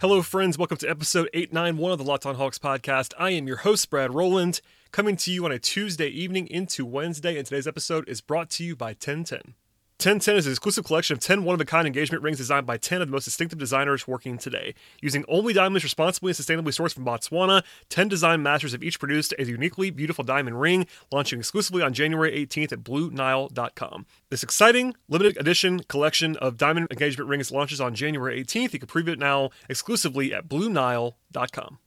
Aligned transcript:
Hello, 0.00 0.22
friends. 0.22 0.56
Welcome 0.56 0.76
to 0.76 0.88
episode 0.88 1.28
891 1.34 1.90
of 1.90 1.98
the 1.98 2.04
Locked 2.04 2.24
On 2.24 2.36
Hawks 2.36 2.56
podcast. 2.56 3.14
I 3.18 3.30
am 3.30 3.48
your 3.48 3.56
host, 3.56 3.90
Brad 3.90 4.14
Rowland, 4.14 4.60
coming 4.92 5.16
to 5.16 5.32
you 5.32 5.44
on 5.44 5.50
a 5.50 5.58
Tuesday 5.58 6.06
evening 6.06 6.46
into 6.46 6.86
Wednesday, 6.86 7.36
and 7.36 7.44
today's 7.44 7.66
episode 7.66 8.08
is 8.08 8.20
brought 8.20 8.48
to 8.50 8.64
you 8.64 8.76
by 8.76 8.90
1010. 8.90 9.54
1010 10.00 10.36
is 10.36 10.46
an 10.46 10.52
exclusive 10.52 10.84
collection 10.84 11.12
of 11.12 11.18
10 11.18 11.42
one 11.42 11.54
of 11.54 11.60
a 11.60 11.64
kind 11.64 11.84
engagement 11.84 12.22
rings 12.22 12.38
designed 12.38 12.64
by 12.64 12.76
10 12.76 13.02
of 13.02 13.08
the 13.08 13.12
most 13.12 13.24
distinctive 13.24 13.58
designers 13.58 14.06
working 14.06 14.38
today. 14.38 14.72
Using 15.02 15.24
only 15.26 15.52
diamonds 15.52 15.82
responsibly 15.82 16.30
and 16.30 16.36
sustainably 16.38 16.68
sourced 16.68 16.94
from 16.94 17.04
Botswana, 17.04 17.64
10 17.88 18.06
design 18.06 18.40
masters 18.40 18.70
have 18.70 18.82
each 18.84 19.00
produced 19.00 19.34
a 19.40 19.44
uniquely 19.44 19.90
beautiful 19.90 20.22
diamond 20.22 20.60
ring, 20.60 20.86
launching 21.10 21.40
exclusively 21.40 21.82
on 21.82 21.92
January 21.92 22.30
18th 22.46 22.70
at 22.70 22.84
BlueNile.com. 22.84 24.06
This 24.30 24.44
exciting, 24.44 24.94
limited 25.08 25.36
edition 25.36 25.80
collection 25.88 26.36
of 26.36 26.56
diamond 26.56 26.86
engagement 26.92 27.28
rings 27.28 27.50
launches 27.50 27.80
on 27.80 27.96
January 27.96 28.40
18th. 28.44 28.72
You 28.74 28.78
can 28.78 28.86
preview 28.86 29.08
it 29.08 29.18
now 29.18 29.50
exclusively 29.68 30.32
at 30.32 30.46
BlueNile.com. 30.46 31.78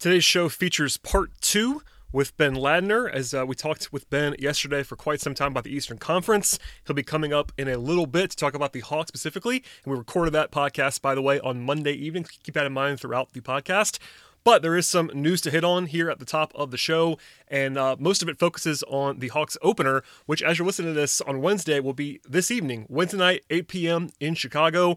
Today's 0.00 0.24
show 0.24 0.48
features 0.48 0.96
part 0.96 1.30
two 1.40 1.82
with 2.12 2.36
Ben 2.36 2.54
Ladner, 2.54 3.10
as 3.10 3.32
uh, 3.32 3.44
we 3.46 3.54
talked 3.54 3.92
with 3.92 4.08
Ben 4.10 4.34
yesterday 4.38 4.82
for 4.82 4.96
quite 4.96 5.20
some 5.20 5.34
time 5.34 5.52
about 5.52 5.64
the 5.64 5.74
Eastern 5.74 5.98
Conference. 5.98 6.58
He'll 6.86 6.96
be 6.96 7.02
coming 7.02 7.32
up 7.32 7.52
in 7.56 7.68
a 7.68 7.78
little 7.78 8.06
bit 8.06 8.30
to 8.30 8.36
talk 8.36 8.54
about 8.54 8.72
the 8.72 8.80
Hawks 8.80 9.08
specifically. 9.08 9.62
And 9.84 9.92
we 9.92 9.98
recorded 9.98 10.32
that 10.32 10.50
podcast, 10.50 11.00
by 11.00 11.14
the 11.14 11.22
way, 11.22 11.38
on 11.40 11.62
Monday 11.62 11.92
evening. 11.92 12.26
Keep 12.42 12.54
that 12.54 12.66
in 12.66 12.72
mind 12.72 13.00
throughout 13.00 13.32
the 13.32 13.40
podcast. 13.40 13.98
But 14.42 14.62
there 14.62 14.76
is 14.76 14.86
some 14.86 15.10
news 15.12 15.40
to 15.42 15.50
hit 15.50 15.64
on 15.64 15.86
here 15.86 16.10
at 16.10 16.18
the 16.18 16.24
top 16.24 16.52
of 16.54 16.70
the 16.70 16.78
show, 16.78 17.18
and 17.48 17.76
uh, 17.76 17.96
most 17.98 18.22
of 18.22 18.28
it 18.28 18.38
focuses 18.38 18.82
on 18.84 19.18
the 19.18 19.28
Hawks 19.28 19.58
opener, 19.60 20.02
which, 20.24 20.42
as 20.42 20.58
you're 20.58 20.66
listening 20.66 20.94
to 20.94 21.00
this 21.00 21.20
on 21.20 21.42
Wednesday, 21.42 21.78
will 21.78 21.92
be 21.92 22.20
this 22.26 22.50
evening, 22.50 22.86
Wednesday 22.88 23.18
night, 23.18 23.44
8 23.50 23.68
p.m. 23.68 24.10
in 24.18 24.34
Chicago. 24.34 24.96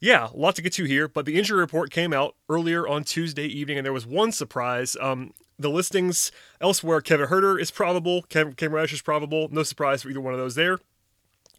Yeah, 0.00 0.28
a 0.32 0.36
lot 0.36 0.54
to 0.56 0.62
get 0.62 0.72
to 0.74 0.84
here, 0.84 1.08
but 1.08 1.26
the 1.26 1.36
injury 1.36 1.58
report 1.58 1.90
came 1.90 2.12
out 2.12 2.36
earlier 2.48 2.86
on 2.86 3.02
Tuesday 3.02 3.46
evening, 3.46 3.78
and 3.78 3.84
there 3.84 3.92
was 3.92 4.06
one 4.06 4.30
surprise. 4.30 4.96
Um, 5.00 5.32
the 5.58 5.70
listings 5.70 6.30
elsewhere, 6.60 7.00
Kevin 7.00 7.26
Huerter 7.26 7.60
is 7.60 7.72
probable, 7.72 8.22
Cam, 8.22 8.54
Reddish 8.60 8.92
is 8.92 9.02
probable. 9.02 9.48
No 9.50 9.64
surprise 9.64 10.02
for 10.02 10.10
either 10.10 10.20
one 10.20 10.34
of 10.34 10.38
those 10.38 10.54
there. 10.54 10.78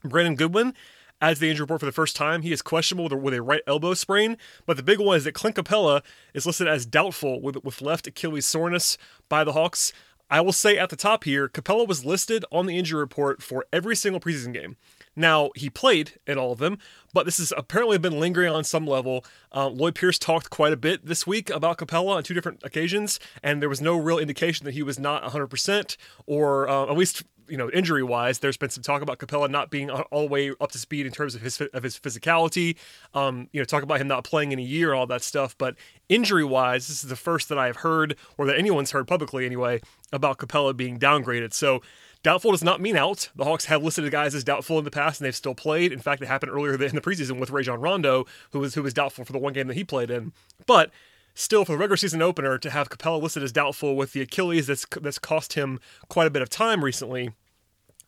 Brandon 0.06 0.36
Goodwin 0.36 0.74
adds 1.22 1.42
the 1.42 1.50
injury 1.50 1.64
report 1.64 1.82
for 1.82 1.86
the 1.86 1.92
first 1.92 2.16
time. 2.16 2.42
He 2.42 2.54
is 2.54 2.62
questionable 2.62 3.04
with 3.06 3.14
a, 3.14 3.18
with 3.18 3.34
a 3.34 3.42
right 3.42 3.62
elbow 3.68 3.94
sprain, 3.94 4.38
but 4.66 4.78
the 4.78 4.84
big 4.84 5.00
one 5.00 5.18
is 5.18 5.26
that 5.26 5.34
Clint 5.34 5.58
Capela 5.58 6.02
is 6.34 6.46
listed 6.46 6.70
as 6.70 6.86
doubtful 6.86 7.42
with, 7.42 7.62
with 7.66 7.82
left 7.82 8.08
Achilles 8.08 8.46
soreness 8.46 8.98
by 9.28 9.44
the 9.44 9.52
Hawks. 9.52 9.92
I 10.30 10.40
will 10.40 10.54
say 10.54 10.78
at 10.78 10.90
the 10.90 10.96
top 10.96 11.26
here, 11.26 11.50
Capela 11.50 11.86
was 11.86 12.06
listed 12.06 12.46
on 12.54 12.68
the 12.68 12.78
injury 12.78 13.02
report 13.02 13.44
for 13.44 13.66
every 13.74 13.98
single 13.98 14.22
preseason 14.22 14.54
game. 14.54 14.78
Now, 15.20 15.50
he 15.54 15.70
played 15.70 16.14
in 16.26 16.38
all 16.38 16.54
of 16.54 16.60
them, 16.60 16.78
but 17.14 17.26
this 17.26 17.40
has 17.40 17.52
apparently 17.58 17.98
been 17.98 18.22
lingering 18.22 18.54
on 18.54 18.64
some 18.64 18.88
level. 18.88 19.26
Uh, 19.54 19.68
Lloyd 19.68 19.94
Pierce 19.94 20.18
talked 20.18 20.50
quite 20.50 20.72
a 20.72 20.78
bit 20.78 21.06
this 21.06 21.28
week 21.28 21.50
about 21.50 21.78
Capela 21.78 22.16
on 22.16 22.24
two 22.24 22.34
different 22.34 22.62
occasions, 22.64 23.20
and 23.44 23.62
there 23.62 23.68
was 23.68 23.82
no 23.82 23.98
real 23.98 24.18
indication 24.18 24.64
that 24.64 24.76
he 24.76 24.82
was 24.82 24.98
not 24.98 25.22
100%, 25.24 25.98
or 26.26 26.70
uh, 26.70 26.84
at 26.86 26.98
least 26.98 27.24
you 27.50 27.58
know 27.58 27.70
injury 27.72 28.04
wise 28.04 28.40
there's 28.40 28.58
been 28.58 28.70
some 28.70 28.84
talk 28.84 29.02
about 29.02 29.18
capela 29.18 29.50
not 29.50 29.72
being 29.72 29.90
all 29.90 30.22
the 30.22 30.28
way 30.28 30.52
up 30.62 30.72
to 30.72 30.78
speed 30.78 31.08
in 31.08 31.12
terms 31.12 31.34
of 31.34 31.42
his 31.42 31.60
of 31.60 31.82
his 31.82 32.00
physicality 32.00 32.76
um, 33.16 33.50
you 33.52 33.60
know 33.60 33.66
talk 33.66 33.82
about 33.82 34.00
him 34.00 34.08
not 34.08 34.24
playing 34.24 34.52
in 34.52 34.60
a 34.60 34.62
year 34.62 34.94
all 34.94 35.08
that 35.08 35.24
stuff 35.24 35.58
but 35.58 35.76
injury 36.10 36.44
wise 36.44 36.88
this 36.88 37.04
is 37.04 37.10
the 37.10 37.16
first 37.16 37.50
that 37.50 37.58
I've 37.58 37.78
heard 37.78 38.16
or 38.38 38.46
that 38.46 38.56
anyone's 38.56 38.92
heard 38.92 39.08
publicly 39.08 39.48
anyway 39.48 39.82
about 40.14 40.38
capela 40.38 40.78
being 40.78 41.00
downgraded 41.00 41.52
so 41.52 41.82
Doubtful 42.22 42.52
does 42.52 42.64
not 42.64 42.82
mean 42.82 42.98
out. 42.98 43.30
The 43.36 43.46
Hawks 43.46 43.66
have 43.66 43.82
listed 43.82 44.10
guys 44.12 44.36
as 44.36 44.44
doubtful 44.44 44.78
in 44.78 44.84
the 44.84 44.92
past, 44.92 45.22
and 45.22 45.26
they've 45.26 45.36
still 45.36 45.56
played. 45.56 45.94
In 45.94 46.00
fact, 46.00 46.22
it 46.22 46.28
happened 46.28 46.52
earlier 46.52 46.74
in 46.74 46.96
the 46.96 47.02
preseason 47.02 47.40
with 47.40 47.50
Rajon 47.50 47.80
Rondo, 47.80 48.26
who 48.52 48.60
was 48.60 48.76
who 48.76 48.84
was 48.84 48.94
doubtful 48.94 49.24
for 49.24 49.32
the 49.32 49.40
one 49.40 49.54
game 49.54 49.68
that 49.68 49.76
he 49.76 49.86
played 49.86 50.12
in. 50.12 50.34
But 50.66 50.92
still, 51.34 51.64
for 51.64 51.72
the 51.74 51.78
regular 51.78 51.96
season 51.96 52.22
opener, 52.22 52.58
to 52.58 52.70
have 52.70 52.90
Capela 52.90 53.22
listed 53.22 53.44
as 53.44 53.54
doubtful 53.54 53.96
with 53.96 54.12
the 54.12 54.22
Achilles 54.22 54.68
that's 54.68 54.86
that's 55.02 55.20
cost 55.20 55.54
him 55.54 55.80
quite 56.10 56.28
a 56.28 56.32
bit 56.32 56.42
of 56.42 56.50
time 56.50 56.84
recently. 56.84 57.32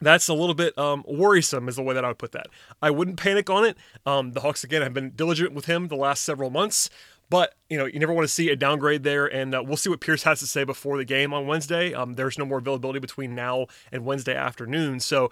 That's 0.02 0.28
a 0.28 0.34
little 0.34 0.56
bit 0.56 0.76
um, 0.80 1.06
worrisome, 1.08 1.70
is 1.70 1.76
the 1.76 1.84
way 1.84 1.94
that 1.94 2.04
I 2.04 2.08
would 2.08 2.18
put 2.18 2.32
that. 2.32 2.48
I 2.82 2.90
wouldn't 2.90 3.18
panic 3.18 3.52
on 3.52 3.64
it. 3.64 3.78
Um, 4.06 4.32
the 4.32 4.40
Hawks, 4.40 4.64
again, 4.64 4.82
have 4.82 4.96
been 4.96 5.12
diligent 5.12 5.54
with 5.54 5.66
him 5.66 5.90
the 5.90 5.96
last 5.96 6.24
several 6.24 6.50
months. 6.50 6.90
But 7.32 7.56
you 7.70 7.78
know, 7.78 7.86
you 7.86 7.98
never 7.98 8.12
want 8.12 8.28
to 8.28 8.34
see 8.34 8.50
a 8.50 8.58
downgrade 8.58 9.04
there, 9.04 9.26
and 9.26 9.56
uh, 9.56 9.64
we'll 9.66 9.78
see 9.78 9.90
what 9.90 10.02
Pierce 10.02 10.24
has 10.24 10.42
to 10.42 10.48
say 10.48 10.66
before 10.66 10.98
the 10.98 11.06
game 11.06 11.34
on 11.34 11.48
Wednesday. 11.48 11.94
Um, 11.94 12.16
there's 12.16 12.38
no 12.38 12.44
more 12.44 12.58
availability 12.58 13.00
between 13.00 13.34
now 13.34 13.68
and 13.90 14.04
Wednesday 14.04 14.36
afternoon, 14.36 15.00
so 15.00 15.32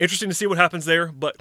interesting 0.00 0.28
to 0.28 0.34
see 0.34 0.48
what 0.48 0.58
happens 0.58 0.86
there. 0.86 1.12
But 1.12 1.36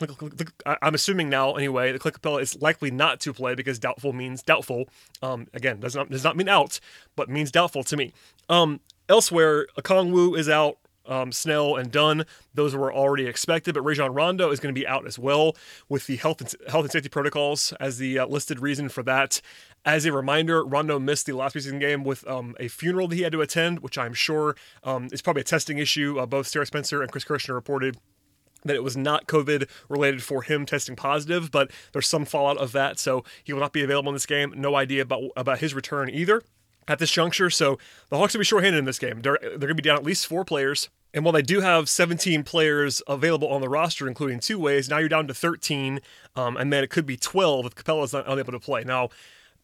I'm 0.80 0.94
assuming 0.94 1.28
now, 1.28 1.56
anyway, 1.56 1.92
the 1.92 1.98
Clint 1.98 2.22
Capela 2.22 2.40
is 2.40 2.62
likely 2.62 2.92
not 2.92 3.20
to 3.22 3.34
play 3.34 3.56
because 3.56 3.80
doubtful 3.80 4.14
means 4.14 4.44
doubtful. 4.44 4.86
Um, 5.24 5.48
again, 5.56 5.80
does 5.80 5.96
not 5.96 6.12
does 6.12 6.24
not 6.24 6.38
mean 6.38 6.50
out, 6.50 6.80
but 7.16 7.28
means 7.28 7.50
doubtful 7.50 7.84
to 7.86 7.98
me. 7.98 8.14
Um, 8.48 8.82
elsewhere, 9.10 9.66
Okongwu 9.76 10.38
is 10.38 10.48
out 10.48 10.78
um, 11.08 11.32
Snell 11.32 11.76
and 11.76 11.92
Dunn. 11.92 12.26
Those 12.54 12.76
were 12.76 12.94
already 12.94 13.28
expected, 13.28 13.74
but 13.74 13.82
Rajon 13.82 14.14
Rondo 14.14 14.52
is 14.52 14.60
going 14.60 14.74
to 14.74 14.80
be 14.80 14.88
out 14.88 15.06
as 15.06 15.20
well 15.20 15.56
with 15.90 16.08
the 16.08 16.16
health 16.18 16.42
and, 16.42 16.54
health 16.70 16.86
and 16.86 16.92
safety 16.92 17.10
protocols 17.10 17.74
as 17.80 17.98
the 17.98 18.20
uh, 18.20 18.28
listed 18.28 18.60
reason 18.60 18.90
for 18.90 19.04
that. 19.04 19.42
As 19.86 20.06
a 20.06 20.12
reminder, 20.12 20.66
Rondo 20.66 20.98
missed 20.98 21.28
the 21.28 21.34
last 21.34 21.56
preseason 21.56 21.80
game 21.80 22.04
with 22.04 22.28
um, 22.28 22.56
a 22.60 22.68
funeral 22.68 23.08
that 23.08 23.16
he 23.16 23.22
had 23.22 23.32
to 23.34 23.42
attend, 23.42 23.80
which 23.80 23.98
I'm 23.98 24.14
sure 24.14 24.56
um, 24.84 25.10
is 25.12 25.22
probably 25.22 25.42
a 25.42 25.46
testing 25.46 25.78
issue. 25.78 26.20
Uh, 26.20 26.26
both 26.26 26.48
Sarah 26.48 26.66
Spencer 26.66 27.02
and 27.02 27.12
Chris 27.12 27.24
Kirschner 27.24 27.54
reported 27.54 27.98
that 28.64 28.76
it 28.76 28.84
was 28.84 28.98
not 28.98 29.28
COVID 29.28 29.70
related 29.88 30.24
for 30.24 30.42
him 30.42 30.66
testing 30.66 30.96
positive, 30.96 31.52
but 31.52 31.72
there's 31.94 32.08
some 32.08 32.26
fallout 32.26 32.58
of 32.58 32.72
that, 32.72 33.00
so 33.00 33.24
he 33.44 33.54
will 33.54 33.60
not 33.60 33.74
be 33.74 33.84
available 33.84 34.10
in 34.10 34.16
this 34.16 34.26
game. 34.26 34.54
No 34.58 34.76
idea 34.76 35.04
about 35.04 35.24
about 35.38 35.60
his 35.60 35.74
return 35.74 36.10
either 36.10 36.42
at 36.88 37.00
this 37.00 37.12
juncture. 37.12 37.50
So 37.50 37.78
the 38.10 38.18
Hawks 38.18 38.34
will 38.34 38.40
be 38.40 38.46
shorthanded 38.46 38.80
in 38.80 38.86
this 38.86 39.00
game. 39.00 39.22
They're, 39.22 39.40
they're 39.42 39.58
going 39.58 39.70
to 39.70 39.76
be 39.76 39.82
down 39.82 39.98
at 39.98 40.04
least 40.04 40.28
four 40.28 40.46
players. 40.46 40.90
And 41.14 41.24
while 41.24 41.32
they 41.32 41.42
do 41.42 41.62
have 41.62 41.88
17 41.88 42.44
players 42.44 43.02
available 43.08 43.48
on 43.48 43.62
the 43.62 43.70
roster, 43.70 44.08
including 44.08 44.42
two 44.42 44.60
ways, 44.60 44.90
now 44.90 44.98
you're 44.98 45.08
down 45.08 45.28
to 45.28 45.34
13, 45.34 46.02
um, 46.36 46.58
and 46.58 46.74
then 46.74 46.84
it 46.84 46.90
could 46.90 47.06
be 47.06 47.16
12 47.16 47.68
if 47.68 47.76
Capela's 47.76 48.12
not 48.12 48.28
unable 48.28 48.52
to 48.52 48.60
play. 48.60 48.84
Now, 48.84 49.10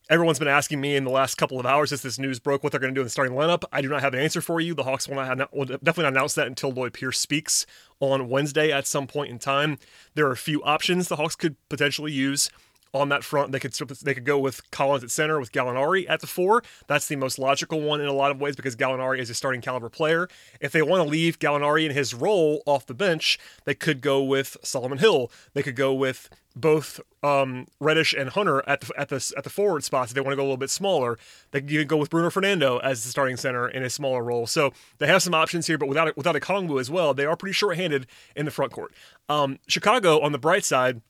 everyone's 0.10 0.40
been 0.40 0.48
asking 0.48 0.80
me 0.80 0.96
in 0.96 1.04
the 1.04 1.12
last 1.12 1.36
couple 1.36 1.60
of 1.60 1.66
hours 1.66 1.90
since 1.90 2.02
this 2.02 2.18
news 2.18 2.40
broke 2.40 2.64
what 2.64 2.72
they're 2.72 2.80
going 2.80 2.94
to 2.94 2.98
do 2.98 3.02
in 3.02 3.06
the 3.06 3.12
starting 3.12 3.36
lineup. 3.36 3.64
I 3.72 3.82
do 3.82 3.90
not 3.90 4.02
have 4.02 4.14
an 4.14 4.22
answer 4.22 4.40
for 4.40 4.62
you. 4.62 4.74
The 4.74 4.84
Hawks 4.84 5.10
will, 5.10 5.16
not 5.16 5.54
will 5.54 5.66
definitely 5.66 6.04
not 6.04 6.14
announce 6.14 6.36
that 6.36 6.48
until 6.48 6.72
Lloyd 6.72 6.94
Pierce 6.94 7.20
speaks 7.20 7.66
on 8.00 8.30
Wednesday 8.30 8.72
at 8.72 8.88
some 8.88 9.06
point 9.06 9.30
in 9.30 9.38
time. 9.38 9.78
There 10.16 10.28
are 10.28 10.32
a 10.32 10.38
few 10.38 10.64
options 10.64 11.10
the 11.10 11.18
Hawks 11.18 11.36
could 11.36 11.58
potentially 11.68 12.14
use 12.14 12.50
on 12.94 13.10
that 13.10 13.24
front. 13.24 13.52
They 13.52 13.60
could 13.60 13.74
they 13.74 14.14
could 14.14 14.26
go 14.26 14.38
with 14.38 14.70
Collins 14.72 15.04
at 15.04 15.12
center 15.12 15.40
with 15.40 15.52
Gallinari 15.52 16.06
at 16.10 16.22
the 16.22 16.28
four. 16.28 16.64
That's 16.88 17.08
the 17.08 17.16
most 17.16 17.40
logical 17.40 17.82
one 17.82 18.02
in 18.02 18.08
a 18.08 18.14
lot 18.14 18.32
of 18.32 18.40
ways 18.40 18.56
because 18.56 18.76
Gallinari 18.76 19.20
is 19.20 19.30
a 19.30 19.34
starting 19.34 19.62
caliber 19.62 19.90
player. 19.90 20.28
If 20.60 20.72
they 20.72 20.82
want 20.82 21.04
to 21.04 21.10
leave 21.10 21.40
Gallinari 21.40 21.86
in 21.86 21.92
his 21.92 22.14
role 22.14 22.62
off 22.66 22.86
the 22.86 22.94
bench, 22.94 23.40
they 23.66 23.74
could 23.74 24.02
go 24.02 24.22
with 24.24 24.58
Solomon 24.64 24.98
Hill. 24.98 25.32
They 25.54 25.64
could 25.64 25.76
go 25.76 25.94
with 25.94 26.30
both 26.56 27.00
um, 27.24 27.68
Reddish 27.80 28.14
and 28.14 28.30
Hunter 28.30 28.68
at 28.68 28.82
the 28.82 29.00
at 29.00 29.10
the 29.10 29.34
at 29.38 29.44
the 29.44 29.50
forward 29.50 29.84
spots. 29.84 30.12
If 30.12 30.16
they 30.16 30.22
want 30.22 30.34
to 30.34 30.36
go 30.36 30.42
a 30.42 30.44
little 30.44 30.58
bit 30.58 30.70
smaller, 30.70 31.18
they 31.52 31.62
can 31.62 31.88
go 31.88 31.98
with 31.98 32.10
Bruno 32.10 32.30
Fernando 32.30 32.80
as 32.80 33.04
the 33.04 33.10
starting 33.10 33.38
center 33.38 33.68
in 33.68 33.84
a 33.84 33.90
smaller 33.90 34.24
role. 34.24 34.48
So 34.48 34.74
they 34.98 35.08
have 35.08 35.24
some 35.24 35.34
options 35.34 35.68
here, 35.68 35.78
but 35.78 35.88
without 35.88 36.16
without 36.18 36.36
Okongwu 36.36 36.80
as 36.80 36.90
well, 36.90 37.14
they 37.14 37.26
are 37.26 37.38
pretty 37.38 37.54
short-handed 37.54 38.08
in 38.36 38.46
the 38.46 38.52
front 38.52 38.72
court. 38.72 38.94
Um, 39.30 39.60
Chicago 39.68 40.20
on 40.20 40.34
the 40.34 40.40
bright 40.40 40.66
side 40.66 41.02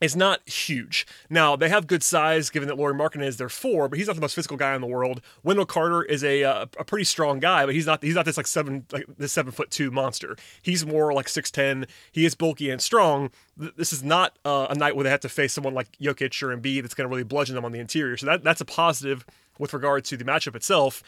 is 0.00 0.16
not 0.16 0.46
huge. 0.48 1.06
Now, 1.30 1.56
they 1.56 1.68
have 1.68 1.86
good 1.86 2.02
size 2.02 2.50
given 2.50 2.68
that 2.68 2.76
Lauri 2.76 2.94
Markkanen 2.94 3.26
is 3.26 3.36
their 3.36 3.48
four, 3.48 3.88
but 3.88 3.98
he's 3.98 4.08
not 4.08 4.16
the 4.16 4.20
most 4.20 4.34
physical 4.34 4.56
guy 4.56 4.74
in 4.74 4.80
the 4.80 4.86
world. 4.86 5.20
Wendell 5.42 5.66
Carter 5.66 6.02
is 6.02 6.24
a 6.24 6.44
uh, 6.44 6.66
a 6.78 6.84
pretty 6.84 7.04
strong 7.04 7.38
guy, 7.38 7.64
but 7.64 7.74
he's 7.74 7.86
not 7.86 8.02
he's 8.02 8.14
not 8.14 8.24
this 8.24 8.36
like 8.36 8.46
seven 8.46 8.86
like 8.92 9.06
this 9.18 9.32
seven 9.32 9.52
foot 9.52 9.70
two 9.70 9.90
monster. 9.90 10.36
He's 10.62 10.84
more 10.84 11.12
like 11.12 11.28
six 11.28 11.50
ten. 11.50 11.86
He 12.12 12.24
is 12.24 12.34
bulky 12.34 12.70
and 12.70 12.82
strong. 12.82 13.30
This 13.56 13.92
is 13.92 14.02
not 14.02 14.38
uh, 14.44 14.66
a 14.68 14.74
night 14.74 14.96
where 14.96 15.04
they 15.04 15.10
have 15.10 15.20
to 15.20 15.28
face 15.28 15.52
someone 15.52 15.74
like 15.74 15.96
Jokic 15.98 16.42
or 16.42 16.56
Embiid 16.56 16.82
that's 16.82 16.94
going 16.94 17.08
to 17.08 17.10
really 17.10 17.22
bludgeon 17.22 17.54
them 17.54 17.64
on 17.64 17.72
the 17.72 17.80
interior. 17.80 18.16
So 18.16 18.26
that 18.26 18.42
that's 18.42 18.60
a 18.60 18.66
positive 18.66 19.24
with 19.58 19.72
regard 19.72 20.04
to 20.06 20.16
the 20.16 20.24
matchup 20.24 20.56
itself. 20.56 21.02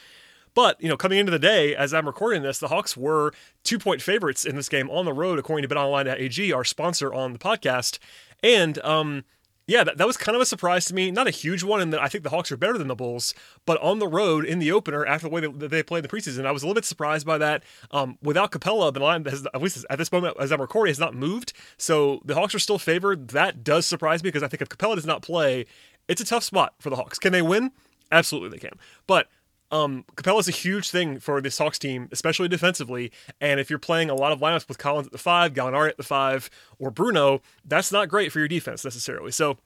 But, 0.57 0.81
you 0.81 0.89
know, 0.89 0.97
coming 0.97 1.19
into 1.19 1.31
the 1.31 1.37
day, 1.37 1.75
as 1.75 1.93
I'm 1.93 2.07
recording 2.07 2.41
this, 2.41 2.57
the 2.57 2.69
Hawks 2.69 2.97
were 2.97 3.31
two 3.63 3.77
point 3.77 4.01
favorites 4.01 4.43
in 4.43 4.55
this 4.55 4.69
game 4.69 4.89
on 4.89 5.05
the 5.05 5.13
road, 5.13 5.37
according 5.37 5.69
to 5.69 5.75
BetOnline.ag, 5.75 6.51
our 6.51 6.63
sponsor 6.63 7.13
on 7.13 7.33
the 7.33 7.37
podcast. 7.37 7.99
And 8.43 8.77
um, 8.83 9.23
Yeah, 9.69 9.83
that, 9.83 9.97
that 9.97 10.07
was 10.07 10.15
kind 10.15 10.33
of 10.33 10.41
a 10.41 10.45
surprise 10.45 10.85
to 10.85 10.93
me. 10.93 11.11
Not 11.11 11.27
a 11.27 11.31
huge 11.31 11.61
one, 11.61 11.81
and 11.81 11.93
I 11.93 12.07
think 12.07 12.23
the 12.23 12.29
Hawks 12.29 12.53
are 12.53 12.57
better 12.57 12.77
than 12.77 12.87
the 12.87 12.95
Bulls. 12.95 13.33
But 13.65 13.81
on 13.81 13.99
the 13.99 14.07
road 14.07 14.45
in 14.45 14.59
the 14.59 14.71
opener, 14.71 15.05
after 15.05 15.27
the 15.27 15.33
way 15.33 15.41
that 15.41 15.69
they 15.69 15.83
played 15.83 16.05
in 16.05 16.09
the 16.09 16.15
preseason, 16.15 16.45
I 16.45 16.51
was 16.53 16.63
a 16.63 16.65
little 16.65 16.75
bit 16.75 16.85
surprised 16.85 17.27
by 17.27 17.37
that. 17.39 17.63
Um, 17.91 18.17
without 18.21 18.51
Capela, 18.51 18.93
the 18.93 19.01
line 19.01 19.25
has, 19.25 19.45
at 19.53 19.61
least 19.61 19.85
at 19.89 19.97
this 19.97 20.09
moment, 20.11 20.37
as 20.39 20.53
I'm 20.53 20.61
recording, 20.61 20.91
has 20.91 20.99
not 20.99 21.15
moved. 21.15 21.51
So 21.77 22.21
the 22.23 22.35
Hawks 22.35 22.55
are 22.55 22.59
still 22.59 22.79
favored. 22.79 23.29
That 23.29 23.61
does 23.63 23.85
surprise 23.85 24.23
me 24.23 24.29
because 24.29 24.43
I 24.43 24.47
think 24.47 24.61
if 24.61 24.69
Capela 24.69 24.95
does 24.95 25.05
not 25.05 25.21
play, 25.21 25.65
it's 26.07 26.21
a 26.21 26.25
tough 26.25 26.43
spot 26.43 26.75
for 26.79 26.89
the 26.89 26.95
Hawks. 26.95 27.19
Can 27.19 27.33
they 27.33 27.41
win? 27.41 27.71
Absolutely, 28.09 28.49
they 28.51 28.59
can. 28.59 28.79
But 29.05 29.27
um, 29.71 30.05
is 30.25 30.47
a 30.47 30.51
huge 30.51 30.89
thing 30.89 31.19
for 31.19 31.41
this 31.41 31.57
Hawks 31.57 31.79
team, 31.79 32.07
especially 32.11 32.47
defensively. 32.47 33.11
And 33.41 33.59
if 33.59 33.69
you're 33.69 33.79
playing 33.79 34.09
a 34.09 34.15
lot 34.15 34.31
of 34.31 34.39
lineups 34.39 34.67
with 34.67 34.77
Collins 34.77 35.07
at 35.07 35.11
the 35.11 35.17
five, 35.17 35.53
Gallinari 35.53 35.89
at 35.89 35.97
the 35.97 36.03
five, 36.03 36.49
or 36.79 36.91
Bruno, 36.91 37.41
that's 37.65 37.91
not 37.91 38.09
great 38.09 38.31
for 38.31 38.39
your 38.39 38.47
defense 38.47 38.83
necessarily. 38.83 39.31
So 39.31 39.57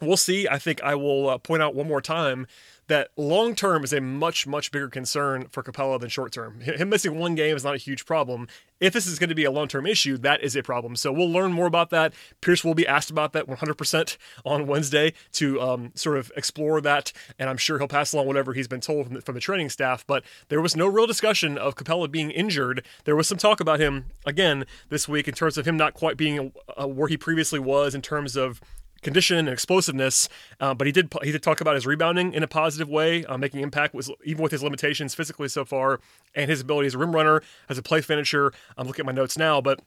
we'll 0.00 0.16
see. 0.16 0.48
I 0.48 0.58
think 0.58 0.82
I 0.82 0.94
will 0.94 1.30
uh, 1.30 1.38
point 1.38 1.62
out 1.62 1.74
one 1.74 1.88
more 1.88 2.00
time 2.00 2.46
that 2.90 3.08
long 3.16 3.54
term 3.54 3.84
is 3.84 3.92
a 3.92 4.00
much, 4.00 4.46
much 4.46 4.70
bigger 4.70 4.88
concern 4.88 5.46
for 5.50 5.62
Capela 5.62 5.98
than 5.98 6.10
short 6.10 6.32
term. 6.32 6.60
Him 6.60 6.90
missing 6.90 7.18
one 7.18 7.34
game 7.34 7.56
is 7.56 7.64
not 7.64 7.74
a 7.74 7.78
huge 7.78 8.04
problem. 8.04 8.48
If 8.80 8.92
this 8.92 9.06
is 9.06 9.18
going 9.18 9.28
to 9.28 9.34
be 9.34 9.44
a 9.44 9.50
long 9.50 9.68
term 9.68 9.86
issue, 9.86 10.18
that 10.18 10.42
is 10.42 10.56
a 10.56 10.62
problem. 10.62 10.96
So 10.96 11.12
we'll 11.12 11.30
learn 11.30 11.52
more 11.52 11.66
about 11.66 11.90
that. 11.90 12.12
Pierce 12.40 12.64
will 12.64 12.74
be 12.74 12.86
asked 12.86 13.10
about 13.10 13.32
that 13.32 13.46
100% 13.46 14.16
on 14.44 14.66
Wednesday 14.66 15.12
to 15.32 15.60
um, 15.60 15.92
sort 15.94 16.18
of 16.18 16.32
explore 16.36 16.80
that. 16.80 17.12
And 17.38 17.48
I'm 17.48 17.56
sure 17.56 17.78
he'll 17.78 17.88
pass 17.88 18.12
along 18.12 18.26
whatever 18.26 18.52
he's 18.52 18.68
been 18.68 18.80
told 18.80 19.06
from 19.06 19.14
the, 19.14 19.20
from 19.22 19.34
the 19.34 19.40
training 19.40 19.70
staff. 19.70 20.06
But 20.06 20.24
there 20.48 20.60
was 20.60 20.76
no 20.76 20.86
real 20.86 21.06
discussion 21.06 21.56
of 21.56 21.76
Capela 21.76 22.10
being 22.10 22.30
injured. 22.30 22.84
There 23.04 23.16
was 23.16 23.28
some 23.28 23.38
talk 23.38 23.60
about 23.60 23.80
him, 23.80 24.06
again, 24.26 24.64
this 24.88 25.08
week 25.08 25.28
in 25.28 25.34
terms 25.34 25.56
of 25.56 25.66
him 25.66 25.76
not 25.76 25.94
quite 25.94 26.16
being 26.16 26.52
uh, 26.76 26.88
where 26.88 27.08
he 27.08 27.16
previously 27.16 27.60
was 27.60 27.94
in 27.94 28.02
terms 28.02 28.36
of 28.36 28.60
condition 29.02 29.38
and 29.38 29.48
explosiveness. 29.48 30.28
Uh, 30.60 30.74
but 30.74 30.86
he 30.86 30.92
did 30.92 31.12
he 31.22 31.32
did 31.32 31.42
talk 31.42 31.60
about 31.60 31.74
his 31.74 31.86
rebounding 31.86 32.32
in 32.32 32.42
a 32.42 32.48
positive 32.48 32.88
way, 32.88 33.24
uh, 33.26 33.36
making 33.36 33.60
impact 33.60 33.94
was 33.94 34.10
even 34.24 34.42
with 34.42 34.52
his 34.52 34.62
limitations 34.62 35.14
physically 35.14 35.48
so 35.48 35.64
far, 35.64 36.00
and 36.34 36.50
his 36.50 36.60
ability 36.60 36.86
as 36.86 36.94
a 36.94 36.98
rim 36.98 37.12
runner, 37.12 37.42
as 37.68 37.78
a 37.78 37.82
play 37.82 38.00
finisher. 38.00 38.52
I'm 38.76 38.86
looking 38.86 39.02
at 39.02 39.06
my 39.06 39.12
notes 39.12 39.36
now, 39.38 39.60
but. 39.60 39.80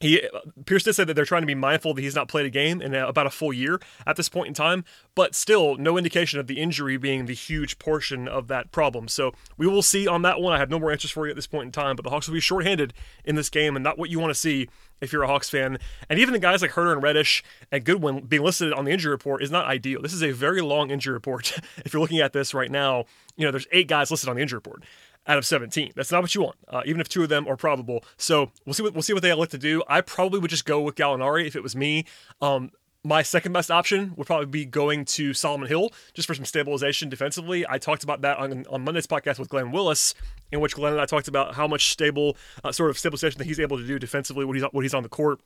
He 0.00 0.22
Pierce 0.64 0.84
did 0.84 0.94
say 0.94 1.02
that 1.02 1.14
they're 1.14 1.24
trying 1.24 1.42
to 1.42 1.46
be 1.46 1.56
mindful 1.56 1.92
that 1.94 2.02
he's 2.02 2.14
not 2.14 2.28
played 2.28 2.46
a 2.46 2.50
game 2.50 2.80
in 2.80 2.94
about 2.94 3.26
a 3.26 3.30
full 3.30 3.52
year 3.52 3.80
at 4.06 4.14
this 4.14 4.28
point 4.28 4.46
in 4.46 4.54
time, 4.54 4.84
but 5.16 5.34
still 5.34 5.76
no 5.76 5.98
indication 5.98 6.38
of 6.38 6.46
the 6.46 6.60
injury 6.60 6.96
being 6.96 7.26
the 7.26 7.34
huge 7.34 7.80
portion 7.80 8.28
of 8.28 8.46
that 8.46 8.70
problem. 8.70 9.08
So 9.08 9.32
we 9.56 9.66
will 9.66 9.82
see 9.82 10.06
on 10.06 10.22
that 10.22 10.40
one. 10.40 10.52
I 10.52 10.58
have 10.58 10.70
no 10.70 10.78
more 10.78 10.92
answers 10.92 11.10
for 11.10 11.26
you 11.26 11.30
at 11.30 11.36
this 11.36 11.48
point 11.48 11.66
in 11.66 11.72
time, 11.72 11.96
but 11.96 12.04
the 12.04 12.10
Hawks 12.10 12.28
will 12.28 12.34
be 12.34 12.40
shorthanded 12.40 12.94
in 13.24 13.34
this 13.34 13.50
game 13.50 13.74
and 13.74 13.82
not 13.82 13.98
what 13.98 14.08
you 14.08 14.20
want 14.20 14.30
to 14.30 14.38
see 14.38 14.68
if 15.00 15.12
you're 15.12 15.22
a 15.22 15.26
Hawks 15.26 15.50
fan. 15.50 15.78
And 16.08 16.18
even 16.18 16.32
the 16.32 16.38
guys 16.38 16.62
like 16.62 16.72
Huerter 16.72 16.92
and 16.92 17.02
Reddish 17.02 17.42
and 17.70 17.84
Goodwin 17.84 18.20
being 18.20 18.42
listed 18.42 18.72
on 18.72 18.84
the 18.84 18.90
injury 18.90 19.10
report 19.10 19.42
is 19.42 19.50
not 19.50 19.66
ideal. 19.66 20.02
This 20.02 20.12
is 20.12 20.22
a 20.22 20.32
very 20.32 20.60
long 20.60 20.90
injury 20.90 21.14
report. 21.14 21.58
if 21.84 21.92
you're 21.92 22.00
looking 22.00 22.20
at 22.20 22.32
this 22.32 22.54
right 22.54 22.70
now, 22.70 23.04
you 23.36 23.44
know, 23.44 23.50
there's 23.50 23.66
eight 23.72 23.88
guys 23.88 24.10
listed 24.10 24.28
on 24.28 24.36
the 24.36 24.42
injury 24.42 24.58
report 24.58 24.84
out 25.26 25.38
of 25.38 25.44
17. 25.44 25.92
That's 25.94 26.10
not 26.10 26.22
what 26.22 26.34
you 26.34 26.42
want, 26.42 26.56
uh, 26.68 26.82
even 26.86 27.00
if 27.00 27.08
two 27.08 27.22
of 27.22 27.28
them 27.28 27.46
are 27.46 27.56
probable. 27.56 28.02
So 28.16 28.50
we'll 28.64 28.74
see 28.74 28.82
what 28.82 28.94
we'll 28.94 29.02
see 29.02 29.12
what 29.12 29.22
they 29.22 29.30
elect 29.30 29.52
to 29.52 29.58
do. 29.58 29.82
I 29.88 30.00
probably 30.00 30.40
would 30.40 30.50
just 30.50 30.64
go 30.64 30.80
with 30.80 30.94
Gallinari 30.94 31.46
if 31.46 31.54
it 31.54 31.62
was 31.62 31.76
me. 31.76 32.06
Um, 32.40 32.70
my 33.04 33.22
second 33.22 33.52
best 33.52 33.70
option 33.70 34.12
would 34.16 34.26
probably 34.26 34.46
be 34.46 34.64
going 34.64 35.04
to 35.04 35.32
Solomon 35.32 35.68
Hill 35.68 35.90
just 36.14 36.26
for 36.26 36.34
some 36.34 36.44
stabilization 36.44 37.08
defensively. 37.08 37.64
I 37.68 37.78
talked 37.78 38.02
about 38.02 38.22
that 38.22 38.38
on, 38.38 38.66
on 38.68 38.82
Monday's 38.82 39.06
podcast 39.06 39.38
with 39.38 39.48
Glenn 39.48 39.70
Willis, 39.70 40.14
in 40.50 40.60
which 40.60 40.74
Glenn 40.74 40.92
and 40.92 41.00
I 41.00 41.06
talked 41.06 41.28
about 41.28 41.54
how 41.54 41.68
much 41.68 41.90
stable 41.90 42.36
uh, 42.64 42.72
sort 42.72 42.90
of 42.90 42.98
stabilization 42.98 43.38
that 43.38 43.46
he's 43.46 43.60
able 43.60 43.78
to 43.78 43.86
do 43.86 43.98
defensively 43.98 44.44
when 44.44 44.56
he's 44.56 44.64
when 44.72 44.84
he's 44.84 44.94
on 44.94 45.02
the 45.02 45.08
court. 45.08 45.40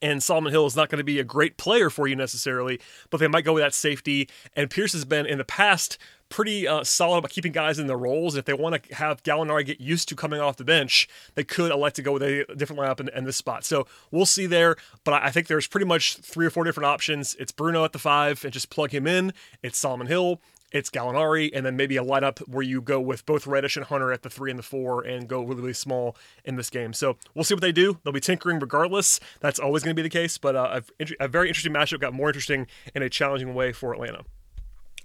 And 0.00 0.22
Solomon 0.22 0.52
Hill 0.52 0.66
is 0.66 0.76
not 0.76 0.90
going 0.90 0.98
to 0.98 1.04
be 1.04 1.18
a 1.18 1.24
great 1.24 1.56
player 1.56 1.90
for 1.90 2.06
you 2.06 2.14
necessarily, 2.14 2.80
but 3.10 3.18
they 3.18 3.26
might 3.26 3.44
go 3.44 3.54
with 3.54 3.64
that 3.64 3.74
safety. 3.74 4.28
And 4.54 4.70
Pierce 4.70 4.92
has 4.92 5.04
been 5.04 5.26
in 5.26 5.38
the 5.38 5.44
past 5.44 5.98
pretty 6.28 6.66
uh, 6.66 6.84
solid 6.84 7.18
about 7.18 7.30
keeping 7.30 7.52
guys 7.52 7.78
in 7.78 7.86
their 7.86 7.98
roles. 7.98 8.36
If 8.36 8.44
they 8.44 8.52
want 8.52 8.82
to 8.82 8.94
have 8.94 9.22
Gallinari 9.22 9.64
get 9.64 9.80
used 9.80 10.08
to 10.08 10.16
coming 10.16 10.40
off 10.40 10.56
the 10.56 10.64
bench, 10.64 11.08
they 11.34 11.44
could 11.44 11.70
elect 11.70 11.96
to 11.96 12.02
go 12.02 12.12
with 12.12 12.22
a 12.22 12.44
different 12.56 12.80
lineup 12.80 13.00
in, 13.00 13.08
in 13.08 13.24
this 13.24 13.36
spot. 13.36 13.64
So 13.64 13.86
we'll 14.10 14.26
see 14.26 14.46
there. 14.46 14.76
But 15.04 15.22
I 15.22 15.30
think 15.30 15.46
there's 15.46 15.66
pretty 15.66 15.86
much 15.86 16.16
three 16.16 16.46
or 16.46 16.50
four 16.50 16.64
different 16.64 16.86
options. 16.86 17.34
It's 17.38 17.52
Bruno 17.52 17.84
at 17.84 17.92
the 17.92 17.98
five 17.98 18.44
and 18.44 18.52
just 18.52 18.70
plug 18.70 18.90
him 18.90 19.06
in. 19.06 19.32
It's 19.62 19.78
Solomon 19.78 20.06
Hill. 20.06 20.40
It's 20.70 20.90
Gallinari, 20.90 21.50
and 21.54 21.64
then 21.64 21.76
maybe 21.76 21.96
a 21.96 22.04
lineup 22.04 22.40
where 22.40 22.62
you 22.62 22.82
go 22.82 23.00
with 23.00 23.24
both 23.24 23.46
Reddish 23.46 23.78
and 23.78 23.86
Hunter 23.86 24.12
at 24.12 24.22
the 24.22 24.28
three 24.28 24.50
and 24.50 24.58
the 24.58 24.62
four 24.62 25.02
and 25.02 25.26
go 25.26 25.42
really, 25.42 25.62
really 25.62 25.72
small 25.72 26.14
in 26.44 26.56
this 26.56 26.68
game. 26.68 26.92
So 26.92 27.16
we'll 27.34 27.44
see 27.44 27.54
what 27.54 27.62
they 27.62 27.72
do. 27.72 27.98
They'll 28.04 28.12
be 28.12 28.20
tinkering 28.20 28.58
regardless. 28.58 29.18
That's 29.40 29.58
always 29.58 29.82
going 29.82 29.96
to 29.96 30.02
be 30.02 30.06
the 30.06 30.10
case, 30.10 30.36
but 30.36 30.54
uh, 30.54 30.82
a, 31.00 31.06
a 31.20 31.28
very 31.28 31.48
interesting 31.48 31.72
matchup 31.72 32.00
got 32.00 32.12
more 32.12 32.28
interesting 32.28 32.66
in 32.94 33.02
a 33.02 33.08
challenging 33.08 33.54
way 33.54 33.72
for 33.72 33.94
Atlanta. 33.94 34.24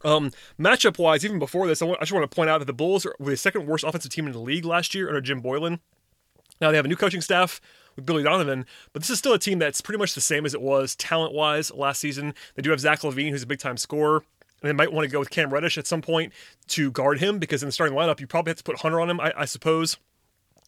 Um, 0.04 0.32
matchup 0.60 1.00
wise, 1.00 1.24
even 1.24 1.40
before 1.40 1.68
this, 1.68 1.82
I, 1.82 1.86
want, 1.86 2.00
I 2.00 2.04
just 2.04 2.12
want 2.12 2.30
to 2.30 2.36
point 2.36 2.50
out 2.50 2.60
that 2.60 2.66
the 2.66 2.74
Bulls 2.74 3.06
were 3.06 3.16
the 3.20 3.38
second 3.38 3.68
worst 3.68 3.84
offensive 3.84 4.12
team 4.12 4.26
in 4.28 4.34
the 4.34 4.40
league 4.40 4.66
last 4.66 4.94
year 4.94 5.08
under 5.08 5.22
Jim 5.22 5.42
Boylen. 5.42 5.80
Now 6.60 6.72
they 6.72 6.78
have 6.78 6.86
a 6.86 6.90
new 6.90 6.96
coaching 6.96 7.22
staff 7.22 7.62
with 7.96 8.06
Billy 8.06 8.24
Donovan, 8.24 8.66
but 8.92 9.02
this 9.02 9.10
is 9.10 9.20
still 9.20 9.34
a 9.34 9.40
team 9.40 9.60
that's 9.60 9.82
pretty 9.82 10.00
much 10.00 10.14
the 10.16 10.22
same 10.22 10.46
as 10.46 10.54
it 10.54 10.62
was 10.62 10.96
talent 10.96 11.34
wise 11.34 11.72
last 11.72 12.00
season. 12.00 12.34
They 12.56 12.62
do 12.62 12.72
have 12.72 12.80
Zach 12.80 13.02
LaVine, 13.02 13.30
who's 13.30 13.44
a 13.44 13.48
big 13.48 13.60
time 13.60 13.78
scorer. 13.78 14.24
And 14.62 14.70
they 14.70 14.74
might 14.74 14.94
want 14.94 15.04
to 15.04 15.12
go 15.12 15.20
with 15.20 15.30
Cam 15.30 15.54
Reddish 15.54 15.78
at 15.78 15.88
some 15.88 16.02
point 16.02 16.32
to 16.70 16.90
guard 16.90 17.20
him 17.20 17.38
because 17.38 17.62
in 17.62 17.68
the 17.68 17.74
starting 17.74 17.98
lineup, 17.98 18.22
you 18.22 18.28
probably 18.28 18.52
have 18.52 18.58
to 18.58 18.64
put 18.64 18.80
Hunter 18.80 19.02
on 19.02 19.10
him, 19.10 19.20
I, 19.20 19.34
I 19.36 19.46
suppose. 19.46 19.98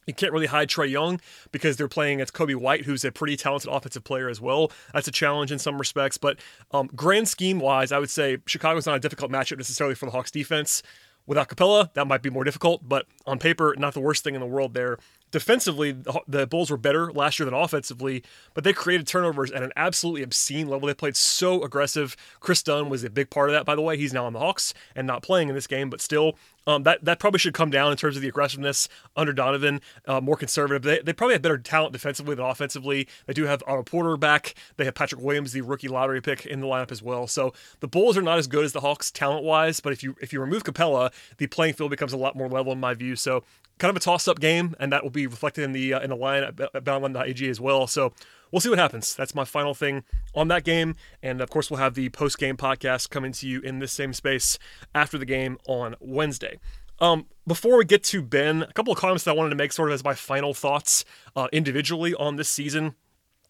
You 0.06 0.14
can't 0.14 0.32
really 0.32 0.46
hide 0.48 0.70
Trae 0.70 0.90
Young 0.90 1.20
because 1.52 1.78
they're 1.78 1.88
playing 1.88 2.16
against 2.16 2.34
Coby 2.34 2.56
White, 2.56 2.86
who's 2.86 3.04
a 3.04 3.12
pretty 3.12 3.36
talented 3.38 3.72
offensive 3.72 4.04
player 4.04 4.30
as 4.30 4.40
well. 4.40 4.72
That's 4.94 5.08
a 5.08 5.12
challenge 5.12 5.52
in 5.52 5.60
some 5.60 5.78
respects. 5.78 6.18
But 6.18 6.40
um, 6.72 6.90
grand 6.96 7.28
scheme 7.28 7.60
wise, 7.60 7.92
I 7.92 8.00
would 8.00 8.10
say 8.10 8.38
Chicago's 8.46 8.86
not 8.86 8.96
a 8.96 9.00
difficult 9.00 9.32
matchup 9.32 9.58
necessarily 9.58 9.96
for 9.96 10.06
the 10.06 10.12
Hawks 10.12 10.32
defense. 10.32 10.84
Without 11.28 11.50
Capela, 11.50 11.92
that 11.96 12.06
might 12.06 12.22
be 12.22 12.30
more 12.30 12.44
difficult, 12.44 12.88
but 12.88 13.08
on 13.26 13.40
paper, 13.40 13.74
not 13.80 13.96
the 13.96 14.00
worst 14.00 14.24
thing 14.24 14.36
in 14.36 14.42
the 14.42 14.48
world 14.48 14.76
there 14.76 15.00
defensively, 15.36 15.94
the 16.30 16.48
Bulls 16.48 16.72
were 16.72 16.78
better 16.78 17.12
last 17.12 17.40
year 17.40 17.46
than 17.46 17.54
offensively, 17.54 18.24
but 18.54 18.64
they 18.64 18.72
created 18.72 19.06
turnovers 19.06 19.52
at 19.52 19.64
an 19.64 19.74
absolutely 19.76 20.24
obscene 20.24 20.70
level. 20.70 20.88
They 20.88 20.94
played 20.94 21.18
so 21.18 21.62
aggressive. 21.62 22.16
Kris 22.40 22.64
Dunn 22.64 22.88
was 22.88 23.04
a 23.04 23.10
big 23.10 23.30
part 23.30 23.50
of 23.50 23.54
that, 23.54 23.66
by 23.66 23.76
the 23.76 23.82
way. 23.82 23.98
He's 23.98 24.14
now 24.14 24.28
on 24.28 24.32
the 24.32 24.40
Hawks 24.40 24.74
and 24.96 25.06
not 25.06 25.24
playing 25.24 25.50
in 25.50 25.56
this 25.56 25.68
game, 25.68 25.90
but 25.90 26.00
still, 26.00 26.38
um, 26.68 26.84
that 26.84 27.04
that 27.04 27.20
probably 27.20 27.40
should 27.40 27.54
come 27.54 27.70
down 27.70 27.92
in 27.92 27.98
terms 27.98 28.16
of 28.16 28.22
the 28.22 28.30
aggressiveness 28.30 28.88
under 29.18 29.34
Donovan. 29.34 29.82
Uh, 30.08 30.22
more 30.22 30.38
conservative. 30.38 30.84
They, 30.84 31.00
they 31.00 31.12
probably 31.12 31.34
have 31.34 31.42
better 31.42 31.58
talent 31.58 31.92
defensively 31.92 32.34
than 32.34 32.46
offensively. 32.46 33.10
They 33.26 33.34
do 33.34 33.44
have 33.44 33.62
Otto 33.68 33.84
Porter 33.84 34.16
back. 34.16 34.56
They 34.78 34.86
have 34.86 34.96
Patrick 34.96 35.22
Williams, 35.22 35.52
the 35.52 35.62
rookie 35.62 35.90
lottery 35.90 36.22
pick, 36.22 36.46
in 36.46 36.62
the 36.62 36.68
lineup 36.68 36.94
as 36.94 37.04
well. 37.04 37.28
So 37.28 37.54
the 37.82 37.90
Bulls 37.90 38.18
are 38.18 38.22
not 38.22 38.40
as 38.40 38.48
good 38.48 38.64
as 38.64 38.72
the 38.72 38.80
Hawks 38.80 39.12
talent 39.12 39.44
wise, 39.44 39.82
but 39.82 39.92
if 39.92 40.02
you 40.02 40.16
if 40.22 40.32
you 40.32 40.40
remove 40.40 40.64
Capela, 40.64 41.12
the 41.38 41.48
playing 41.48 41.74
field 41.74 41.92
becomes 41.92 42.14
a 42.14 42.18
lot 42.18 42.38
more 42.38 42.48
level 42.48 42.72
in 42.72 42.80
my 42.80 42.94
view. 42.94 43.18
So 43.18 43.44
kind 43.80 43.90
of 43.90 43.96
a 43.96 44.00
toss-up 44.00 44.40
game, 44.40 44.76
and 44.80 44.92
that 44.92 45.04
will 45.04 45.10
be 45.10 45.28
reflected 45.28 45.64
in 45.64 45.72
the 45.74 45.94
uh, 45.94 46.00
in 46.00 46.10
the 46.10 46.16
line 46.16 46.44
at, 46.44 46.60
at 46.60 46.84
BetOnline.ag 46.84 47.50
as 47.50 47.60
well. 47.60 47.88
So 47.88 48.14
we'll 48.52 48.62
see 48.62 48.70
what 48.70 48.80
happens. 48.80 49.16
That's 49.16 49.36
my 49.36 49.46
final 49.46 49.74
thing 49.74 50.04
on 50.34 50.48
that 50.50 50.64
game, 50.64 50.96
and 51.22 51.42
of 51.42 51.50
course 51.50 51.70
we'll 51.70 51.80
have 51.80 51.94
the 51.94 52.10
post-game 52.10 52.58
podcast 52.58 53.10
coming 53.10 53.32
to 53.34 53.48
you 53.48 53.62
in 53.62 53.80
this 53.80 53.92
same 53.92 54.14
space 54.14 54.58
after 54.94 55.18
the 55.18 55.26
game 55.26 55.58
on 55.68 55.96
Wednesday. 56.00 56.60
Um, 57.00 57.26
before 57.46 57.78
we 57.78 57.86
get 57.86 58.04
to 58.06 58.22
Ben, 58.22 58.64
a 58.64 58.74
couple 58.74 58.94
of 58.94 59.00
comments 59.00 59.26
that 59.26 59.32
I 59.32 59.34
wanted 59.34 59.50
to 59.50 59.58
make, 59.58 59.74
sort 59.74 59.90
of 59.90 59.94
as 59.94 60.04
my 60.04 60.14
final 60.14 60.54
thoughts 60.54 61.04
uh, 61.36 61.50
individually 61.52 62.14
on 62.14 62.38
this 62.38 62.50
season. 62.50 62.96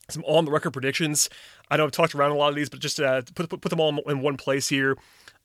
Some 0.10 0.24
on 0.26 0.46
the 0.46 0.52
record 0.52 0.72
predictions. 0.72 1.30
I 1.70 1.78
know 1.78 1.86
I've 1.86 1.92
talked 1.92 2.14
around 2.14 2.32
a 2.32 2.36
lot 2.36 2.50
of 2.50 2.56
these, 2.56 2.70
but 2.70 2.80
just 2.80 2.98
put, 2.98 3.50
put, 3.50 3.62
put 3.62 3.70
them 3.70 3.80
all 3.80 3.98
in 4.08 4.22
one 4.22 4.38
place 4.38 4.70
here 4.70 4.98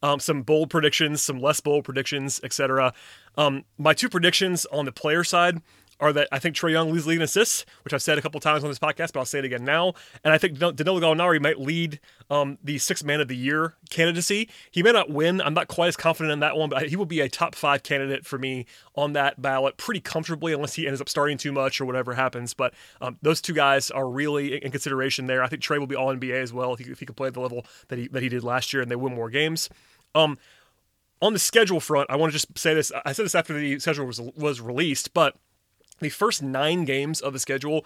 um, 0.02 0.21
some 0.21 0.42
bold 0.42 0.71
predictions, 0.71 1.23
some 1.23 1.40
less 1.40 1.61
bold 1.61 1.85
predictions, 1.85 2.40
etc. 2.42 2.92
Um, 3.37 3.64
my 3.78 3.95
two 3.95 4.09
predictions 4.09 4.66
on 4.66 4.85
the 4.85 4.92
player 4.92 5.25
side 5.25 5.61
are 6.00 6.12
that 6.12 6.28
I 6.33 6.38
think 6.38 6.57
Trae 6.57 6.73
Young 6.73 6.90
leads 6.90 7.07
in 7.07 7.23
assists, 7.23 7.64
which 7.85 7.92
I've 7.92 8.02
said 8.02 8.19
a 8.19 8.23
couple 8.23 8.40
times 8.40 8.64
on 8.64 8.71
this 8.71 8.78
podcast, 8.78 9.12
but 9.12 9.21
I'll 9.21 9.25
say 9.25 9.38
it 9.38 9.45
again 9.45 9.64
now. 9.64 9.95
And 10.25 10.33
I 10.33 10.38
think 10.38 10.59
Danilo 10.59 11.00
Gallinari 11.00 11.40
might 11.40 11.61
lead 11.61 12.00
um, 12.30 12.59
the 12.62 12.78
sixth 12.78 13.04
man 13.04 13.21
of 13.21 13.28
the 13.28 13.37
year 13.37 13.75
candidacy. 13.90 14.49
He 14.71 14.83
may 14.83 14.92
not 14.92 15.11
win. 15.11 15.40
I'm 15.40 15.54
not 15.54 15.69
quite 15.69 15.88
as 15.88 15.97
confident 15.97 16.33
in 16.33 16.40
that 16.40 16.57
one, 16.57 16.71
but 16.71 16.88
he 16.88 16.97
will 16.97 17.07
be 17.07 17.21
a 17.21 17.28
top 17.28 17.54
five 17.54 17.83
candidate 17.83 18.25
for 18.25 18.38
me 18.38 18.66
on 18.95 19.12
that 19.12 19.40
ballot 19.40 19.76
pretty 19.76 20.00
comfortably, 20.00 20.52
unless 20.52 20.75
he 20.75 20.87
ends 20.87 21.00
up 21.00 21.09
starting 21.09 21.37
too 21.38 21.52
much 21.52 21.80
or 21.80 21.85
whatever 21.85 22.14
happens. 22.14 22.54
But 22.54 22.75
um, 23.00 23.19
those 23.23 23.40
two 23.40 23.54
guys 23.54 23.90
are 23.90 24.09
really 24.09 24.62
in 24.62 24.71
consideration 24.71 25.26
there. 25.26 25.42
I 25.42 25.49
think 25.49 25.62
Trae 25.62 25.78
will 25.78 25.87
be 25.87 25.97
all 25.97 26.14
NBA 26.14 26.40
as 26.42 26.52
well 26.52 26.73
if 26.75 26.80
he, 26.80 26.90
if 26.90 27.00
he 27.00 27.07
can 27.07 27.14
play 27.14 27.28
at 27.28 27.35
the 27.35 27.40
level 27.40 27.66
that 27.88 27.99
he 27.99 28.09
that 28.09 28.23
he 28.23 28.28
did 28.28 28.42
last 28.42 28.73
year 28.73 28.83
and 28.83 28.90
they 28.90 28.97
win 28.97 29.14
more 29.14 29.30
games. 29.30 29.69
Um, 30.14 30.38
on 31.23 31.33
the 31.33 31.38
schedule 31.38 31.80
front, 31.80 32.09
I 32.11 32.16
want 32.16 32.33
to 32.33 32.38
just 32.38 32.59
say 32.59 32.75
this. 32.75 32.90
I 33.04 33.12
said 33.12 33.25
this 33.25 33.35
after 33.35 33.52
the 33.52 33.78
schedule 33.78 34.07
was 34.07 34.21
was 34.21 34.61
released, 34.61 35.12
but 35.12 35.37
the 36.00 36.09
first 36.09 36.42
nine 36.42 36.85
games 36.85 37.21
of 37.21 37.33
the 37.33 37.38
schedule 37.38 37.85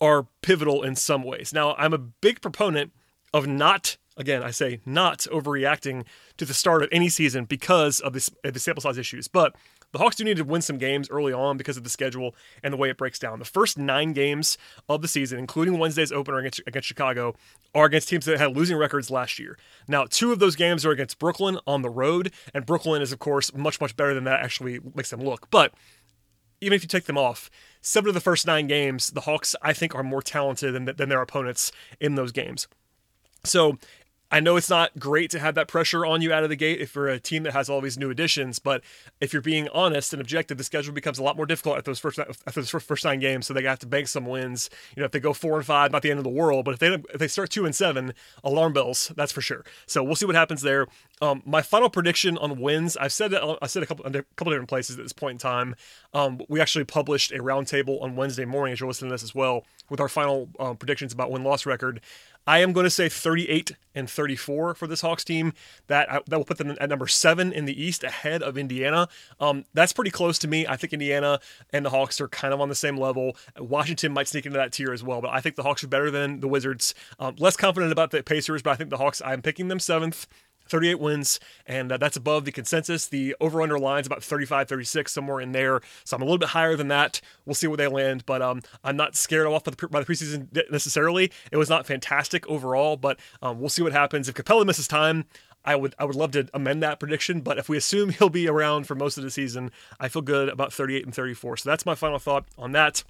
are 0.00 0.26
pivotal 0.42 0.82
in 0.82 0.96
some 0.96 1.22
ways. 1.22 1.52
Now, 1.52 1.74
I'm 1.76 1.92
a 1.92 1.98
big 1.98 2.40
proponent 2.40 2.92
of 3.32 3.46
not, 3.46 3.96
again, 4.16 4.42
I 4.42 4.50
say 4.50 4.80
not 4.84 5.20
overreacting 5.32 6.04
to 6.36 6.44
the 6.44 6.54
start 6.54 6.82
of 6.82 6.88
any 6.92 7.08
season 7.08 7.44
because 7.44 8.00
of, 8.00 8.12
this, 8.12 8.30
the 8.42 8.58
sample 8.58 8.82
size 8.82 8.98
issues. 8.98 9.28
But 9.28 9.54
the 9.92 9.98
Hawks 9.98 10.16
do 10.16 10.24
need 10.24 10.38
to 10.38 10.44
win 10.44 10.60
some 10.60 10.76
games 10.76 11.08
early 11.08 11.32
on 11.32 11.56
because 11.56 11.76
of 11.76 11.84
the 11.84 11.90
schedule 11.90 12.34
and 12.64 12.72
the 12.72 12.76
way 12.76 12.90
it 12.90 12.96
breaks 12.96 13.20
down. 13.20 13.38
The 13.38 13.44
first 13.44 13.78
nine 13.78 14.12
games 14.12 14.58
of 14.88 15.02
the 15.02 15.08
season, 15.08 15.38
including 15.38 15.78
Wednesday's 15.78 16.10
opener 16.10 16.38
against, 16.38 16.60
against 16.66 16.88
Chicago, 16.88 17.36
are 17.74 17.86
against 17.86 18.08
teams 18.08 18.24
that 18.24 18.38
had 18.38 18.56
losing 18.56 18.76
records 18.76 19.08
last 19.08 19.38
year. 19.38 19.56
Now, 19.86 20.06
two 20.08 20.32
of 20.32 20.40
those 20.40 20.56
games 20.56 20.84
are 20.84 20.90
against 20.90 21.20
Brooklyn 21.20 21.58
on 21.66 21.82
the 21.82 21.90
road, 21.90 22.32
and 22.52 22.66
Brooklyn 22.66 23.02
is, 23.02 23.12
of 23.12 23.20
course, 23.20 23.54
much, 23.54 23.80
much 23.80 23.96
better 23.96 24.14
than 24.14 24.24
that 24.24 24.40
actually 24.40 24.80
makes 24.96 25.10
them 25.10 25.20
look. 25.20 25.48
But 25.50 25.72
even 26.60 26.76
if 26.76 26.82
you 26.82 26.88
take 26.88 27.04
them 27.04 27.18
off, 27.18 27.50
seven 27.80 28.08
of 28.08 28.14
the 28.14 28.20
first 28.20 28.46
nine 28.46 28.66
games, 28.66 29.10
the 29.10 29.22
Hawks, 29.22 29.54
I 29.62 29.72
think, 29.72 29.94
are 29.94 30.02
more 30.02 30.22
talented 30.22 30.74
than, 30.74 30.84
than 30.84 31.08
their 31.08 31.22
opponents 31.22 31.72
in 32.00 32.14
those 32.14 32.32
games. 32.32 32.66
So 33.44 33.78
I 34.34 34.40
know 34.40 34.56
it's 34.56 34.68
not 34.68 34.98
great 34.98 35.30
to 35.30 35.38
have 35.38 35.54
that 35.54 35.68
pressure 35.68 36.04
on 36.04 36.20
you 36.20 36.32
out 36.32 36.42
of 36.42 36.48
the 36.48 36.56
gate 36.56 36.80
if 36.80 36.96
you're 36.96 37.06
a 37.06 37.20
team 37.20 37.44
that 37.44 37.52
has 37.52 37.70
all 37.70 37.80
these 37.80 37.96
new 37.96 38.10
additions, 38.10 38.58
but 38.58 38.82
if 39.20 39.32
you're 39.32 39.40
being 39.40 39.68
honest 39.68 40.12
and 40.12 40.20
objective, 40.20 40.58
the 40.58 40.64
schedule 40.64 40.92
becomes 40.92 41.20
a 41.20 41.22
lot 41.22 41.36
more 41.36 41.46
difficult 41.46 41.78
at 41.78 41.84
those 41.84 42.00
first 42.00 42.18
after 42.18 42.60
those 42.60 42.68
first 42.68 43.04
nine 43.04 43.20
games. 43.20 43.46
So 43.46 43.54
they 43.54 43.62
have 43.62 43.78
to 43.78 43.86
bank 43.86 44.08
some 44.08 44.26
wins. 44.26 44.70
You 44.96 45.02
know, 45.02 45.04
if 45.04 45.12
they 45.12 45.20
go 45.20 45.34
four 45.34 45.56
and 45.56 45.64
five, 45.64 45.92
not 45.92 46.02
the 46.02 46.10
end 46.10 46.18
of 46.18 46.24
the 46.24 46.30
world, 46.30 46.64
but 46.64 46.74
if 46.74 46.80
they 46.80 46.88
if 46.88 47.20
they 47.20 47.28
start 47.28 47.50
two 47.50 47.64
and 47.64 47.76
seven, 47.76 48.12
alarm 48.42 48.72
bells. 48.72 49.12
That's 49.14 49.30
for 49.30 49.40
sure. 49.40 49.64
So 49.86 50.02
we'll 50.02 50.16
see 50.16 50.26
what 50.26 50.34
happens 50.34 50.62
there. 50.62 50.88
Um, 51.22 51.40
my 51.46 51.62
final 51.62 51.88
prediction 51.88 52.36
on 52.38 52.60
wins, 52.60 52.96
I've 52.96 53.12
said 53.12 53.30
that 53.30 53.58
I 53.62 53.68
said 53.68 53.84
a 53.84 53.86
couple 53.86 54.04
a 54.04 54.10
couple 54.10 54.50
different 54.50 54.68
places 54.68 54.98
at 54.98 55.04
this 55.04 55.12
point 55.12 55.34
in 55.34 55.38
time. 55.38 55.76
Um, 56.12 56.40
we 56.48 56.60
actually 56.60 56.86
published 56.86 57.30
a 57.30 57.38
roundtable 57.38 58.02
on 58.02 58.16
Wednesday 58.16 58.46
morning 58.46 58.72
as 58.72 58.80
you're 58.80 58.88
listening 58.88 59.10
to 59.10 59.14
this 59.14 59.22
as 59.22 59.32
well 59.32 59.64
with 59.90 60.00
our 60.00 60.08
final 60.08 60.48
um, 60.58 60.76
predictions 60.76 61.12
about 61.12 61.30
win 61.30 61.44
loss 61.44 61.66
record. 61.66 62.00
I 62.46 62.58
am 62.58 62.72
going 62.72 62.84
to 62.84 62.90
say 62.90 63.08
38 63.08 63.72
and 63.94 64.08
34 64.10 64.74
for 64.74 64.86
this 64.86 65.00
Hawks 65.00 65.24
team. 65.24 65.52
That 65.86 66.08
uh, 66.10 66.20
that 66.26 66.36
will 66.36 66.44
put 66.44 66.58
them 66.58 66.76
at 66.80 66.88
number 66.88 67.06
seven 67.06 67.52
in 67.52 67.64
the 67.64 67.82
East, 67.82 68.04
ahead 68.04 68.42
of 68.42 68.58
Indiana. 68.58 69.08
Um, 69.40 69.64
that's 69.72 69.92
pretty 69.92 70.10
close 70.10 70.38
to 70.40 70.48
me. 70.48 70.66
I 70.66 70.76
think 70.76 70.92
Indiana 70.92 71.40
and 71.70 71.84
the 71.84 71.90
Hawks 71.90 72.20
are 72.20 72.28
kind 72.28 72.52
of 72.52 72.60
on 72.60 72.68
the 72.68 72.74
same 72.74 72.96
level. 72.96 73.36
Washington 73.58 74.12
might 74.12 74.28
sneak 74.28 74.46
into 74.46 74.58
that 74.58 74.72
tier 74.72 74.92
as 74.92 75.02
well, 75.02 75.20
but 75.20 75.30
I 75.30 75.40
think 75.40 75.56
the 75.56 75.62
Hawks 75.62 75.84
are 75.84 75.88
better 75.88 76.10
than 76.10 76.40
the 76.40 76.48
Wizards. 76.48 76.94
Um, 77.18 77.36
less 77.38 77.56
confident 77.56 77.92
about 77.92 78.10
the 78.10 78.22
Pacers, 78.22 78.62
but 78.62 78.70
I 78.70 78.74
think 78.76 78.90
the 78.90 78.98
Hawks. 78.98 79.22
I'm 79.24 79.42
picking 79.42 79.68
them 79.68 79.80
seventh. 79.80 80.26
38 80.68 80.98
wins, 80.98 81.40
and 81.66 81.92
uh, 81.92 81.96
that's 81.96 82.16
above 82.16 82.44
the 82.44 82.52
consensus. 82.52 83.06
The 83.06 83.34
over 83.40 83.62
under 83.62 83.78
line's 83.78 84.06
about 84.06 84.22
35, 84.22 84.68
36, 84.68 85.12
somewhere 85.12 85.40
in 85.40 85.52
there. 85.52 85.80
So 86.04 86.16
I'm 86.16 86.22
a 86.22 86.24
little 86.24 86.38
bit 86.38 86.50
higher 86.50 86.76
than 86.76 86.88
that. 86.88 87.20
We'll 87.44 87.54
see 87.54 87.66
where 87.66 87.76
they 87.76 87.86
land, 87.86 88.24
but 88.26 88.42
um, 88.42 88.62
I'm 88.82 88.96
not 88.96 89.16
scared 89.16 89.46
off 89.46 89.64
by 89.64 89.72
the, 89.72 89.88
by 89.88 90.00
the 90.00 90.06
preseason 90.06 90.48
necessarily. 90.70 91.30
It 91.50 91.56
was 91.56 91.68
not 91.68 91.86
fantastic 91.86 92.46
overall, 92.46 92.96
but 92.96 93.18
um, 93.42 93.60
we'll 93.60 93.68
see 93.68 93.82
what 93.82 93.92
happens. 93.92 94.28
If 94.28 94.34
Capela 94.34 94.66
misses 94.66 94.88
time, 94.88 95.24
I 95.64 95.76
would 95.76 95.94
I 95.98 96.04
would 96.04 96.16
love 96.16 96.32
to 96.32 96.48
amend 96.52 96.82
that 96.82 97.00
prediction, 97.00 97.40
but 97.40 97.58
if 97.58 97.68
we 97.68 97.76
assume 97.76 98.08
he'll 98.10 98.28
be 98.28 98.48
around 98.48 98.86
for 98.86 98.94
most 98.94 99.16
of 99.16 99.24
the 99.24 99.30
season, 99.30 99.70
I 99.98 100.08
feel 100.08 100.22
good 100.22 100.48
about 100.48 100.72
38 100.72 101.04
and 101.04 101.14
34. 101.14 101.58
So 101.58 101.70
that's 101.70 101.86
my 101.86 101.94
final 101.94 102.18
thought 102.18 102.44
on 102.58 102.72
that. 102.72 103.04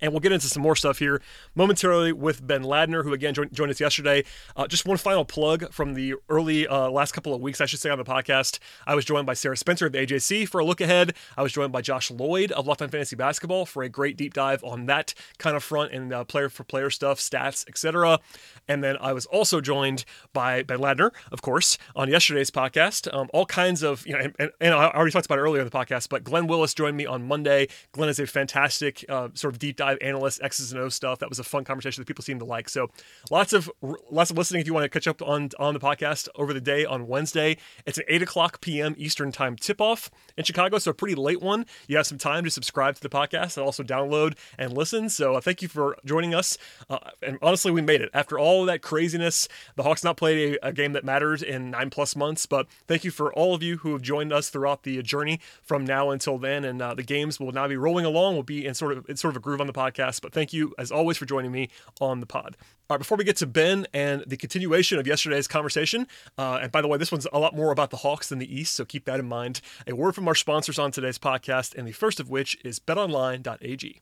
And 0.00 0.12
we'll 0.12 0.20
get 0.20 0.32
into 0.32 0.48
some 0.48 0.62
more 0.62 0.76
stuff 0.76 0.98
here 0.98 1.20
momentarily 1.54 2.12
with 2.12 2.46
Ben 2.46 2.62
Ladner, 2.62 3.02
who 3.02 3.12
again 3.12 3.34
joined, 3.34 3.52
joined 3.52 3.70
us 3.70 3.80
yesterday. 3.80 4.24
Uh, 4.56 4.66
just 4.66 4.86
one 4.86 4.96
final 4.96 5.24
plug 5.24 5.72
from 5.72 5.94
the 5.94 6.14
early 6.28 6.66
uh, 6.66 6.90
last 6.90 7.12
couple 7.12 7.34
of 7.34 7.40
weeks, 7.40 7.60
I 7.60 7.66
should 7.66 7.80
say, 7.80 7.90
on 7.90 7.98
the 7.98 8.04
podcast. 8.04 8.58
I 8.86 8.94
was 8.94 9.04
joined 9.04 9.26
by 9.26 9.34
Sarah 9.34 9.56
Spencer 9.56 9.86
of 9.86 9.92
the 9.92 9.98
AJC 9.98 10.48
for 10.48 10.60
a 10.60 10.64
look 10.64 10.80
ahead. 10.80 11.14
I 11.36 11.42
was 11.42 11.52
joined 11.52 11.72
by 11.72 11.82
Josh 11.82 12.10
Lloyd 12.10 12.52
of 12.52 12.66
Locked 12.66 12.82
On 12.82 12.88
Fantasy 12.88 13.16
Basketball 13.16 13.66
for 13.66 13.82
a 13.82 13.88
great 13.88 14.16
deep 14.16 14.34
dive 14.34 14.62
on 14.64 14.86
that 14.86 15.14
kind 15.38 15.56
of 15.56 15.62
front 15.62 15.92
and 15.92 16.12
uh, 16.12 16.24
player 16.24 16.48
for 16.48 16.64
player 16.64 16.90
stuff, 16.90 17.18
stats, 17.18 17.66
etc. 17.68 18.20
And 18.68 18.82
then 18.82 18.96
I 19.00 19.12
was 19.12 19.26
also 19.26 19.60
joined 19.60 20.04
by 20.32 20.62
Ben 20.62 20.78
Ladner, 20.78 21.10
of 21.32 21.42
course, 21.42 21.78
on 21.94 22.08
yesterday's 22.08 22.50
podcast. 22.50 23.12
Um, 23.14 23.28
all 23.32 23.46
kinds 23.46 23.82
of, 23.82 24.06
you 24.06 24.12
know, 24.12 24.20
and, 24.20 24.34
and, 24.38 24.50
and, 24.60 24.74
I 24.74 24.90
already 24.90 25.12
talked 25.12 25.26
about 25.26 25.38
it 25.38 25.42
earlier 25.42 25.62
in 25.62 25.68
the 25.68 25.70
podcast, 25.70 26.08
but 26.08 26.24
Glenn 26.24 26.46
Willis 26.46 26.74
joined 26.74 26.96
me 26.96 27.06
on 27.06 27.26
Monday. 27.26 27.68
Glenn 27.92 28.08
is 28.08 28.18
a 28.18 28.26
fantastic 28.26 29.04
uh, 29.08 29.28
sort 29.34 29.54
of 29.54 29.58
deep 29.58 29.76
dive 29.76 29.85
dive 29.86 29.98
analyst 30.00 30.42
X's 30.42 30.72
and 30.72 30.80
O 30.80 30.88
stuff. 30.88 31.18
That 31.20 31.28
was 31.28 31.38
a 31.38 31.44
fun 31.44 31.64
conversation 31.64 32.00
that 32.00 32.06
people 32.06 32.22
seem 32.22 32.38
to 32.38 32.44
like. 32.44 32.68
So 32.68 32.90
lots 33.30 33.52
of 33.52 33.70
lots 34.10 34.30
of 34.30 34.38
listening 34.38 34.60
if 34.60 34.66
you 34.66 34.74
want 34.74 34.84
to 34.84 34.88
catch 34.88 35.06
up 35.06 35.22
on 35.22 35.50
on 35.58 35.74
the 35.74 35.80
podcast 35.80 36.28
over 36.34 36.52
the 36.52 36.60
day 36.60 36.84
on 36.84 37.06
Wednesday. 37.06 37.56
It's 37.84 37.98
an 37.98 38.04
eight 38.08 38.22
o'clock 38.22 38.60
p.m. 38.60 38.94
Eastern 38.98 39.32
time 39.32 39.56
tip 39.56 39.80
off 39.80 40.10
in 40.36 40.44
Chicago, 40.44 40.78
so 40.78 40.90
a 40.90 40.94
pretty 40.94 41.14
late 41.14 41.40
one. 41.40 41.66
You 41.86 41.96
have 41.96 42.06
some 42.06 42.18
time 42.18 42.44
to 42.44 42.50
subscribe 42.50 42.96
to 42.96 43.02
the 43.02 43.08
podcast 43.08 43.56
and 43.56 43.64
also 43.64 43.82
download 43.82 44.36
and 44.58 44.76
listen. 44.76 45.08
So 45.08 45.34
uh, 45.34 45.40
thank 45.40 45.62
you 45.62 45.68
for 45.68 45.96
joining 46.04 46.34
us. 46.34 46.58
Uh, 46.90 46.98
and 47.22 47.38
honestly, 47.42 47.70
we 47.70 47.82
made 47.82 48.00
it 48.00 48.10
after 48.12 48.38
all 48.38 48.62
of 48.62 48.66
that 48.66 48.82
craziness. 48.82 49.48
The 49.76 49.82
Hawks 49.82 50.04
not 50.04 50.16
played 50.16 50.58
a, 50.62 50.68
a 50.68 50.72
game 50.72 50.92
that 50.92 51.04
mattered 51.04 51.42
in 51.42 51.70
nine 51.70 51.90
plus 51.90 52.16
months, 52.16 52.46
but 52.46 52.66
thank 52.86 53.04
you 53.04 53.10
for 53.10 53.32
all 53.34 53.54
of 53.54 53.62
you 53.62 53.78
who 53.78 53.92
have 53.92 54.02
joined 54.02 54.32
us 54.32 54.48
throughout 54.48 54.82
the 54.82 55.02
journey 55.02 55.40
from 55.62 55.84
now 55.84 56.10
until 56.10 56.38
then. 56.38 56.64
And 56.64 56.80
uh, 56.80 56.94
the 56.94 57.02
games 57.02 57.38
will 57.38 57.52
now 57.52 57.68
be 57.68 57.76
rolling 57.76 58.04
along. 58.04 58.34
We'll 58.34 58.42
be 58.42 58.66
in 58.66 58.74
sort 58.74 58.92
of 58.92 59.08
in 59.08 59.16
sort 59.16 59.32
of 59.32 59.36
a 59.36 59.40
groove 59.40 59.60
on 59.60 59.66
the 59.66 59.72
podcast. 59.76 60.22
But 60.22 60.32
thank 60.32 60.52
you, 60.52 60.74
as 60.78 60.90
always, 60.90 61.16
for 61.16 61.26
joining 61.26 61.52
me 61.52 61.68
on 62.00 62.20
the 62.20 62.26
pod. 62.26 62.56
All 62.88 62.94
right, 62.94 62.98
before 62.98 63.18
we 63.18 63.24
get 63.24 63.36
to 63.38 63.46
Ben 63.46 63.86
and 63.92 64.24
the 64.26 64.36
continuation 64.36 64.98
of 64.98 65.06
yesterday's 65.06 65.48
conversation, 65.48 66.06
uh, 66.38 66.60
and 66.62 66.72
by 66.72 66.80
the 66.80 66.88
way, 66.88 66.98
this 66.98 67.12
one's 67.12 67.26
a 67.32 67.38
lot 67.38 67.54
more 67.54 67.72
about 67.72 67.90
the 67.90 67.98
Hawks 67.98 68.28
than 68.28 68.38
the 68.38 68.52
East, 68.52 68.74
so 68.74 68.84
keep 68.84 69.04
that 69.06 69.20
in 69.20 69.28
mind. 69.28 69.60
A 69.86 69.94
word 69.94 70.14
from 70.14 70.28
our 70.28 70.34
sponsors 70.34 70.78
on 70.78 70.90
today's 70.92 71.18
podcast, 71.18 71.74
and 71.74 71.86
the 71.86 71.92
first 71.92 72.20
of 72.20 72.30
which 72.30 72.56
is 72.64 72.78
betonline.ag. 72.78 74.00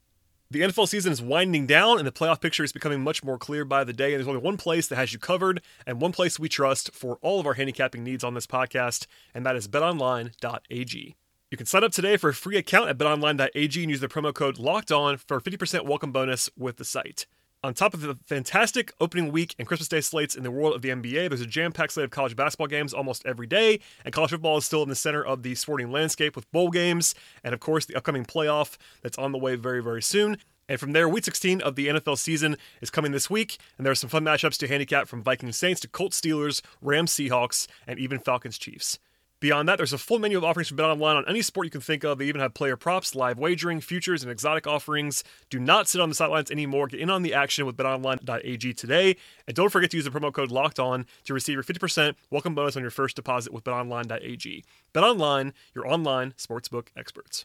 The 0.50 0.60
NFL 0.60 0.86
season 0.86 1.12
is 1.12 1.22
winding 1.22 1.66
down, 1.66 1.98
and 1.98 2.06
the 2.06 2.12
playoff 2.12 2.40
picture 2.40 2.62
is 2.62 2.72
becoming 2.72 3.00
much 3.00 3.24
more 3.24 3.38
clear 3.38 3.64
by 3.64 3.82
the 3.82 3.92
day. 3.92 4.12
And 4.12 4.20
there's 4.20 4.28
only 4.28 4.40
one 4.40 4.56
place 4.58 4.86
that 4.86 4.96
has 4.96 5.12
you 5.12 5.18
covered, 5.18 5.62
and 5.86 6.00
one 6.00 6.12
place 6.12 6.38
we 6.38 6.48
trust 6.48 6.94
for 6.94 7.18
all 7.22 7.40
of 7.40 7.46
our 7.46 7.54
handicapping 7.54 8.04
needs 8.04 8.22
on 8.22 8.34
this 8.34 8.46
podcast, 8.46 9.06
and 9.34 9.44
that 9.46 9.56
is 9.56 9.66
betonline.ag. 9.66 11.16
You 11.54 11.56
can 11.56 11.66
sign 11.66 11.84
up 11.84 11.92
today 11.92 12.16
for 12.16 12.30
a 12.30 12.34
free 12.34 12.56
account 12.56 12.88
at 12.88 12.98
betonline.ag 12.98 13.80
and 13.80 13.88
use 13.88 14.00
the 14.00 14.08
promo 14.08 14.34
code 14.34 14.58
locked 14.58 14.90
on 14.90 15.18
for 15.18 15.36
a 15.36 15.40
50% 15.40 15.84
welcome 15.84 16.10
bonus 16.10 16.50
with 16.58 16.78
the 16.78 16.84
site. 16.84 17.26
On 17.62 17.72
top 17.72 17.94
of 17.94 18.00
the 18.00 18.16
fantastic 18.26 18.92
opening 19.00 19.30
week 19.30 19.54
and 19.56 19.68
Christmas 19.68 19.86
Day 19.86 20.00
slates 20.00 20.34
in 20.34 20.42
the 20.42 20.50
world 20.50 20.74
of 20.74 20.82
the 20.82 20.88
NBA, 20.88 21.28
there's 21.28 21.40
a 21.40 21.46
jam 21.46 21.70
packed 21.70 21.92
slate 21.92 22.06
of 22.06 22.10
college 22.10 22.34
basketball 22.34 22.66
games 22.66 22.92
almost 22.92 23.24
every 23.24 23.46
day, 23.46 23.78
and 24.04 24.12
college 24.12 24.32
football 24.32 24.56
is 24.56 24.64
still 24.64 24.82
in 24.82 24.88
the 24.88 24.96
center 24.96 25.24
of 25.24 25.44
the 25.44 25.54
sporting 25.54 25.92
landscape 25.92 26.34
with 26.34 26.50
bowl 26.50 26.72
games, 26.72 27.14
and 27.44 27.54
of 27.54 27.60
course, 27.60 27.86
the 27.86 27.94
upcoming 27.94 28.24
playoff 28.24 28.76
that's 29.02 29.16
on 29.16 29.30
the 29.30 29.38
way 29.38 29.54
very, 29.54 29.80
very 29.80 30.02
soon. 30.02 30.38
And 30.68 30.80
from 30.80 30.90
there, 30.90 31.08
week 31.08 31.22
16 31.22 31.60
of 31.60 31.76
the 31.76 31.86
NFL 31.86 32.18
season 32.18 32.56
is 32.80 32.90
coming 32.90 33.12
this 33.12 33.30
week, 33.30 33.58
and 33.78 33.86
there 33.86 33.92
are 33.92 33.94
some 33.94 34.10
fun 34.10 34.24
matchups 34.24 34.58
to 34.58 34.66
handicap 34.66 35.06
from 35.06 35.22
Vikings 35.22 35.56
Saints 35.56 35.80
to 35.82 35.88
Colts 35.88 36.20
Steelers, 36.20 36.62
Rams 36.82 37.12
Seahawks, 37.12 37.68
and 37.86 38.00
even 38.00 38.18
Falcons 38.18 38.58
Chiefs. 38.58 38.98
Beyond 39.44 39.68
that, 39.68 39.76
there's 39.76 39.92
a 39.92 39.98
full 39.98 40.18
menu 40.18 40.38
of 40.38 40.44
offerings 40.44 40.68
from 40.68 40.78
BetOnline 40.78 41.16
on 41.16 41.28
any 41.28 41.42
sport 41.42 41.66
you 41.66 41.70
can 41.70 41.82
think 41.82 42.02
of. 42.02 42.16
They 42.16 42.24
even 42.24 42.40
have 42.40 42.54
player 42.54 42.78
props, 42.78 43.14
live 43.14 43.38
wagering, 43.38 43.82
futures, 43.82 44.22
and 44.22 44.32
exotic 44.32 44.66
offerings. 44.66 45.22
Do 45.50 45.58
not 45.58 45.86
sit 45.86 46.00
on 46.00 46.08
the 46.08 46.14
sidelines 46.14 46.50
anymore. 46.50 46.86
Get 46.86 47.00
in 47.00 47.10
on 47.10 47.20
the 47.20 47.34
action 47.34 47.66
with 47.66 47.76
betonline.ag 47.76 48.72
today. 48.72 49.16
And 49.46 49.54
don't 49.54 49.68
forget 49.68 49.90
to 49.90 49.98
use 49.98 50.06
the 50.06 50.10
promo 50.10 50.32
code 50.32 50.50
LOCKED 50.50 50.78
ON 50.80 51.04
to 51.24 51.34
receive 51.34 51.52
your 51.56 51.62
50% 51.62 52.14
welcome 52.30 52.54
bonus 52.54 52.74
on 52.74 52.80
your 52.80 52.90
first 52.90 53.16
deposit 53.16 53.52
with 53.52 53.64
betonline.ag. 53.64 54.64
BetOnline, 54.94 55.52
your 55.74 55.86
online 55.86 56.32
sportsbook 56.38 56.86
experts. 56.96 57.44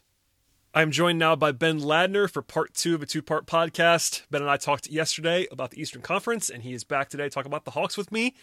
I'm 0.72 0.92
joined 0.92 1.18
now 1.18 1.36
by 1.36 1.52
Ben 1.52 1.80
Ladner 1.80 2.30
for 2.30 2.40
part 2.40 2.72
two 2.72 2.94
of 2.94 3.02
a 3.02 3.06
two 3.06 3.20
part 3.20 3.44
podcast. 3.44 4.22
Ben 4.30 4.40
and 4.40 4.50
I 4.50 4.56
talked 4.56 4.88
yesterday 4.88 5.46
about 5.52 5.72
the 5.72 5.82
Eastern 5.82 6.00
Conference, 6.00 6.48
and 6.48 6.62
he 6.62 6.72
is 6.72 6.82
back 6.82 7.10
today 7.10 7.24
to 7.24 7.30
talk 7.30 7.44
about 7.44 7.66
the 7.66 7.72
Hawks 7.72 7.98
with 7.98 8.10
me. 8.10 8.34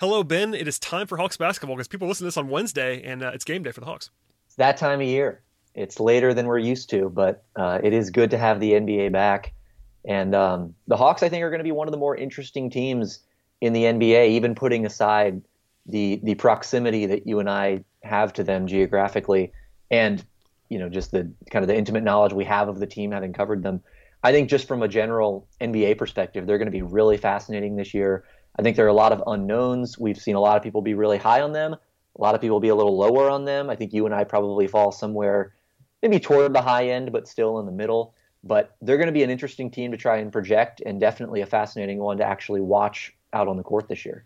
Hello, 0.00 0.22
Ben. 0.22 0.54
It 0.54 0.68
is 0.68 0.78
time 0.78 1.08
for 1.08 1.18
Hawks 1.18 1.36
basketball 1.36 1.74
because 1.74 1.88
people 1.88 2.06
listen 2.06 2.22
to 2.22 2.28
this 2.28 2.36
on 2.36 2.48
Wednesday, 2.48 3.02
and 3.02 3.20
uh, 3.20 3.32
it's 3.34 3.42
game 3.42 3.64
day 3.64 3.72
for 3.72 3.80
the 3.80 3.86
Hawks. 3.86 4.10
It's 4.46 4.54
that 4.54 4.76
time 4.76 5.00
of 5.00 5.06
year. 5.08 5.42
It's 5.74 5.98
later 5.98 6.32
than 6.32 6.46
we're 6.46 6.60
used 6.60 6.88
to, 6.90 7.08
but 7.08 7.42
uh, 7.56 7.80
it 7.82 7.92
is 7.92 8.10
good 8.10 8.30
to 8.30 8.38
have 8.38 8.60
the 8.60 8.74
NBA 8.74 9.10
back. 9.10 9.54
And 10.04 10.36
um, 10.36 10.76
the 10.86 10.96
Hawks, 10.96 11.24
I 11.24 11.28
think, 11.28 11.42
are 11.42 11.50
going 11.50 11.58
to 11.58 11.64
be 11.64 11.72
one 11.72 11.88
of 11.88 11.92
the 11.92 11.98
more 11.98 12.14
interesting 12.14 12.70
teams 12.70 13.18
in 13.60 13.72
the 13.72 13.82
NBA, 13.82 14.28
even 14.28 14.54
putting 14.54 14.86
aside 14.86 15.42
the 15.84 16.20
the 16.22 16.36
proximity 16.36 17.06
that 17.06 17.26
you 17.26 17.40
and 17.40 17.50
I 17.50 17.82
have 18.04 18.32
to 18.34 18.44
them 18.44 18.68
geographically, 18.68 19.50
and 19.90 20.24
you 20.68 20.78
know 20.78 20.88
just 20.88 21.10
the 21.10 21.28
kind 21.50 21.64
of 21.64 21.66
the 21.66 21.76
intimate 21.76 22.04
knowledge 22.04 22.32
we 22.32 22.44
have 22.44 22.68
of 22.68 22.78
the 22.78 22.86
team, 22.86 23.10
having 23.10 23.32
covered 23.32 23.64
them. 23.64 23.82
I 24.22 24.30
think 24.30 24.48
just 24.48 24.68
from 24.68 24.82
a 24.82 24.88
general 24.88 25.48
NBA 25.60 25.98
perspective, 25.98 26.46
they're 26.46 26.58
going 26.58 26.66
to 26.66 26.72
be 26.72 26.82
really 26.82 27.16
fascinating 27.16 27.74
this 27.74 27.94
year. 27.94 28.24
I 28.58 28.62
think 28.62 28.76
there 28.76 28.86
are 28.86 28.88
a 28.88 28.94
lot 28.94 29.12
of 29.12 29.22
unknowns. 29.26 29.98
We've 29.98 30.18
seen 30.18 30.34
a 30.34 30.40
lot 30.40 30.56
of 30.56 30.62
people 30.62 30.82
be 30.82 30.94
really 30.94 31.18
high 31.18 31.42
on 31.42 31.52
them, 31.52 31.74
a 31.74 32.22
lot 32.22 32.34
of 32.34 32.40
people 32.40 32.58
be 32.60 32.68
a 32.68 32.74
little 32.74 32.96
lower 32.96 33.30
on 33.30 33.44
them. 33.44 33.70
I 33.70 33.76
think 33.76 33.92
you 33.92 34.04
and 34.06 34.14
I 34.14 34.24
probably 34.24 34.66
fall 34.66 34.90
somewhere 34.90 35.54
maybe 36.02 36.18
toward 36.20 36.52
the 36.52 36.62
high 36.62 36.88
end, 36.88 37.12
but 37.12 37.28
still 37.28 37.60
in 37.60 37.66
the 37.66 37.72
middle. 37.72 38.14
But 38.44 38.76
they're 38.82 38.96
going 38.96 39.08
to 39.08 39.12
be 39.12 39.22
an 39.22 39.30
interesting 39.30 39.70
team 39.70 39.90
to 39.90 39.96
try 39.96 40.18
and 40.18 40.32
project, 40.32 40.80
and 40.84 41.00
definitely 41.00 41.40
a 41.40 41.46
fascinating 41.46 41.98
one 41.98 42.18
to 42.18 42.24
actually 42.24 42.60
watch 42.60 43.14
out 43.32 43.48
on 43.48 43.56
the 43.56 43.62
court 43.62 43.88
this 43.88 44.04
year. 44.04 44.24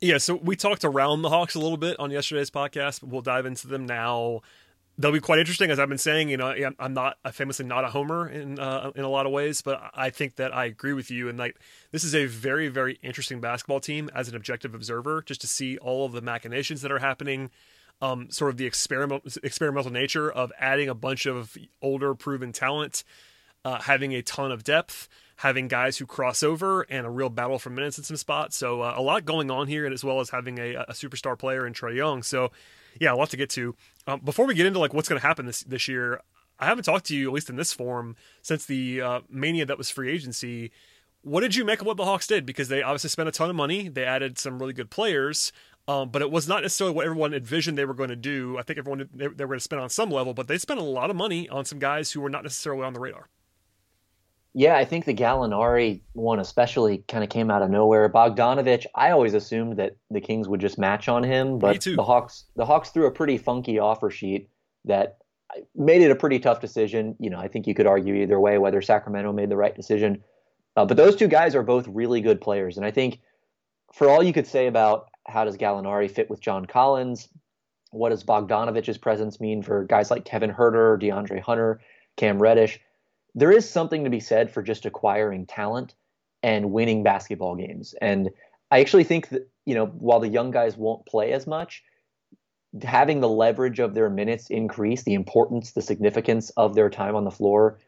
Yeah, 0.00 0.18
so 0.18 0.34
we 0.34 0.56
talked 0.56 0.84
around 0.84 1.22
the 1.22 1.28
Hawks 1.28 1.54
a 1.54 1.60
little 1.60 1.76
bit 1.76 1.98
on 2.00 2.10
yesterday's 2.10 2.50
podcast, 2.50 3.00
but 3.00 3.08
we'll 3.08 3.22
dive 3.22 3.46
into 3.46 3.68
them 3.68 3.86
now 3.86 4.40
they'll 4.98 5.12
be 5.12 5.20
quite 5.20 5.38
interesting. 5.38 5.70
As 5.70 5.78
I've 5.78 5.88
been 5.88 5.98
saying, 5.98 6.28
you 6.28 6.36
know, 6.36 6.54
I'm 6.78 6.94
not 6.94 7.16
I'm 7.24 7.32
famously 7.32 7.66
not 7.66 7.84
a 7.84 7.88
homer 7.88 8.28
in 8.28 8.58
uh, 8.58 8.90
in 8.94 9.04
a 9.04 9.08
lot 9.08 9.26
of 9.26 9.32
ways, 9.32 9.62
but 9.62 9.80
I 9.94 10.10
think 10.10 10.36
that 10.36 10.54
I 10.54 10.66
agree 10.66 10.92
with 10.92 11.10
you. 11.10 11.28
And 11.28 11.38
like, 11.38 11.56
this 11.90 12.04
is 12.04 12.14
a 12.14 12.26
very 12.26 12.68
very 12.68 12.98
interesting 13.02 13.40
basketball 13.40 13.80
team 13.80 14.10
as 14.14 14.28
an 14.28 14.36
objective 14.36 14.74
observer, 14.74 15.22
just 15.22 15.40
to 15.40 15.46
see 15.46 15.78
all 15.78 16.04
of 16.04 16.12
the 16.12 16.20
machinations 16.20 16.82
that 16.82 16.92
are 16.92 16.98
happening. 17.00 17.50
um, 18.02 18.30
sort 18.30 18.50
of 18.50 18.56
the 18.56 18.66
experiment, 18.66 19.38
experimental 19.42 19.90
nature 19.90 20.30
of 20.30 20.52
adding 20.58 20.88
a 20.88 20.94
bunch 20.94 21.24
of 21.24 21.56
older, 21.80 22.14
proven 22.14 22.52
talent, 22.52 23.04
uh, 23.64 23.80
having 23.80 24.12
a 24.12 24.22
ton 24.22 24.50
of 24.50 24.64
depth, 24.64 25.08
having 25.36 25.68
guys 25.68 25.98
who 25.98 26.04
cross 26.04 26.42
over, 26.42 26.82
and 26.82 27.06
a 27.06 27.10
real 27.10 27.28
battle 27.28 27.60
for 27.60 27.70
minutes 27.70 27.96
in 27.98 28.04
some 28.04 28.16
spots. 28.16 28.56
So 28.56 28.82
uh, 28.82 28.94
a 28.96 29.00
lot 29.00 29.24
going 29.24 29.50
on 29.52 29.68
here, 29.68 29.84
and 29.84 29.94
as 29.94 30.04
well 30.04 30.18
as 30.18 30.30
having 30.30 30.58
a, 30.58 30.74
a 30.74 30.92
superstar 30.92 31.38
player 31.38 31.64
in 31.64 31.72
Trae 31.72 31.96
Young. 31.96 32.24
So 32.24 32.50
yeah, 33.00 33.12
a 33.12 33.16
lot 33.16 33.30
to 33.30 33.36
get 33.36 33.50
to. 33.50 33.74
Um, 34.06 34.20
before 34.20 34.46
we 34.46 34.54
get 34.54 34.66
into 34.66 34.78
like 34.78 34.94
what's 34.94 35.08
going 35.08 35.20
to 35.20 35.26
happen 35.26 35.46
this 35.46 35.62
this 35.62 35.88
year, 35.88 36.20
I 36.58 36.66
haven't 36.66 36.84
talked 36.84 37.06
to 37.06 37.16
you 37.16 37.28
at 37.28 37.34
least 37.34 37.50
in 37.50 37.56
this 37.56 37.72
form 37.72 38.16
since 38.42 38.64
the 38.66 39.00
uh, 39.00 39.20
mania 39.28 39.66
that 39.66 39.78
was 39.78 39.90
free 39.90 40.10
agency. 40.10 40.70
What 41.22 41.40
did 41.40 41.54
you 41.54 41.64
make 41.64 41.80
of 41.80 41.86
what 41.86 41.96
the 41.96 42.04
Hawks 42.04 42.26
did? 42.26 42.44
Because 42.44 42.68
they 42.68 42.82
obviously 42.82 43.10
spent 43.10 43.28
a 43.28 43.32
ton 43.32 43.48
of 43.48 43.54
money. 43.56 43.88
They 43.88 44.04
added 44.04 44.38
some 44.38 44.58
really 44.58 44.72
good 44.72 44.90
players. 44.90 45.52
Um, 45.88 46.10
but 46.10 46.22
it 46.22 46.30
was 46.30 46.46
not 46.46 46.62
necessarily 46.62 46.94
what 46.94 47.06
everyone 47.06 47.34
envisioned 47.34 47.76
they 47.76 47.84
were 47.84 47.94
going 47.94 48.10
to 48.10 48.16
do. 48.16 48.56
I 48.56 48.62
think 48.62 48.78
everyone 48.78 49.08
they, 49.12 49.26
they 49.26 49.44
were 49.44 49.48
going 49.48 49.58
to 49.58 49.64
spend 49.64 49.82
on 49.82 49.90
some 49.90 50.10
level, 50.10 50.32
but 50.32 50.46
they 50.46 50.58
spent 50.58 50.78
a 50.78 50.84
lot 50.84 51.10
of 51.10 51.16
money 51.16 51.48
on 51.48 51.64
some 51.64 51.80
guys 51.80 52.12
who 52.12 52.20
were 52.20 52.30
not 52.30 52.44
necessarily 52.44 52.84
on 52.84 52.92
the 52.92 53.00
radar. 53.00 53.28
Yeah, 54.54 54.76
I 54.76 54.84
think 54.84 55.06
the 55.06 55.14
Gallinari 55.14 56.00
one 56.12 56.38
especially 56.38 56.98
kind 57.08 57.24
of 57.24 57.30
came 57.30 57.50
out 57.50 57.62
of 57.62 57.70
nowhere. 57.70 58.08
Bogdanovic, 58.10 58.84
I 58.94 59.10
always 59.10 59.32
assumed 59.32 59.78
that 59.78 59.96
the 60.10 60.20
Kings 60.20 60.46
would 60.46 60.60
just 60.60 60.78
match 60.78 61.08
on 61.08 61.22
him, 61.22 61.58
but 61.58 61.82
the 61.96 62.02
Hawks 62.02 62.44
the 62.56 62.66
Hawks 62.66 62.90
threw 62.90 63.06
a 63.06 63.10
pretty 63.10 63.38
funky 63.38 63.78
offer 63.78 64.10
sheet 64.10 64.50
that 64.84 65.18
made 65.74 66.02
it 66.02 66.10
a 66.10 66.16
pretty 66.16 66.38
tough 66.38 66.60
decision. 66.60 67.16
You 67.18 67.30
know, 67.30 67.38
I 67.38 67.48
think 67.48 67.66
you 67.66 67.74
could 67.74 67.86
argue 67.86 68.14
either 68.14 68.38
way 68.38 68.58
whether 68.58 68.82
Sacramento 68.82 69.32
made 69.32 69.48
the 69.48 69.56
right 69.56 69.74
decision. 69.74 70.22
Uh, 70.76 70.84
but 70.84 70.96
those 70.96 71.16
two 71.16 71.28
guys 71.28 71.54
are 71.54 71.62
both 71.62 71.86
really 71.88 72.20
good 72.20 72.40
players, 72.40 72.76
and 72.76 72.84
I 72.84 72.90
think 72.90 73.20
for 73.92 74.08
all 74.08 74.22
you 74.22 74.32
could 74.32 74.46
say 74.46 74.66
about 74.66 75.08
how 75.26 75.44
does 75.44 75.56
Gallinari 75.56 76.10
fit 76.10 76.28
with 76.28 76.40
John 76.40 76.66
Collins, 76.66 77.28
what 77.90 78.08
does 78.08 78.24
Bogdanovic's 78.24 78.98
presence 78.98 79.38
mean 79.40 79.62
for 79.62 79.84
guys 79.84 80.10
like 80.10 80.24
Kevin 80.24 80.50
Huerter, 80.50 81.00
DeAndre 81.00 81.40
Hunter, 81.40 81.80
Cam 82.16 82.40
Reddish? 82.40 82.80
There 83.34 83.52
is 83.52 83.68
something 83.68 84.04
to 84.04 84.10
be 84.10 84.20
said 84.20 84.50
for 84.50 84.62
just 84.62 84.86
acquiring 84.86 85.46
talent 85.46 85.94
and 86.42 86.72
winning 86.72 87.02
basketball 87.02 87.56
games. 87.56 87.94
And 88.00 88.30
I 88.70 88.80
actually 88.80 89.04
think 89.04 89.28
that, 89.30 89.48
you 89.64 89.74
know, 89.74 89.86
while 89.86 90.20
the 90.20 90.28
young 90.28 90.50
guys 90.50 90.76
won't 90.76 91.06
play 91.06 91.32
as 91.32 91.46
much, 91.46 91.82
having 92.82 93.20
the 93.20 93.28
leverage 93.28 93.78
of 93.78 93.94
their 93.94 94.10
minutes 94.10 94.48
increase, 94.50 95.02
the 95.02 95.14
importance, 95.14 95.72
the 95.72 95.82
significance 95.82 96.50
of 96.56 96.74
their 96.74 96.90
time 96.90 97.14
on 97.14 97.24
the 97.24 97.30
floor 97.30 97.78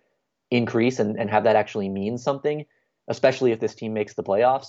increase 0.50 0.98
and, 0.98 1.18
and 1.18 1.30
have 1.30 1.44
that 1.44 1.56
actually 1.56 1.88
mean 1.88 2.18
something, 2.18 2.64
especially 3.08 3.52
if 3.52 3.60
this 3.60 3.74
team 3.74 3.92
makes 3.94 4.14
the 4.14 4.22
playoffs, 4.22 4.68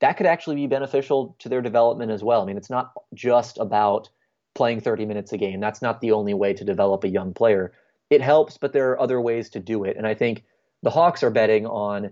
that 0.00 0.16
could 0.16 0.26
actually 0.26 0.56
be 0.56 0.66
beneficial 0.66 1.36
to 1.40 1.48
their 1.48 1.62
development 1.62 2.12
as 2.12 2.22
well. 2.22 2.42
I 2.42 2.44
mean, 2.46 2.56
it's 2.56 2.70
not 2.70 2.92
just 3.14 3.58
about 3.58 4.08
playing 4.54 4.80
30 4.80 5.06
minutes 5.06 5.32
a 5.32 5.38
game. 5.38 5.60
That's 5.60 5.82
not 5.82 6.00
the 6.00 6.12
only 6.12 6.34
way 6.34 6.54
to 6.54 6.64
develop 6.64 7.04
a 7.04 7.08
young 7.08 7.34
player. 7.34 7.72
It 8.10 8.22
helps, 8.22 8.58
but 8.58 8.72
there 8.72 8.90
are 8.90 9.00
other 9.00 9.20
ways 9.20 9.50
to 9.50 9.60
do 9.60 9.84
it. 9.84 9.96
And 9.96 10.06
I 10.06 10.14
think 10.14 10.44
the 10.82 10.90
Hawks 10.90 11.22
are 11.22 11.30
betting 11.30 11.66
on 11.66 12.10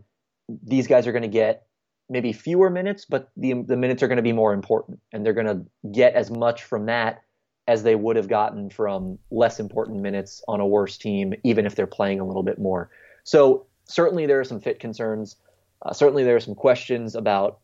these 0.63 0.87
guys 0.87 1.07
are 1.07 1.13
going 1.13 1.23
to 1.23 1.29
get 1.29 1.67
maybe 2.09 2.33
fewer 2.33 2.71
minutes, 2.71 3.05
but 3.05 3.31
the 3.37 3.55
the 3.63 3.77
minutes 3.77 4.03
are 4.03 4.09
going 4.09 4.17
to 4.17 4.23
be 4.23 4.33
more 4.33 4.53
important, 4.53 5.01
and 5.13 5.25
they're 5.25 5.33
going 5.33 5.47
to 5.47 5.65
get 5.91 6.15
as 6.15 6.31
much 6.31 6.63
from 6.65 6.87
that 6.87 7.23
as 7.69 7.83
they 7.83 7.97
would 7.97 8.17
have 8.17 8.29
gotten 8.29 8.71
from 8.71 9.19
less 9.31 9.59
important 9.59 10.01
minutes 10.01 10.43
on 10.47 10.61
a 10.61 10.67
worse 10.67 10.97
team, 10.97 11.35
even 11.43 11.67
if 11.67 11.75
they're 11.75 11.87
playing 11.87 12.21
a 12.21 12.25
little 12.25 12.45
bit 12.45 12.59
more. 12.59 12.91
So 13.25 13.67
certainly 13.87 14.27
there 14.27 14.39
are 14.39 14.45
some 14.45 14.61
fit 14.61 14.79
concerns. 14.79 15.37
Uh, 15.83 15.93
certainly 15.93 16.23
there 16.23 16.37
are 16.37 16.41
some 16.41 16.55
questions 16.55 17.17
about 17.17 17.59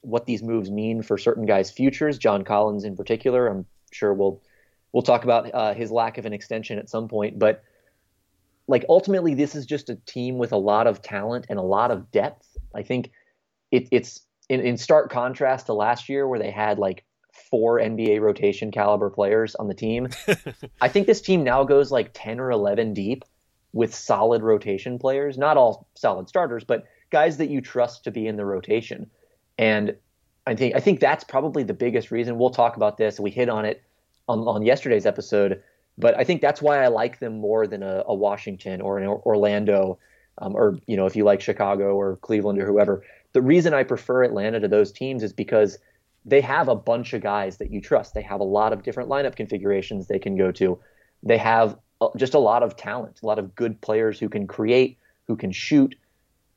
what 0.00 0.26
these 0.26 0.42
moves 0.42 0.70
mean 0.70 1.02
for 1.02 1.16
certain 1.16 1.46
guys' 1.46 1.70
futures. 1.70 2.18
John 2.18 2.42
Collins, 2.42 2.84
in 2.84 2.96
particular, 2.96 3.46
I'm 3.46 3.64
sure 3.92 4.12
we'll 4.12 4.42
we'll 4.92 5.02
talk 5.02 5.24
about 5.24 5.52
uh, 5.54 5.74
his 5.74 5.90
lack 5.90 6.18
of 6.18 6.26
an 6.26 6.32
extension 6.32 6.78
at 6.78 6.88
some 6.88 7.08
point. 7.08 7.38
But 7.38 7.62
like 8.66 8.84
ultimately, 8.88 9.34
this 9.34 9.54
is 9.54 9.66
just 9.66 9.90
a 9.90 9.96
team 10.06 10.38
with 10.38 10.52
a 10.52 10.56
lot 10.56 10.86
of 10.86 11.02
talent 11.02 11.46
and 11.48 11.58
a 11.58 11.62
lot 11.62 11.90
of 11.90 12.10
depth. 12.10 12.46
I 12.74 12.82
think 12.82 13.10
it, 13.70 13.88
it's 13.90 14.20
in, 14.48 14.60
in 14.60 14.76
stark 14.76 15.10
contrast 15.10 15.66
to 15.66 15.72
last 15.72 16.08
year 16.08 16.26
where 16.26 16.38
they 16.38 16.50
had 16.50 16.78
like 16.78 17.04
four 17.50 17.78
NBA 17.78 18.20
rotation 18.20 18.70
caliber 18.70 19.10
players 19.10 19.54
on 19.54 19.68
the 19.68 19.74
team. 19.74 20.08
I 20.80 20.88
think 20.88 21.06
this 21.06 21.20
team 21.20 21.44
now 21.44 21.64
goes 21.64 21.90
like 21.90 22.10
10 22.14 22.40
or 22.40 22.50
11 22.50 22.94
deep 22.94 23.24
with 23.72 23.94
solid 23.94 24.42
rotation 24.42 24.98
players, 24.98 25.38
not 25.38 25.56
all 25.56 25.88
solid 25.94 26.28
starters, 26.28 26.64
but 26.64 26.84
guys 27.10 27.36
that 27.38 27.50
you 27.50 27.60
trust 27.60 28.04
to 28.04 28.10
be 28.10 28.26
in 28.26 28.36
the 28.36 28.44
rotation. 28.44 29.10
And 29.58 29.96
I 30.46 30.54
think 30.54 30.74
I 30.74 30.80
think 30.80 31.00
that's 31.00 31.24
probably 31.24 31.62
the 31.62 31.74
biggest 31.74 32.10
reason. 32.10 32.38
We'll 32.38 32.50
talk 32.50 32.76
about 32.76 32.96
this. 32.96 33.20
We 33.20 33.30
hit 33.30 33.48
on 33.48 33.64
it 33.64 33.82
on, 34.28 34.40
on 34.40 34.62
yesterday's 34.62 35.06
episode, 35.06 35.62
but 35.96 36.16
I 36.16 36.24
think 36.24 36.40
that's 36.40 36.62
why 36.62 36.82
I 36.82 36.88
like 36.88 37.18
them 37.18 37.40
more 37.40 37.66
than 37.66 37.82
a, 37.82 38.04
a 38.06 38.14
Washington 38.14 38.80
or 38.80 38.98
an 38.98 39.06
Orlando, 39.08 39.98
um, 40.38 40.54
or 40.54 40.78
you 40.86 40.96
know 40.96 41.06
if 41.06 41.16
you 41.16 41.24
like 41.24 41.40
Chicago 41.40 41.94
or 41.94 42.16
Cleveland 42.16 42.60
or 42.60 42.66
whoever. 42.66 43.04
The 43.32 43.42
reason 43.42 43.74
I 43.74 43.82
prefer 43.82 44.24
Atlanta 44.24 44.60
to 44.60 44.68
those 44.68 44.92
teams 44.92 45.22
is 45.22 45.32
because 45.32 45.78
they 46.24 46.40
have 46.40 46.68
a 46.68 46.74
bunch 46.74 47.12
of 47.12 47.22
guys 47.22 47.58
that 47.58 47.70
you 47.70 47.80
trust. 47.80 48.14
They 48.14 48.22
have 48.22 48.40
a 48.40 48.44
lot 48.44 48.72
of 48.72 48.82
different 48.82 49.08
lineup 49.08 49.36
configurations 49.36 50.06
they 50.06 50.18
can 50.18 50.36
go 50.36 50.52
to. 50.52 50.78
They 51.22 51.38
have 51.38 51.76
uh, 52.00 52.08
just 52.16 52.34
a 52.34 52.38
lot 52.38 52.62
of 52.62 52.76
talent, 52.76 53.20
a 53.22 53.26
lot 53.26 53.38
of 53.38 53.54
good 53.54 53.80
players 53.80 54.20
who 54.20 54.28
can 54.28 54.46
create, 54.46 54.98
who 55.26 55.36
can 55.36 55.52
shoot, 55.52 55.94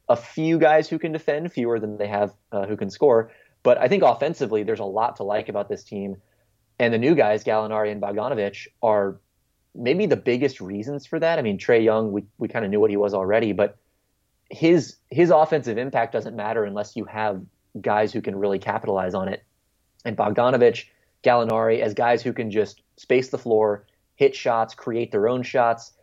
a 0.10 0.16
few 0.16 0.60
guys 0.60 0.90
who 0.90 1.00
can 1.00 1.12
defend, 1.12 1.52
fewer 1.52 1.80
than 1.80 1.98
they 1.98 2.08
have 2.08 2.34
uh, 2.52 2.66
who 2.68 2.78
can 2.78 2.90
score. 2.90 3.32
But 3.64 3.78
I 3.78 3.88
think 3.88 4.04
offensively, 4.04 4.64
there's 4.64 4.80
a 4.80 4.86
lot 4.86 5.16
to 5.18 5.24
like 5.24 5.50
about 5.50 5.70
this 5.70 5.84
team. 5.84 6.18
And 6.82 6.92
the 6.92 6.98
new 6.98 7.14
guys, 7.14 7.44
Gallinari 7.44 7.92
and 7.92 8.02
Bogdanovic, 8.02 8.68
are 8.82 9.20
maybe 9.76 10.08
the 10.08 10.16
biggest 10.16 10.60
reasons 10.60 11.06
for 11.06 11.20
that. 11.20 11.38
I 11.38 11.44
mean, 11.44 11.60
Trae 11.60 11.84
Young, 11.84 12.12
we, 12.12 12.24
we 12.40 12.48
kind 12.48 12.66
of 12.66 12.72
knew 12.72 12.80
what 12.80 12.90
he 12.90 12.98
was 12.98 13.14
already, 13.14 13.54
but 13.54 13.78
his 14.50 14.98
his 15.12 15.30
offensive 15.30 15.78
impact 15.78 16.12
doesn't 16.12 16.36
matter 16.36 16.66
unless 16.66 16.96
you 16.96 17.06
have 17.06 17.40
guys 17.80 18.12
who 18.12 18.20
can 18.20 18.36
really 18.36 18.58
capitalize 18.58 19.14
on 19.14 19.28
it. 19.28 19.44
And 20.06 20.18
Bogdanovic, 20.18 20.86
Gallinari, 21.24 21.82
as 21.82 21.94
guys 21.94 22.24
who 22.24 22.34
can 22.34 22.50
just 22.50 22.82
space 22.98 23.30
the 23.30 23.38
floor, 23.38 23.86
hit 24.16 24.36
shots, 24.36 24.74
create 24.74 25.12
their 25.12 25.30
own 25.30 25.44
shots. 25.44 25.94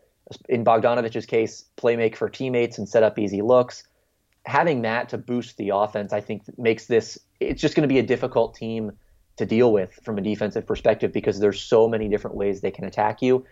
In 0.48 0.64
Bogdanovic's 0.64 1.26
case, 1.26 1.64
play 1.74 1.96
make 1.96 2.14
for 2.14 2.28
teammates 2.28 2.78
and 2.78 2.88
set 2.88 3.02
up 3.02 3.18
easy 3.18 3.42
looks 3.42 3.82
having 4.46 4.82
that 4.82 5.10
to 5.10 5.18
boost 5.18 5.58
the 5.58 5.70
offense, 5.70 6.12
I 6.12 6.20
think 6.20 6.42
makes 6.56 6.86
this 6.86 7.18
it's 7.38 7.60
just 7.60 7.74
going 7.74 7.86
to 7.86 7.92
be 7.92 7.98
a 7.98 8.02
difficult 8.02 8.54
team 8.54 8.92
to 9.38 9.46
deal 9.46 9.72
with 9.72 9.98
from 10.04 10.18
a 10.18 10.20
defensive 10.20 10.66
perspective 10.66 11.12
because 11.12 11.40
there's 11.40 11.60
so 11.60 11.88
many 11.88 12.08
different 12.08 12.36
ways 12.36 12.60
they 12.60 12.70
can 12.70 12.84
attack 12.84 13.22
you, 13.22 13.44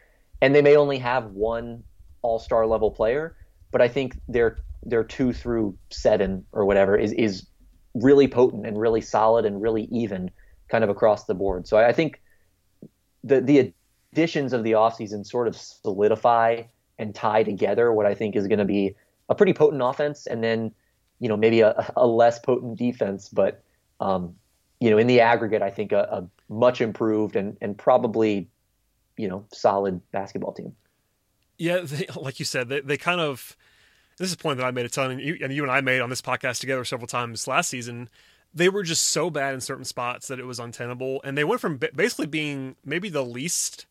and 0.42 0.54
they 0.54 0.62
may 0.62 0.76
only 0.76 0.98
have 0.98 1.26
one 1.26 1.82
all-star 2.22 2.66
level 2.66 2.90
player, 2.90 3.36
but 3.70 3.80
I 3.80 3.88
think 3.88 4.20
their 4.28 4.58
their 4.82 5.04
two 5.04 5.32
through 5.32 5.76
seven 5.90 6.44
or 6.52 6.64
whatever 6.64 6.96
is 6.96 7.12
is 7.12 7.46
really 7.94 8.28
potent 8.28 8.66
and 8.66 8.78
really 8.78 9.00
solid 9.00 9.44
and 9.44 9.62
really 9.62 9.84
even 9.90 10.30
kind 10.68 10.84
of 10.84 10.90
across 10.90 11.24
the 11.24 11.34
board. 11.34 11.66
So 11.66 11.76
I, 11.76 11.88
I 11.88 11.92
think 11.92 12.20
the 13.24 13.40
the 13.40 13.72
additions 14.12 14.52
of 14.52 14.64
the 14.64 14.72
offseason 14.72 15.24
sort 15.24 15.48
of 15.48 15.56
solidify 15.56 16.62
and 16.98 17.14
tie 17.14 17.42
together 17.42 17.92
what 17.92 18.06
I 18.06 18.14
think 18.14 18.36
is 18.36 18.46
going 18.48 18.58
to 18.58 18.64
be 18.64 18.94
a 19.28 19.34
pretty 19.34 19.52
potent 19.52 19.82
offense 19.82 20.26
and 20.26 20.42
then 20.42 20.72
you 21.20 21.28
know 21.28 21.36
maybe 21.36 21.60
a, 21.60 21.92
a 21.96 22.06
less 22.06 22.38
potent 22.40 22.76
defense, 22.76 23.28
but 23.28 23.62
um, 24.00 24.34
you 24.80 24.90
know 24.90 24.98
in 24.98 25.06
the 25.06 25.20
aggregate, 25.20 25.62
I 25.62 25.70
think 25.70 25.92
a, 25.92 26.02
a 26.10 26.52
much 26.52 26.80
improved 26.80 27.36
and 27.36 27.56
and 27.60 27.76
probably 27.76 28.48
you 29.16 29.28
know 29.28 29.44
solid 29.52 30.00
basketball 30.12 30.52
team. 30.52 30.74
Yeah, 31.58 31.80
they, 31.80 32.06
like 32.16 32.38
you 32.38 32.44
said, 32.44 32.68
they, 32.68 32.80
they 32.80 32.96
kind 32.96 33.20
of 33.20 33.56
this 34.18 34.28
is 34.28 34.34
a 34.34 34.38
point 34.38 34.58
that 34.58 34.66
I 34.66 34.70
made 34.70 34.86
a 34.86 34.88
ton, 34.88 35.10
and 35.10 35.20
you, 35.20 35.38
and 35.42 35.52
you 35.52 35.62
and 35.62 35.70
I 35.70 35.80
made 35.80 36.00
on 36.00 36.10
this 36.10 36.22
podcast 36.22 36.60
together 36.60 36.84
several 36.84 37.06
times 37.06 37.46
last 37.46 37.68
season. 37.68 38.08
They 38.54 38.70
were 38.70 38.82
just 38.82 39.06
so 39.06 39.28
bad 39.28 39.52
in 39.52 39.60
certain 39.60 39.84
spots 39.84 40.28
that 40.28 40.38
it 40.38 40.46
was 40.46 40.58
untenable, 40.58 41.20
and 41.24 41.36
they 41.36 41.44
went 41.44 41.60
from 41.60 41.78
basically 41.94 42.26
being 42.26 42.76
maybe 42.84 43.10
the 43.10 43.24
least 43.24 43.84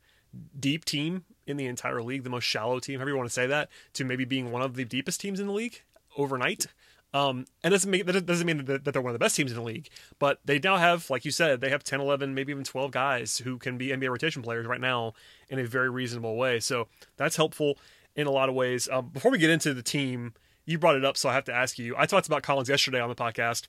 deep 0.59 0.85
team 0.85 1.23
in 1.45 1.57
the 1.57 1.67
entire 1.67 2.01
league, 2.01 2.23
the 2.23 2.29
most 2.29 2.45
shallow 2.45 2.79
team, 2.79 2.99
however 2.99 3.11
you 3.11 3.17
want 3.17 3.29
to 3.29 3.33
say 3.33 3.45
that, 3.45 3.69
to 3.93 4.03
maybe 4.03 4.25
being 4.25 4.51
one 4.51 4.63
of 4.63 4.75
the 4.75 4.83
deepest 4.83 5.21
teams 5.21 5.39
in 5.39 5.47
the 5.47 5.53
league 5.53 5.81
overnight. 6.17 6.67
Um, 7.15 7.45
and 7.63 7.71
doesn't 7.71 7.89
mean 7.89 8.05
that 8.07 8.25
doesn't 8.25 8.45
mean 8.45 8.65
that 8.65 8.83
they're 8.83 9.01
one 9.01 9.11
of 9.11 9.13
the 9.13 9.23
best 9.23 9.37
teams 9.37 9.49
in 9.49 9.55
the 9.55 9.63
league, 9.63 9.87
but 10.19 10.39
they 10.43 10.59
now 10.59 10.75
have, 10.75 11.09
like 11.09 11.23
you 11.23 11.31
said, 11.31 11.61
they 11.61 11.69
have 11.69 11.81
10, 11.81 12.01
11, 12.01 12.35
maybe 12.35 12.51
even 12.51 12.65
12 12.65 12.91
guys 12.91 13.37
who 13.37 13.57
can 13.57 13.77
be 13.77 13.87
NBA 13.87 14.09
rotation 14.09 14.41
players 14.41 14.67
right 14.67 14.81
now 14.81 15.13
in 15.47 15.57
a 15.57 15.63
very 15.63 15.89
reasonable 15.89 16.35
way. 16.35 16.59
So 16.59 16.89
that's 17.15 17.37
helpful 17.37 17.77
in 18.17 18.27
a 18.27 18.31
lot 18.31 18.49
of 18.49 18.55
ways. 18.55 18.89
Um, 18.91 19.11
before 19.13 19.31
we 19.31 19.37
get 19.37 19.49
into 19.49 19.73
the 19.73 19.81
team, 19.81 20.33
you 20.65 20.77
brought 20.77 20.97
it 20.97 21.05
up, 21.05 21.15
so 21.15 21.29
I 21.29 21.33
have 21.33 21.45
to 21.45 21.53
ask 21.53 21.79
you. 21.79 21.95
I 21.97 22.05
talked 22.05 22.27
about 22.27 22.43
Collins 22.43 22.67
yesterday 22.67 22.99
on 22.99 23.07
the 23.07 23.15
podcast, 23.15 23.67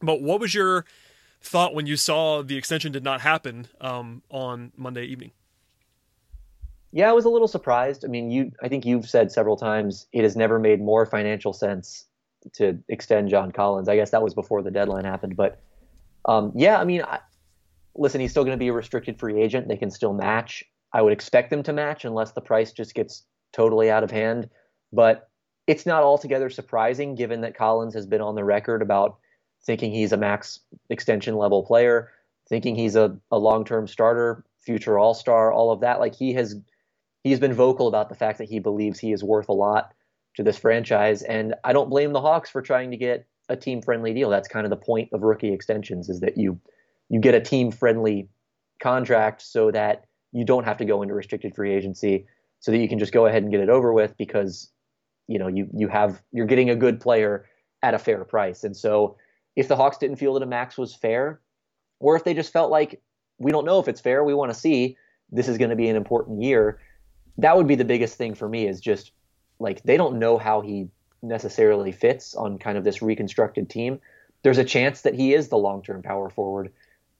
but 0.00 0.22
what 0.22 0.38
was 0.38 0.54
your 0.54 0.84
thought 1.40 1.74
when 1.74 1.86
you 1.86 1.96
saw 1.96 2.42
the 2.42 2.56
extension 2.56 2.92
did 2.92 3.02
not 3.02 3.22
happen 3.22 3.66
um, 3.80 4.22
on 4.30 4.70
Monday 4.76 5.06
evening? 5.06 5.32
Yeah, 6.92 7.10
I 7.10 7.12
was 7.12 7.24
a 7.24 7.28
little 7.28 7.48
surprised. 7.48 8.04
I 8.04 8.08
mean, 8.08 8.30
you 8.30 8.52
I 8.62 8.68
think 8.68 8.86
you've 8.86 9.10
said 9.10 9.32
several 9.32 9.56
times 9.56 10.06
it 10.12 10.22
has 10.22 10.36
never 10.36 10.60
made 10.60 10.80
more 10.80 11.06
financial 11.06 11.52
sense 11.52 12.04
to 12.54 12.78
extend 12.88 13.28
John 13.28 13.52
Collins. 13.52 13.88
I 13.88 13.96
guess 13.96 14.10
that 14.10 14.22
was 14.22 14.34
before 14.34 14.62
the 14.62 14.70
deadline 14.70 15.04
happened, 15.04 15.36
but 15.36 15.60
um, 16.24 16.52
yeah, 16.54 16.78
I 16.78 16.84
mean, 16.84 17.02
I, 17.02 17.18
listen, 17.94 18.20
he's 18.20 18.30
still 18.30 18.44
going 18.44 18.56
to 18.56 18.62
be 18.62 18.68
a 18.68 18.72
restricted 18.72 19.18
free 19.18 19.40
agent. 19.40 19.68
They 19.68 19.76
can 19.76 19.90
still 19.90 20.12
match. 20.12 20.62
I 20.92 21.02
would 21.02 21.12
expect 21.12 21.50
them 21.50 21.62
to 21.64 21.72
match 21.72 22.04
unless 22.04 22.32
the 22.32 22.40
price 22.40 22.72
just 22.72 22.94
gets 22.94 23.24
totally 23.52 23.90
out 23.90 24.04
of 24.04 24.10
hand. 24.10 24.48
But 24.92 25.28
it's 25.66 25.86
not 25.86 26.02
altogether 26.02 26.50
surprising 26.50 27.14
given 27.14 27.40
that 27.42 27.56
Collins 27.56 27.94
has 27.94 28.06
been 28.06 28.20
on 28.20 28.34
the 28.34 28.44
record 28.44 28.82
about 28.82 29.18
thinking 29.64 29.92
he's 29.92 30.12
a 30.12 30.16
max 30.16 30.60
extension 30.90 31.36
level 31.36 31.62
player, 31.62 32.10
thinking 32.48 32.74
he's 32.74 32.96
a, 32.96 33.16
a 33.30 33.38
long 33.38 33.64
term 33.64 33.86
starter, 33.86 34.44
future 34.60 34.98
all 34.98 35.14
star, 35.14 35.52
all 35.52 35.70
of 35.70 35.80
that. 35.80 36.00
Like 36.00 36.14
he 36.14 36.34
has 36.34 36.56
he's 37.24 37.40
been 37.40 37.54
vocal 37.54 37.88
about 37.88 38.08
the 38.08 38.14
fact 38.14 38.38
that 38.38 38.48
he 38.48 38.58
believes 38.58 38.98
he 38.98 39.12
is 39.12 39.22
worth 39.22 39.48
a 39.48 39.54
lot 39.54 39.94
to 40.36 40.42
this 40.42 40.58
franchise. 40.58 41.22
And 41.22 41.54
I 41.64 41.72
don't 41.72 41.90
blame 41.90 42.12
the 42.12 42.20
Hawks 42.20 42.50
for 42.50 42.62
trying 42.62 42.90
to 42.90 42.96
get 42.96 43.26
a 43.48 43.56
team 43.56 43.82
friendly 43.82 44.14
deal. 44.14 44.30
That's 44.30 44.48
kind 44.48 44.64
of 44.64 44.70
the 44.70 44.76
point 44.76 45.08
of 45.12 45.22
rookie 45.22 45.52
extensions 45.52 46.08
is 46.08 46.20
that 46.20 46.36
you 46.36 46.60
you 47.08 47.20
get 47.20 47.34
a 47.34 47.40
team 47.40 47.70
friendly 47.70 48.28
contract 48.80 49.42
so 49.42 49.70
that 49.70 50.06
you 50.32 50.44
don't 50.44 50.64
have 50.64 50.78
to 50.78 50.84
go 50.84 51.02
into 51.02 51.14
restricted 51.14 51.54
free 51.54 51.72
agency 51.74 52.26
so 52.60 52.70
that 52.70 52.78
you 52.78 52.88
can 52.88 52.98
just 52.98 53.12
go 53.12 53.26
ahead 53.26 53.42
and 53.42 53.52
get 53.52 53.60
it 53.60 53.68
over 53.68 53.92
with 53.92 54.16
because 54.16 54.70
you 55.28 55.38
know 55.38 55.48
you 55.48 55.68
you 55.74 55.88
have 55.88 56.22
you're 56.32 56.46
getting 56.46 56.70
a 56.70 56.76
good 56.76 57.00
player 57.00 57.46
at 57.82 57.94
a 57.94 57.98
fair 57.98 58.24
price. 58.24 58.64
And 58.64 58.76
so 58.76 59.16
if 59.56 59.68
the 59.68 59.76
Hawks 59.76 59.98
didn't 59.98 60.16
feel 60.16 60.34
that 60.34 60.42
a 60.42 60.46
max 60.46 60.78
was 60.78 60.94
fair, 60.94 61.40
or 62.00 62.16
if 62.16 62.24
they 62.24 62.34
just 62.34 62.52
felt 62.52 62.70
like 62.70 63.02
we 63.38 63.50
don't 63.50 63.64
know 63.64 63.80
if 63.80 63.88
it's 63.88 64.00
fair, 64.00 64.24
we 64.24 64.34
want 64.34 64.52
to 64.52 64.58
see 64.58 64.96
this 65.30 65.48
is 65.48 65.58
going 65.58 65.70
to 65.70 65.76
be 65.76 65.88
an 65.88 65.96
important 65.96 66.42
year, 66.42 66.80
that 67.38 67.56
would 67.56 67.66
be 67.66 67.74
the 67.74 67.84
biggest 67.84 68.16
thing 68.16 68.34
for 68.34 68.48
me 68.48 68.66
is 68.66 68.80
just 68.80 69.12
like 69.62 69.82
they 69.84 69.96
don't 69.96 70.18
know 70.18 70.36
how 70.36 70.60
he 70.60 70.88
necessarily 71.22 71.92
fits 71.92 72.34
on 72.34 72.58
kind 72.58 72.76
of 72.76 72.84
this 72.84 73.00
reconstructed 73.00 73.70
team. 73.70 74.00
There's 74.42 74.58
a 74.58 74.64
chance 74.64 75.02
that 75.02 75.14
he 75.14 75.32
is 75.34 75.48
the 75.48 75.56
long-term 75.56 76.02
power 76.02 76.28
forward 76.28 76.72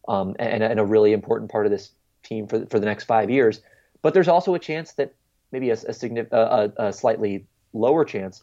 um, 0.09 0.35
and, 0.39 0.63
and, 0.63 0.81
a 0.81 0.85
really 0.85 1.13
important 1.13 1.53
part 1.53 1.67
of 1.67 1.71
this 1.71 1.93
team 2.25 2.49
for 2.49 2.67
for 2.67 2.81
the 2.81 2.87
next 2.87 3.05
five 3.05 3.31
years. 3.31 3.61
But 4.03 4.15
there's 4.15 4.29
also 4.29 4.55
a 4.55 4.59
chance 4.59 4.93
that 4.95 5.15
maybe 5.53 5.71
a, 5.71 5.77
a, 5.79 6.37
a, 6.37 6.73
a 6.89 6.93
slightly 6.93 7.47
lower 7.73 8.05
chance 8.05 8.43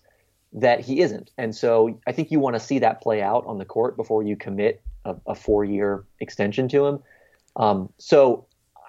that 0.54 0.80
he 0.80 1.02
isn't. 1.02 1.32
And 1.38 1.54
so 1.54 2.00
I 2.08 2.14
think 2.14 2.32
you 2.32 2.40
want 2.40 2.56
to 2.56 2.60
see 2.60 2.80
that 2.80 3.02
play 3.02 3.22
out 3.22 3.46
on 3.46 3.58
the 3.58 3.66
court 3.66 3.98
before 3.98 4.24
you 4.24 4.38
commit 4.38 4.82
a, 5.04 5.16
a 5.28 5.36
four-year 5.36 6.06
extension 6.22 6.70
to 6.70 6.86
him. 6.86 7.00
Um, 7.56 7.92
so 7.98 8.46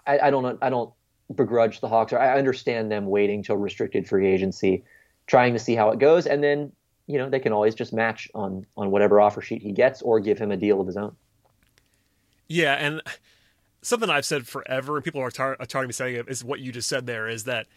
I, 0.06 0.18
I, 0.20 0.30
don't 0.30 0.58
I 0.62 0.70
don't 0.70 0.92
begrudge 1.34 1.80
the 1.80 1.88
Hawks. 1.88 2.12
Or 2.12 2.18
I 2.18 2.38
understand 2.38 2.90
them 2.90 3.06
waiting 3.06 3.42
till 3.42 3.56
restricted 3.56 4.08
free 4.08 4.28
agency, 4.28 4.84
trying 5.30 5.52
to 5.52 5.60
see 5.60 5.76
how 5.76 5.90
it 5.90 6.00
goes, 6.00 6.26
and 6.26 6.42
then 6.42 6.72
you 7.06 7.16
know 7.16 7.30
they 7.30 7.38
can 7.38 7.52
always 7.52 7.74
just 7.76 7.92
match 7.92 8.28
on 8.34 8.66
on 8.76 8.90
whatever 8.90 9.20
offer 9.20 9.40
sheet 9.40 9.62
he 9.62 9.70
gets 9.70 10.02
or 10.02 10.18
give 10.18 10.38
him 10.38 10.50
a 10.50 10.56
deal 10.56 10.80
of 10.80 10.86
his 10.88 10.96
own. 10.96 11.14
Yeah, 12.48 12.74
and 12.74 13.00
something 13.80 14.10
I've 14.10 14.24
said 14.24 14.48
forever, 14.48 14.96
and 14.96 15.04
people 15.04 15.20
are 15.20 15.30
tired, 15.30 15.56
are 15.60 15.66
tired 15.66 15.84
of 15.84 15.88
me 15.88 15.92
saying 15.92 16.16
it, 16.16 16.28
is 16.28 16.42
what 16.42 16.58
you 16.58 16.72
just 16.72 16.88
said 16.88 17.06
there 17.06 17.28
is 17.28 17.44
that 17.44 17.68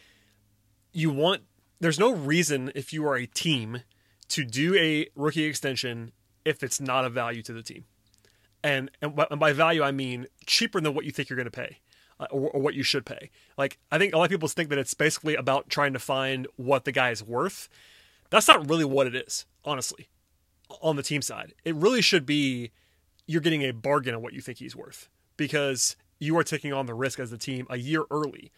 you 0.91 1.11
want 1.11 1.43
there's 1.79 1.99
no 1.99 2.11
reason 2.11 2.71
if 2.73 2.91
you 2.91 3.05
are 3.05 3.15
a 3.15 3.27
team 3.27 3.81
to 4.29 4.43
do 4.43 4.75
a 4.75 5.07
rookie 5.15 5.43
extension 5.43 6.11
if 6.43 6.63
it's 6.63 6.81
not 6.81 7.05
a 7.05 7.09
value 7.09 7.43
to 7.43 7.53
the 7.53 7.61
team. 7.61 7.85
And 8.63 8.89
and, 8.99 9.15
by 9.15 9.53
value 9.53 9.83
I 9.83 9.91
mean 9.91 10.25
cheaper 10.47 10.81
than 10.81 10.95
what 10.95 11.05
you 11.05 11.11
think 11.11 11.29
you're 11.29 11.37
going 11.37 11.45
to 11.45 11.51
pay. 11.51 11.77
Uh, 12.23 12.35
or, 12.35 12.49
or, 12.51 12.61
what 12.61 12.73
you 12.73 12.83
should 12.83 13.05
pay. 13.05 13.29
Like 13.57 13.77
I 13.91 13.97
think 13.97 14.13
a 14.13 14.17
lot 14.17 14.25
of 14.25 14.29
people 14.29 14.47
think 14.47 14.69
that 14.69 14.77
it's 14.77 14.93
basically 14.93 15.35
about 15.35 15.69
trying 15.69 15.93
to 15.93 15.99
find 15.99 16.47
what 16.55 16.85
the 16.85 16.91
guy 16.91 17.11
is 17.11 17.23
worth. 17.23 17.69
That's 18.29 18.47
not 18.47 18.69
really 18.69 18.85
what 18.85 19.07
it 19.07 19.15
is, 19.15 19.45
honestly. 19.65 20.09
On 20.81 20.95
the 20.95 21.03
team 21.03 21.21
side, 21.21 21.53
it 21.63 21.75
really 21.75 22.01
should 22.01 22.25
be 22.25 22.71
you're 23.27 23.41
getting 23.41 23.63
a 23.63 23.71
bargain 23.71 24.15
on 24.15 24.21
what 24.21 24.33
you 24.33 24.41
think 24.41 24.57
he's 24.57 24.75
worth 24.75 25.09
because 25.37 25.95
you 26.19 26.37
are 26.37 26.43
taking 26.43 26.73
on 26.73 26.85
the 26.85 26.93
risk 26.93 27.19
as 27.19 27.31
a 27.31 27.37
team 27.37 27.67
a 27.69 27.77
year 27.77 28.03
early 28.11 28.51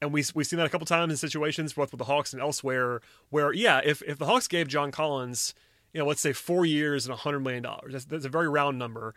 and 0.00 0.12
we 0.12 0.24
we've 0.34 0.46
seen 0.46 0.58
that 0.58 0.66
a 0.66 0.68
couple 0.68 0.86
times 0.86 1.12
in 1.12 1.16
situations 1.16 1.72
both 1.72 1.92
with 1.92 1.98
the 1.98 2.04
Hawks 2.04 2.32
and 2.32 2.40
elsewhere 2.40 3.00
where 3.30 3.52
yeah 3.52 3.80
if 3.84 4.02
if 4.02 4.18
the 4.18 4.26
Hawks 4.26 4.48
gave 4.48 4.68
John 4.68 4.90
Collins 4.90 5.54
you 5.92 6.00
know 6.00 6.06
let's 6.06 6.20
say 6.20 6.32
4 6.32 6.66
years 6.66 7.06
and 7.06 7.12
100 7.12 7.40
million 7.40 7.62
dollars 7.62 7.92
that's, 7.92 8.04
that's 8.04 8.24
a 8.24 8.28
very 8.28 8.48
round 8.48 8.78
number 8.78 9.14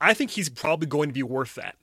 I 0.00 0.14
think 0.14 0.32
he's 0.32 0.48
probably 0.48 0.88
going 0.88 1.08
to 1.08 1.14
be 1.14 1.22
worth 1.22 1.54
that 1.54 1.76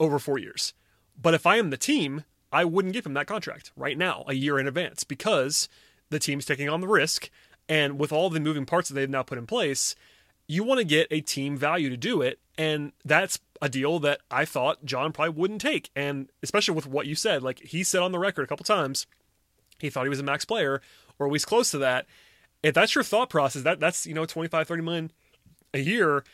over 0.00 0.18
4 0.18 0.38
years 0.38 0.72
but 1.20 1.34
if 1.34 1.46
I 1.46 1.56
am 1.56 1.70
the 1.70 1.76
team 1.76 2.24
I 2.52 2.64
wouldn't 2.64 2.94
give 2.94 3.06
him 3.06 3.14
that 3.14 3.28
contract 3.28 3.70
right 3.76 3.96
now 3.96 4.24
a 4.26 4.34
year 4.34 4.58
in 4.58 4.66
advance 4.66 5.04
because 5.04 5.68
the 6.08 6.18
team's 6.18 6.46
taking 6.46 6.68
on 6.68 6.80
the 6.80 6.88
risk 6.88 7.30
and 7.68 8.00
with 8.00 8.10
all 8.10 8.28
the 8.30 8.40
moving 8.40 8.66
parts 8.66 8.88
that 8.88 8.94
they've 8.94 9.08
now 9.08 9.22
put 9.22 9.38
in 9.38 9.46
place 9.46 9.94
you 10.48 10.64
want 10.64 10.78
to 10.78 10.84
get 10.84 11.06
a 11.12 11.20
team 11.20 11.56
value 11.56 11.88
to 11.88 11.96
do 11.96 12.20
it 12.22 12.40
and 12.58 12.92
that's 13.04 13.38
a 13.62 13.68
deal 13.68 13.98
that 14.00 14.20
I 14.30 14.44
thought 14.44 14.84
John 14.84 15.12
probably 15.12 15.34
wouldn't 15.34 15.60
take. 15.60 15.90
And 15.94 16.30
especially 16.42 16.74
with 16.74 16.86
what 16.86 17.06
you 17.06 17.14
said, 17.14 17.42
like 17.42 17.60
he 17.60 17.82
said 17.82 18.02
on 18.02 18.12
the 18.12 18.18
record 18.18 18.42
a 18.42 18.46
couple 18.46 18.64
times, 18.64 19.06
he 19.78 19.90
thought 19.90 20.04
he 20.04 20.10
was 20.10 20.20
a 20.20 20.24
max 20.24 20.44
player 20.44 20.80
or 21.18 21.26
at 21.26 21.32
least 21.32 21.46
close 21.46 21.70
to 21.70 21.78
that. 21.78 22.06
If 22.62 22.74
that's 22.74 22.94
your 22.94 23.04
thought 23.04 23.30
process, 23.30 23.62
that 23.62 23.80
that's, 23.80 24.06
you 24.06 24.14
know, 24.14 24.26
25, 24.26 24.66
30 24.66 24.82
million 24.82 25.12
a 25.72 25.78
year, 25.78 26.24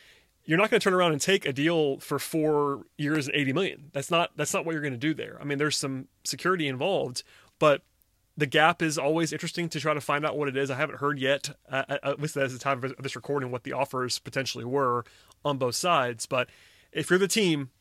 you're 0.47 0.57
not 0.57 0.71
going 0.71 0.79
to 0.79 0.83
turn 0.83 0.93
around 0.93 1.11
and 1.11 1.21
take 1.21 1.45
a 1.45 1.51
deal 1.51 1.99
for 1.99 2.17
four 2.17 2.85
years 2.97 3.27
and 3.27 3.35
80 3.35 3.53
million. 3.53 3.89
That's 3.91 4.09
not, 4.09 4.31
that's 4.37 4.53
not 4.53 4.65
what 4.65 4.71
you're 4.71 4.81
going 4.81 4.93
to 4.93 4.97
do 4.97 5.13
there. 5.13 5.37
I 5.39 5.43
mean, 5.43 5.57
there's 5.57 5.77
some 5.77 6.07
security 6.23 6.67
involved, 6.67 7.21
but 7.59 7.83
the 8.37 8.45
gap 8.45 8.81
is 8.81 8.97
always 8.97 9.33
interesting 9.33 9.67
to 9.67 9.79
try 9.79 9.93
to 9.93 9.99
find 9.99 10.25
out 10.25 10.37
what 10.37 10.47
it 10.47 10.55
is. 10.55 10.71
I 10.71 10.75
haven't 10.75 10.99
heard 10.99 11.19
yet, 11.19 11.49
uh, 11.69 11.83
at 12.01 12.21
least 12.21 12.37
at 12.37 12.49
the 12.49 12.57
time 12.59 12.81
of 12.81 12.95
this 12.99 13.15
recording, 13.15 13.51
what 13.51 13.63
the 13.63 13.73
offers 13.73 14.19
potentially 14.19 14.63
were 14.63 15.03
on 15.43 15.57
both 15.57 15.75
sides. 15.75 16.25
But 16.25 16.49
if 16.93 17.09
you're 17.09 17.19
the 17.19 17.27
team, 17.27 17.71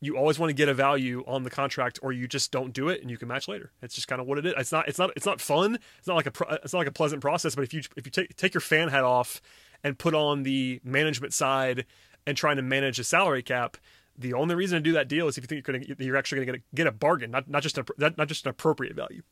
you 0.00 0.16
always 0.16 0.38
want 0.38 0.50
to 0.50 0.54
get 0.54 0.68
a 0.68 0.74
value 0.74 1.24
on 1.26 1.42
the 1.42 1.50
contract, 1.50 1.98
or 2.02 2.12
you 2.12 2.26
just 2.26 2.52
don't 2.52 2.72
do 2.72 2.88
it 2.88 3.02
and 3.02 3.10
you 3.10 3.18
can 3.18 3.28
match 3.28 3.48
later. 3.48 3.72
It's 3.82 3.94
just 3.94 4.08
kind 4.08 4.20
of 4.20 4.26
what 4.26 4.38
it 4.38 4.46
is. 4.46 4.54
It's 4.56 4.72
not. 4.72 4.88
It's 4.88 4.98
not. 4.98 5.10
It's 5.16 5.26
not 5.26 5.40
fun. 5.40 5.78
It's 5.98 6.06
not 6.06 6.14
like 6.16 6.26
a. 6.26 6.60
It's 6.62 6.72
not 6.72 6.80
like 6.80 6.88
a 6.88 6.92
pleasant 6.92 7.20
process. 7.20 7.54
But 7.54 7.64
if 7.64 7.74
you 7.74 7.82
if 7.96 8.06
you 8.06 8.10
take 8.10 8.36
take 8.36 8.54
your 8.54 8.60
fan 8.60 8.88
hat 8.88 9.04
off 9.04 9.40
and 9.82 9.98
put 9.98 10.14
on 10.14 10.42
the 10.42 10.80
management 10.84 11.32
side 11.32 11.86
and 12.26 12.36
trying 12.36 12.56
to 12.56 12.62
manage 12.62 12.98
a 12.98 13.04
salary 13.04 13.42
cap, 13.42 13.76
the 14.16 14.32
only 14.32 14.54
reason 14.54 14.76
to 14.76 14.82
do 14.82 14.92
that 14.92 15.08
deal 15.08 15.28
is 15.28 15.36
if 15.36 15.44
you 15.44 15.48
think 15.48 15.66
you're 15.66 15.78
to, 15.96 16.04
you're 16.04 16.16
actually 16.16 16.44
going 16.44 16.58
to 16.58 16.64
get 16.74 16.86
a, 16.86 16.92
bargain, 16.92 17.30
not 17.30 17.48
not 17.48 17.62
just 17.62 17.78
a 17.78 17.84
not 17.98 18.28
just 18.28 18.46
an 18.46 18.50
appropriate 18.50 18.94
value. 18.94 19.22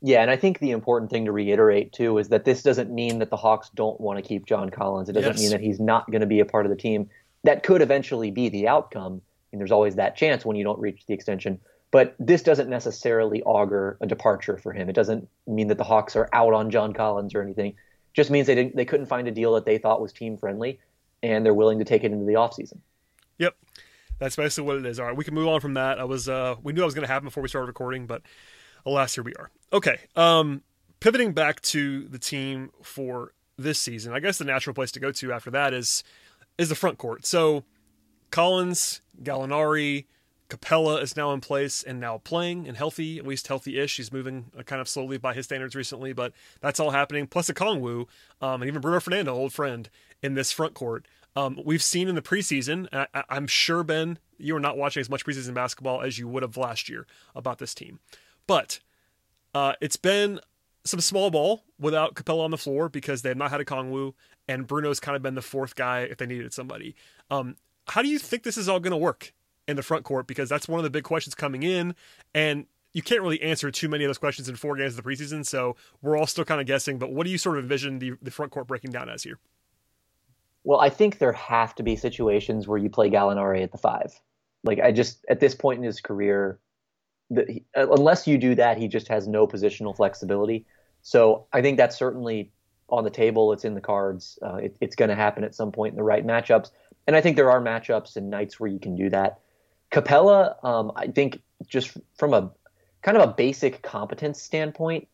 Yeah, 0.00 0.22
and 0.22 0.30
I 0.30 0.36
think 0.36 0.60
the 0.60 0.70
important 0.70 1.10
thing 1.10 1.24
to 1.24 1.32
reiterate 1.32 1.92
too 1.92 2.18
is 2.18 2.28
that 2.28 2.44
this 2.44 2.62
doesn't 2.62 2.90
mean 2.90 3.18
that 3.18 3.30
the 3.30 3.36
Hawks 3.36 3.70
don't 3.74 4.00
want 4.00 4.16
to 4.18 4.22
keep 4.22 4.46
John 4.46 4.70
Collins. 4.70 5.08
It 5.08 5.14
doesn't 5.14 5.32
yes. 5.32 5.40
mean 5.40 5.50
that 5.50 5.60
he's 5.60 5.80
not 5.80 6.08
going 6.10 6.20
to 6.20 6.26
be 6.26 6.40
a 6.40 6.44
part 6.44 6.66
of 6.66 6.70
the 6.70 6.76
team 6.76 7.08
that 7.44 7.62
could 7.62 7.82
eventually 7.82 8.30
be 8.30 8.48
the 8.48 8.68
outcome. 8.68 9.22
And 9.50 9.60
there's 9.60 9.72
always 9.72 9.96
that 9.96 10.16
chance 10.16 10.44
when 10.44 10.56
you 10.56 10.64
don't 10.64 10.78
reach 10.78 11.06
the 11.06 11.14
extension. 11.14 11.58
But 11.90 12.14
this 12.18 12.42
doesn't 12.42 12.68
necessarily 12.68 13.42
augur 13.42 13.96
a 14.00 14.06
departure 14.06 14.58
for 14.58 14.72
him. 14.72 14.90
It 14.90 14.92
doesn't 14.92 15.26
mean 15.46 15.68
that 15.68 15.78
the 15.78 15.84
Hawks 15.84 16.16
are 16.16 16.28
out 16.32 16.52
on 16.52 16.70
John 16.70 16.92
Collins 16.92 17.34
or 17.34 17.40
anything. 17.40 17.68
It 17.70 17.76
just 18.12 18.30
means 18.30 18.46
they 18.46 18.54
didn't, 18.54 18.76
they 18.76 18.84
couldn't 18.84 19.06
find 19.06 19.26
a 19.26 19.30
deal 19.30 19.54
that 19.54 19.64
they 19.64 19.78
thought 19.78 20.02
was 20.02 20.12
team 20.12 20.36
friendly, 20.36 20.80
and 21.22 21.44
they're 21.44 21.54
willing 21.54 21.78
to 21.78 21.84
take 21.84 22.04
it 22.04 22.12
into 22.12 22.24
the 22.24 22.34
offseason. 22.34 22.78
Yep, 23.38 23.56
that's 24.18 24.36
basically 24.36 24.66
what 24.66 24.76
it 24.76 24.86
is. 24.86 24.98
All 24.98 25.06
right, 25.06 25.16
we 25.16 25.24
can 25.24 25.34
move 25.34 25.48
on 25.48 25.60
from 25.60 25.74
that. 25.74 25.98
I 25.98 26.04
was 26.04 26.28
uh, 26.28 26.56
we 26.62 26.72
knew 26.72 26.80
that 26.80 26.86
was 26.86 26.94
going 26.94 27.06
to 27.06 27.12
happen 27.12 27.26
before 27.26 27.42
we 27.42 27.48
started 27.48 27.66
recording, 27.66 28.06
but 28.06 28.22
alas, 28.84 29.14
here 29.14 29.24
we 29.24 29.34
are. 29.34 29.50
Okay, 29.72 29.98
um, 30.16 30.62
pivoting 31.00 31.32
back 31.32 31.60
to 31.62 32.08
the 32.08 32.18
team 32.18 32.70
for 32.82 33.32
this 33.56 33.80
season. 33.80 34.12
I 34.12 34.20
guess 34.20 34.38
the 34.38 34.44
natural 34.44 34.74
place 34.74 34.92
to 34.92 35.00
go 35.00 35.12
to 35.12 35.32
after 35.32 35.50
that 35.50 35.74
is 35.74 36.04
is 36.56 36.68
the 36.68 36.74
front 36.74 36.98
court. 36.98 37.26
So 37.26 37.64
Collins, 38.30 39.00
Gallinari, 39.22 40.06
Capela 40.48 41.02
is 41.02 41.16
now 41.16 41.32
in 41.32 41.40
place 41.40 41.82
and 41.82 42.00
now 42.00 42.18
playing 42.18 42.66
and 42.66 42.76
healthy, 42.76 43.18
at 43.18 43.26
least 43.26 43.48
healthy-ish. 43.48 43.96
He's 43.98 44.12
moving 44.12 44.46
uh, 44.58 44.62
kind 44.62 44.80
of 44.80 44.88
slowly 44.88 45.18
by 45.18 45.34
his 45.34 45.44
standards 45.44 45.74
recently, 45.74 46.12
but 46.12 46.32
that's 46.60 46.80
all 46.80 46.90
happening. 46.90 47.26
Plus 47.26 47.50
Okongwu, 47.50 48.06
um, 48.40 48.62
and 48.62 48.68
even 48.68 48.80
Bruno 48.80 49.00
Fernando, 49.00 49.34
old 49.34 49.52
friend, 49.52 49.90
in 50.22 50.34
this 50.34 50.52
front 50.52 50.74
court. 50.74 51.06
Um, 51.36 51.60
we've 51.64 51.82
seen 51.82 52.08
in 52.08 52.14
the 52.14 52.22
preseason, 52.22 52.88
I, 52.92 53.22
I'm 53.28 53.46
sure, 53.46 53.84
Ben, 53.84 54.18
you 54.38 54.56
are 54.56 54.60
not 54.60 54.76
watching 54.76 55.00
as 55.00 55.10
much 55.10 55.24
preseason 55.24 55.54
basketball 55.54 56.02
as 56.02 56.18
you 56.18 56.26
would 56.28 56.42
have 56.42 56.56
last 56.56 56.88
year 56.88 57.06
about 57.34 57.58
this 57.58 57.74
team. 57.74 58.00
But 58.46 58.80
uh, 59.54 59.74
it's 59.80 59.96
been 59.96 60.40
some 60.84 61.00
small 61.00 61.30
ball 61.30 61.64
without 61.78 62.14
Capela 62.14 62.44
on 62.44 62.50
the 62.50 62.58
floor 62.58 62.88
because 62.88 63.22
they 63.22 63.28
have 63.28 63.38
not 63.38 63.50
had 63.50 63.60
Okongwu, 63.60 64.14
and 64.48 64.66
Bruno's 64.66 65.00
kind 65.00 65.16
of 65.16 65.22
been 65.22 65.34
the 65.34 65.42
fourth 65.42 65.74
guy 65.76 66.00
if 66.00 66.16
they 66.16 66.26
needed 66.26 66.52
somebody. 66.52 66.96
Um, 67.30 67.56
how 67.88 68.02
do 68.02 68.08
you 68.08 68.18
think 68.18 68.42
this 68.42 68.56
is 68.56 68.68
all 68.68 68.80
going 68.80 68.92
to 68.92 68.96
work 68.96 69.32
in 69.66 69.76
the 69.76 69.82
front 69.82 70.04
court? 70.04 70.26
Because 70.26 70.48
that's 70.48 70.68
one 70.68 70.80
of 70.80 70.84
the 70.84 70.90
big 70.90 71.04
questions 71.04 71.34
coming 71.34 71.62
in, 71.62 71.94
and 72.34 72.66
you 72.92 73.02
can't 73.02 73.22
really 73.22 73.40
answer 73.42 73.70
too 73.70 73.88
many 73.88 74.04
of 74.04 74.08
those 74.08 74.18
questions 74.18 74.48
in 74.48 74.56
four 74.56 74.76
games 74.76 74.96
of 74.96 75.04
the 75.04 75.08
preseason. 75.08 75.44
So 75.44 75.76
we're 76.02 76.16
all 76.16 76.26
still 76.26 76.44
kind 76.44 76.60
of 76.60 76.66
guessing. 76.66 76.98
But 76.98 77.12
what 77.12 77.26
do 77.26 77.30
you 77.30 77.38
sort 77.38 77.58
of 77.58 77.64
envision 77.64 77.98
the, 77.98 78.14
the 78.22 78.30
front 78.30 78.50
court 78.50 78.66
breaking 78.66 78.92
down 78.92 79.08
as 79.08 79.22
here? 79.22 79.38
Well, 80.64 80.80
I 80.80 80.90
think 80.90 81.18
there 81.18 81.32
have 81.32 81.74
to 81.76 81.82
be 81.82 81.96
situations 81.96 82.68
where 82.68 82.78
you 82.78 82.90
play 82.90 83.10
Gallinari 83.10 83.62
at 83.62 83.72
the 83.72 83.78
five. 83.78 84.18
Like 84.64 84.80
I 84.80 84.92
just 84.92 85.24
at 85.28 85.40
this 85.40 85.54
point 85.54 85.78
in 85.78 85.84
his 85.84 86.00
career, 86.00 86.58
the, 87.30 87.62
unless 87.74 88.26
you 88.26 88.38
do 88.38 88.54
that, 88.56 88.78
he 88.78 88.88
just 88.88 89.08
has 89.08 89.28
no 89.28 89.46
positional 89.46 89.96
flexibility. 89.96 90.66
So 91.02 91.46
I 91.52 91.62
think 91.62 91.76
that's 91.76 91.96
certainly 91.96 92.52
on 92.88 93.04
the 93.04 93.10
table. 93.10 93.52
It's 93.52 93.64
in 93.64 93.74
the 93.74 93.80
cards. 93.80 94.38
Uh, 94.42 94.56
it, 94.56 94.76
it's 94.80 94.96
going 94.96 95.10
to 95.10 95.14
happen 95.14 95.44
at 95.44 95.54
some 95.54 95.72
point 95.72 95.92
in 95.92 95.96
the 95.96 96.02
right 96.02 96.26
matchups. 96.26 96.70
and 97.06 97.14
I 97.14 97.20
think 97.20 97.36
there 97.36 97.50
are 97.50 97.60
matchups 97.60 98.16
and 98.16 98.30
nights 98.30 98.58
where 98.58 98.70
you 98.70 98.78
can 98.78 98.96
do 98.96 99.10
that. 99.10 99.40
Capela, 99.90 100.62
um, 100.64 100.92
I 100.96 101.06
think 101.08 101.40
just 101.66 101.96
from 102.16 102.34
a 102.34 102.50
kind 103.02 103.16
of 103.16 103.28
a 103.28 103.32
basic 103.32 103.82
competence 103.82 104.42
standpoint, 104.42 105.08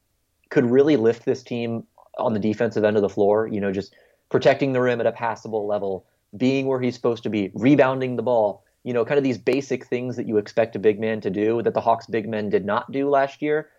could 0.50 0.70
really 0.70 0.96
lift 0.96 1.24
this 1.24 1.42
team 1.42 1.85
on 2.18 2.33
the 2.33 2.40
defensive 2.40 2.85
end 2.85 2.96
of 2.96 3.02
the 3.02 3.09
floor. 3.09 3.46
You 3.46 3.61
know, 3.61 3.72
just 3.72 3.94
protecting 4.35 4.73
the 4.73 4.81
rim 4.81 4.99
at 4.99 5.07
a 5.07 5.12
passable 5.12 5.64
level, 5.64 6.05
being 6.37 6.66
where 6.66 6.81
he's 6.81 6.97
supposed 6.97 7.23
to 7.23 7.31
be, 7.31 7.53
rebounding 7.55 8.16
the 8.16 8.23
ball. 8.23 8.64
You 8.83 8.92
know, 8.92 9.05
kind 9.05 9.16
of 9.16 9.23
these 9.23 9.38
basic 9.38 9.87
things 9.87 10.16
that 10.16 10.27
you 10.27 10.38
expect 10.38 10.75
a 10.75 10.81
big 10.81 10.99
man 10.99 11.20
to 11.20 11.31
do 11.31 11.62
that 11.62 11.73
the 11.73 11.81
Hawks 11.81 12.07
big 12.07 12.29
men 12.29 12.51
did 12.51 12.64
not 12.64 12.90
do 12.90 13.09
last 13.09 13.42
year. 13.42 13.70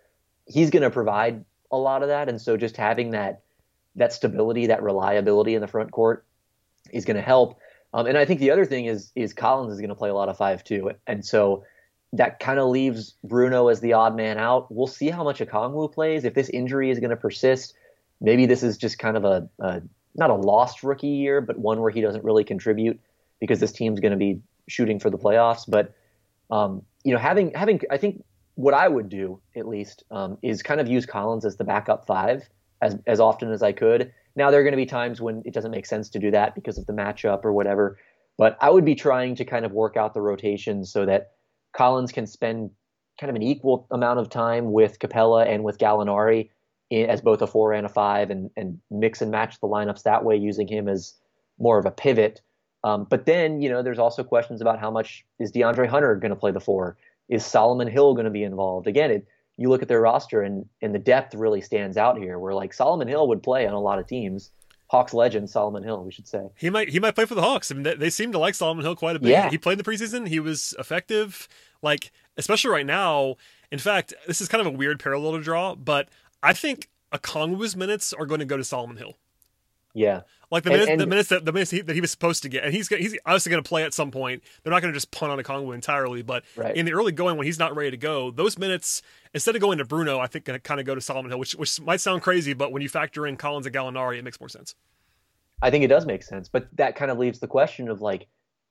He's 0.47 0.69
going 0.69 0.83
to 0.83 0.89
provide 0.89 1.43
a 1.71 1.77
lot 1.77 2.03
of 2.03 2.07
that, 2.07 2.29
and 2.29 2.41
so 2.41 2.55
just 2.55 2.77
having 2.77 3.11
that 3.11 3.41
that 3.97 4.13
stability, 4.13 4.67
that 4.67 4.81
reliability 4.81 5.55
in 5.55 5.61
the 5.61 5.67
front 5.67 5.91
court 5.91 6.23
is 6.93 7.03
going 7.03 7.17
to 7.17 7.21
help. 7.21 7.59
Um, 7.93 8.07
and 8.07 8.17
I 8.17 8.23
think 8.23 8.39
the 8.39 8.51
other 8.51 8.65
thing 8.65 8.85
is 8.85 9.11
is 9.13 9.33
Collins 9.33 9.73
is 9.73 9.79
going 9.79 9.89
to 9.89 9.95
play 9.95 10.09
a 10.09 10.15
lot 10.15 10.29
of 10.29 10.37
five 10.37 10.63
too, 10.63 10.91
and 11.05 11.25
so 11.25 11.65
that 12.13 12.39
kind 12.39 12.59
of 12.59 12.69
leaves 12.69 13.15
Bruno 13.25 13.67
as 13.67 13.81
the 13.81 13.91
odd 13.91 14.15
man 14.15 14.37
out. 14.37 14.73
We'll 14.73 14.87
see 14.87 15.09
how 15.09 15.25
much 15.25 15.39
Okongwu 15.39 15.91
plays. 15.91 16.23
If 16.23 16.33
this 16.33 16.47
injury 16.47 16.91
is 16.91 17.01
going 17.01 17.09
to 17.09 17.17
persist, 17.17 17.73
maybe 18.21 18.45
this 18.45 18.63
is 18.63 18.77
just 18.77 18.99
kind 18.99 19.17
of 19.17 19.25
a, 19.25 19.49
a 19.59 19.81
not 20.15 20.29
a 20.29 20.35
lost 20.35 20.83
rookie 20.83 21.07
year, 21.07 21.41
but 21.41 21.57
one 21.57 21.81
where 21.81 21.91
he 21.91 22.01
doesn't 22.01 22.23
really 22.23 22.43
contribute 22.43 22.99
because 23.39 23.59
this 23.59 23.71
team's 23.71 23.99
going 23.99 24.11
to 24.11 24.17
be 24.17 24.41
shooting 24.67 24.99
for 24.99 25.09
the 25.09 25.17
playoffs. 25.17 25.63
But 25.67 25.93
um, 26.49 26.83
you 27.03 27.13
know, 27.13 27.19
having 27.19 27.51
having 27.53 27.81
I 27.89 27.97
think 27.97 28.23
what 28.55 28.73
I 28.73 28.87
would 28.87 29.09
do 29.09 29.39
at 29.55 29.67
least 29.67 30.03
um, 30.11 30.37
is 30.41 30.63
kind 30.63 30.79
of 30.79 30.87
use 30.87 31.05
Collins 31.05 31.45
as 31.45 31.57
the 31.57 31.63
backup 31.63 32.05
five 32.07 32.47
as 32.81 32.97
as 33.07 33.19
often 33.19 33.51
as 33.51 33.61
I 33.61 33.71
could. 33.71 34.11
Now 34.35 34.51
there 34.51 34.59
are 34.59 34.63
going 34.63 34.73
to 34.73 34.77
be 34.77 34.85
times 34.85 35.21
when 35.21 35.41
it 35.45 35.53
doesn't 35.53 35.71
make 35.71 35.85
sense 35.85 36.09
to 36.09 36.19
do 36.19 36.31
that 36.31 36.55
because 36.55 36.77
of 36.77 36.85
the 36.85 36.93
matchup 36.93 37.45
or 37.45 37.53
whatever. 37.53 37.97
But 38.37 38.57
I 38.59 38.69
would 38.69 38.83
be 38.83 38.95
trying 38.95 39.35
to 39.35 39.45
kind 39.45 39.65
of 39.65 39.71
work 39.71 39.95
out 39.95 40.13
the 40.13 40.21
rotation 40.21 40.83
so 40.83 41.05
that 41.05 41.31
Collins 41.73 42.11
can 42.11 42.27
spend 42.27 42.71
kind 43.19 43.29
of 43.29 43.35
an 43.35 43.43
equal 43.43 43.87
amount 43.91 44.19
of 44.19 44.29
time 44.29 44.73
with 44.73 44.99
Capela 44.99 45.47
and 45.47 45.63
with 45.63 45.77
Gallinari 45.77 46.49
as 47.03 47.21
both 47.21 47.41
a 47.41 47.47
four 47.47 47.73
and 47.73 47.85
a 47.85 47.89
five, 47.89 48.29
and 48.29 48.49
and 48.55 48.79
mix 48.89 49.21
and 49.21 49.31
match 49.31 49.59
the 49.59 49.67
lineups 49.67 50.03
that 50.03 50.23
way, 50.23 50.35
using 50.35 50.67
him 50.67 50.87
as 50.87 51.13
more 51.59 51.77
of 51.77 51.85
a 51.85 51.91
pivot. 51.91 52.41
Um, 52.83 53.05
but 53.09 53.25
then 53.25 53.61
you 53.61 53.69
know 53.69 53.81
there's 53.81 53.99
also 53.99 54.23
questions 54.23 54.61
about 54.61 54.79
how 54.79 54.91
much 54.91 55.25
is 55.39 55.51
DeAndre 55.51 55.87
Hunter 55.87 56.15
going 56.15 56.29
to 56.29 56.35
play 56.35 56.51
the 56.51 56.59
four? 56.59 56.97
Is 57.27 57.45
Solomon 57.45 57.87
Hill 57.87 58.13
going 58.13 58.25
to 58.25 58.31
be 58.31 58.43
involved? 58.43 58.87
Again, 58.87 59.09
it, 59.09 59.27
you 59.57 59.69
look 59.69 59.81
at 59.81 59.87
their 59.87 60.01
roster 60.01 60.41
and 60.41 60.65
and 60.81 60.93
the 60.93 60.99
depth 60.99 61.33
really 61.33 61.61
stands 61.61 61.97
out 61.97 62.17
here. 62.17 62.39
Where 62.39 62.53
like 62.53 62.73
Solomon 62.73 63.07
Hill 63.07 63.27
would 63.27 63.43
play 63.43 63.67
on 63.67 63.73
a 63.73 63.81
lot 63.81 63.99
of 63.99 64.07
teams. 64.07 64.51
Hawks 64.87 65.15
legend 65.15 65.49
Solomon 65.49 65.81
Hill, 65.81 66.03
we 66.03 66.11
should 66.11 66.27
say. 66.27 66.47
He 66.57 66.69
might 66.69 66.89
he 66.89 66.99
might 66.99 67.15
play 67.15 67.25
for 67.25 67.33
the 67.33 67.41
Hawks. 67.41 67.71
I 67.71 67.73
mean, 67.73 67.83
they, 67.83 67.95
they 67.95 68.09
seem 68.11 68.31
to 68.33 68.37
like 68.37 68.53
Solomon 68.53 68.85
Hill 68.85 68.95
quite 68.95 69.15
a 69.15 69.19
bit. 69.19 69.31
Yeah. 69.31 69.49
He 69.49 69.57
played 69.57 69.79
in 69.79 69.83
the 69.83 69.83
preseason. 69.83 70.27
He 70.27 70.39
was 70.39 70.75
effective. 70.77 71.47
Like 71.81 72.11
especially 72.37 72.71
right 72.71 72.85
now. 72.85 73.35
In 73.71 73.79
fact, 73.79 74.13
this 74.27 74.41
is 74.41 74.47
kind 74.47 74.61
of 74.61 74.67
a 74.67 74.77
weird 74.77 74.99
parallel 74.99 75.33
to 75.33 75.41
draw, 75.41 75.75
but 75.75 76.07
I 76.45 76.53
think 76.53 76.89
Okongwu's 77.11 77.75
minutes 77.75 78.13
are 78.13 78.25
going 78.25 78.39
to 78.39 78.45
go 78.45 78.57
to 78.57 78.63
Solomon 78.63 78.97
Hill. 78.97 79.13
Yeah, 79.93 80.21
like 80.51 80.63
the 80.63 80.71
minutes, 80.71 80.89
and, 80.89 80.93
and, 80.93 81.01
the 81.01 81.07
minutes 81.07 81.29
that 81.29 81.45
the 81.45 81.53
minutes 81.53 81.71
he, 81.71 81.81
that 81.81 81.93
he 81.93 82.01
was 82.01 82.11
supposed 82.11 82.43
to 82.43 82.49
get, 82.49 82.65
and 82.65 82.73
he's 82.73 82.89
he's 82.89 83.17
obviously 83.25 83.49
going 83.49 83.63
to 83.63 83.67
play 83.67 83.83
at 83.83 83.93
some 83.93 84.11
point. 84.11 84.43
They're 84.61 84.71
not 84.71 84.81
going 84.81 84.93
to 84.93 84.97
just 84.97 85.09
punt 85.11 85.31
on 85.31 85.39
Okongwu 85.39 85.73
entirely, 85.73 86.21
but 86.21 86.43
right. 86.57 86.75
in 86.75 86.85
the 86.85 86.91
early 86.91 87.13
going 87.13 87.37
when 87.37 87.45
he's 87.45 87.57
not 87.57 87.75
ready 87.75 87.91
to 87.91 87.97
go, 87.97 88.29
those 88.29 88.57
minutes 88.57 89.01
instead 89.33 89.55
of 89.55 89.61
going 89.61 89.77
to 89.77 89.85
Bruno, 89.85 90.19
I 90.19 90.27
think 90.27 90.45
going 90.45 90.59
to 90.59 90.61
kind 90.61 90.79
of 90.79 90.85
go 90.85 90.95
to 90.95 91.01
Solomon 91.01 91.31
Hill, 91.31 91.39
which 91.39 91.53
which 91.53 91.79
might 91.79 92.01
sound 92.01 92.21
crazy, 92.21 92.53
but 92.53 92.73
when 92.73 92.81
you 92.81 92.89
factor 92.89 93.25
in 93.25 93.37
Collins 93.37 93.65
and 93.65 93.73
Gallinari, 93.73 94.17
it 94.17 94.23
makes 94.23 94.39
more 94.39 94.49
sense. 94.49 94.75
I 95.61 95.71
think 95.71 95.85
it 95.85 95.87
does 95.87 96.05
make 96.05 96.23
sense, 96.23 96.49
but 96.49 96.67
that 96.75 96.97
kind 96.97 97.09
of 97.09 97.17
leaves 97.17 97.39
the 97.39 97.47
question 97.47 97.87
of 97.87 98.01
like, 98.01 98.27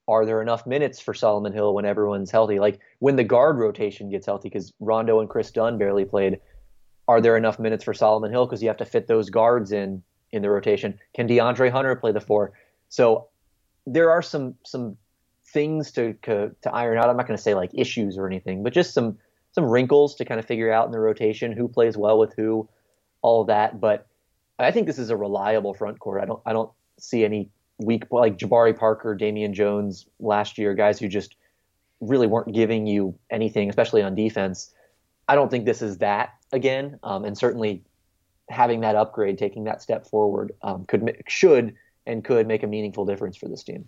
are 0.07 0.27
there 0.27 0.43
enough 0.43 0.67
minutes 0.67 1.01
for 1.01 1.15
Solomon 1.15 1.55
Hill 1.55 1.75
when 1.75 1.87
everyone's 1.87 2.31
healthy? 2.31 2.59
Like 2.59 2.81
when 2.99 3.17
the 3.17 3.25
guard 3.25 3.57
rotation 3.57 4.11
gets 4.11 4.27
healthy, 4.27 4.51
because 4.51 4.75
Rondo 4.79 5.21
and 5.21 5.29
Kris 5.29 5.51
Dunn 5.51 5.79
barely 5.79 6.05
played 6.05 6.39
are 7.09 7.21
there 7.21 7.37
enough 7.37 7.59
minutes 7.59 7.85
for 7.85 7.95
Solomon 7.95 8.31
Hill 8.31 8.47
because 8.47 8.63
you 8.63 8.69
have 8.69 8.77
to 8.79 8.85
fit 8.85 9.07
those 9.07 9.31
guards 9.31 9.73
in 9.73 10.03
in 10.33 10.43
the 10.43 10.51
rotation? 10.51 10.99
Can 11.15 11.29
DeAndre 11.29 11.71
Hunter 11.71 11.95
play 11.97 12.13
the 12.13 12.21
four? 12.21 12.53
So 12.89 13.29
there 13.87 14.11
are 14.11 14.23
some 14.23 14.55
some 14.65 14.97
things 15.47 15.93
to 15.93 16.15
to, 16.23 16.55
to 16.63 16.75
iron 16.75 16.99
out. 16.99 17.09
I'm 17.09 17.17
not 17.17 17.27
going 17.27 17.37
to 17.37 17.43
say 17.43 17.55
like 17.55 17.71
issues 17.75 18.17
or 18.17 18.27
anything, 18.27 18.63
but 18.63 18.73
just 18.73 18.95
some 18.95 19.19
some 19.53 19.65
wrinkles 19.65 20.17
to 20.17 20.25
kind 20.25 20.41
of 20.41 20.47
figure 20.47 20.73
out 20.73 20.87
in 20.87 20.93
the 20.93 20.99
rotation, 20.99 21.53
who 21.53 21.69
plays 21.69 21.97
well 21.97 22.19
with 22.19 22.35
who, 22.37 22.69
all 23.23 23.45
that. 23.45 23.81
But 23.81 24.07
I 24.59 24.73
think 24.73 24.87
this 24.87 24.99
is 24.99 25.11
a 25.11 25.17
reliable 25.17 25.75
front 25.75 25.99
court. 26.01 26.23
I 26.23 26.27
don't 26.27 26.43
I 26.47 26.53
don't 26.53 26.71
see 26.99 27.25
any 27.25 27.51
weak 27.79 28.05
like 28.11 28.39
Jabari 28.39 28.77
Parker, 28.77 29.15
Damian 29.15 29.55
Jones 29.55 30.07
last 30.21 30.59
year, 30.59 30.75
guys 30.75 30.99
who 30.99 31.09
just 31.09 31.37
really 32.01 32.27
weren't 32.27 32.55
giving 32.55 32.87
you 32.87 33.19
anything, 33.31 33.69
especially 33.69 34.03
on 34.03 34.15
defense. 34.15 34.73
I 35.29 35.35
don't 35.35 35.51
think 35.51 35.65
this 35.65 35.83
is 35.83 35.99
that 35.99 36.35
again, 36.53 36.99
um, 37.03 37.25
and 37.25 37.37
certainly 37.37 37.83
having 38.49 38.81
that 38.81 38.97
upgrade, 38.97 39.39
taking 39.39 39.65
that 39.65 39.83
step 39.83 40.07
forward, 40.07 40.53
um, 40.63 40.85
could 40.85 41.23
should 41.29 41.75
and 42.07 42.25
could 42.25 42.47
make 42.47 42.63
a 42.63 42.67
meaningful 42.67 43.05
difference 43.05 43.37
for 43.37 43.49
this 43.49 43.63
team. 43.63 43.87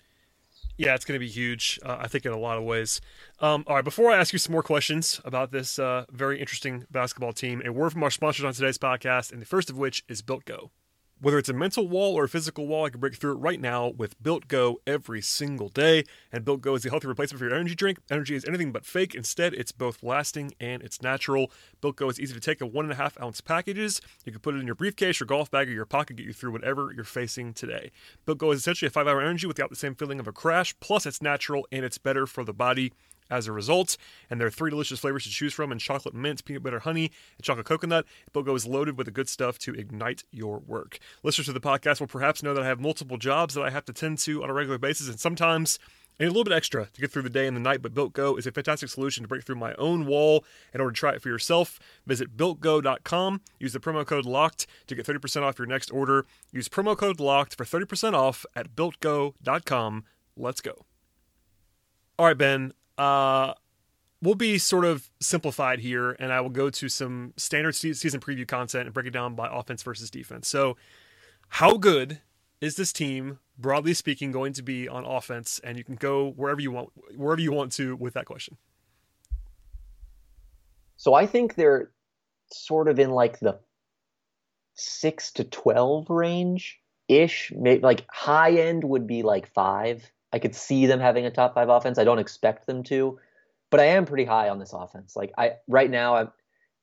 Yeah, 0.78 0.94
it's 0.94 1.06
going 1.06 1.18
to 1.18 1.24
be 1.24 1.30
huge. 1.30 1.78
Uh, 1.82 1.96
I 2.00 2.08
think 2.08 2.26
in 2.26 2.32
a 2.32 2.38
lot 2.38 2.58
of 2.58 2.64
ways. 2.64 3.00
Um, 3.40 3.64
all 3.66 3.76
right, 3.76 3.84
before 3.84 4.10
I 4.10 4.18
ask 4.18 4.32
you 4.32 4.38
some 4.38 4.52
more 4.52 4.62
questions 4.62 5.20
about 5.24 5.50
this 5.50 5.78
uh, 5.78 6.04
very 6.10 6.38
interesting 6.38 6.84
basketball 6.90 7.32
team, 7.32 7.62
a 7.64 7.72
word 7.72 7.92
from 7.92 8.02
our 8.02 8.10
sponsors 8.10 8.44
on 8.44 8.52
today's 8.52 8.76
podcast, 8.76 9.32
and 9.32 9.40
the 9.40 9.46
first 9.46 9.70
of 9.70 9.78
which 9.78 10.04
is 10.08 10.20
Built 10.20 10.44
Go. 10.44 10.70
Whether 11.18 11.38
it's 11.38 11.48
a 11.48 11.54
mental 11.54 11.88
wall 11.88 12.14
or 12.14 12.24
a 12.24 12.28
physical 12.28 12.66
wall, 12.66 12.84
I 12.84 12.90
can 12.90 13.00
break 13.00 13.16
through 13.16 13.32
it 13.32 13.40
right 13.40 13.58
now 13.58 13.88
with 13.88 14.22
Built 14.22 14.48
Go 14.48 14.82
every 14.86 15.22
single 15.22 15.70
day. 15.70 16.04
And 16.30 16.44
Built 16.44 16.60
Go 16.60 16.74
is 16.74 16.82
the 16.82 16.90
healthy 16.90 17.08
replacement 17.08 17.38
for 17.38 17.46
your 17.46 17.54
energy 17.54 17.74
drink. 17.74 18.00
Energy 18.10 18.34
is 18.34 18.44
anything 18.44 18.70
but 18.70 18.84
fake. 18.84 19.14
Instead, 19.14 19.54
it's 19.54 19.72
both 19.72 20.02
lasting 20.02 20.52
and 20.60 20.82
it's 20.82 21.00
natural. 21.00 21.50
Built 21.80 21.96
Go 21.96 22.10
is 22.10 22.20
easy 22.20 22.34
to 22.34 22.40
take 22.40 22.60
in 22.60 22.70
one 22.70 22.84
and 22.84 22.92
a 22.92 22.96
half 22.96 23.18
ounce 23.18 23.40
packages. 23.40 24.02
You 24.26 24.32
can 24.32 24.42
put 24.42 24.56
it 24.56 24.58
in 24.58 24.66
your 24.66 24.74
briefcase, 24.74 25.18
your 25.18 25.26
golf 25.26 25.50
bag, 25.50 25.70
or 25.70 25.72
your 25.72 25.86
pocket, 25.86 26.16
get 26.16 26.26
you 26.26 26.34
through 26.34 26.52
whatever 26.52 26.92
you're 26.94 27.02
facing 27.02 27.54
today. 27.54 27.92
Built 28.26 28.36
Go 28.36 28.50
is 28.50 28.60
essentially 28.60 28.88
a 28.88 28.90
five 28.90 29.08
hour 29.08 29.22
energy 29.22 29.46
without 29.46 29.70
the 29.70 29.76
same 29.76 29.94
feeling 29.94 30.20
of 30.20 30.26
a 30.26 30.32
crash. 30.32 30.78
Plus, 30.80 31.06
it's 31.06 31.22
natural 31.22 31.66
and 31.72 31.82
it's 31.82 31.96
better 31.96 32.26
for 32.26 32.44
the 32.44 32.52
body 32.52 32.92
as 33.30 33.46
a 33.46 33.52
result. 33.52 33.96
And 34.30 34.40
there 34.40 34.48
are 34.48 34.50
three 34.50 34.70
delicious 34.70 35.00
flavors 35.00 35.24
to 35.24 35.30
choose 35.30 35.52
from 35.52 35.72
in 35.72 35.78
chocolate 35.78 36.14
mint, 36.14 36.44
peanut 36.44 36.62
butter 36.62 36.80
honey, 36.80 37.10
and 37.36 37.44
chocolate 37.44 37.66
coconut. 37.66 38.06
BuiltGo 38.32 38.56
is 38.56 38.66
loaded 38.66 38.96
with 38.96 39.06
the 39.06 39.10
good 39.10 39.28
stuff 39.28 39.58
to 39.60 39.74
ignite 39.74 40.24
your 40.30 40.58
work. 40.58 40.98
Listeners 41.22 41.46
to 41.46 41.52
the 41.52 41.60
podcast 41.60 42.00
will 42.00 42.06
perhaps 42.06 42.42
know 42.42 42.54
that 42.54 42.62
I 42.62 42.66
have 42.66 42.80
multiple 42.80 43.18
jobs 43.18 43.54
that 43.54 43.62
I 43.62 43.70
have 43.70 43.84
to 43.86 43.92
tend 43.92 44.18
to 44.20 44.42
on 44.42 44.50
a 44.50 44.54
regular 44.54 44.78
basis, 44.78 45.08
and 45.08 45.20
sometimes 45.20 45.78
I 46.18 46.24
need 46.24 46.28
a 46.28 46.30
little 46.30 46.44
bit 46.44 46.54
extra 46.54 46.86
to 46.86 47.00
get 47.00 47.10
through 47.10 47.22
the 47.22 47.30
day 47.30 47.46
and 47.46 47.54
the 47.54 47.60
night, 47.60 47.82
but 47.82 47.92
Built 47.92 48.14
Go 48.14 48.36
is 48.36 48.46
a 48.46 48.52
fantastic 48.52 48.88
solution 48.88 49.22
to 49.22 49.28
break 49.28 49.44
through 49.44 49.56
my 49.56 49.74
own 49.74 50.06
wall. 50.06 50.46
In 50.72 50.80
order 50.80 50.92
to 50.92 50.98
try 50.98 51.12
it 51.12 51.20
for 51.20 51.28
yourself, 51.28 51.78
visit 52.06 52.38
BuiltGo.com. 52.38 53.42
Use 53.60 53.74
the 53.74 53.80
promo 53.80 54.06
code 54.06 54.24
LOCKED 54.24 54.66
to 54.86 54.94
get 54.94 55.04
30% 55.04 55.42
off 55.42 55.58
your 55.58 55.66
next 55.66 55.90
order. 55.90 56.24
Use 56.52 56.70
promo 56.70 56.96
code 56.96 57.20
LOCKED 57.20 57.54
for 57.54 57.64
30% 57.64 58.14
off 58.14 58.46
at 58.54 58.74
BuiltGo.com. 58.74 60.04
Let's 60.38 60.62
go. 60.62 60.86
All 62.18 62.26
right, 62.26 62.38
Ben, 62.38 62.72
uh, 62.98 63.54
we'll 64.22 64.34
be 64.34 64.58
sort 64.58 64.84
of 64.84 65.10
simplified 65.20 65.80
here, 65.80 66.12
and 66.18 66.32
I 66.32 66.40
will 66.40 66.50
go 66.50 66.70
to 66.70 66.88
some 66.88 67.32
standard 67.36 67.74
season 67.74 68.20
preview 68.20 68.46
content 68.46 68.86
and 68.86 68.94
break 68.94 69.06
it 69.06 69.10
down 69.10 69.34
by 69.34 69.48
offense 69.50 69.82
versus 69.82 70.10
defense. 70.10 70.48
So, 70.48 70.76
how 71.48 71.76
good 71.76 72.20
is 72.60 72.76
this 72.76 72.92
team, 72.92 73.38
broadly 73.58 73.94
speaking, 73.94 74.32
going 74.32 74.52
to 74.54 74.62
be 74.62 74.88
on 74.88 75.04
offense? 75.04 75.60
And 75.62 75.78
you 75.78 75.84
can 75.84 75.96
go 75.96 76.30
wherever 76.32 76.60
you 76.60 76.70
want, 76.70 76.90
wherever 77.16 77.40
you 77.40 77.52
want 77.52 77.72
to 77.72 77.96
with 77.96 78.14
that 78.14 78.26
question. 78.26 78.56
So 80.96 81.14
I 81.14 81.26
think 81.26 81.54
they're 81.54 81.90
sort 82.50 82.88
of 82.88 82.98
in 82.98 83.10
like 83.10 83.38
the 83.38 83.58
six 84.74 85.32
to 85.32 85.44
twelve 85.44 86.10
range 86.10 86.80
ish. 87.08 87.52
Maybe 87.54 87.82
like 87.82 88.04
high 88.10 88.52
end 88.52 88.82
would 88.82 89.06
be 89.06 89.22
like 89.22 89.52
five 89.52 90.10
I 90.32 90.38
could 90.38 90.54
see 90.54 90.86
them 90.86 91.00
having 91.00 91.24
a 91.26 91.30
top 91.30 91.54
five 91.54 91.68
offense. 91.68 91.98
I 91.98 92.04
don't 92.04 92.18
expect 92.18 92.66
them 92.66 92.82
to, 92.84 93.18
but 93.70 93.80
I 93.80 93.84
am 93.84 94.04
pretty 94.04 94.24
high 94.24 94.48
on 94.48 94.58
this 94.58 94.72
offense. 94.72 95.16
Like 95.16 95.32
I 95.38 95.54
right 95.68 95.90
now, 95.90 96.16
I'm, 96.16 96.32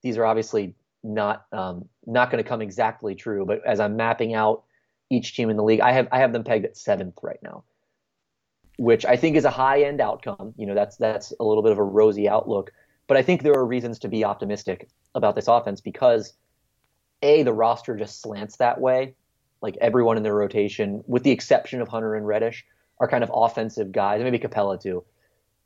these 0.02 0.18
are 0.18 0.26
obviously 0.26 0.76
not 1.04 1.46
um, 1.52 1.88
not 2.06 2.32
going 2.32 2.44
to 2.44 2.48
come 2.48 2.62
exactly 2.62 3.16
true, 3.16 3.46
but 3.46 3.66
as 3.66 3.80
I'm 3.80 3.96
mapping 3.96 4.34
out 4.34 4.64
each 5.10 5.36
team 5.36 5.50
in 5.50 5.58
the 5.58 5.64
league, 5.64 5.82
I 5.82 5.92
have 5.92 6.08
I 6.12 6.20
have 6.20 6.34
them 6.34 6.44
pegged 6.44 6.66
at 6.66 6.78
seventh 6.78 7.20
right 7.22 7.42
now, 7.44 7.64
which 8.78 9.06
I 9.06 9.18
think 9.18 9.36
is 9.36 9.46
a 9.46 9.52
high 9.52 9.84
end 9.84 10.02
outcome. 10.02 10.54
You 10.58 10.66
know, 10.66 10.76
that's 10.76 10.96
that's 10.98 11.34
a 11.40 11.44
little 11.44 11.64
bit 11.64 11.72
of 11.72 11.78
a 11.78 11.84
rosy 11.84 12.30
outlook, 12.30 12.72
but 13.08 13.18
I 13.18 13.22
think 13.22 13.44
there 13.44 13.54
are 13.54 13.66
reasons 13.66 14.00
to 14.00 14.08
be 14.08 14.24
optimistic 14.24 14.88
about 15.16 15.36
this 15.36 15.48
offense 15.48 15.82
because 15.82 16.34
a 17.22 17.44
the 17.44 17.54
roster 17.54 17.96
just 17.96 18.22
slants 18.22 18.58
that 18.58 18.80
way. 18.80 19.16
Like 19.62 19.78
everyone 19.80 20.18
in 20.18 20.24
their 20.24 20.36
rotation, 20.36 21.04
with 21.08 21.24
the 21.24 21.32
exception 21.32 21.82
of 21.82 21.88
Hunter 21.88 22.16
and 22.16 22.28
Reddish, 22.28 22.66
are 23.00 23.08
kind 23.08 23.24
of 23.24 23.32
offensive 23.34 23.92
guys, 23.92 24.22
maybe 24.22 24.40
Capela 24.40 24.80
too. 24.80 25.04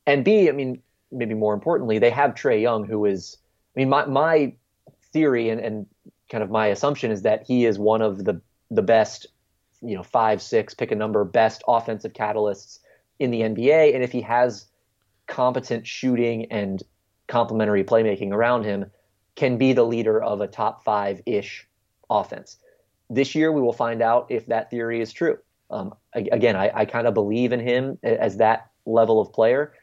And 0.05 0.23
B, 0.23 0.49
I 0.49 0.51
mean, 0.51 0.81
maybe 1.11 1.33
more 1.33 1.53
importantly, 1.53 1.99
they 1.99 2.09
have 2.09 2.33
Trae 2.33 2.61
Young, 2.61 2.85
who 2.85 3.05
is, 3.05 3.37
I 3.75 3.79
mean, 3.79 3.89
my 3.89 4.05
my 4.05 4.53
theory 5.13 5.49
and, 5.49 5.59
and 5.59 5.85
kind 6.29 6.43
of 6.43 6.49
my 6.49 6.67
assumption 6.67 7.11
is 7.11 7.21
that 7.23 7.45
he 7.45 7.65
is 7.65 7.77
one 7.77 8.01
of 8.01 8.25
the 8.25 8.41
the 8.71 8.81
best, 8.81 9.27
you 9.81 9.95
know, 9.95 10.03
five, 10.03 10.41
six, 10.41 10.73
pick 10.73 10.91
a 10.91 10.95
number, 10.95 11.23
best 11.23 11.63
offensive 11.67 12.13
catalysts 12.13 12.79
in 13.19 13.31
the 13.31 13.41
NBA, 13.41 13.95
and 13.95 14.03
if 14.03 14.11
he 14.11 14.21
has 14.21 14.65
competent 15.27 15.85
shooting 15.85 16.45
and 16.51 16.83
complementary 17.27 17.83
playmaking 17.83 18.31
around 18.31 18.63
him, 18.63 18.85
can 19.35 19.57
be 19.57 19.73
the 19.73 19.83
leader 19.83 20.21
of 20.21 20.41
a 20.41 20.47
top 20.47 20.83
five 20.83 21.21
ish 21.25 21.67
offense. 22.09 22.57
This 23.09 23.35
year, 23.35 23.51
we 23.51 23.61
will 23.61 23.73
find 23.73 24.01
out 24.01 24.27
if 24.29 24.47
that 24.47 24.69
theory 24.69 25.01
is 25.01 25.13
true. 25.13 25.37
Um, 25.69 25.93
again, 26.13 26.55
I, 26.55 26.71
I 26.73 26.85
kind 26.85 27.07
of 27.07 27.13
believe 27.13 27.51
in 27.51 27.59
him 27.59 27.97
as 28.03 28.37
that 28.37 28.71
level 28.85 29.19
of 29.19 29.33
player. 29.33 29.73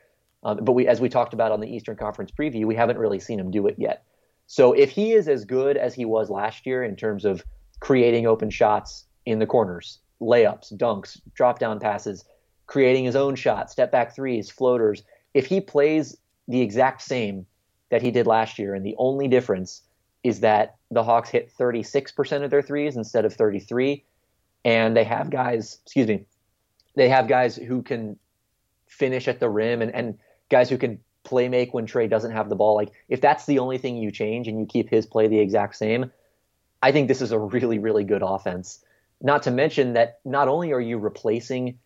Um, 0.43 0.59
but 0.63 0.73
we, 0.73 0.87
as 0.87 1.01
we 1.01 1.09
talked 1.09 1.35
about 1.35 1.53
on 1.53 1.61
the 1.61 1.69
Eastern 1.69 1.97
Conference 1.97 2.31
preview, 2.31 2.65
we 2.65 2.75
haven't 2.75 2.99
really 2.99 3.21
seen 3.21 3.39
him 3.39 3.51
do 3.51 3.67
it 3.67 3.77
yet. 3.79 4.05
So 4.47 4.73
if 4.73 4.91
he 4.91 5.13
is 5.13 5.29
as 5.29 5.45
good 5.45 5.77
as 5.77 5.95
he 5.95 6.05
was 6.05 6.29
last 6.31 6.67
year 6.67 6.85
in 6.85 6.97
terms 6.97 7.25
of 7.25 7.43
creating 7.81 8.27
open 8.27 8.51
shots 8.51 9.07
in 9.25 9.39
the 9.39 9.47
corners, 9.47 10.01
layups, 10.21 10.73
dunks, 10.75 11.21
drop 11.35 11.59
down 11.59 11.81
passes, 11.81 12.25
creating 12.67 13.05
his 13.05 13.17
own 13.17 13.35
shot, 13.35 13.71
step 13.71 13.91
back 13.91 14.15
threes, 14.15 14.51
floaters, 14.51 15.03
if 15.33 15.47
he 15.47 15.61
plays 15.61 16.17
the 16.49 16.61
exact 16.61 17.03
same 17.03 17.47
that 17.91 18.03
he 18.03 18.11
did 18.11 18.27
last 18.27 18.59
year, 18.59 18.75
and 18.75 18.85
the 18.85 18.95
only 18.99 19.29
difference 19.29 19.83
is 20.23 20.41
that 20.41 20.77
the 20.91 21.03
Hawks 21.03 21.29
hit 21.29 21.53
36% 21.59 22.43
of 22.43 22.51
their 22.51 22.63
threes 22.63 22.97
instead 22.97 23.25
of 23.25 23.35
33, 23.35 24.05
and 24.65 24.97
they 24.97 25.05
have 25.05 25.31
guys, 25.31 25.79
excuse 25.85 26.09
me, 26.09 26.25
they 26.95 27.09
have 27.09 27.29
guys 27.29 27.57
who 27.57 27.83
can 27.83 28.19
finish 28.87 29.29
at 29.29 29.41
the 29.41 29.49
rim 29.49 29.83
and, 29.83 29.95
and 29.95 30.19
guys 30.49 30.71
who 30.71 30.79
can 30.79 30.99
play 31.25 31.49
make 31.49 31.75
when 31.75 31.87
Trae 31.87 32.09
doesn't 32.09 32.33
have 32.33 32.49
the 32.49 32.55
ball. 32.55 32.75
Like 32.75 32.93
if 33.09 33.21
that's 33.21 33.47
the 33.47 33.59
only 33.59 33.79
thing 33.79 33.97
you 33.97 34.11
change 34.11 34.47
and 34.47 34.59
you 34.59 34.67
keep 34.67 34.89
his 34.89 35.07
play 35.07 35.27
the 35.27 35.39
exact 35.39 35.77
same, 35.77 36.11
I 36.83 36.93
think 36.93 37.09
this 37.09 37.23
is 37.23 37.33
a 37.33 37.39
really, 37.39 37.79
really 37.79 38.05
good 38.05 38.23
offense. 38.23 38.85
Not 39.21 39.43
to 39.45 39.51
mention 39.51 39.95
that 39.95 40.19
not 40.25 40.49
only 40.49 40.73
are 40.73 40.81
you 40.81 40.99
replacing 40.99 41.79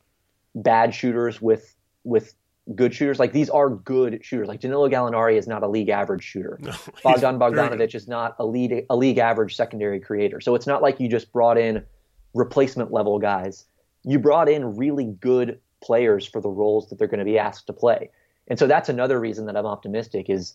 bad 0.55 0.95
shooters 0.95 1.41
with 1.41 1.75
with 2.05 2.35
good 2.75 2.95
shooters, 2.95 3.19
like 3.19 3.33
these 3.33 3.49
are 3.49 3.71
good 3.71 4.25
shooters. 4.25 4.49
Like 4.49 4.61
Danilo 4.61 4.89
Gallinari 4.89 5.37
is 5.37 5.47
not 5.47 5.63
a 5.63 5.69
league 5.69 5.89
average 5.89 6.25
shooter. 6.25 6.59
No, 6.63 6.73
Bogdan 7.03 7.39
Bogdanovic 7.39 7.95
is 7.95 8.09
not 8.09 8.35
a 8.39 8.45
lead 8.45 8.87
a 8.91 8.97
league 8.97 9.19
average 9.19 9.55
secondary 9.55 10.01
creator. 10.01 10.41
So 10.41 10.55
it's 10.55 10.67
not 10.67 10.83
like 10.83 10.99
you 10.99 11.09
just 11.09 11.33
brought 11.33 11.59
in 11.59 11.85
replacement 12.35 12.93
level 12.93 13.19
guys. 13.19 13.67
You 14.05 14.19
brought 14.19 14.49
in 14.49 14.77
really 14.77 15.07
good 15.07 15.61
players 15.83 16.27
for 16.27 16.41
the 16.41 16.49
roles 16.49 16.89
that 16.89 16.99
they're 16.99 17.09
going 17.09 17.19
to 17.19 17.25
be 17.25 17.39
asked 17.39 17.67
to 17.67 17.73
play. 17.73 18.11
And 18.49 18.59
so 18.59 18.67
that's 18.67 18.89
another 18.89 19.21
reason 19.21 19.47
that 19.47 19.57
I'm 19.57 19.67
optimistic 19.67 20.31
is 20.31 20.55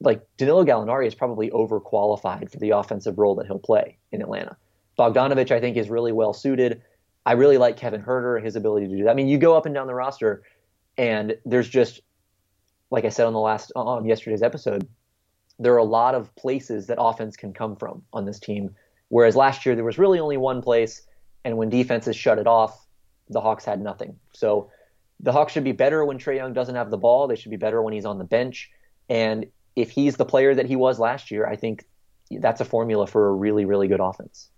like 0.00 0.26
Danilo 0.36 0.64
Gallinari 0.64 1.06
is 1.06 1.14
probably 1.14 1.50
overqualified 1.50 2.50
for 2.50 2.58
the 2.58 2.70
offensive 2.70 3.18
role 3.18 3.34
that 3.36 3.46
he'll 3.46 3.58
play 3.58 3.98
in 4.12 4.22
Atlanta. 4.22 4.56
Bogdanovic, 4.98 5.50
I 5.50 5.60
think, 5.60 5.76
is 5.76 5.90
really 5.90 6.12
well 6.12 6.32
suited. 6.32 6.82
I 7.26 7.32
really 7.32 7.58
like 7.58 7.76
Kevin 7.76 8.02
Huerter, 8.02 8.42
his 8.42 8.56
ability 8.56 8.88
to 8.88 8.96
do 8.96 9.04
that. 9.04 9.10
I 9.10 9.14
mean, 9.14 9.28
you 9.28 9.38
go 9.38 9.56
up 9.56 9.66
and 9.66 9.74
down 9.74 9.86
the 9.86 9.94
roster, 9.94 10.42
and 10.96 11.36
there's 11.44 11.68
just, 11.68 12.00
like 12.90 13.04
I 13.04 13.10
said 13.10 13.26
on 13.26 13.32
the 13.32 13.40
last 13.40 13.72
on 13.76 14.04
yesterday's 14.04 14.42
episode, 14.42 14.88
there 15.58 15.74
are 15.74 15.78
a 15.78 15.84
lot 15.84 16.14
of 16.14 16.34
places 16.36 16.86
that 16.86 17.00
offense 17.00 17.36
can 17.36 17.52
come 17.52 17.76
from 17.76 18.02
on 18.12 18.24
this 18.24 18.40
team. 18.40 18.74
Whereas 19.10 19.36
last 19.36 19.66
year 19.66 19.74
there 19.74 19.84
was 19.84 19.98
really 19.98 20.18
only 20.18 20.38
one 20.38 20.62
place, 20.62 21.02
and 21.44 21.56
when 21.58 21.68
defenses 21.68 22.16
shut 22.16 22.38
it 22.38 22.46
off, 22.46 22.86
the 23.28 23.40
Hawks 23.40 23.64
had 23.64 23.80
nothing. 23.80 24.16
So 24.32 24.70
the 25.20 25.32
Hawks 25.32 25.52
should 25.52 25.64
be 25.64 25.72
better 25.72 26.04
when 26.04 26.18
Trae 26.18 26.36
Young 26.36 26.52
doesn't 26.52 26.74
have 26.74 26.90
the 26.90 26.96
ball. 26.96 27.28
They 27.28 27.36
should 27.36 27.50
be 27.50 27.56
better 27.56 27.82
when 27.82 27.92
he's 27.92 28.04
on 28.04 28.18
the 28.18 28.24
bench. 28.24 28.70
And 29.08 29.46
if 29.76 29.90
he's 29.90 30.16
the 30.16 30.24
player 30.24 30.54
that 30.54 30.66
he 30.66 30.76
was 30.76 30.98
last 30.98 31.30
year, 31.30 31.46
I 31.46 31.56
think 31.56 31.84
that's 32.30 32.60
a 32.60 32.64
formula 32.64 33.06
for 33.06 33.28
a 33.28 33.32
really, 33.32 33.64
really 33.64 33.88
good 33.88 34.00
offense. 34.00 34.48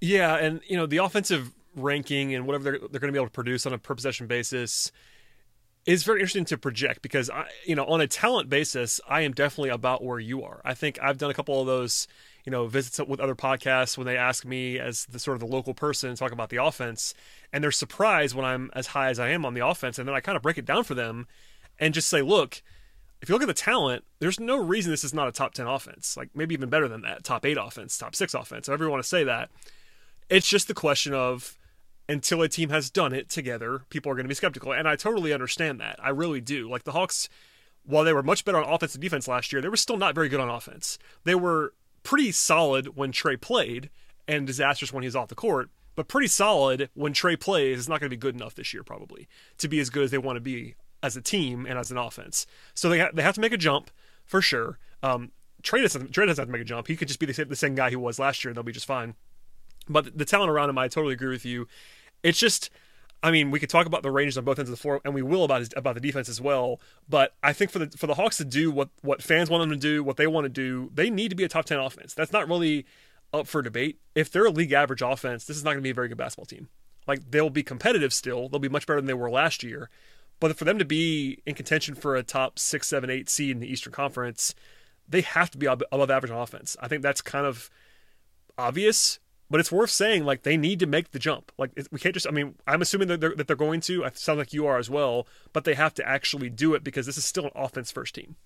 Yeah, 0.00 0.36
and 0.36 0.60
you 0.66 0.76
know 0.76 0.86
the 0.86 0.96
offensive 0.98 1.52
ranking 1.76 2.34
and 2.34 2.46
whatever 2.46 2.64
they're, 2.64 2.78
they're 2.78 3.00
going 3.00 3.08
to 3.08 3.12
be 3.12 3.18
able 3.18 3.28
to 3.28 3.32
produce 3.32 3.66
on 3.66 3.72
a 3.72 3.78
per 3.78 3.94
possession 3.94 4.26
basis 4.26 4.90
is 5.86 6.04
very 6.04 6.20
interesting 6.20 6.44
to 6.44 6.58
project 6.58 7.02
because 7.02 7.28
I, 7.30 7.46
you 7.66 7.74
know, 7.74 7.84
on 7.86 8.00
a 8.00 8.06
talent 8.06 8.48
basis, 8.48 9.00
I 9.08 9.22
am 9.22 9.32
definitely 9.32 9.70
about 9.70 10.04
where 10.04 10.18
you 10.18 10.44
are. 10.44 10.60
I 10.64 10.74
think 10.74 10.98
I've 11.02 11.18
done 11.18 11.30
a 11.30 11.34
couple 11.34 11.60
of 11.60 11.66
those, 11.66 12.06
you 12.44 12.50
know, 12.50 12.66
visits 12.66 12.98
with 12.98 13.20
other 13.20 13.34
podcasts 13.34 13.96
when 13.96 14.06
they 14.06 14.16
ask 14.16 14.44
me 14.44 14.78
as 14.78 15.06
the 15.06 15.18
sort 15.18 15.36
of 15.36 15.40
the 15.40 15.46
local 15.46 15.74
person 15.74 16.14
talk 16.16 16.32
about 16.32 16.50
the 16.50 16.62
offense, 16.62 17.14
and 17.52 17.62
they're 17.62 17.70
surprised 17.70 18.34
when 18.34 18.44
I'm 18.44 18.70
as 18.74 18.88
high 18.88 19.10
as 19.10 19.20
I 19.20 19.28
am 19.28 19.44
on 19.44 19.54
the 19.54 19.66
offense, 19.66 19.98
and 19.98 20.08
then 20.08 20.14
I 20.14 20.20
kind 20.20 20.36
of 20.36 20.42
break 20.42 20.58
it 20.58 20.64
down 20.64 20.84
for 20.84 20.94
them 20.94 21.26
and 21.78 21.94
just 21.94 22.08
say, 22.08 22.22
look, 22.22 22.62
if 23.20 23.28
you 23.28 23.34
look 23.34 23.42
at 23.42 23.48
the 23.48 23.54
talent, 23.54 24.04
there's 24.18 24.40
no 24.40 24.56
reason 24.56 24.90
this 24.90 25.04
is 25.04 25.14
not 25.14 25.28
a 25.28 25.32
top 25.32 25.54
10 25.54 25.66
offense. 25.66 26.16
Like 26.16 26.30
maybe 26.34 26.54
even 26.54 26.68
better 26.68 26.88
than 26.88 27.02
that, 27.02 27.22
top 27.22 27.46
8 27.46 27.56
offense, 27.56 27.96
top 27.96 28.16
6 28.16 28.34
offense, 28.34 28.66
however 28.66 28.84
you 28.84 28.90
want 28.90 29.02
to 29.02 29.08
say 29.08 29.22
that. 29.24 29.48
It's 30.28 30.48
just 30.48 30.66
the 30.66 30.74
question 30.74 31.14
of 31.14 31.56
until 32.08 32.42
a 32.42 32.48
team 32.48 32.70
has 32.70 32.90
done 32.90 33.12
it 33.12 33.28
together, 33.28 33.82
people 33.90 34.10
are 34.10 34.16
going 34.16 34.24
to 34.24 34.28
be 34.28 34.34
skeptical. 34.34 34.72
And 34.72 34.88
I 34.88 34.96
totally 34.96 35.32
understand 35.32 35.80
that. 35.80 36.00
I 36.02 36.08
really 36.08 36.40
do. 36.40 36.68
Like 36.68 36.82
the 36.82 36.92
Hawks, 36.92 37.28
while 37.84 38.02
they 38.02 38.12
were 38.12 38.24
much 38.24 38.44
better 38.44 38.58
on 38.58 38.68
offense 38.68 38.94
and 38.94 39.02
defense 39.02 39.28
last 39.28 39.52
year, 39.52 39.62
they 39.62 39.68
were 39.68 39.76
still 39.76 39.96
not 39.96 40.14
very 40.14 40.28
good 40.28 40.40
on 40.40 40.50
offense. 40.50 40.98
They 41.24 41.36
were 41.36 41.74
pretty 42.02 42.32
solid 42.32 42.96
when 42.96 43.12
Trae 43.12 43.40
played 43.40 43.90
and 44.28 44.46
disastrous 44.46 44.92
when 44.92 45.02
he's 45.02 45.16
off 45.16 45.28
the 45.28 45.34
court 45.34 45.70
but 45.94 46.08
pretty 46.08 46.28
solid 46.28 46.88
when 46.94 47.12
Trae 47.12 47.38
plays. 47.38 47.78
It's 47.78 47.88
not 47.88 48.00
going 48.00 48.10
to 48.10 48.16
be 48.16 48.20
good 48.20 48.34
enough 48.34 48.54
this 48.54 48.72
year, 48.72 48.82
probably, 48.82 49.28
to 49.58 49.68
be 49.68 49.78
as 49.80 49.90
good 49.90 50.04
as 50.04 50.10
they 50.10 50.18
want 50.18 50.36
to 50.36 50.40
be 50.40 50.74
as 51.02 51.16
a 51.16 51.22
team 51.22 51.66
and 51.66 51.78
as 51.78 51.90
an 51.90 51.98
offense. 51.98 52.46
So 52.74 52.88
they 52.88 53.00
ha- 53.00 53.10
they 53.12 53.22
have 53.22 53.34
to 53.34 53.40
make 53.40 53.52
a 53.52 53.58
jump 53.58 53.90
for 54.24 54.40
sure. 54.40 54.78
Um, 55.02 55.32
Trae 55.62 55.82
doesn't 55.82 56.12
Trae 56.12 56.26
doesn't 56.26 56.42
have 56.42 56.48
to 56.48 56.52
make 56.52 56.62
a 56.62 56.64
jump. 56.64 56.88
He 56.88 56.96
could 56.96 57.08
just 57.08 57.20
be 57.20 57.26
the 57.26 57.34
same, 57.34 57.48
the 57.48 57.56
same 57.56 57.74
guy 57.74 57.90
he 57.90 57.96
was 57.96 58.18
last 58.18 58.42
year, 58.44 58.50
and 58.50 58.56
they'll 58.56 58.64
be 58.64 58.72
just 58.72 58.86
fine. 58.86 59.14
But 59.88 60.16
the 60.16 60.24
talent 60.24 60.50
around 60.50 60.70
him, 60.70 60.78
I 60.78 60.88
totally 60.88 61.14
agree 61.14 61.30
with 61.30 61.44
you. 61.44 61.66
It's 62.22 62.38
just. 62.38 62.70
I 63.22 63.30
mean, 63.30 63.50
we 63.50 63.60
could 63.60 63.70
talk 63.70 63.86
about 63.86 64.02
the 64.02 64.10
ranges 64.10 64.36
on 64.36 64.44
both 64.44 64.58
ends 64.58 64.68
of 64.68 64.76
the 64.76 64.80
floor, 64.80 65.00
and 65.04 65.14
we 65.14 65.22
will 65.22 65.44
about 65.44 65.72
about 65.76 65.94
the 65.94 66.00
defense 66.00 66.28
as 66.28 66.40
well. 66.40 66.80
But 67.08 67.34
I 67.42 67.52
think 67.52 67.70
for 67.70 67.78
the 67.78 67.96
for 67.96 68.06
the 68.06 68.14
Hawks 68.14 68.38
to 68.38 68.44
do 68.44 68.70
what 68.70 68.88
what 69.02 69.22
fans 69.22 69.48
want 69.48 69.62
them 69.62 69.70
to 69.70 69.76
do, 69.76 70.02
what 70.02 70.16
they 70.16 70.26
want 70.26 70.44
to 70.44 70.48
do, 70.48 70.90
they 70.92 71.08
need 71.08 71.28
to 71.28 71.36
be 71.36 71.44
a 71.44 71.48
top 71.48 71.64
ten 71.64 71.78
offense. 71.78 72.14
That's 72.14 72.32
not 72.32 72.48
really 72.48 72.84
up 73.32 73.46
for 73.46 73.62
debate. 73.62 73.98
If 74.14 74.30
they're 74.30 74.46
a 74.46 74.50
league 74.50 74.72
average 74.72 75.02
offense, 75.02 75.44
this 75.44 75.56
is 75.56 75.64
not 75.64 75.70
going 75.70 75.80
to 75.80 75.82
be 75.82 75.90
a 75.90 75.94
very 75.94 76.08
good 76.08 76.18
basketball 76.18 76.46
team. 76.46 76.68
Like 77.06 77.30
they'll 77.30 77.50
be 77.50 77.62
competitive 77.62 78.12
still. 78.12 78.48
They'll 78.48 78.60
be 78.60 78.68
much 78.68 78.86
better 78.86 79.00
than 79.00 79.06
they 79.06 79.14
were 79.14 79.30
last 79.30 79.62
year. 79.62 79.88
But 80.40 80.56
for 80.56 80.64
them 80.64 80.78
to 80.78 80.84
be 80.84 81.40
in 81.46 81.54
contention 81.54 81.94
for 81.94 82.16
a 82.16 82.24
top 82.24 82.58
six, 82.58 82.88
seven, 82.88 83.10
eight 83.10 83.30
seed 83.30 83.52
in 83.52 83.60
the 83.60 83.70
Eastern 83.70 83.92
Conference, 83.92 84.54
they 85.08 85.20
have 85.20 85.50
to 85.52 85.58
be 85.58 85.66
above 85.66 86.10
average 86.10 86.32
on 86.32 86.38
offense. 86.38 86.76
I 86.80 86.88
think 86.88 87.02
that's 87.02 87.20
kind 87.22 87.46
of 87.46 87.70
obvious, 88.58 89.20
but 89.52 89.60
it's 89.60 89.70
worth 89.70 89.90
saying 89.90 90.24
like 90.24 90.42
they 90.42 90.56
need 90.56 90.80
to 90.80 90.86
make 90.86 91.10
the 91.10 91.18
jump. 91.18 91.52
Like 91.58 91.70
we 91.90 92.00
can't 92.00 92.14
just. 92.14 92.26
I 92.26 92.30
mean, 92.30 92.54
I'm 92.66 92.80
assuming 92.80 93.08
that 93.08 93.20
they're, 93.20 93.34
that 93.36 93.46
they're 93.46 93.54
going 93.54 93.82
to. 93.82 94.04
I 94.04 94.10
sound 94.14 94.38
like 94.38 94.54
you 94.54 94.66
are 94.66 94.78
as 94.78 94.88
well, 94.88 95.26
but 95.52 95.64
they 95.64 95.74
have 95.74 95.92
to 95.94 96.08
actually 96.08 96.48
do 96.48 96.74
it 96.74 96.82
because 96.82 97.04
this 97.04 97.18
is 97.18 97.24
still 97.26 97.44
an 97.44 97.52
offense 97.54 97.92
first 97.92 98.14
team. 98.14 98.36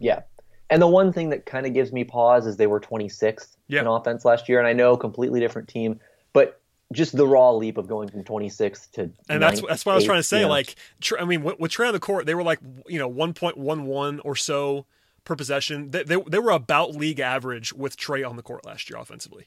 Yeah, 0.00 0.22
and 0.68 0.82
the 0.82 0.88
one 0.88 1.12
thing 1.12 1.30
that 1.30 1.46
kind 1.46 1.66
of 1.66 1.72
gives 1.72 1.92
me 1.92 2.02
pause 2.02 2.46
is 2.46 2.56
they 2.56 2.66
were 2.66 2.80
26th 2.80 3.56
yeah. 3.68 3.80
in 3.80 3.86
offense 3.86 4.24
last 4.24 4.48
year, 4.48 4.58
and 4.58 4.66
I 4.66 4.72
know 4.72 4.96
completely 4.96 5.38
different 5.38 5.68
team, 5.68 6.00
but 6.32 6.60
just 6.92 7.16
the 7.16 7.26
raw 7.26 7.52
leap 7.52 7.78
of 7.78 7.86
going 7.86 8.08
from 8.08 8.24
26th 8.24 8.90
to 8.92 9.10
and 9.28 9.40
that's 9.40 9.60
that's 9.62 9.86
what 9.86 9.92
I 9.92 9.94
was 9.94 10.04
trying 10.04 10.18
to 10.18 10.24
say. 10.24 10.40
Yeah. 10.40 10.46
Like, 10.46 10.74
I 11.18 11.24
mean, 11.24 11.44
with, 11.44 11.60
with 11.60 11.70
Trae 11.70 11.86
on 11.86 11.92
the 11.92 12.00
court, 12.00 12.26
they 12.26 12.34
were 12.34 12.42
like 12.42 12.58
you 12.88 12.98
know 12.98 13.10
1.11 13.10 14.20
or 14.24 14.34
so 14.34 14.86
per 15.24 15.36
possession. 15.36 15.92
They, 15.92 16.02
they 16.02 16.16
they 16.26 16.40
were 16.40 16.50
about 16.50 16.96
league 16.96 17.20
average 17.20 17.72
with 17.72 17.96
Trae 17.96 18.28
on 18.28 18.34
the 18.34 18.42
court 18.42 18.66
last 18.66 18.90
year 18.90 18.98
offensively, 18.98 19.46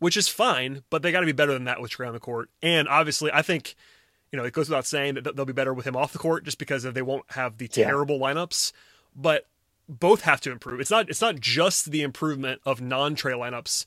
which 0.00 0.16
is 0.16 0.26
fine, 0.26 0.82
but 0.90 1.02
they 1.02 1.12
got 1.12 1.20
to 1.20 1.26
be 1.26 1.32
better 1.32 1.52
than 1.52 1.64
that 1.64 1.80
with 1.80 1.92
Trae 1.92 2.08
on 2.08 2.14
the 2.14 2.20
court. 2.20 2.50
And 2.60 2.88
obviously, 2.88 3.30
I 3.32 3.42
think 3.42 3.76
you 4.32 4.36
know 4.36 4.44
it 4.44 4.52
goes 4.52 4.68
without 4.68 4.86
saying 4.86 5.14
that 5.14 5.36
they'll 5.36 5.44
be 5.44 5.52
better 5.52 5.72
with 5.72 5.86
him 5.86 5.96
off 5.96 6.12
the 6.12 6.18
court 6.18 6.44
just 6.44 6.58
because 6.58 6.82
they 6.82 7.02
won't 7.02 7.30
have 7.32 7.58
the 7.58 7.68
terrible 7.68 8.18
yeah. 8.18 8.34
lineups. 8.34 8.72
But 9.14 9.46
both 9.88 10.22
have 10.22 10.40
to 10.42 10.50
improve. 10.50 10.80
It's 10.80 10.90
not 10.90 11.08
it's 11.08 11.20
not 11.20 11.38
just 11.38 11.90
the 11.90 12.02
improvement 12.02 12.60
of 12.64 12.80
non-Trae 12.80 13.32
lineups. 13.32 13.84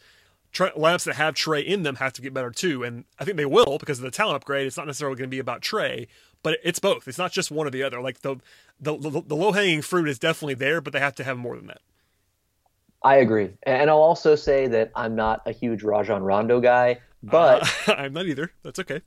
lineups 0.54 1.06
that 1.06 1.16
have 1.16 1.34
Trae 1.34 1.66
in 1.66 1.84
them 1.84 1.96
have 1.96 2.14
to 2.14 2.22
get 2.22 2.34
better 2.34 2.52
too, 2.52 2.84
and 2.84 3.06
I 3.20 3.26
think 3.26 3.38
they 3.38 3.46
will 3.46 3.78
because 3.78 4.00
of 4.00 4.06
the 4.06 4.12
talent 4.12 4.38
upgrade. 4.38 4.68
It's 4.68 4.78
not 4.78 4.88
necessarily 4.88 5.18
going 5.18 5.30
to 5.30 5.36
be 5.36 5.40
about 5.40 5.62
Trae, 5.62 6.08
but 6.44 6.60
it's 6.64 6.80
both. 6.80 7.08
It's 7.08 7.18
not 7.18 7.32
just 7.32 7.52
one 7.52 7.68
or 7.68 7.72
the 7.72 7.84
other. 7.84 8.02
Like 8.02 8.22
the 8.22 8.36
the, 8.80 8.98
the, 8.98 9.22
the 9.22 9.36
low 9.36 9.54
hanging 9.54 9.82
fruit 9.82 10.10
is 10.10 10.20
definitely 10.20 10.56
there, 10.56 10.82
but 10.82 10.94
they 10.94 11.00
have 11.00 11.16
to 11.16 11.24
have 11.24 11.38
more 11.38 11.56
than 11.56 11.68
that. 11.68 11.82
I 13.04 13.18
agree, 13.18 13.52
and 13.64 13.90
I'll 13.90 13.98
also 13.98 14.36
say 14.36 14.68
that 14.68 14.92
I'm 14.96 15.16
not 15.16 15.42
a 15.46 15.52
huge 15.52 15.84
Rajon 15.84 16.24
Rondo 16.24 16.60
guy, 16.62 17.00
but 17.22 17.64
uh, 17.88 17.94
I'm 17.98 18.14
not 18.14 18.26
either. 18.28 18.52
That's 18.64 18.80
okay. 18.80 19.02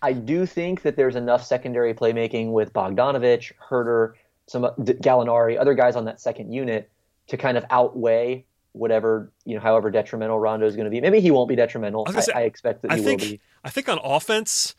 I 0.00 0.12
do 0.12 0.46
think 0.46 0.82
that 0.82 0.96
there's 0.96 1.16
enough 1.16 1.44
secondary 1.44 1.94
playmaking 1.94 2.52
with 2.52 2.72
Bogdanovic, 2.72 3.52
Huerter, 3.68 4.14
some 4.46 4.64
Gallinari, 4.80 5.60
other 5.60 5.74
guys 5.74 5.94
on 5.94 6.04
that 6.06 6.20
second 6.20 6.52
unit 6.52 6.90
to 7.28 7.36
kind 7.36 7.56
of 7.56 7.64
outweigh 7.70 8.44
whatever 8.72 9.30
you 9.44 9.54
know, 9.54 9.60
however 9.60 9.90
detrimental 9.90 10.38
Rondo 10.38 10.66
is 10.66 10.74
going 10.74 10.86
to 10.86 10.90
be. 10.90 11.00
Maybe 11.00 11.20
he 11.20 11.30
won't 11.30 11.48
be 11.48 11.56
detrimental. 11.56 12.04
I, 12.08 12.20
say, 12.20 12.32
I 12.32 12.42
expect 12.42 12.82
that 12.82 12.92
he 12.92 13.02
think, 13.02 13.20
will 13.20 13.28
be. 13.28 13.40
I 13.64 13.70
think 13.70 13.88
on 13.88 13.98
offense, 14.02 14.74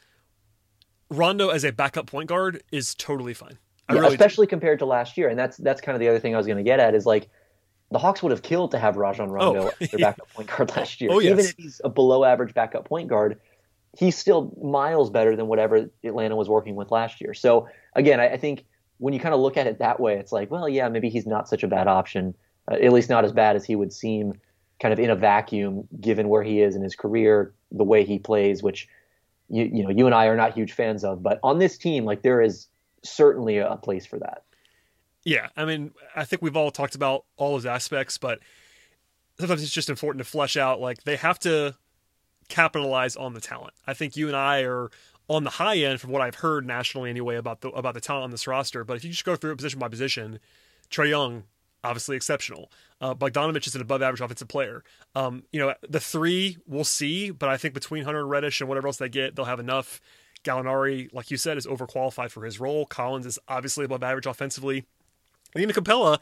Rondo 1.10 1.50
as 1.50 1.64
a 1.64 1.72
backup 1.72 2.08
point 2.08 2.28
guard 2.28 2.64
is 2.72 2.96
totally 2.96 3.34
fine. 3.34 3.58
Yeah, 3.90 4.00
really 4.00 4.16
especially 4.16 4.48
do. 4.48 4.52
compared 4.52 4.80
to 4.80 4.86
last 4.86 5.18
year, 5.18 5.30
and 5.30 5.38
that's 5.38 5.58
that's 5.58 5.82
kind 5.82 5.96
of 5.96 6.00
the 6.00 6.10
other 6.10 6.20
thing 6.20 6.34
I 6.34 6.38
was 6.38 6.48
going 6.48 6.58
to 6.58 6.64
get 6.64 6.80
at 6.80 6.96
is 6.96 7.06
like 7.06 7.30
the 7.94 8.00
Hawks 8.00 8.24
would 8.24 8.32
have 8.32 8.42
killed 8.42 8.72
to 8.72 8.80
have 8.80 8.98
Rajon 8.98 9.30
Rondo 9.30 9.68
oh, 9.68 9.72
as 9.80 9.92
their 9.92 10.00
backup 10.12 10.30
point 10.34 10.50
guard 10.50 10.76
last 10.76 11.00
year. 11.00 11.12
Oh, 11.14 11.20
yes. 11.20 11.32
Even 11.32 11.46
if 11.46 11.56
he's 11.56 11.82
a 11.84 11.90
below 11.90 12.26
average 12.26 12.54
backup 12.54 12.86
point 12.86 13.08
guard, 13.08 13.40
he's 13.98 14.18
still 14.18 14.52
miles 14.62 15.12
better 15.12 15.36
than 15.36 15.48
whatever 15.48 15.90
Atlanta 16.04 16.36
was 16.36 16.50
working 16.50 16.76
with 16.76 16.92
last 16.92 17.22
year. 17.22 17.34
So 17.34 17.70
again, 17.96 18.20
I, 18.20 18.30
I 18.30 18.38
think 18.38 18.66
when 18.98 19.14
you 19.14 19.20
kind 19.20 19.36
of 19.36 19.42
look 19.42 19.58
at 19.58 19.68
it 19.68 19.80
that 19.80 20.00
way, 20.00 20.16
it's 20.16 20.32
like, 20.32 20.50
well, 20.50 20.68
yeah, 20.68 20.90
maybe 20.90 21.10
he's 21.10 21.28
not 21.28 21.48
such 21.48 21.64
a 21.64 21.68
bad 21.68 21.88
option, 21.88 22.34
uh, 22.70 22.76
at 22.76 22.92
least 22.92 23.10
not 23.10 23.24
as 23.24 23.32
bad 23.32 23.56
as 23.56 23.64
he 23.64 23.76
would 23.76 23.94
seem 23.94 24.34
kind 24.82 24.92
of 24.92 25.00
in 25.00 25.12
a 25.12 25.16
vacuum, 25.16 25.88
given 26.02 26.30
where 26.30 26.44
he 26.44 26.62
is 26.62 26.76
in 26.76 26.82
his 26.82 26.96
career, 26.96 27.54
the 27.72 27.84
way 27.84 28.04
he 28.04 28.18
plays, 28.18 28.64
which 28.64 28.88
you, 29.50 29.70
you 29.72 29.84
know, 29.84 29.92
you 29.92 30.08
and 30.08 30.16
I 30.16 30.26
are 30.26 30.36
not 30.36 30.54
huge 30.54 30.74
fans 30.74 31.04
of. 31.04 31.22
But 31.22 31.40
on 31.44 31.60
this 31.60 31.78
team, 31.78 32.06
like 32.06 32.24
there 32.24 32.42
is 32.42 32.68
certainly 33.04 33.60
a 33.60 33.78
place 33.78 34.06
for 34.06 34.18
that. 34.20 34.44
Yeah, 35.26 35.50
I 35.56 35.66
mean, 35.66 35.92
I 36.16 36.26
think 36.26 36.42
we've 36.42 36.58
all 36.58 36.72
talked 36.72 36.96
about 36.96 37.26
all 37.38 37.54
those 37.54 37.66
aspects, 37.66 38.18
but 38.18 38.40
sometimes 39.40 39.64
it's 39.64 39.72
just 39.72 39.90
important 39.90 40.24
to 40.24 40.30
flesh 40.30 40.58
out. 40.58 40.82
Like 40.82 41.04
they 41.04 41.16
have 41.16 41.40
to 41.40 41.76
capitalize 42.50 43.16
on 43.16 43.34
the 43.34 43.42
talent. 43.42 43.74
I 43.88 43.94
think 43.94 44.18
you 44.18 44.28
and 44.28 44.36
I 44.36 44.62
are 44.64 44.90
on 45.30 45.44
the 45.44 45.50
high 45.50 45.78
end 45.78 46.02
from 46.02 46.12
what 46.12 46.22
I've 46.22 46.36
heard 46.36 46.66
nationally 46.68 47.10
anyway 47.10 47.38
about 47.38 47.62
the 47.62 47.70
about 47.70 47.94
the 47.94 48.02
talent 48.02 48.26
on 48.26 48.32
this 48.32 48.48
roster. 48.48 48.84
But 48.84 48.98
if 48.98 49.04
you 49.04 49.12
just 49.12 49.26
go 49.26 49.36
through 49.36 49.54
it 49.54 49.56
position 49.56 49.80
by 49.80 49.88
position, 49.88 50.40
Trae 50.90 51.10
Young 51.10 51.44
obviously 51.84 52.16
exceptional. 52.16 52.72
Uh, 53.02 53.14
Bogdanovic 53.14 53.68
is 53.68 53.76
an 53.76 53.82
above 53.82 54.02
average 54.02 54.22
offensive 54.22 54.48
player. 54.48 54.84
Um, 55.16 55.44
you 55.52 55.60
know, 55.60 55.74
the 55.88 56.00
three 56.00 56.58
we'll 56.66 56.84
see, 56.84 57.30
but 57.32 57.50
I 57.50 57.58
think 57.58 57.74
between 57.74 58.06
Hunter 58.06 58.22
and 58.22 58.30
Reddish 58.30 58.62
and 58.62 58.70
whatever 58.70 58.88
else 58.88 58.98
they 58.98 59.10
get, 59.10 59.36
they'll 59.36 59.46
have 59.46 59.60
enough. 59.60 60.00
Gallinari, 60.44 61.14
like 61.14 61.32
you 61.32 61.38
said, 61.38 61.58
is 61.58 61.66
overqualified 61.66 62.30
for 62.30 62.44
his 62.44 62.60
role. 62.60 62.86
Collins 62.86 63.26
is 63.26 63.40
obviously 63.48 63.86
above 63.86 64.04
average 64.04 64.26
offensively. 64.26 64.86
Even 65.62 65.76
Capela 65.76 66.20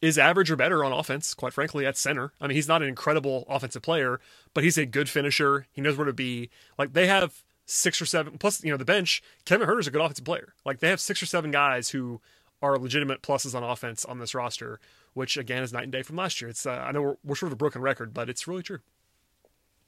is 0.00 0.18
average 0.18 0.50
or 0.50 0.56
better 0.56 0.84
on 0.84 0.92
offense, 0.92 1.34
quite 1.34 1.52
frankly, 1.52 1.84
at 1.84 1.96
center. 1.96 2.32
I 2.40 2.46
mean, 2.46 2.54
he's 2.54 2.68
not 2.68 2.82
an 2.82 2.88
incredible 2.88 3.44
offensive 3.48 3.82
player, 3.82 4.20
but 4.54 4.64
he's 4.64 4.78
a 4.78 4.86
good 4.86 5.08
finisher. 5.08 5.66
He 5.72 5.80
knows 5.82 5.96
where 5.96 6.06
to 6.06 6.12
be. 6.12 6.50
Like 6.78 6.94
they 6.94 7.06
have 7.06 7.42
six 7.66 8.00
or 8.00 8.06
seven 8.06 8.38
plus, 8.38 8.64
you 8.64 8.70
know, 8.70 8.76
the 8.76 8.84
bench. 8.84 9.22
Kevin 9.44 9.66
Huerter's 9.66 9.86
a 9.86 9.90
good 9.90 10.00
offensive 10.00 10.24
player. 10.24 10.54
Like 10.64 10.80
they 10.80 10.88
have 10.88 11.00
six 11.00 11.22
or 11.22 11.26
seven 11.26 11.50
guys 11.50 11.90
who 11.90 12.20
are 12.62 12.78
legitimate 12.78 13.22
pluses 13.22 13.54
on 13.54 13.62
offense 13.62 14.04
on 14.04 14.18
this 14.18 14.34
roster, 14.34 14.80
which 15.14 15.36
again 15.36 15.62
is 15.62 15.72
night 15.72 15.84
and 15.84 15.92
day 15.92 16.02
from 16.02 16.16
last 16.16 16.40
year. 16.40 16.50
It's 16.50 16.66
uh, 16.66 16.72
I 16.72 16.92
know 16.92 17.02
we're, 17.02 17.16
we're 17.24 17.34
sort 17.34 17.48
of 17.48 17.54
a 17.54 17.56
broken 17.56 17.82
record, 17.82 18.14
but 18.14 18.28
it's 18.28 18.46
really 18.46 18.62
true. 18.62 18.80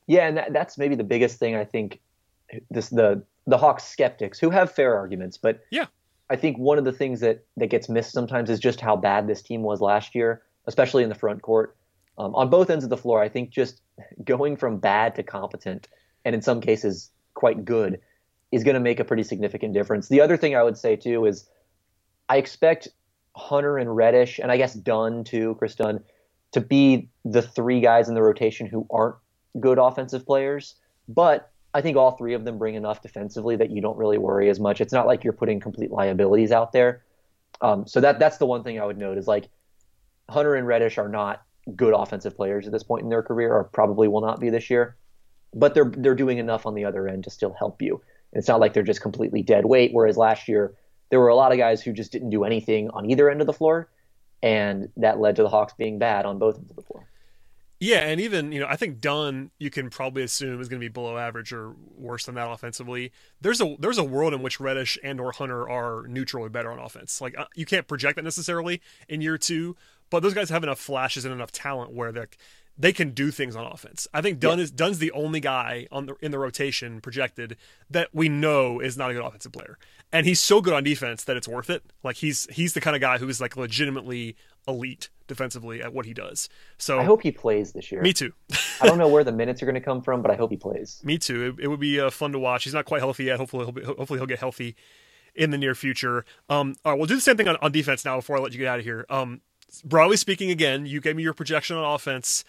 Yeah, 0.06 0.26
and 0.26 0.36
that, 0.36 0.52
that's 0.52 0.78
maybe 0.78 0.94
the 0.94 1.04
biggest 1.04 1.38
thing 1.38 1.54
I 1.54 1.64
think. 1.64 2.00
This 2.70 2.90
the 2.90 3.22
the 3.46 3.56
Hawks 3.56 3.84
skeptics 3.84 4.38
who 4.38 4.50
have 4.50 4.70
fair 4.70 4.94
arguments, 4.94 5.38
but 5.38 5.60
yeah, 5.70 5.86
I 6.30 6.36
think 6.36 6.58
one 6.58 6.78
of 6.78 6.84
the 6.84 6.92
things 6.92 7.20
that 7.20 7.44
that 7.56 7.68
gets 7.68 7.88
missed 7.88 8.12
sometimes 8.12 8.50
is 8.50 8.58
just 8.58 8.80
how 8.80 8.96
bad 8.96 9.26
this 9.26 9.42
team 9.42 9.62
was 9.62 9.80
last 9.80 10.14
year, 10.14 10.42
especially 10.66 11.02
in 11.02 11.08
the 11.08 11.14
front 11.14 11.42
court. 11.42 11.76
Um, 12.18 12.34
on 12.34 12.50
both 12.50 12.70
ends 12.70 12.84
of 12.84 12.90
the 12.90 12.96
floor, 12.96 13.22
I 13.22 13.28
think 13.28 13.50
just 13.50 13.80
going 14.24 14.56
from 14.56 14.78
bad 14.78 15.14
to 15.16 15.22
competent, 15.22 15.88
and 16.24 16.34
in 16.34 16.42
some 16.42 16.60
cases 16.60 17.10
quite 17.34 17.64
good, 17.64 18.00
is 18.50 18.64
going 18.64 18.74
to 18.74 18.80
make 18.80 19.00
a 19.00 19.04
pretty 19.04 19.22
significant 19.22 19.74
difference. 19.74 20.08
The 20.08 20.20
other 20.20 20.36
thing 20.36 20.54
I 20.54 20.62
would 20.62 20.76
say 20.76 20.96
too 20.96 21.24
is 21.26 21.48
I 22.28 22.36
expect 22.36 22.88
Hunter 23.34 23.78
and 23.78 23.94
Reddish, 23.94 24.38
and 24.38 24.50
I 24.50 24.56
guess 24.56 24.74
Dunn 24.74 25.24
too, 25.24 25.54
Kris 25.58 25.74
Dunn, 25.74 26.00
to 26.52 26.60
be 26.60 27.08
the 27.24 27.42
three 27.42 27.80
guys 27.80 28.08
in 28.08 28.14
the 28.14 28.22
rotation 28.22 28.66
who 28.66 28.86
aren't 28.90 29.16
good 29.60 29.78
offensive 29.78 30.26
players, 30.26 30.74
but 31.08 31.51
I 31.74 31.80
think 31.80 31.96
all 31.96 32.12
three 32.12 32.34
of 32.34 32.44
them 32.44 32.58
bring 32.58 32.74
enough 32.74 33.00
defensively 33.00 33.56
that 33.56 33.70
you 33.70 33.80
don't 33.80 33.96
really 33.96 34.18
worry 34.18 34.50
as 34.50 34.60
much. 34.60 34.80
It's 34.80 34.92
not 34.92 35.06
like 35.06 35.24
you're 35.24 35.32
putting 35.32 35.60
complete 35.60 35.90
liabilities 35.90 36.52
out 36.52 36.72
there. 36.72 37.02
Um, 37.60 37.86
so 37.86 38.00
that 38.00 38.18
that's 38.18 38.38
the 38.38 38.46
one 38.46 38.62
thing 38.62 38.80
I 38.80 38.84
would 38.84 38.98
note 38.98 39.18
is 39.18 39.26
like 39.26 39.48
Hunter 40.28 40.54
and 40.54 40.66
Reddish 40.66 40.98
are 40.98 41.08
not 41.08 41.42
good 41.76 41.94
offensive 41.94 42.36
players 42.36 42.66
at 42.66 42.72
this 42.72 42.82
point 42.82 43.04
in 43.04 43.08
their 43.08 43.22
career, 43.22 43.52
or 43.52 43.64
probably 43.64 44.08
will 44.08 44.20
not 44.20 44.40
be 44.40 44.50
this 44.50 44.68
year. 44.68 44.96
But 45.54 45.74
they're 45.74 45.92
they're 45.96 46.14
doing 46.14 46.38
enough 46.38 46.66
on 46.66 46.74
the 46.74 46.84
other 46.84 47.08
end 47.08 47.24
to 47.24 47.30
still 47.30 47.54
help 47.58 47.80
you. 47.80 48.02
It's 48.32 48.48
not 48.48 48.60
like 48.60 48.72
they're 48.72 48.82
just 48.82 49.02
completely 49.02 49.42
dead 49.42 49.66
weight. 49.66 49.90
Whereas 49.92 50.16
last 50.16 50.48
year 50.48 50.74
there 51.10 51.20
were 51.20 51.28
a 51.28 51.36
lot 51.36 51.52
of 51.52 51.58
guys 51.58 51.82
who 51.82 51.92
just 51.92 52.12
didn't 52.12 52.30
do 52.30 52.44
anything 52.44 52.90
on 52.90 53.08
either 53.10 53.30
end 53.30 53.40
of 53.40 53.46
the 53.46 53.52
floor, 53.52 53.90
and 54.42 54.88
that 54.96 55.20
led 55.20 55.36
to 55.36 55.42
the 55.42 55.48
Hawks 55.48 55.74
being 55.74 55.98
bad 55.98 56.26
on 56.26 56.38
both 56.38 56.56
ends 56.56 56.70
of 56.70 56.76
the 56.76 56.82
floor. 56.82 57.08
Yeah, 57.82 57.98
and 58.06 58.20
even 58.20 58.52
you 58.52 58.60
know, 58.60 58.68
I 58.68 58.76
think 58.76 59.00
Dunn 59.00 59.50
you 59.58 59.68
can 59.68 59.90
probably 59.90 60.22
assume 60.22 60.60
is 60.60 60.68
going 60.68 60.80
to 60.80 60.84
be 60.84 60.88
below 60.88 61.18
average 61.18 61.52
or 61.52 61.74
worse 61.96 62.26
than 62.26 62.36
that 62.36 62.48
offensively. 62.48 63.10
There's 63.40 63.60
a 63.60 63.74
there's 63.76 63.98
a 63.98 64.04
world 64.04 64.32
in 64.32 64.40
which 64.40 64.60
Reddish 64.60 65.00
and 65.02 65.20
or 65.20 65.32
Hunter 65.32 65.68
are 65.68 66.06
neutral 66.06 66.44
or 66.44 66.48
better 66.48 66.70
on 66.70 66.78
offense. 66.78 67.20
Like 67.20 67.36
uh, 67.36 67.46
you 67.56 67.66
can't 67.66 67.88
project 67.88 68.14
that 68.14 68.22
necessarily 68.22 68.80
in 69.08 69.20
year 69.20 69.36
two, 69.36 69.74
but 70.10 70.22
those 70.22 70.32
guys 70.32 70.48
have 70.50 70.62
enough 70.62 70.78
flashes 70.78 71.24
and 71.24 71.34
enough 71.34 71.50
talent 71.50 71.92
where 71.92 72.12
they 72.12 72.26
they 72.78 72.92
can 72.92 73.10
do 73.10 73.32
things 73.32 73.56
on 73.56 73.66
offense. 73.66 74.06
I 74.14 74.22
think 74.22 74.38
Dunn 74.38 74.58
yeah. 74.58 74.64
is 74.64 74.70
Dunn's 74.70 75.00
the 75.00 75.10
only 75.10 75.40
guy 75.40 75.88
on 75.90 76.06
the 76.06 76.14
in 76.22 76.30
the 76.30 76.38
rotation 76.38 77.00
projected 77.00 77.56
that 77.90 78.10
we 78.12 78.28
know 78.28 78.78
is 78.78 78.96
not 78.96 79.10
a 79.10 79.14
good 79.14 79.24
offensive 79.24 79.50
player, 79.50 79.76
and 80.12 80.24
he's 80.24 80.38
so 80.38 80.60
good 80.60 80.72
on 80.72 80.84
defense 80.84 81.24
that 81.24 81.36
it's 81.36 81.48
worth 81.48 81.68
it. 81.68 81.82
Like 82.04 82.18
he's 82.18 82.46
he's 82.52 82.74
the 82.74 82.80
kind 82.80 82.94
of 82.94 83.02
guy 83.02 83.18
who 83.18 83.28
is 83.28 83.40
like 83.40 83.56
legitimately 83.56 84.36
elite 84.68 85.08
defensively 85.32 85.82
at 85.82 85.92
what 85.92 86.06
he 86.06 86.14
does. 86.14 86.48
So 86.78 86.98
I 86.98 87.04
hope 87.04 87.22
he 87.22 87.32
plays 87.32 87.72
this 87.72 87.90
year. 87.90 88.02
Me 88.02 88.12
too. 88.12 88.32
I 88.80 88.86
don't 88.86 88.98
know 88.98 89.08
where 89.08 89.24
the 89.24 89.32
minutes 89.32 89.62
are 89.62 89.66
going 89.66 89.74
to 89.74 89.80
come 89.80 90.02
from, 90.02 90.22
but 90.22 90.30
I 90.30 90.36
hope 90.36 90.50
he 90.50 90.56
plays. 90.56 91.00
Me 91.04 91.18
too. 91.18 91.56
It, 91.58 91.64
it 91.64 91.68
would 91.68 91.80
be 91.80 92.00
uh, 92.00 92.10
fun 92.10 92.32
to 92.32 92.38
watch. 92.38 92.64
He's 92.64 92.74
not 92.74 92.84
quite 92.84 93.00
healthy 93.00 93.24
yet. 93.24 93.38
Hopefully, 93.38 93.64
he'll 93.64 93.72
be, 93.72 93.82
hopefully 93.82 94.18
he'll 94.18 94.26
get 94.26 94.38
healthy 94.38 94.76
in 95.34 95.50
the 95.50 95.58
near 95.58 95.74
future. 95.74 96.24
Um, 96.48 96.74
all 96.84 96.92
right, 96.92 96.98
we'll 96.98 97.06
do 97.06 97.14
the 97.14 97.20
same 97.20 97.36
thing 97.36 97.48
on, 97.48 97.56
on 97.62 97.72
defense 97.72 98.04
now 98.04 98.16
before 98.16 98.36
I 98.36 98.40
let 98.40 98.52
you 98.52 98.58
get 98.58 98.68
out 98.68 98.78
of 98.78 98.84
here. 98.84 99.06
Um, 99.08 99.40
broadly 99.84 100.16
speaking, 100.16 100.50
again, 100.50 100.86
you 100.86 101.00
gave 101.00 101.16
me 101.16 101.22
your 101.22 101.34
projection 101.34 101.76
on 101.76 101.94
offense. 101.94 102.44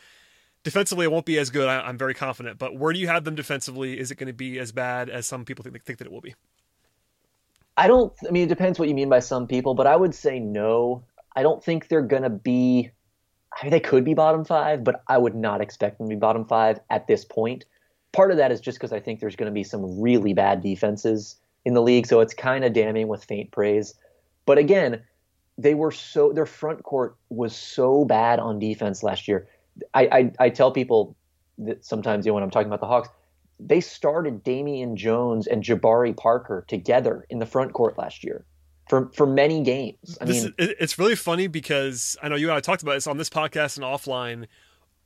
Defensively, 0.63 1.05
it 1.05 1.11
won't 1.11 1.25
be 1.25 1.37
as 1.37 1.49
good. 1.49 1.67
I, 1.67 1.89
am 1.89 1.97
very 1.97 2.13
confident. 2.13 2.57
But 2.57 2.77
where 2.77 2.93
do 2.93 2.99
you 2.99 3.07
have 3.07 3.25
them 3.25 3.35
defensively? 3.35 3.99
Is 3.99 4.11
it 4.11 4.15
going 4.15 4.27
to 4.27 4.33
be 4.33 4.59
as 4.59 4.71
bad 4.71 5.09
as 5.09 5.27
some 5.27 5.45
people 5.45 5.63
think, 5.63 5.83
think 5.83 5.99
that 5.99 6.05
it 6.05 6.11
will 6.11 6.21
be? 6.21 6.35
I 7.75 7.87
don't. 7.87 8.13
I 8.27 8.31
mean, 8.31 8.43
it 8.43 8.49
depends 8.49 8.77
what 8.77 8.87
you 8.87 8.95
mean 8.95 9.09
by 9.09 9.19
some 9.19 9.47
people, 9.47 9.73
but 9.73 9.87
I 9.87 9.95
would 9.95 10.13
say 10.13 10.39
no. 10.39 11.03
I 11.35 11.43
don't 11.43 11.63
think 11.63 11.87
they're 11.87 12.01
going 12.01 12.23
to 12.23 12.29
be. 12.29 12.91
I 13.53 13.65
mean, 13.65 13.71
they 13.71 13.79
could 13.79 14.03
be 14.03 14.15
bottom 14.15 14.43
five, 14.43 14.83
but 14.83 15.03
I 15.07 15.17
would 15.17 15.35
not 15.35 15.61
expect 15.61 15.99
them 15.99 16.07
to 16.07 16.15
be 16.15 16.19
bottom 16.19 16.45
five 16.45 16.79
at 16.89 17.05
this 17.07 17.23
point. 17.23 17.65
Part 18.11 18.31
of 18.31 18.37
that 18.37 18.51
is 18.51 18.59
just 18.59 18.79
because 18.79 18.91
I 18.91 18.99
think 18.99 19.19
there's 19.19 19.35
going 19.35 19.49
to 19.49 19.53
be 19.53 19.63
some 19.63 20.01
really 20.01 20.33
bad 20.33 20.61
defenses 20.61 21.35
in 21.65 21.73
the 21.73 21.81
league, 21.81 22.07
so 22.07 22.19
it's 22.19 22.33
kind 22.33 22.65
of 22.65 22.73
damning 22.73 23.07
with 23.07 23.23
faint 23.23 23.51
praise. 23.51 23.93
But 24.45 24.57
again, 24.57 25.01
they 25.57 25.75
were 25.75 25.91
so 25.91 26.33
their 26.33 26.45
front 26.45 26.83
court 26.83 27.15
was 27.29 27.55
so 27.55 28.05
bad 28.05 28.39
on 28.39 28.59
defense 28.59 29.03
last 29.03 29.27
year. 29.27 29.47
I 29.93 30.01
I, 30.11 30.31
I 30.45 30.49
tell 30.49 30.71
people 30.71 31.15
that 31.59 31.85
sometimes 31.85 32.25
you 32.25 32.31
know 32.31 32.35
when 32.35 32.43
I'm 32.43 32.49
talking 32.49 32.67
about 32.67 32.81
the 32.81 32.87
Hawks, 32.87 33.09
they 33.59 33.81
started 33.81 34.43
Damian 34.43 34.95
Jones 34.95 35.47
and 35.47 35.63
Jabari 35.63 36.15
Parker 36.15 36.65
together 36.67 37.25
in 37.29 37.39
the 37.39 37.45
front 37.45 37.73
court 37.73 37.97
last 37.97 38.23
year 38.23 38.45
for 38.93 39.09
for 39.13 39.25
many 39.25 39.63
games. 39.63 40.19
I 40.21 40.25
this 40.25 40.43
mean, 40.43 40.53
is, 40.59 40.75
it's 40.79 40.99
really 40.99 41.15
funny 41.15 41.47
because 41.47 42.15
I 42.21 42.29
know 42.29 42.35
you 42.35 42.49
and 42.49 42.55
I 42.55 42.59
talked 42.59 42.83
about 42.83 42.93
this 42.93 43.07
on 43.07 43.17
this 43.17 43.29
podcast 43.29 43.77
and 43.77 43.83
offline, 43.83 44.45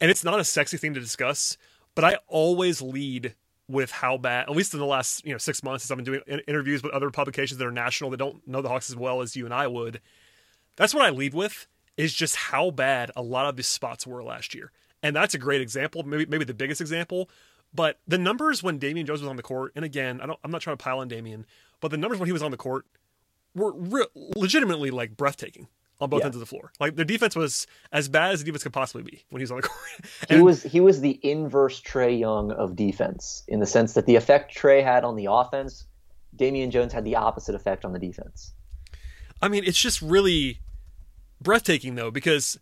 and 0.02 0.12
it's 0.12 0.26
not 0.26 0.42
a 0.42 0.44
sexy 0.44 0.76
thing 0.76 0.94
to 0.96 1.00
discuss, 1.00 1.58
but 1.96 2.04
I 2.04 2.18
always 2.28 2.82
lead 2.82 3.34
with 3.70 3.92
how 3.92 4.18
bad, 4.18 4.50
at 4.50 4.56
least 4.56 4.74
in 4.74 4.82
the 4.82 4.86
last 4.86 5.26
you 5.26 5.32
know 5.32 5.38
six 5.38 5.64
months, 5.64 5.86
as 5.86 5.92
I've 5.92 5.98
been 5.98 6.06
doing 6.06 6.22
interviews 6.50 6.84
with 6.84 6.92
other 6.92 7.10
publications 7.12 7.60
that 7.60 7.66
are 7.66 7.72
national 7.72 8.10
that 8.10 8.18
don't 8.18 8.46
know 8.46 8.62
the 8.62 8.68
Hawks 8.68 8.90
as 8.90 8.98
well 8.98 9.22
as 9.22 9.38
you 9.38 9.46
and 9.46 9.54
I 9.54 9.68
would. 9.68 10.02
That's 10.76 10.94
what 10.94 11.06
I 11.06 11.10
lead 11.10 11.34
with 11.34 11.66
is 11.96 12.14
just 12.14 12.36
how 12.36 12.72
bad 12.72 13.12
a 13.16 13.22
lot 13.22 13.46
of 13.46 13.56
these 13.56 13.68
spots 13.68 14.06
were 14.06 14.22
last 14.22 14.54
year, 14.54 14.74
and 15.02 15.16
that's 15.16 15.34
a 15.34 15.40
great 15.40 15.62
example, 15.62 16.04
maybe 16.04 16.26
maybe 16.26 16.44
the 16.44 16.54
biggest 16.54 16.82
example. 16.82 17.30
But 17.74 18.00
the 18.06 18.18
numbers 18.18 18.62
when 18.62 18.80
Damian 18.80 19.06
Jones 19.06 19.22
was 19.22 19.30
on 19.30 19.38
the 19.38 19.44
court, 19.44 19.72
and 19.78 19.86
again, 19.86 20.20
I 20.20 20.26
don't, 20.26 20.40
I'm 20.44 20.52
not 20.52 20.62
trying 20.62 20.76
to 20.76 20.84
pile 20.84 21.00
on 21.00 21.08
Damian, 21.08 21.46
but 21.80 21.92
the 21.92 21.98
numbers 21.98 22.20
when 22.20 22.28
he 22.28 22.34
was 22.34 22.44
on 22.44 22.52
the 22.52 22.58
court 22.58 22.86
were 23.58 23.74
re- 23.74 24.08
legitimately 24.36 24.91
like 24.91 25.18
breathtaking 25.18 25.68
on 25.99 26.10
both 26.10 26.20
yeah. 26.20 26.26
ends 26.28 26.36
of 26.36 26.39
the 26.39 26.45
floor. 26.45 26.72
Like 26.80 26.95
the 26.95 27.05
defense 27.05 27.36
was 27.36 27.68
as 27.91 28.08
bad 28.08 28.32
as 28.32 28.39
the 28.39 28.45
defense 28.45 28.64
could 28.64 28.74
possibly 28.74 29.03
be 29.03 29.26
when 29.30 29.39
he 29.39 29.43
was 29.43 29.51
on 29.51 29.58
the 29.58 29.64
court. 29.68 29.82
and, 30.30 30.38
he 30.38 30.43
was 30.43 30.64
he 30.64 30.80
was 30.80 31.01
the 31.01 31.20
inverse 31.24 31.82
Trae 31.82 32.18
Young 32.18 32.51
of 32.51 32.76
defense 32.76 33.43
in 33.47 33.60
the 33.60 33.66
sense 33.66 33.93
that 33.93 34.05
the 34.05 34.16
effect 34.16 34.55
Trae 34.55 34.84
had 34.84 35.03
on 35.03 35.16
the 35.16 35.28
offense, 35.30 35.86
Damian 36.36 36.72
Jones 36.72 36.93
had 36.93 37.03
the 37.03 37.16
opposite 37.16 37.55
effect 37.55 37.84
on 37.86 37.93
the 37.93 37.99
defense. 37.99 38.53
I 39.41 39.47
mean, 39.47 39.64
it's 39.66 39.80
just 39.80 40.01
really 40.01 40.60
breathtaking 41.41 41.95
though 41.95 42.12
because 42.12 42.58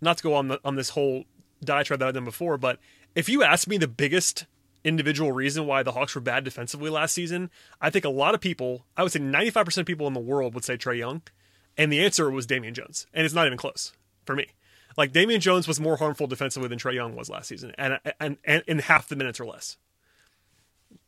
not 0.00 0.16
to 0.18 0.22
go 0.22 0.34
on 0.34 0.48
the, 0.48 0.60
on 0.64 0.76
this 0.76 0.90
whole 0.90 1.24
diatribe 1.62 2.00
that 2.00 2.08
I've 2.08 2.14
done 2.14 2.24
before, 2.24 2.56
but 2.56 2.78
if 3.14 3.28
you 3.28 3.42
ask 3.42 3.68
me 3.68 3.76
the 3.76 3.88
biggest 3.88 4.46
individual 4.84 5.32
reason 5.32 5.66
why 5.66 5.82
the 5.82 5.92
Hawks 5.92 6.14
were 6.14 6.20
bad 6.20 6.44
defensively 6.44 6.90
last 6.90 7.12
season, 7.12 7.50
I 7.80 7.90
think 7.90 8.04
a 8.04 8.10
lot 8.10 8.34
of 8.34 8.40
people, 8.40 8.84
I 8.96 9.02
would 9.02 9.12
say 9.12 9.20
95% 9.20 9.78
of 9.78 9.86
people 9.86 10.06
in 10.06 10.14
the 10.14 10.20
world 10.20 10.54
would 10.54 10.64
say 10.64 10.76
Trae 10.76 10.98
Young. 10.98 11.22
And 11.76 11.92
the 11.92 12.04
answer 12.04 12.30
was 12.30 12.46
Damian 12.46 12.74
Jones. 12.74 13.06
And 13.14 13.24
it's 13.24 13.34
not 13.34 13.46
even 13.46 13.58
close 13.58 13.92
for 14.24 14.34
me. 14.34 14.46
Like 14.96 15.12
Damian 15.12 15.40
Jones 15.40 15.68
was 15.68 15.80
more 15.80 15.96
harmful 15.96 16.26
defensively 16.26 16.68
than 16.68 16.78
Trae 16.78 16.94
Young 16.94 17.14
was 17.14 17.30
last 17.30 17.48
season, 17.48 17.72
and, 17.78 17.98
and, 18.18 18.36
and 18.44 18.62
in 18.66 18.80
half 18.80 19.08
the 19.08 19.16
minutes 19.16 19.40
or 19.40 19.46
less. 19.46 19.76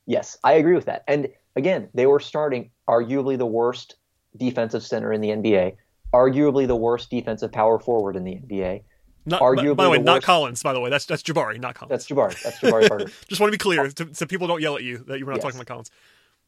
Yes, 0.06 0.38
I 0.42 0.54
agree 0.54 0.74
with 0.74 0.86
that. 0.86 1.04
And 1.08 1.28
again, 1.56 1.88
they 1.94 2.06
were 2.06 2.20
starting 2.20 2.70
arguably 2.88 3.36
the 3.36 3.46
worst 3.46 3.96
defensive 4.36 4.82
center 4.82 5.12
in 5.12 5.20
the 5.20 5.28
NBA, 5.28 5.76
arguably 6.12 6.66
the 6.66 6.76
worst 6.76 7.10
defensive 7.10 7.52
power 7.52 7.78
forward 7.78 8.16
in 8.16 8.24
the 8.24 8.36
NBA, 8.36 8.82
Not, 9.24 9.40
arguably 9.40 9.76
by 9.76 9.84
the 9.84 9.90
way, 9.90 9.98
the 9.98 10.04
not 10.04 10.14
worst- 10.14 10.26
Collins. 10.26 10.62
By 10.62 10.72
the 10.72 10.80
way, 10.80 10.90
that's 10.90 11.06
that's 11.06 11.22
Jabari, 11.22 11.60
not 11.60 11.74
Collins. 11.74 11.90
That's 11.90 12.06
Jabari. 12.08 12.42
That's 12.42 12.58
Jabari 12.58 12.88
Parker. 12.88 13.06
Just 13.28 13.40
want 13.40 13.52
to 13.52 13.56
be 13.56 13.58
clear, 13.62 13.82
uh, 13.86 13.90
to, 13.90 14.08
so 14.14 14.26
people 14.26 14.46
don't 14.48 14.60
yell 14.60 14.76
at 14.76 14.82
you 14.82 14.98
that 15.06 15.18
you 15.18 15.26
were 15.26 15.32
not 15.32 15.36
Yes. 15.36 15.44
talking 15.44 15.58
about 15.60 15.66
Collins. 15.68 15.90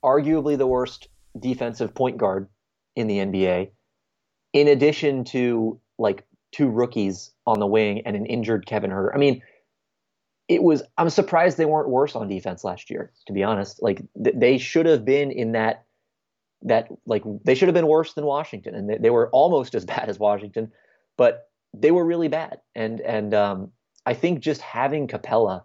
arguably 0.02 0.58
the 0.58 0.66
worst 0.66 1.08
defensive 1.38 1.94
point 1.94 2.16
guard 2.18 2.48
in 2.96 3.06
the 3.06 3.18
NBA, 3.18 3.70
in 4.52 4.68
addition 4.68 5.24
to 5.24 5.80
like 5.98 6.24
two 6.52 6.68
rookies 6.68 7.30
on 7.46 7.58
the 7.60 7.66
wing 7.66 8.02
and 8.06 8.16
an 8.16 8.26
injured 8.26 8.66
Kevin 8.66 8.90
Huerter. 8.90 9.10
I 9.14 9.18
mean, 9.18 9.42
it 10.48 10.62
was. 10.62 10.82
I'm 10.98 11.10
surprised 11.10 11.56
they 11.58 11.64
weren't 11.64 11.88
worse 11.88 12.14
on 12.16 12.28
defense 12.28 12.64
last 12.64 12.90
year. 12.90 13.12
To 13.26 13.32
be 13.32 13.42
honest, 13.44 13.82
like 13.82 14.02
th- 14.22 14.36
they 14.36 14.58
should 14.58 14.86
have 14.86 15.04
been 15.04 15.30
in 15.30 15.52
that 15.52 15.84
that 16.62 16.88
like 17.06 17.22
they 17.44 17.54
should 17.54 17.68
have 17.68 17.74
been 17.74 17.86
worse 17.86 18.14
than 18.14 18.24
Washington, 18.24 18.74
and 18.74 18.88
they, 18.90 18.98
they 18.98 19.10
were 19.10 19.30
almost 19.30 19.74
as 19.74 19.84
bad 19.86 20.08
as 20.08 20.18
Washington, 20.18 20.72
but 21.16 21.48
they 21.80 21.90
were 21.90 22.04
really 22.04 22.28
bad. 22.28 22.60
And 22.74 23.00
and 23.00 23.34
um, 23.34 23.72
I 24.06 24.14
think 24.14 24.40
just 24.40 24.60
having 24.60 25.08
Capela, 25.08 25.64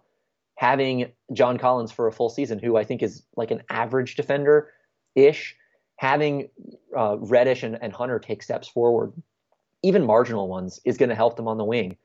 having 0.56 1.12
John 1.32 1.58
Collins 1.58 1.92
for 1.92 2.06
a 2.06 2.12
full 2.12 2.28
season, 2.28 2.58
who 2.58 2.76
I 2.76 2.84
think 2.84 3.02
is 3.02 3.22
like 3.36 3.50
an 3.50 3.62
average 3.70 4.16
defender 4.16 4.70
ish, 5.14 5.56
having 5.96 6.48
uh, 6.96 7.16
Reddish 7.18 7.62
and, 7.62 7.78
and 7.80 7.92
Hunter 7.92 8.18
take 8.18 8.42
steps 8.42 8.68
forward, 8.68 9.12
even 9.82 10.04
marginal 10.04 10.48
ones, 10.48 10.80
is 10.84 10.96
going 10.96 11.10
to 11.10 11.14
help 11.14 11.36
them 11.36 11.48
on 11.48 11.58
the 11.58 11.64
wing. 11.64 11.96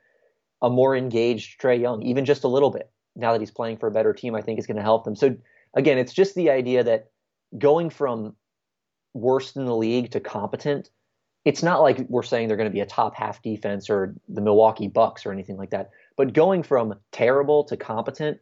A 0.62 0.70
more 0.70 0.96
engaged 0.96 1.60
Trae 1.60 1.80
Young, 1.80 2.02
even 2.04 2.26
just 2.26 2.44
a 2.44 2.48
little 2.48 2.70
bit, 2.70 2.90
now 3.16 3.32
that 3.32 3.42
he's 3.42 3.52
playing 3.52 3.78
for 3.78 3.88
a 3.88 3.92
better 3.92 4.14
team, 4.14 4.36
I 4.36 4.42
think 4.42 4.58
is 4.58 4.68
going 4.68 4.78
to 4.78 4.84
help 4.84 5.04
them. 5.04 5.16
So 5.16 5.36
again, 5.74 5.98
it's 5.98 6.14
just 6.14 6.36
the 6.36 6.50
idea 6.50 6.84
that 6.84 7.10
going 7.58 7.90
from 7.90 8.36
worst 9.14 9.56
in 9.56 9.66
the 9.66 9.76
league 9.76 10.12
to 10.12 10.20
competent, 10.20 10.90
it's 11.46 11.62
not 11.62 11.82
like 11.82 12.00
we're 12.10 12.24
saying 12.24 12.48
they're 12.48 12.58
going 12.58 12.70
to 12.70 12.74
be 12.74 12.82
a 12.82 12.86
top 12.88 13.16
half 13.16 13.42
defense 13.44 13.90
or 13.90 14.16
the 14.28 14.42
Milwaukee 14.42 14.88
Bucks 14.88 15.26
or 15.26 15.32
anything 15.32 15.58
like 15.58 15.70
that. 15.70 15.92
But 16.18 16.34
going 16.34 16.64
from 16.64 16.96
terrible 17.12 17.64
to 17.66 17.78
competent 17.78 18.40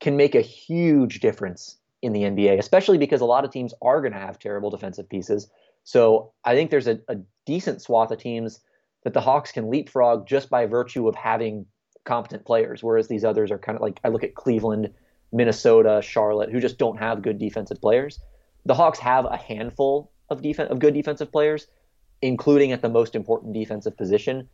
can 0.00 0.16
make 0.16 0.34
a 0.34 0.40
huge 0.40 1.20
difference 1.20 1.76
in 2.02 2.12
the 2.12 2.22
NBA, 2.22 2.58
especially 2.58 2.98
because 2.98 3.20
a 3.20 3.26
lot 3.26 3.44
of 3.44 3.50
teams 3.50 3.74
are 3.82 4.00
going 4.00 4.12
to 4.12 4.18
have 4.18 4.38
terrible 4.38 4.70
defensive 4.70 5.08
pieces. 5.08 5.48
So 5.84 6.32
I 6.44 6.54
think 6.54 6.70
there's 6.70 6.86
a, 6.86 6.98
a 7.08 7.16
decent 7.44 7.82
swath 7.82 8.10
of 8.10 8.18
teams 8.18 8.60
that 9.04 9.12
the 9.12 9.20
Hawks 9.20 9.52
can 9.52 9.70
leapfrog 9.70 10.26
just 10.26 10.50
by 10.50 10.66
virtue 10.66 11.08
of 11.08 11.14
having 11.14 11.66
competent 12.04 12.44
players, 12.46 12.82
whereas 12.82 13.08
these 13.08 13.24
others 13.24 13.50
are 13.50 13.58
kind 13.58 13.76
of 13.76 13.82
like 13.82 14.00
I 14.02 14.08
look 14.08 14.24
at 14.24 14.34
Cleveland, 14.34 14.92
Minnesota, 15.32 16.00
Charlotte, 16.02 16.50
who 16.50 16.60
just 16.60 16.78
don't 16.78 16.98
have 16.98 17.22
good 17.22 17.38
defensive 17.38 17.80
players. 17.80 18.18
The 18.64 18.74
Hawks 18.74 18.98
have 18.98 19.26
a 19.26 19.36
handful 19.36 20.10
of 20.30 20.42
defense 20.42 20.70
of 20.70 20.78
good 20.78 20.94
defensive 20.94 21.30
players, 21.30 21.66
including 22.26 22.72
at 22.72 22.82
the 22.82 22.88
most 22.88 23.14
important 23.14 23.54
defensive 23.54 23.96
position. 23.96 24.48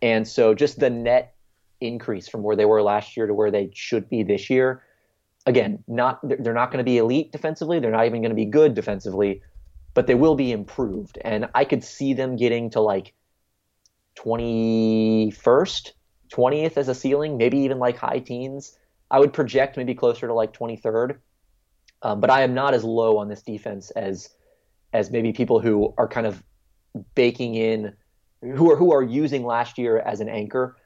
And 0.00 0.26
so 0.26 0.54
just 0.54 0.78
the 0.78 0.90
net 0.90 1.34
increase 1.80 2.28
from 2.28 2.42
where 2.42 2.56
they 2.56 2.64
were 2.64 2.82
last 2.82 3.16
year 3.16 3.26
to 3.26 3.34
where 3.34 3.50
they 3.50 3.70
should 3.74 4.08
be 4.08 4.22
this 4.22 4.48
year. 4.48 4.82
Again, 5.46 5.82
not 5.88 6.20
they're 6.22 6.54
not 6.54 6.70
going 6.70 6.78
to 6.78 6.84
be 6.84 6.98
elite 6.98 7.32
defensively. 7.32 7.80
They're 7.80 7.90
not 7.90 8.06
even 8.06 8.20
going 8.20 8.30
to 8.30 8.36
be 8.36 8.44
good 8.44 8.74
defensively, 8.74 9.42
but 9.94 10.06
they 10.06 10.14
will 10.14 10.34
be 10.34 10.52
improved. 10.52 11.18
And 11.22 11.48
I 11.54 11.64
could 11.64 11.82
see 11.82 12.12
them 12.12 12.36
getting 12.36 12.70
to 12.70 12.80
like 12.80 13.14
21st, 14.16 15.92
20th 16.30 16.76
as 16.76 16.88
a 16.88 16.94
ceiling, 16.94 17.36
maybe 17.36 17.58
even 17.58 17.78
like 17.78 17.96
high 17.96 18.18
teens. 18.18 18.76
I 19.10 19.20
would 19.20 19.32
project 19.32 19.76
maybe 19.76 19.94
closer 19.94 20.26
to 20.26 20.34
like 20.34 20.52
23rd. 20.52 21.16
Um, 22.02 22.20
but 22.20 22.30
I 22.30 22.42
am 22.42 22.52
not 22.52 22.74
as 22.74 22.84
low 22.84 23.16
on 23.18 23.28
this 23.28 23.42
defense 23.42 23.90
as 23.90 24.30
as 24.92 25.10
maybe 25.10 25.32
people 25.32 25.60
who 25.60 25.92
are 25.98 26.08
kind 26.08 26.26
of 26.26 26.42
baking 27.14 27.54
in 27.54 27.94
who 28.40 28.70
are 28.70 28.76
who 28.76 28.92
are 28.92 29.02
using 29.02 29.44
last 29.44 29.78
year 29.78 29.98
as 29.98 30.20
an 30.20 30.28
anchor 30.28 30.76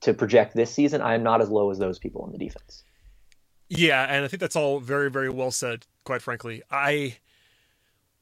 to 0.00 0.14
project 0.14 0.54
this 0.54 0.72
season. 0.72 1.00
I 1.00 1.14
am 1.14 1.22
not 1.22 1.40
as 1.40 1.48
low 1.48 1.70
as 1.70 1.78
those 1.78 1.98
people 1.98 2.26
in 2.26 2.32
the 2.32 2.38
defense. 2.38 2.84
Yeah, 3.68 4.04
and 4.04 4.24
I 4.24 4.28
think 4.28 4.40
that's 4.40 4.56
all 4.56 4.80
very, 4.80 5.10
very 5.10 5.30
well 5.30 5.50
said, 5.50 5.86
quite 6.04 6.22
frankly. 6.22 6.62
I 6.70 7.16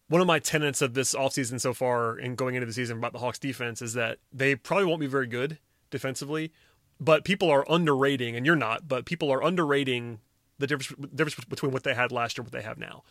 one 0.08 0.20
of 0.20 0.26
my 0.26 0.38
tenets 0.38 0.82
of 0.82 0.94
this 0.94 1.14
offseason 1.14 1.60
so 1.60 1.72
far 1.72 2.16
and 2.16 2.36
going 2.36 2.54
into 2.54 2.66
the 2.66 2.72
season 2.72 2.98
about 2.98 3.12
the 3.12 3.18
Hawks 3.18 3.38
defense 3.38 3.80
is 3.80 3.94
that 3.94 4.18
they 4.32 4.56
probably 4.56 4.84
won't 4.84 5.00
be 5.00 5.06
very 5.06 5.26
good 5.26 5.58
defensively, 5.90 6.52
but 6.98 7.24
people 7.24 7.50
are 7.50 7.64
underrating, 7.70 8.36
and 8.36 8.44
you're 8.44 8.56
not, 8.56 8.88
but 8.88 9.04
people 9.04 9.30
are 9.30 9.42
underrating 9.42 10.20
the 10.58 10.66
difference 10.66 10.92
difference 11.14 11.44
between 11.46 11.72
what 11.72 11.84
they 11.84 11.94
had 11.94 12.12
last 12.12 12.36
year 12.36 12.42
and 12.42 12.52
what 12.52 12.60
they 12.60 12.66
have 12.66 12.78
now. 12.78 13.02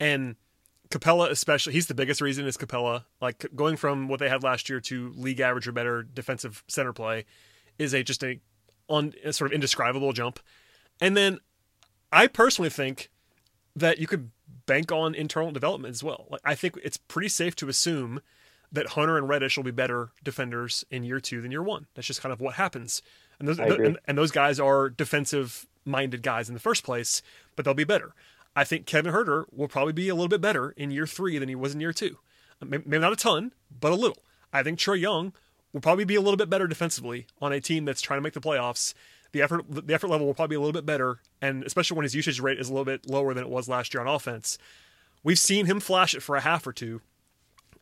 And 0.00 0.36
Capela 0.90 1.30
especially, 1.30 1.72
he's 1.72 1.86
the 1.86 1.94
biggest 1.94 2.20
reason 2.20 2.46
is 2.46 2.56
Capela. 2.56 3.04
Like 3.20 3.46
going 3.54 3.76
from 3.76 4.08
what 4.08 4.20
they 4.20 4.28
had 4.28 4.42
last 4.42 4.68
year 4.68 4.80
to 4.82 5.12
league 5.16 5.40
average 5.40 5.66
or 5.66 5.72
better 5.72 6.02
defensive 6.02 6.62
center 6.68 6.92
play 6.92 7.24
is 7.78 7.92
a 7.94 8.02
just 8.02 8.22
a 8.22 8.40
on 8.88 9.12
a 9.24 9.32
sort 9.32 9.50
of 9.50 9.54
indescribable 9.54 10.12
jump. 10.12 10.38
And 11.00 11.16
then 11.16 11.40
I 12.12 12.26
personally 12.26 12.70
think 12.70 13.10
that 13.74 13.98
you 13.98 14.06
could 14.06 14.30
bank 14.66 14.92
on 14.92 15.14
internal 15.14 15.50
development 15.50 15.92
as 15.92 16.02
well. 16.02 16.26
Like 16.30 16.40
I 16.44 16.54
think 16.54 16.78
it's 16.82 16.96
pretty 16.96 17.28
safe 17.28 17.56
to 17.56 17.68
assume 17.68 18.20
that 18.72 18.88
Hunter 18.90 19.16
and 19.16 19.28
Reddish 19.28 19.56
will 19.56 19.64
be 19.64 19.70
better 19.70 20.10
defenders 20.22 20.84
in 20.90 21.04
year 21.04 21.20
two 21.20 21.40
than 21.40 21.50
year 21.50 21.62
one. 21.62 21.86
That's 21.94 22.06
just 22.06 22.22
kind 22.22 22.32
of 22.32 22.40
what 22.40 22.54
happens. 22.54 23.02
And 23.38 23.48
those 23.48 23.58
and, 23.58 23.98
and 24.06 24.18
those 24.18 24.30
guys 24.30 24.58
are 24.58 24.88
defensive 24.88 25.66
minded 25.84 26.22
guys 26.22 26.48
in 26.48 26.54
the 26.54 26.60
first 26.60 26.84
place, 26.84 27.22
but 27.54 27.64
they'll 27.64 27.74
be 27.74 27.84
better. 27.84 28.14
I 28.56 28.64
think 28.64 28.86
Kevin 28.86 29.12
Huerter 29.12 29.44
will 29.52 29.68
probably 29.68 29.92
be 29.92 30.08
a 30.08 30.14
little 30.14 30.28
bit 30.28 30.40
better 30.40 30.70
in 30.70 30.90
year 30.90 31.06
three 31.06 31.38
than 31.38 31.48
he 31.48 31.54
was 31.54 31.74
in 31.74 31.80
year 31.80 31.92
two. 31.92 32.16
Maybe 32.64 32.98
not 32.98 33.12
a 33.12 33.16
ton, 33.16 33.52
but 33.80 33.92
a 33.92 33.96
little. 33.96 34.16
I 34.50 34.62
think 34.62 34.78
Trae 34.78 34.98
Young 34.98 35.34
will 35.74 35.82
probably 35.82 36.06
be 36.06 36.14
a 36.14 36.22
little 36.22 36.38
bit 36.38 36.48
better 36.48 36.66
defensively 36.66 37.26
on 37.40 37.52
a 37.52 37.60
team 37.60 37.84
that's 37.84 38.00
trying 38.00 38.16
to 38.16 38.22
make 38.22 38.32
the 38.32 38.40
playoffs. 38.40 38.94
The 39.32 39.42
effort, 39.42 39.64
the 39.68 39.92
effort 39.92 40.08
level 40.08 40.26
will 40.26 40.32
probably 40.32 40.54
be 40.54 40.56
a 40.56 40.60
little 40.60 40.72
bit 40.72 40.86
better, 40.86 41.20
and 41.42 41.64
especially 41.64 41.96
when 41.96 42.04
his 42.04 42.14
usage 42.14 42.40
rate 42.40 42.58
is 42.58 42.70
a 42.70 42.72
little 42.72 42.86
bit 42.86 43.10
lower 43.10 43.34
than 43.34 43.44
it 43.44 43.50
was 43.50 43.68
last 43.68 43.92
year 43.92 44.00
on 44.00 44.08
offense. 44.08 44.56
We've 45.22 45.38
seen 45.38 45.66
him 45.66 45.78
flash 45.78 46.14
it 46.14 46.22
for 46.22 46.36
a 46.36 46.40
half 46.40 46.66
or 46.66 46.72
two. 46.72 47.02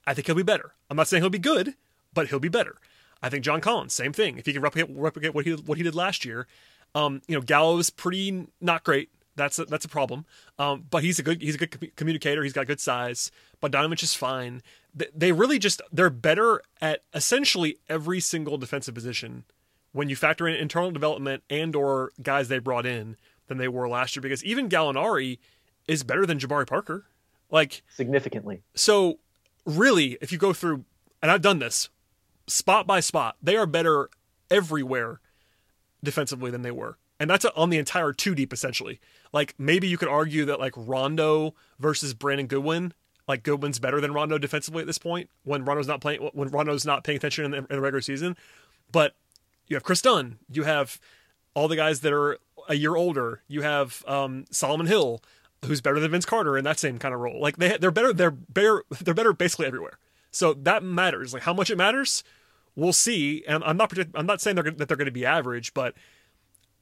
I 0.07 0.15
think 0.15 0.27
he'll 0.27 0.35
be 0.35 0.43
better. 0.43 0.75
I'm 0.91 0.97
not 0.97 1.07
saying 1.07 1.23
he'll 1.23 1.31
be 1.31 1.39
good, 1.39 1.75
but 2.13 2.29
he'll 2.29 2.41
be 2.41 2.49
better. 2.49 2.77
I 3.23 3.29
think 3.29 3.45
John 3.45 3.61
Collins, 3.61 3.95
same 3.95 4.13
thing. 4.13 4.39
If 4.39 4.47
he 4.47 4.53
can 4.53 4.63
replicate, 4.63 4.95
replicate 4.97 5.35
what 5.35 5.45
he 5.47 5.53
what 5.53 5.79
he 5.79 5.85
did 5.85 5.95
last 5.95 6.25
year, 6.25 6.49
um, 6.95 7.23
you 7.29 7.37
know, 7.37 7.41
Gallo's 7.41 7.91
pretty 7.91 8.49
not 8.61 8.83
great. 8.83 9.11
That's 9.37 9.59
a, 9.59 9.65
that's 9.65 9.85
a 9.85 9.89
problem. 9.89 10.27
Um, 10.59 10.85
but 10.91 11.03
he's 11.03 11.19
a 11.19 11.23
good 11.23 11.43
he's 11.43 11.57
a 11.57 11.59
good 11.59 11.71
commu- 11.73 11.97
communicator. 11.97 12.43
He's 12.43 12.53
got 12.53 12.67
good 12.67 12.81
size. 12.81 13.31
Bogdanovic 13.63 14.03
is 14.03 14.15
fine. 14.15 14.63
They, 14.95 15.07
they 15.15 15.33
really 15.33 15.59
just 15.59 15.83
they're 15.93 16.11
better 16.11 16.63
at 16.81 17.01
essentially 17.13 17.79
every 17.89 18.21
single 18.21 18.59
defensive 18.59 18.95
position 18.95 19.45
when 19.93 20.09
you 20.09 20.17
factor 20.17 20.47
in 20.47 20.55
internal 20.55 20.91
development 20.91 21.43
and 21.51 21.75
or 21.75 22.13
guys 22.23 22.49
they 22.49 22.59
brought 22.59 22.87
in 22.87 23.17
than 23.49 23.59
they 23.59 23.69
were 23.69 23.89
last 23.89 24.15
year. 24.17 24.23
Because 24.23 24.45
even 24.45 24.69
Gallinari 24.69 25.39
is 25.89 26.03
better 26.03 26.27
than 26.27 26.39
Jabari 26.39 26.67
Parker. 26.67 27.07
Like 27.51 27.83
Significantly. 27.89 28.63
so, 28.75 29.19
really, 29.65 30.17
if 30.21 30.33
you 30.33 30.39
go 30.39 30.53
through, 30.53 30.85
and 31.23 31.31
I've 31.31 31.43
done 31.43 31.59
this 31.59 31.89
spot 32.47 32.87
by 32.87 33.01
spot, 33.01 33.37
they 33.43 33.57
are 33.57 33.67
better 33.67 34.09
everywhere 34.51 35.21
defensively 36.03 36.51
than 36.51 36.63
they 36.63 36.71
were. 36.71 36.97
And 37.21 37.31
that's 37.31 37.45
on 37.45 37.71
the 37.71 37.79
entire 37.79 38.13
two 38.13 38.35
deep, 38.35 38.53
essentially. 38.53 39.01
Like, 39.33 39.55
maybe 39.59 39.87
you 39.87 39.97
could 39.97 40.09
argue 40.09 40.45
that, 40.47 40.59
like, 40.59 40.75
Rondo 40.77 41.55
versus 41.79 42.13
Brandon 42.15 42.47
Goodwin, 42.47 42.93
like, 43.29 43.43
Goodwin's 43.43 43.79
better 43.79 44.01
than 44.01 44.13
Rondo 44.13 44.37
defensively 44.39 44.81
at 44.81 44.87
this 44.87 44.99
point 44.99 45.31
when 45.45 45.65
Rondo's 45.65 45.89
not 45.89 46.01
playing, 46.01 46.21
when 46.33 46.49
Rondo's 46.49 46.85
not 46.85 47.05
paying 47.05 47.17
attention 47.17 47.45
in 47.45 47.51
the, 47.53 47.57
in 47.59 47.67
the 47.69 47.81
regular 47.81 48.01
season. 48.01 48.37
But 48.91 49.15
you 49.69 49.77
have 49.77 49.83
Kris 49.85 50.03
Dunn, 50.03 50.39
you 50.51 50.65
have 50.65 51.01
all 51.55 51.69
the 51.69 51.77
guys 51.77 52.01
that 52.01 52.13
are 52.13 52.39
a 52.69 52.75
year 52.75 52.97
older, 52.97 53.43
you 53.49 53.63
have 53.63 54.05
um, 54.07 54.45
Solomon 54.51 54.87
Hill, 54.87 55.23
who's 55.65 55.81
better 55.81 56.01
than 56.01 56.11
Vince 56.11 56.27
Carter 56.27 56.59
in 56.59 56.65
that 56.65 56.79
same 56.79 56.99
kind 56.99 57.15
of 57.15 57.21
role. 57.21 57.41
Like 57.41 57.57
they 57.57 57.77
they're 57.79 57.91
better 57.91 58.13
they're 58.13 58.31
better 58.31 58.85
they're 59.01 59.15
better 59.15 59.33
basically 59.33 59.67
everywhere. 59.67 59.99
So 60.31 60.55
that 60.55 60.83
matters. 60.83 61.33
Like 61.33 61.45
how 61.45 61.55
much 61.55 61.71
it 61.71 61.79
matters, 61.79 62.25
we'll 62.77 62.93
see. 62.93 63.45
And 63.47 63.63
I'm 63.65 63.77
not 63.77 63.93
I'm 64.15 64.27
not 64.27 64.41
saying 64.41 64.57
they're 64.57 64.65
that 64.65 64.89
they're 64.89 64.97
going 64.97 65.07
to 65.07 65.13
be 65.13 65.27
average, 65.27 65.75
but 65.75 65.95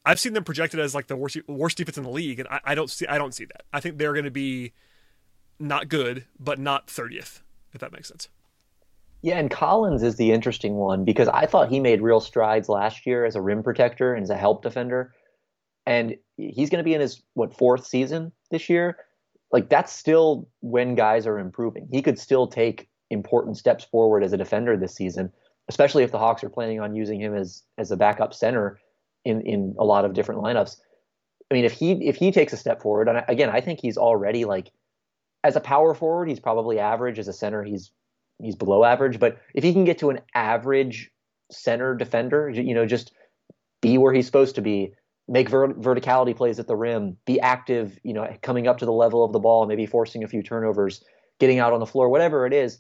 I've 0.05 0.19
seen 0.19 0.33
them 0.33 0.45
projected 0.45 0.81
as 0.81 0.95
like 0.95 1.07
the 1.07 1.17
worst 1.17 1.37
worst 1.47 1.77
defense 1.77 1.97
in 1.97 2.05
the 2.05 2.11
league, 2.11 2.41
and 2.41 2.49
I, 2.49 2.61
I 2.65 2.75
don't 2.75 2.91
see 2.91 3.07
I 3.07 3.19
don't 3.19 3.35
see 3.35 3.45
that. 3.45 3.63
I 3.73 3.81
think 3.81 3.99
they're 3.99 4.13
going 4.13 4.25
to 4.25 4.31
be 4.31 4.73
not 5.59 5.89
good, 5.89 6.27
but 6.41 6.59
not 6.59 6.89
30th, 6.89 7.41
if 7.73 7.81
that 7.81 7.93
makes 7.93 8.09
sense. 8.09 8.29
Yeah, 9.23 9.39
and 9.39 9.49
Collins 9.51 10.03
is 10.03 10.17
the 10.17 10.33
interesting 10.33 10.75
one 10.75 11.05
because 11.05 11.29
I 11.29 11.47
thought 11.47 11.69
he 11.69 11.79
made 11.79 12.03
real 12.03 12.19
strides 12.21 12.69
last 12.69 13.07
year 13.07 13.25
as 13.25 13.37
a 13.37 13.41
rim 13.41 13.63
protector 13.63 14.15
and 14.15 14.25
as 14.25 14.31
a 14.31 14.37
help 14.37 14.63
defender. 14.63 15.15
And 15.87 16.17
he's 16.37 16.71
going 16.71 16.79
to 16.79 16.85
be 16.85 16.95
in 16.95 17.01
his 17.01 17.23
what 17.35 17.57
fourth 17.57 17.87
season 17.87 18.33
this 18.51 18.69
year. 18.69 18.97
Like 19.53 19.69
that's 19.69 19.93
still 19.93 20.49
when 20.61 20.97
guys 20.97 21.27
are 21.29 21.39
improving. 21.39 21.89
He 21.93 22.03
could 22.03 22.19
still 22.19 22.49
take 22.49 22.89
important 23.11 23.57
steps 23.57 23.85
forward 23.85 24.25
as 24.25 24.33
a 24.33 24.37
defender 24.37 24.77
this 24.77 24.97
season, 24.97 25.31
especially 25.69 26.03
if 26.03 26.11
the 26.11 26.19
Hawks 26.19 26.43
are 26.43 26.49
planning 26.49 26.81
on 26.81 26.97
using 26.97 27.21
him 27.21 27.37
as 27.37 27.63
as 27.79 27.93
a 27.93 27.97
backup 27.97 28.35
center 28.35 28.81
in 29.25 29.41
in 29.43 29.75
a 29.79 29.85
lot 29.85 30.05
of 30.05 30.15
different 30.15 30.43
lineups. 30.43 30.77
I 31.51 31.55
mean, 31.55 31.65
if 31.65 31.73
he 31.73 31.93
if 32.07 32.17
he 32.17 32.33
takes 32.33 32.53
a 32.53 32.57
step 32.57 32.83
forward, 32.83 33.09
and 33.09 33.25
again, 33.29 33.51
I 33.51 33.61
think 33.61 33.81
he's 33.81 33.97
already 33.97 34.45
like 34.45 34.71
as 35.45 35.57
a 35.57 35.61
power 35.61 35.95
forward, 35.95 36.29
he's 36.29 36.41
probably 36.41 36.79
average. 36.79 37.19
As 37.19 37.29
a 37.29 37.33
center, 37.33 37.63
he's 37.63 37.91
he's 38.41 38.57
below 38.57 38.85
average. 38.85 39.19
But 39.19 39.39
if 39.55 39.65
he 39.65 39.73
can 39.73 39.85
get 39.85 39.99
to 39.99 40.11
an 40.11 40.21
average 40.35 41.11
center 41.51 41.95
defender, 41.95 42.51
you 42.51 42.75
know, 42.75 42.87
just 42.87 43.13
be 43.81 43.99
where 43.99 44.13
he's 44.13 44.27
supposed 44.27 44.55
to 44.55 44.63
be, 44.63 44.95
make 45.29 45.49
ver- 45.49 45.75
verticality 45.75 46.35
plays 46.35 46.59
at 46.59 46.67
the 46.67 46.77
rim, 46.77 47.17
be 47.27 47.41
active, 47.41 47.99
you 48.03 48.13
know, 48.13 48.27
coming 48.43 48.67
up 48.67 48.79
to 48.79 48.87
the 48.87 48.93
level 48.93 49.25
of 49.25 49.33
the 49.33 49.39
ball, 49.39 49.67
maybe 49.67 49.87
forcing 49.87 50.25
a 50.25 50.29
few 50.29 50.43
turnovers, 50.43 51.03
getting 51.39 51.59
out 51.59 51.73
on 51.73 51.81
the 51.81 51.87
floor, 51.87 52.09
whatever 52.09 52.47
it 52.47 52.53
is, 52.53 52.79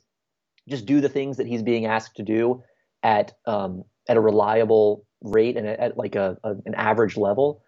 just 0.68 0.86
do 0.86 1.00
the 1.00 1.08
things 1.08 1.36
that 1.36 1.46
he's 1.46 1.62
being 1.62 1.86
asked 1.86 2.16
to 2.16 2.22
do 2.22 2.62
at 3.02 3.32
um, 3.46 3.82
at 4.08 4.16
a 4.16 4.20
reliable 4.20 5.04
rate 5.22 5.56
and 5.56 5.66
at, 5.66 5.96
like 5.96 6.14
a, 6.14 6.36
a, 6.44 6.50
an 6.66 6.74
average 6.74 7.16
level. 7.16 7.62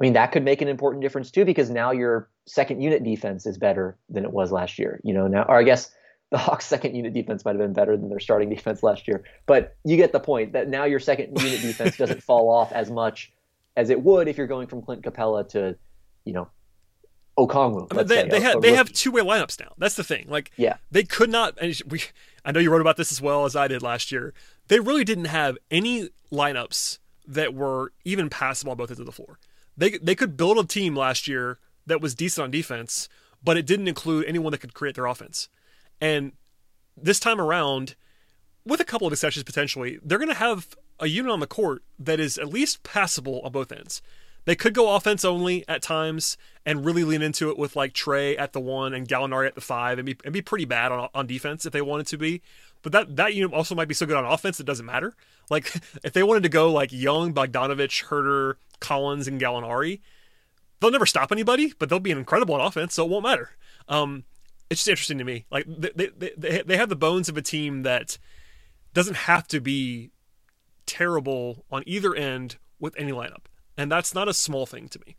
I 0.00 0.04
mean, 0.04 0.14
that 0.14 0.32
could 0.32 0.44
make 0.44 0.60
an 0.60 0.68
important 0.68 1.02
difference 1.02 1.30
too, 1.30 1.44
because 1.44 1.70
now 1.70 1.92
your 1.92 2.28
second 2.46 2.80
unit 2.80 3.04
defense 3.04 3.46
is 3.46 3.58
better 3.58 3.96
than 4.08 4.24
it 4.24 4.32
was 4.32 4.50
last 4.50 4.78
year. 4.78 5.00
You 5.04 5.14
know, 5.14 5.28
now, 5.28 5.44
or 5.44 5.56
I 5.56 5.62
guess 5.62 5.90
the 6.30 6.38
Hawks' 6.38 6.66
second 6.66 6.94
unit 6.96 7.12
defense 7.12 7.44
might 7.44 7.52
have 7.52 7.60
been 7.60 7.72
better 7.72 7.96
than 7.96 8.08
their 8.08 8.20
starting 8.20 8.50
defense 8.50 8.82
last 8.82 9.06
year. 9.06 9.22
But 9.46 9.76
you 9.84 9.96
get 9.96 10.12
the 10.12 10.20
point 10.20 10.52
that 10.52 10.68
now 10.68 10.84
your 10.84 11.00
second 11.00 11.40
unit 11.40 11.60
defense 11.60 11.96
doesn't 11.96 12.22
fall 12.24 12.48
off 12.48 12.72
as 12.72 12.90
much 12.90 13.32
as 13.76 13.90
it 13.90 14.02
would 14.02 14.28
if 14.28 14.36
you're 14.36 14.46
going 14.46 14.66
from 14.66 14.82
Clint 14.82 15.02
Capela 15.02 15.48
to, 15.50 15.76
you 16.24 16.32
know, 16.32 16.48
Okongwu. 17.38 17.88
I 17.90 17.96
mean, 17.96 18.06
they, 18.06 18.22
say, 18.22 18.28
they, 18.28 18.40
have, 18.40 18.62
they 18.62 18.74
have 18.74 18.92
two 18.92 19.10
way 19.10 19.22
lineups 19.22 19.60
now. 19.60 19.72
That's 19.78 19.96
the 19.96 20.04
thing. 20.04 20.26
Like, 20.28 20.52
Yeah. 20.56 20.76
they 20.90 21.02
could 21.02 21.30
not. 21.30 21.58
And 21.60 21.80
we, 21.88 22.02
I 22.44 22.52
know 22.52 22.60
you 22.60 22.70
wrote 22.70 22.80
about 22.80 22.96
this 22.96 23.10
as 23.10 23.20
well 23.20 23.44
as 23.44 23.56
I 23.56 23.68
did 23.68 23.82
last 23.82 24.12
year. 24.12 24.34
They 24.68 24.80
really 24.80 25.04
didn't 25.04 25.26
have 25.26 25.58
any 25.70 26.10
lineups 26.32 26.98
that 27.26 27.54
were 27.54 27.92
even 28.04 28.28
passable 28.28 28.72
on 28.72 28.76
both 28.76 28.90
ends 28.90 29.00
of 29.00 29.06
the 29.06 29.12
floor. 29.12 29.38
They 29.76 29.98
they 29.98 30.14
could 30.14 30.36
build 30.36 30.58
a 30.58 30.64
team 30.64 30.96
last 30.96 31.26
year 31.26 31.58
that 31.86 32.00
was 32.00 32.14
decent 32.14 32.44
on 32.44 32.50
defense, 32.50 33.08
but 33.42 33.56
it 33.56 33.66
didn't 33.66 33.88
include 33.88 34.26
anyone 34.26 34.52
that 34.52 34.58
could 34.58 34.74
create 34.74 34.94
their 34.94 35.06
offense. 35.06 35.48
And 36.00 36.32
this 36.96 37.20
time 37.20 37.40
around, 37.40 37.94
with 38.64 38.80
a 38.80 38.84
couple 38.84 39.06
of 39.06 39.12
exceptions 39.12 39.44
potentially, 39.44 39.98
they're 40.02 40.18
going 40.18 40.28
to 40.28 40.34
have 40.34 40.74
a 41.00 41.06
unit 41.06 41.30
on 41.30 41.40
the 41.40 41.46
court 41.46 41.82
that 41.98 42.20
is 42.20 42.38
at 42.38 42.48
least 42.48 42.82
passable 42.82 43.40
on 43.40 43.52
both 43.52 43.72
ends. 43.72 44.00
They 44.44 44.54
could 44.54 44.74
go 44.74 44.94
offense 44.94 45.24
only 45.24 45.66
at 45.68 45.82
times 45.82 46.36
and 46.66 46.84
really 46.84 47.02
lean 47.02 47.22
into 47.22 47.50
it 47.50 47.58
with 47.58 47.76
like 47.76 47.94
Trae 47.94 48.38
at 48.38 48.52
the 48.52 48.60
one 48.60 48.92
and 48.92 49.08
Gallinari 49.08 49.46
at 49.46 49.54
the 49.54 49.60
five 49.60 49.98
and 49.98 50.06
be 50.06 50.16
and 50.24 50.32
be 50.32 50.42
pretty 50.42 50.66
bad 50.66 50.92
on 50.92 51.08
on 51.14 51.26
defense 51.26 51.64
if 51.66 51.72
they 51.72 51.82
wanted 51.82 52.06
to 52.08 52.18
be. 52.18 52.42
But 52.84 52.92
that 52.92 53.16
that 53.16 53.34
unit 53.34 53.52
also 53.52 53.74
might 53.74 53.88
be 53.88 53.94
so 53.94 54.06
good 54.06 54.16
on 54.16 54.24
offense 54.24 54.60
it 54.60 54.66
doesn't 54.66 54.86
matter. 54.86 55.14
Like 55.50 55.74
if 56.04 56.12
they 56.12 56.22
wanted 56.22 56.44
to 56.44 56.48
go 56.48 56.70
like 56.70 56.92
Young, 56.92 57.34
Bogdanovic, 57.34 58.04
Huerter, 58.04 58.54
Collins, 58.78 59.26
and 59.26 59.40
Gallinari, 59.40 60.00
they'll 60.78 60.92
never 60.92 61.06
stop 61.06 61.32
anybody, 61.32 61.72
but 61.78 61.88
they'll 61.88 61.98
be 61.98 62.12
incredible 62.12 62.54
on 62.54 62.60
offense, 62.60 62.94
so 62.94 63.04
it 63.04 63.10
won't 63.10 63.24
matter. 63.24 63.50
Um, 63.88 64.24
it's 64.70 64.80
just 64.80 64.88
interesting 64.88 65.18
to 65.18 65.24
me. 65.24 65.46
Like 65.50 65.64
they, 65.66 66.10
they 66.10 66.30
they 66.36 66.62
they 66.62 66.76
have 66.76 66.90
the 66.90 66.96
bones 66.96 67.28
of 67.28 67.36
a 67.36 67.42
team 67.42 67.82
that 67.82 68.18
doesn't 68.92 69.16
have 69.16 69.48
to 69.48 69.60
be 69.60 70.10
terrible 70.86 71.64
on 71.70 71.82
either 71.86 72.14
end 72.14 72.56
with 72.78 72.94
any 72.98 73.12
lineup, 73.12 73.46
and 73.78 73.90
that's 73.90 74.14
not 74.14 74.28
a 74.28 74.34
small 74.34 74.66
thing 74.66 74.88
to 74.88 75.00
me. 75.06 75.16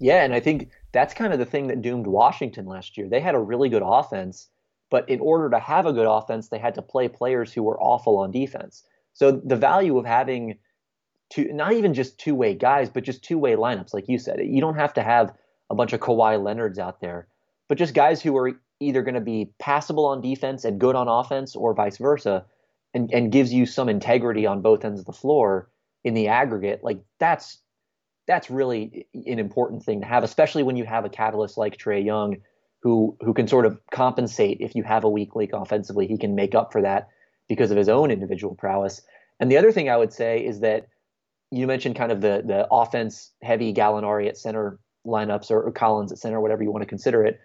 Yeah, 0.00 0.24
and 0.24 0.34
I 0.34 0.40
think 0.40 0.70
that's 0.92 1.14
kind 1.14 1.32
of 1.32 1.38
the 1.38 1.44
thing 1.44 1.68
that 1.68 1.82
doomed 1.82 2.06
Washington 2.06 2.66
last 2.66 2.98
year. 2.98 3.08
They 3.08 3.20
had 3.20 3.34
a 3.34 3.38
really 3.38 3.68
good 3.68 3.82
offense, 3.84 4.48
but 4.90 5.08
in 5.08 5.20
order 5.20 5.48
to 5.50 5.58
have 5.58 5.86
a 5.86 5.92
good 5.92 6.06
offense, 6.06 6.48
they 6.48 6.58
had 6.58 6.74
to 6.74 6.82
play 6.82 7.08
players 7.08 7.52
who 7.52 7.62
were 7.62 7.80
awful 7.80 8.18
on 8.18 8.30
defense. 8.30 8.84
So 9.12 9.32
the 9.32 9.56
value 9.56 9.96
of 9.98 10.04
having 10.04 10.58
two, 11.30 11.52
not 11.52 11.72
even 11.72 11.94
just 11.94 12.18
two 12.18 12.34
way 12.34 12.54
guys, 12.54 12.90
but 12.90 13.04
just 13.04 13.22
two 13.22 13.38
way 13.38 13.54
lineups, 13.54 13.94
like 13.94 14.08
you 14.08 14.18
said, 14.18 14.40
you 14.42 14.60
don't 14.60 14.76
have 14.76 14.94
to 14.94 15.02
have 15.02 15.32
a 15.70 15.74
bunch 15.74 15.92
of 15.92 16.00
Kawhi 16.00 16.42
Leonards 16.42 16.78
out 16.78 17.00
there, 17.00 17.28
but 17.68 17.78
just 17.78 17.94
guys 17.94 18.20
who 18.20 18.36
are 18.36 18.60
either 18.80 19.02
going 19.02 19.14
to 19.14 19.20
be 19.20 19.52
passable 19.58 20.06
on 20.06 20.20
defense 20.20 20.64
and 20.64 20.80
good 20.80 20.96
on 20.96 21.06
offense, 21.06 21.54
or 21.54 21.74
vice 21.74 21.98
versa, 21.98 22.44
and, 22.94 23.12
and 23.12 23.30
gives 23.30 23.52
you 23.52 23.66
some 23.66 23.88
integrity 23.88 24.46
on 24.46 24.62
both 24.62 24.84
ends 24.84 25.00
of 25.00 25.06
the 25.06 25.12
floor 25.12 25.70
in 26.02 26.14
the 26.14 26.28
aggregate. 26.28 26.82
Like 26.82 26.98
that's 27.18 27.58
that's 28.26 28.50
really 28.50 29.06
an 29.14 29.38
important 29.38 29.82
thing 29.82 30.00
to 30.00 30.06
have, 30.06 30.24
especially 30.24 30.62
when 30.62 30.76
you 30.76 30.84
have 30.84 31.04
a 31.04 31.08
catalyst 31.08 31.58
like 31.58 31.76
Trae 31.76 32.04
Young, 32.04 32.36
who 32.82 33.16
who 33.20 33.34
can 33.34 33.46
sort 33.46 33.66
of 33.66 33.78
compensate 33.90 34.58
if 34.60 34.74
you 34.74 34.82
have 34.82 35.04
a 35.04 35.08
weak 35.08 35.34
link 35.36 35.50
offensively. 35.52 36.06
He 36.06 36.18
can 36.18 36.34
make 36.34 36.54
up 36.54 36.72
for 36.72 36.82
that 36.82 37.08
because 37.48 37.70
of 37.70 37.76
his 37.76 37.88
own 37.88 38.10
individual 38.10 38.54
prowess. 38.54 39.02
And 39.38 39.50
the 39.50 39.56
other 39.56 39.72
thing 39.72 39.88
I 39.88 39.96
would 39.96 40.12
say 40.12 40.44
is 40.44 40.60
that 40.60 40.88
you 41.50 41.66
mentioned 41.66 41.96
kind 41.96 42.12
of 42.12 42.20
the 42.20 42.42
the 42.44 42.66
offense 42.70 43.32
heavy 43.42 43.74
Gallinari 43.74 44.28
at 44.28 44.38
center 44.38 44.78
lineups 45.06 45.50
or, 45.50 45.62
or 45.62 45.72
Collins 45.72 46.12
at 46.12 46.18
center, 46.18 46.40
whatever 46.40 46.62
you 46.62 46.70
want 46.70 46.82
to 46.82 46.86
consider 46.88 47.24
it. 47.24 47.40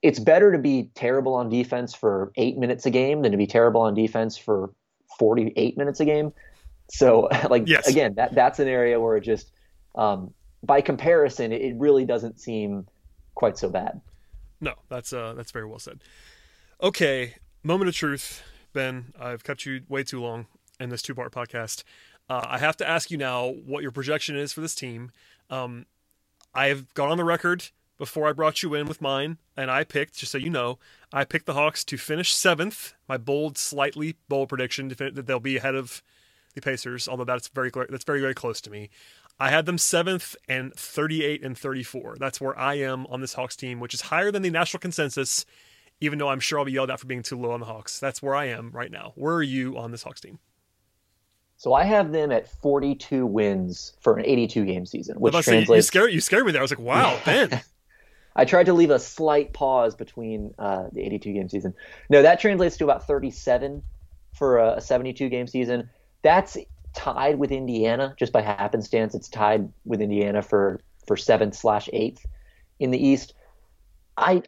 It's 0.00 0.18
better 0.18 0.50
to 0.52 0.58
be 0.58 0.90
terrible 0.94 1.34
on 1.34 1.48
defense 1.48 1.94
for 1.94 2.32
eight 2.36 2.56
minutes 2.58 2.86
a 2.86 2.90
game 2.90 3.22
than 3.22 3.30
to 3.32 3.38
be 3.38 3.46
terrible 3.46 3.82
on 3.82 3.94
defense 3.94 4.36
for 4.36 4.72
48 5.18 5.76
minutes 5.78 6.00
a 6.00 6.04
game. 6.04 6.32
So, 6.90 7.28
like, 7.50 7.68
Yes. 7.68 7.86
again, 7.88 8.14
that 8.16 8.34
that's 8.34 8.58
an 8.58 8.68
area 8.68 9.00
where 9.00 9.16
it 9.16 9.22
just, 9.22 9.52
um, 9.94 10.32
by 10.64 10.80
comparison, 10.80 11.52
it, 11.52 11.62
it 11.62 11.74
really 11.76 12.04
doesn't 12.04 12.40
seem 12.40 12.86
quite 13.34 13.56
so 13.58 13.68
bad. 13.68 14.00
No, 14.62 14.74
that's 14.88 15.12
uh 15.12 15.34
that's 15.34 15.50
very 15.50 15.66
well 15.66 15.80
said. 15.80 16.00
Okay, 16.80 17.34
moment 17.62 17.88
of 17.88 17.94
truth, 17.94 18.42
Ben. 18.72 19.12
I've 19.20 19.44
kept 19.44 19.66
you 19.66 19.82
way 19.88 20.04
too 20.04 20.22
long 20.22 20.46
in 20.80 20.88
this 20.88 21.02
two 21.02 21.14
part 21.14 21.32
podcast. 21.32 21.82
Uh, 22.30 22.42
I 22.46 22.58
have 22.58 22.76
to 22.78 22.88
ask 22.88 23.10
you 23.10 23.18
now 23.18 23.48
what 23.48 23.82
your 23.82 23.90
projection 23.90 24.36
is 24.36 24.52
for 24.52 24.60
this 24.60 24.74
team. 24.74 25.10
Um, 25.50 25.86
I 26.54 26.68
have 26.68 26.94
gone 26.94 27.10
on 27.10 27.18
the 27.18 27.24
record 27.24 27.70
before 27.98 28.28
I 28.28 28.32
brought 28.32 28.62
you 28.62 28.74
in 28.74 28.86
with 28.86 29.02
mine, 29.02 29.38
and 29.56 29.70
I 29.70 29.84
picked, 29.84 30.18
just 30.18 30.32
so 30.32 30.38
you 30.38 30.48
know, 30.48 30.78
I 31.12 31.24
picked 31.24 31.46
the 31.46 31.54
Hawks 31.54 31.84
to 31.84 31.96
finish 31.96 32.32
seventh. 32.32 32.94
My 33.08 33.16
bold, 33.16 33.58
slightly 33.58 34.16
bold 34.28 34.48
prediction 34.48 34.88
that 34.88 35.26
they'll 35.26 35.40
be 35.40 35.56
ahead 35.56 35.74
of 35.74 36.02
the 36.54 36.60
Pacers, 36.60 37.08
although 37.08 37.24
that's 37.24 37.48
very 37.48 37.70
that's 37.88 38.04
very 38.04 38.20
very 38.20 38.34
close 38.34 38.60
to 38.60 38.70
me. 38.70 38.90
I 39.42 39.50
had 39.50 39.66
them 39.66 39.76
seventh 39.76 40.36
and 40.48 40.72
38 40.74 41.42
and 41.42 41.58
34. 41.58 42.14
That's 42.20 42.40
where 42.40 42.56
I 42.56 42.74
am 42.74 43.08
on 43.08 43.20
this 43.20 43.34
Hawks 43.34 43.56
team, 43.56 43.80
which 43.80 43.92
is 43.92 44.02
higher 44.02 44.30
than 44.30 44.42
the 44.42 44.50
national 44.50 44.78
consensus, 44.78 45.44
even 46.00 46.20
though 46.20 46.28
I'm 46.28 46.38
sure 46.38 46.60
I'll 46.60 46.64
be 46.64 46.70
yelled 46.70 46.92
at 46.92 47.00
for 47.00 47.08
being 47.08 47.24
too 47.24 47.36
low 47.36 47.50
on 47.50 47.58
the 47.58 47.66
Hawks. 47.66 47.98
That's 47.98 48.22
where 48.22 48.36
I 48.36 48.44
am 48.44 48.70
right 48.70 48.92
now. 48.92 49.14
Where 49.16 49.34
are 49.34 49.42
you 49.42 49.76
on 49.76 49.90
this 49.90 50.04
Hawks 50.04 50.20
team? 50.20 50.38
So 51.56 51.74
I 51.74 51.82
have 51.82 52.12
them 52.12 52.30
at 52.30 52.46
42 52.46 53.26
wins 53.26 53.94
for 54.00 54.16
an 54.16 54.24
82 54.24 54.64
game 54.64 54.86
season, 54.86 55.16
which 55.18 55.34
to 55.34 55.42
say, 55.42 55.64
you 55.68 55.82
scared 55.82 56.12
you 56.12 56.20
scared 56.20 56.46
me 56.46 56.52
there. 56.52 56.60
I 56.60 56.62
was 56.62 56.70
like, 56.70 56.78
wow, 56.78 57.18
Ben. 57.24 57.62
I 58.36 58.44
tried 58.44 58.66
to 58.66 58.74
leave 58.74 58.90
a 58.90 59.00
slight 59.00 59.52
pause 59.52 59.96
between 59.96 60.54
uh, 60.56 60.84
the 60.92 61.02
82 61.02 61.32
game 61.32 61.48
season. 61.48 61.74
No, 62.08 62.22
that 62.22 62.38
translates 62.38 62.76
to 62.76 62.84
about 62.84 63.08
37 63.08 63.82
for 64.34 64.58
a, 64.58 64.76
a 64.76 64.80
72 64.80 65.28
game 65.30 65.48
season. 65.48 65.90
That's 66.22 66.56
tied 66.94 67.38
with 67.38 67.52
Indiana 67.52 68.14
just 68.18 68.32
by 68.32 68.42
happenstance. 68.42 69.14
It's 69.14 69.28
tied 69.28 69.68
with 69.84 70.00
Indiana 70.00 70.42
for 70.42 70.80
for 71.06 71.16
seventh 71.16 71.54
slash 71.54 71.88
eighth 71.92 72.24
in 72.78 72.90
the 72.90 73.04
East. 73.04 73.34
I 74.16 74.42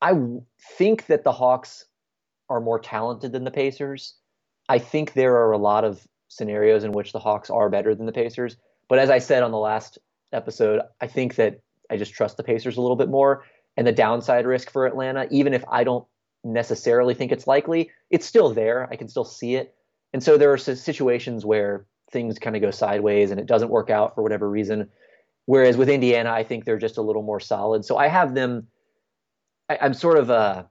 I 0.00 0.14
think 0.78 1.06
that 1.06 1.24
the 1.24 1.32
Hawks 1.32 1.84
are 2.48 2.60
more 2.60 2.78
talented 2.78 3.32
than 3.32 3.44
the 3.44 3.50
Pacers. 3.50 4.14
I 4.68 4.78
think 4.78 5.12
there 5.12 5.36
are 5.36 5.52
a 5.52 5.58
lot 5.58 5.84
of 5.84 6.06
scenarios 6.28 6.84
in 6.84 6.92
which 6.92 7.12
the 7.12 7.18
Hawks 7.18 7.50
are 7.50 7.68
better 7.70 7.94
than 7.94 8.06
the 8.06 8.12
Pacers. 8.12 8.56
But 8.88 8.98
as 8.98 9.10
I 9.10 9.18
said 9.18 9.42
on 9.42 9.52
the 9.52 9.58
last 9.58 9.98
episode, 10.32 10.82
I 11.00 11.06
think 11.06 11.36
that 11.36 11.60
I 11.90 11.96
just 11.96 12.14
trust 12.14 12.36
the 12.36 12.42
Pacers 12.42 12.76
a 12.76 12.80
little 12.80 12.96
bit 12.96 13.08
more. 13.08 13.44
And 13.76 13.86
the 13.86 13.92
downside 13.92 14.46
risk 14.46 14.70
for 14.70 14.86
Atlanta, 14.86 15.26
even 15.30 15.54
if 15.54 15.64
I 15.70 15.84
don't 15.84 16.06
necessarily 16.44 17.14
think 17.14 17.32
it's 17.32 17.46
likely, 17.46 17.90
it's 18.10 18.26
still 18.26 18.52
there. 18.52 18.88
I 18.90 18.96
can 18.96 19.08
still 19.08 19.24
see 19.24 19.54
it. 19.54 19.74
And 20.12 20.22
so 20.22 20.36
there 20.36 20.52
are 20.52 20.58
situations 20.58 21.44
where 21.44 21.86
things 22.10 22.38
kind 22.38 22.54
of 22.56 22.62
go 22.62 22.70
sideways 22.70 23.30
and 23.30 23.40
it 23.40 23.46
doesn't 23.46 23.70
work 23.70 23.90
out 23.90 24.14
for 24.14 24.22
whatever 24.22 24.48
reason. 24.48 24.90
Whereas 25.46 25.76
with 25.76 25.88
Indiana, 25.88 26.30
I 26.30 26.44
think 26.44 26.64
they're 26.64 26.78
just 26.78 26.98
a 26.98 27.02
little 27.02 27.22
more 27.22 27.40
solid. 27.40 27.84
So 27.84 27.96
I 27.96 28.08
have 28.08 28.34
them. 28.34 28.68
I, 29.68 29.78
I'm 29.80 29.94
sort 29.94 30.18
of 30.18 30.30
uh, 30.30 30.64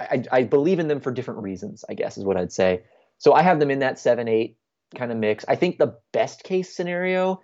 I, 0.00 0.24
I 0.30 0.42
believe 0.42 0.78
in 0.78 0.88
them 0.88 1.00
for 1.00 1.12
different 1.12 1.42
reasons. 1.42 1.84
I 1.88 1.94
guess 1.94 2.18
is 2.18 2.24
what 2.24 2.36
I'd 2.36 2.52
say. 2.52 2.82
So 3.18 3.32
I 3.32 3.42
have 3.42 3.60
them 3.60 3.70
in 3.70 3.78
that 3.80 3.98
seven 3.98 4.28
eight 4.28 4.56
kind 4.94 5.10
of 5.10 5.18
mix. 5.18 5.44
I 5.48 5.56
think 5.56 5.78
the 5.78 5.96
best 6.12 6.42
case 6.42 6.74
scenario 6.74 7.42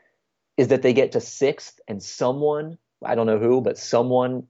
is 0.56 0.68
that 0.68 0.82
they 0.82 0.92
get 0.92 1.12
to 1.12 1.20
sixth 1.20 1.80
and 1.88 2.02
someone 2.02 2.78
I 3.04 3.14
don't 3.14 3.26
know 3.26 3.38
who, 3.38 3.60
but 3.60 3.78
someone 3.78 4.46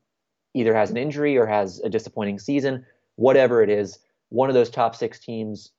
either 0.54 0.74
has 0.74 0.90
an 0.90 0.96
injury 0.96 1.36
or 1.36 1.46
has 1.46 1.80
a 1.80 1.88
disappointing 1.88 2.38
season. 2.38 2.86
Whatever 3.16 3.62
it 3.62 3.70
is, 3.70 3.98
one 4.28 4.48
of 4.48 4.54
those 4.54 4.70
top 4.70 4.94
six 4.94 5.18
teams 5.18 5.72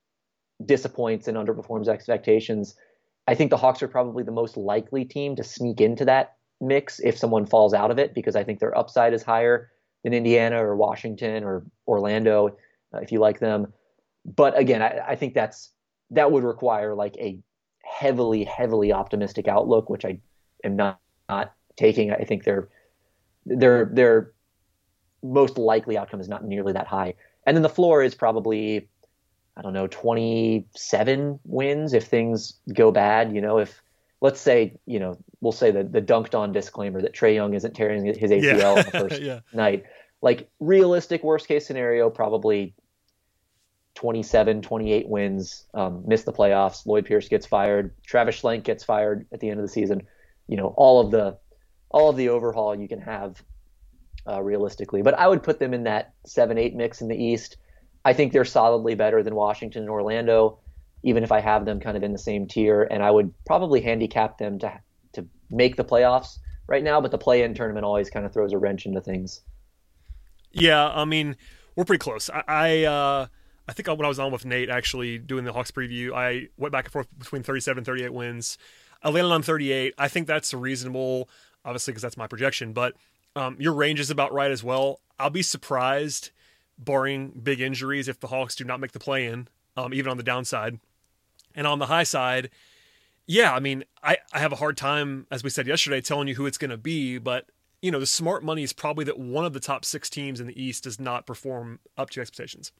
disappoints 0.64 1.28
and 1.28 1.38
underperforms 1.38 1.88
expectations. 1.88 2.76
I 3.28 3.36
think 3.36 3.50
the 3.50 3.58
Hawks 3.58 3.82
are 3.82 3.88
probably 3.88 4.24
the 4.24 4.32
most 4.32 4.56
likely 4.56 5.06
team 5.06 5.36
to 5.36 5.44
sneak 5.44 5.82
into 5.82 6.06
that 6.06 6.36
mix 6.62 7.00
if 7.00 7.18
someone 7.18 7.46
falls 7.46 7.74
out 7.74 7.92
of 7.92 8.00
it 8.00 8.14
because 8.14 8.36
I 8.36 8.44
think 8.44 8.60
their 8.60 8.78
upside 8.78 9.14
is 9.14 9.24
higher 9.24 9.72
than 10.04 10.14
Indiana 10.14 10.64
or 10.64 10.76
Washington 10.76 11.44
or 11.44 11.66
Orlando 11.88 12.58
uh, 12.94 13.00
if 13.00 13.12
you 13.12 13.20
like 13.20 13.40
them. 13.40 13.74
But 14.24 14.58
again, 14.58 14.82
I, 14.82 15.00
I 15.10 15.16
think 15.16 15.34
that's 15.34 15.72
that 16.12 16.32
would 16.32 16.44
require 16.44 16.96
like 16.96 17.16
a 17.18 17.40
heavily, 17.84 18.44
heavily 18.44 18.94
optimistic 18.94 19.48
outlook, 19.48 19.90
which 19.90 20.06
I 20.06 20.20
am 20.64 20.76
not 20.76 21.00
not 21.30 21.54
taking. 21.76 22.12
I 22.12 22.24
think 22.24 22.44
their 22.44 22.70
their 23.46 23.86
their 23.86 24.32
most 25.24 25.58
likely 25.58 25.98
outcome 25.98 26.20
is 26.20 26.30
not 26.30 26.46
nearly 26.46 26.74
that 26.74 26.88
high. 26.88 27.16
And 27.46 27.56
then 27.56 27.64
the 27.64 27.70
floor 27.70 28.04
is 28.04 28.16
probably 28.16 28.88
I 29.58 29.62
don't 29.62 29.74
know, 29.74 29.88
27 29.88 31.40
wins 31.46 31.94
if 31.94 32.06
things 32.06 32.60
go 32.74 32.92
bad. 32.92 33.34
You 33.34 33.42
know, 33.42 33.58
if 33.60 33.82
let's 34.22 34.40
say, 34.42 34.76
you 34.86 35.00
know, 35.00 35.18
we'll 35.42 35.52
say 35.52 35.72
the, 35.72 35.84
the 35.84 36.02
dunked 36.02 36.36
on 36.38 36.52
disclaimer 36.52 37.02
that 37.02 37.14
Trae 37.14 37.36
Young 37.36 37.54
isn't 37.54 37.74
tearing 37.74 38.06
his 38.06 38.32
ACL 38.32 38.42
Yeah. 38.44 38.70
on 38.70 38.86
the 38.86 38.92
first 39.10 39.22
Yeah. 39.22 39.40
night. 39.54 39.86
Like 40.22 40.50
realistic 40.60 41.24
worst 41.24 41.48
case 41.48 41.66
scenario, 41.68 42.10
probably 42.10 42.74
27, 43.96 44.62
28 44.62 45.08
wins, 45.08 45.66
um, 45.74 46.04
miss 46.06 46.24
the 46.24 46.34
playoffs. 46.34 46.86
Lloyd 46.86 47.06
Pierce 47.06 47.30
gets 47.30 47.46
fired. 47.46 47.94
Travis 48.06 48.42
Schlenk 48.42 48.64
gets 48.64 48.84
fired 48.84 49.26
at 49.32 49.40
the 49.40 49.50
end 49.50 49.60
of 49.60 49.66
the 49.66 49.72
season. 49.72 50.02
You 50.48 50.58
know, 50.58 50.68
all 50.76 51.00
of 51.00 51.12
the 51.12 51.38
all 51.90 52.10
of 52.10 52.18
the 52.18 52.30
overhaul 52.30 52.76
you 52.76 52.88
can 52.90 53.00
have 53.00 53.42
uh, 54.28 54.42
realistically. 54.42 55.02
But 55.02 55.14
I 55.14 55.28
would 55.28 55.44
put 55.44 55.60
them 55.60 55.74
in 55.74 55.84
that 55.84 56.14
seven, 56.26 56.58
eight 56.58 56.76
mix 56.76 57.02
in 57.02 57.08
the 57.08 57.16
East. 57.16 57.58
I 58.06 58.14
think 58.14 58.32
they're 58.32 58.46
solidly 58.46 58.96
better 58.96 59.24
than 59.24 59.36
Washington 59.36 59.82
and 59.82 59.90
Orlando, 59.90 60.60
even 61.04 61.24
if 61.24 61.32
I 61.32 61.42
have 61.42 61.66
them 61.66 61.80
kind 61.80 61.98
of 61.98 62.04
in 62.04 62.14
the 62.14 62.20
same 62.20 62.48
tier. 62.48 62.88
And 62.90 63.04
I 63.04 63.12
would 63.12 63.34
probably 63.46 63.82
handicap 63.82 64.38
them 64.38 64.60
to 64.60 64.80
to 65.14 65.28
make 65.50 65.76
the 65.76 65.84
playoffs 65.84 66.38
right 66.68 66.84
now. 66.84 67.02
But 67.02 67.12
the 67.12 67.18
play-in 67.18 67.54
tournament 67.56 67.84
always 67.84 68.10
kind 68.10 68.26
of 68.26 68.32
throws 68.32 68.54
a 68.54 68.58
wrench 68.58 68.86
into 68.86 69.02
things. 69.02 69.42
Yeah, 70.52 70.88
I 70.88 71.04
mean, 71.04 71.36
we're 71.76 71.84
pretty 71.84 72.00
close. 72.02 72.30
I, 72.30 72.44
I, 72.48 72.84
uh, 72.84 73.28
I 73.68 73.74
think 73.74 73.88
when 73.88 74.06
I 74.06 74.08
was 74.08 74.20
on 74.20 74.32
with 74.32 74.46
Nate 74.46 74.70
actually 74.70 75.18
doing 75.18 75.44
the 75.44 75.52
Hawks 75.52 75.72
preview, 75.72 76.14
I 76.14 76.48
went 76.56 76.72
back 76.72 76.86
and 76.86 76.94
forth 76.94 77.08
between 77.20 77.44
37 77.44 77.80
and 77.80 77.86
38 77.86 78.14
wins. 78.14 78.58
I 79.04 79.10
landed 79.10 79.34
on 79.34 79.42
38. 79.42 79.94
I 79.98 80.08
think 80.08 80.28
that's 80.28 80.54
reasonable, 80.54 81.30
obviously, 81.66 81.92
because 81.92 82.04
that's 82.04 82.18
my 82.18 82.28
projection. 82.28 82.72
But 82.72 82.96
um, 83.36 83.58
your 83.60 83.74
range 83.74 84.00
is 84.00 84.10
about 84.10 84.34
right 84.34 84.50
as 84.50 84.64
well. 84.64 85.02
I'll 85.20 85.30
be 85.30 85.42
surprised, 85.42 86.32
barring 86.78 87.30
big 87.30 87.62
injuries, 87.62 88.08
if 88.08 88.20
the 88.20 88.28
Hawks 88.28 88.56
do 88.56 88.64
not 88.64 88.80
make 88.80 88.92
the 88.92 89.00
play 89.00 89.26
in, 89.26 89.48
um, 89.78 89.94
even 89.94 90.12
on 90.12 90.18
the 90.18 90.24
downside. 90.24 90.80
And 91.56 91.66
on 91.66 91.80
the 91.80 91.86
high 91.86 92.04
side, 92.04 92.50
yeah, 93.28 93.54
I 93.54 93.60
mean, 93.60 93.86
I, 94.04 94.18
I 94.34 94.40
have 94.40 94.52
a 94.52 94.58
hard 94.58 94.78
time, 94.78 95.26
as 95.32 95.44
we 95.44 95.50
said 95.50 95.68
yesterday, 95.68 96.02
telling 96.02 96.28
you 96.28 96.36
who 96.36 96.46
it's 96.46 96.58
going 96.58 96.72
to 96.72 96.78
be, 96.78 97.18
but 97.18 97.48
you 97.82 97.92
know, 97.92 98.00
the 98.00 98.08
smart 98.08 98.44
money 98.44 98.64
is 98.64 98.74
probably 98.74 99.06
that 99.06 99.20
one 99.20 99.46
of 99.46 99.54
the 99.54 99.60
top 99.60 99.86
six 99.86 100.10
teams 100.10 100.40
in 100.40 100.48
the 100.48 100.62
East 100.62 100.84
does 100.84 101.00
not 101.00 101.26
perform 101.28 101.80
up 101.98 102.10
to 102.12 102.22
expectations. 102.22 102.72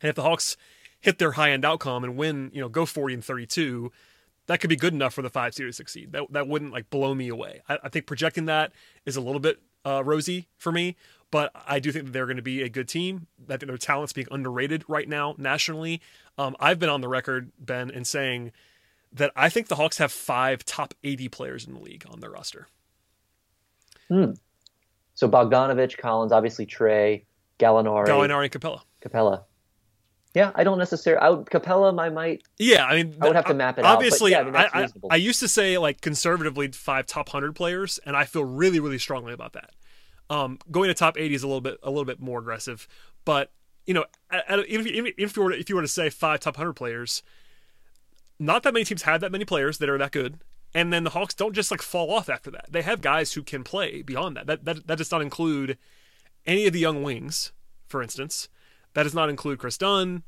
And 0.00 0.08
if 0.08 0.16
the 0.16 0.22
Hawks 0.22 0.56
hit 1.00 1.18
their 1.18 1.32
high 1.32 1.50
end 1.50 1.64
outcome 1.64 2.02
and 2.02 2.16
win, 2.16 2.50
you 2.54 2.60
know, 2.60 2.68
go 2.68 2.86
40 2.86 3.14
and 3.14 3.24
32, 3.24 3.92
that 4.46 4.60
could 4.60 4.70
be 4.70 4.76
good 4.76 4.94
enough 4.94 5.14
for 5.14 5.22
the 5.22 5.30
five 5.30 5.54
seed 5.54 5.66
to 5.66 5.72
succeed. 5.72 6.12
That, 6.12 6.32
that 6.32 6.48
wouldn't 6.48 6.72
like 6.72 6.90
blow 6.90 7.14
me 7.14 7.28
away. 7.28 7.62
I, 7.68 7.78
I 7.84 7.88
think 7.88 8.06
projecting 8.06 8.46
that 8.46 8.72
is 9.04 9.16
a 9.16 9.20
little 9.20 9.40
bit 9.40 9.60
uh, 9.84 10.02
rosy 10.04 10.48
for 10.56 10.72
me, 10.72 10.96
but 11.32 11.50
I 11.66 11.80
do 11.80 11.90
think 11.90 12.04
that 12.04 12.12
they're 12.12 12.26
going 12.26 12.36
to 12.36 12.42
be 12.42 12.62
a 12.62 12.68
good 12.68 12.86
team. 12.86 13.26
I 13.48 13.56
think 13.56 13.66
their 13.66 13.78
talent's 13.78 14.12
being 14.12 14.28
underrated 14.30 14.84
right 14.86 15.08
now 15.08 15.34
nationally. 15.38 16.00
Um, 16.38 16.54
I've 16.60 16.78
been 16.78 16.90
on 16.90 17.00
the 17.00 17.08
record, 17.08 17.50
Ben, 17.58 17.90
in 17.90 18.04
saying 18.04 18.52
that 19.14 19.32
I 19.34 19.48
think 19.48 19.68
the 19.68 19.76
Hawks 19.76 19.96
have 19.96 20.12
five 20.12 20.64
top 20.64 20.94
80 21.02 21.28
players 21.30 21.66
in 21.66 21.72
the 21.72 21.80
league 21.80 22.04
on 22.08 22.20
their 22.20 22.30
roster. 22.30 22.68
Hmm. 24.08 24.32
So 25.14 25.26
Bogdanovic, 25.26 25.96
Collins, 25.96 26.32
obviously 26.32 26.66
Trae, 26.66 27.24
Gallinari, 27.58 28.06
Gallinari 28.06 28.44
and 28.44 28.52
Capela. 28.52 28.82
Capela. 29.02 29.44
Yeah, 30.34 30.52
I 30.54 30.64
don't 30.64 30.78
necessarily. 30.78 31.22
I 31.22 31.30
would 31.30 31.46
Capela. 31.46 31.98
I 31.98 32.10
might. 32.10 32.42
Yeah, 32.58 32.84
I 32.84 33.02
mean, 33.02 33.16
I 33.20 33.26
would 33.26 33.36
have 33.36 33.46
to 33.46 33.54
map 33.54 33.78
it 33.78 33.84
out, 33.84 33.96
Obviously, 33.96 34.32
yeah, 34.32 34.50
I, 34.54 34.84
I. 34.84 34.88
I 35.10 35.16
used 35.16 35.40
to 35.40 35.48
say 35.48 35.76
like 35.78 36.00
conservatively 36.00 36.68
five 36.68 37.06
top 37.06 37.30
hundred 37.30 37.54
players, 37.54 38.00
and 38.04 38.16
I 38.16 38.24
feel 38.24 38.44
really, 38.44 38.80
really 38.80 38.98
strongly 38.98 39.32
about 39.32 39.52
that. 39.54 39.70
Um, 40.30 40.58
going 40.70 40.88
to 40.88 40.94
top 40.94 41.18
eighty 41.18 41.34
is 41.34 41.42
a 41.42 41.46
little 41.46 41.60
bit, 41.60 41.78
a 41.82 41.90
little 41.90 42.04
bit 42.04 42.20
more 42.20 42.38
aggressive, 42.38 42.88
but 43.24 43.52
you 43.86 43.94
know, 43.94 44.04
even, 44.68 44.86
if, 44.86 45.14
if 45.18 45.36
you 45.36 45.42
were 45.42 45.52
to, 45.52 45.58
if 45.58 45.68
you 45.68 45.76
were 45.76 45.82
to 45.82 45.88
say 45.88 46.08
five 46.08 46.40
top 46.40 46.56
hundred 46.56 46.74
players, 46.74 47.22
not 48.38 48.62
that 48.62 48.72
many 48.72 48.84
teams 48.84 49.02
have 49.02 49.20
that 49.20 49.32
many 49.32 49.44
players 49.44 49.78
that 49.78 49.88
are 49.88 49.98
that 49.98 50.12
good. 50.12 50.38
And 50.74 50.90
then 50.90 51.04
the 51.04 51.10
Hawks 51.10 51.34
don't 51.34 51.52
just 51.52 51.70
like 51.70 51.82
fall 51.82 52.10
off 52.10 52.30
after 52.30 52.50
that. 52.52 52.66
They 52.70 52.82
have 52.82 53.02
guys 53.02 53.34
who 53.34 53.42
can 53.42 53.62
play 53.62 54.00
beyond 54.00 54.36
that. 54.36 54.46
That 54.46 54.64
that, 54.64 54.86
that 54.86 54.98
does 54.98 55.10
not 55.10 55.20
include 55.20 55.76
any 56.46 56.66
of 56.66 56.72
the 56.72 56.78
young 56.78 57.02
wings, 57.02 57.52
for 57.86 58.02
instance. 58.02 58.48
That 58.94 59.02
does 59.02 59.14
not 59.14 59.28
include 59.28 59.58
Kris 59.58 59.78
Dunn, 59.78 60.22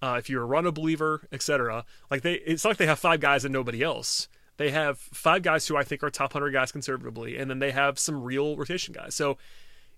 uh, 0.00 0.16
if 0.18 0.28
you're 0.30 0.42
a 0.42 0.46
Rondo 0.46 0.72
believer, 0.72 1.26
etc. 1.32 1.84
Like 2.10 2.22
they, 2.22 2.34
it's 2.34 2.64
not 2.64 2.70
like 2.70 2.76
they 2.78 2.86
have 2.86 2.98
five 2.98 3.20
guys 3.20 3.44
and 3.44 3.52
nobody 3.52 3.82
else. 3.82 4.28
They 4.56 4.70
have 4.70 4.98
five 4.98 5.42
guys 5.42 5.66
who 5.66 5.76
I 5.76 5.82
think 5.82 6.02
are 6.02 6.10
top 6.10 6.32
hundred 6.32 6.52
guys 6.52 6.72
conservatively, 6.72 7.36
and 7.36 7.50
then 7.50 7.58
they 7.58 7.72
have 7.72 7.98
some 7.98 8.22
real 8.22 8.56
rotation 8.56 8.94
guys. 8.94 9.14
So 9.14 9.36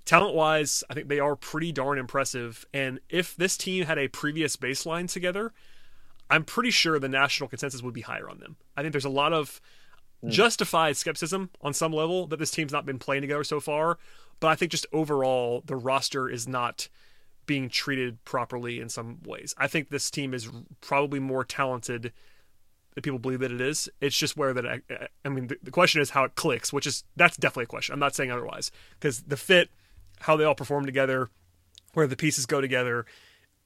talent 0.04 0.34
wise, 0.34 0.82
I 0.88 0.94
think 0.94 1.08
they 1.08 1.20
are 1.20 1.36
pretty 1.36 1.72
darn 1.72 1.98
impressive. 1.98 2.64
And 2.72 3.00
if 3.10 3.36
this 3.36 3.56
team 3.56 3.84
had 3.84 3.98
a 3.98 4.08
previous 4.08 4.56
baseline 4.56 5.10
together, 5.10 5.52
I'm 6.30 6.44
pretty 6.44 6.70
sure 6.70 6.98
the 6.98 7.08
national 7.08 7.48
consensus 7.48 7.82
would 7.82 7.94
be 7.94 8.00
higher 8.00 8.30
on 8.30 8.38
them. 8.38 8.56
I 8.76 8.82
think 8.82 8.92
there's 8.92 9.04
a 9.04 9.10
lot 9.10 9.32
of 9.32 9.60
hmm. 10.22 10.30
justified 10.30 10.96
skepticism 10.96 11.50
on 11.60 11.74
some 11.74 11.92
level 11.92 12.26
that 12.28 12.38
this 12.38 12.50
team's 12.50 12.72
not 12.72 12.86
been 12.86 12.98
playing 12.98 13.22
together 13.22 13.44
so 13.44 13.60
far. 13.60 13.98
But 14.40 14.48
I 14.48 14.54
think 14.54 14.70
just 14.70 14.86
overall, 14.92 15.62
the 15.66 15.76
roster 15.76 16.28
is 16.28 16.46
not 16.46 16.88
being 17.46 17.68
treated 17.68 18.22
properly 18.24 18.80
in 18.80 18.88
some 18.88 19.20
ways. 19.24 19.54
I 19.56 19.66
think 19.66 19.88
this 19.88 20.10
team 20.10 20.34
is 20.34 20.50
probably 20.80 21.20
more 21.20 21.44
talented 21.44 22.12
than 22.96 23.02
people 23.02 23.18
believe 23.18 23.40
that 23.40 23.52
it 23.52 23.60
is. 23.60 23.88
It's 24.00 24.16
just 24.16 24.36
where 24.36 24.54
that 24.54 24.66
I, 24.66 24.80
I 25.24 25.28
mean, 25.28 25.48
the, 25.48 25.56
the 25.62 25.70
question 25.70 26.00
is 26.00 26.10
how 26.10 26.24
it 26.24 26.34
clicks, 26.34 26.72
which 26.72 26.86
is 26.86 27.04
that's 27.14 27.36
definitely 27.36 27.64
a 27.64 27.66
question. 27.68 27.92
I'm 27.92 28.00
not 28.00 28.14
saying 28.14 28.32
otherwise 28.32 28.72
because 28.98 29.22
the 29.22 29.36
fit, 29.36 29.70
how 30.20 30.36
they 30.36 30.44
all 30.44 30.54
perform 30.54 30.86
together, 30.86 31.28
where 31.92 32.06
the 32.06 32.16
pieces 32.16 32.46
go 32.46 32.60
together, 32.60 33.04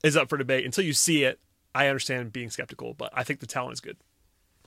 is 0.02 0.16
up 0.16 0.28
for 0.28 0.36
debate. 0.36 0.64
Until 0.64 0.84
you 0.84 0.92
see 0.92 1.22
it, 1.22 1.38
I 1.74 1.86
understand 1.86 2.32
being 2.32 2.50
skeptical, 2.50 2.92
but 2.92 3.12
I 3.14 3.22
think 3.22 3.38
the 3.38 3.46
talent 3.46 3.74
is 3.74 3.80
good. 3.80 3.96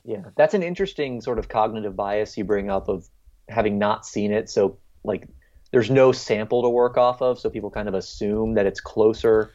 Yeah, 0.02 0.22
that's 0.36 0.54
an 0.54 0.62
interesting 0.62 1.20
sort 1.20 1.38
of 1.38 1.48
cognitive 1.48 1.94
bias 1.94 2.36
you 2.38 2.44
bring 2.44 2.70
up 2.70 2.88
of 2.88 3.06
having 3.48 3.78
not 3.78 4.06
seen 4.06 4.32
it. 4.32 4.48
So 4.48 4.78
like, 5.04 5.28
there's 5.72 5.90
no 5.90 6.12
sample 6.12 6.62
to 6.62 6.70
work 6.70 6.96
off 6.96 7.20
of, 7.20 7.38
so 7.38 7.50
people 7.50 7.70
kind 7.70 7.88
of 7.88 7.94
assume 7.94 8.54
that 8.54 8.64
it's 8.64 8.80
closer 8.80 9.50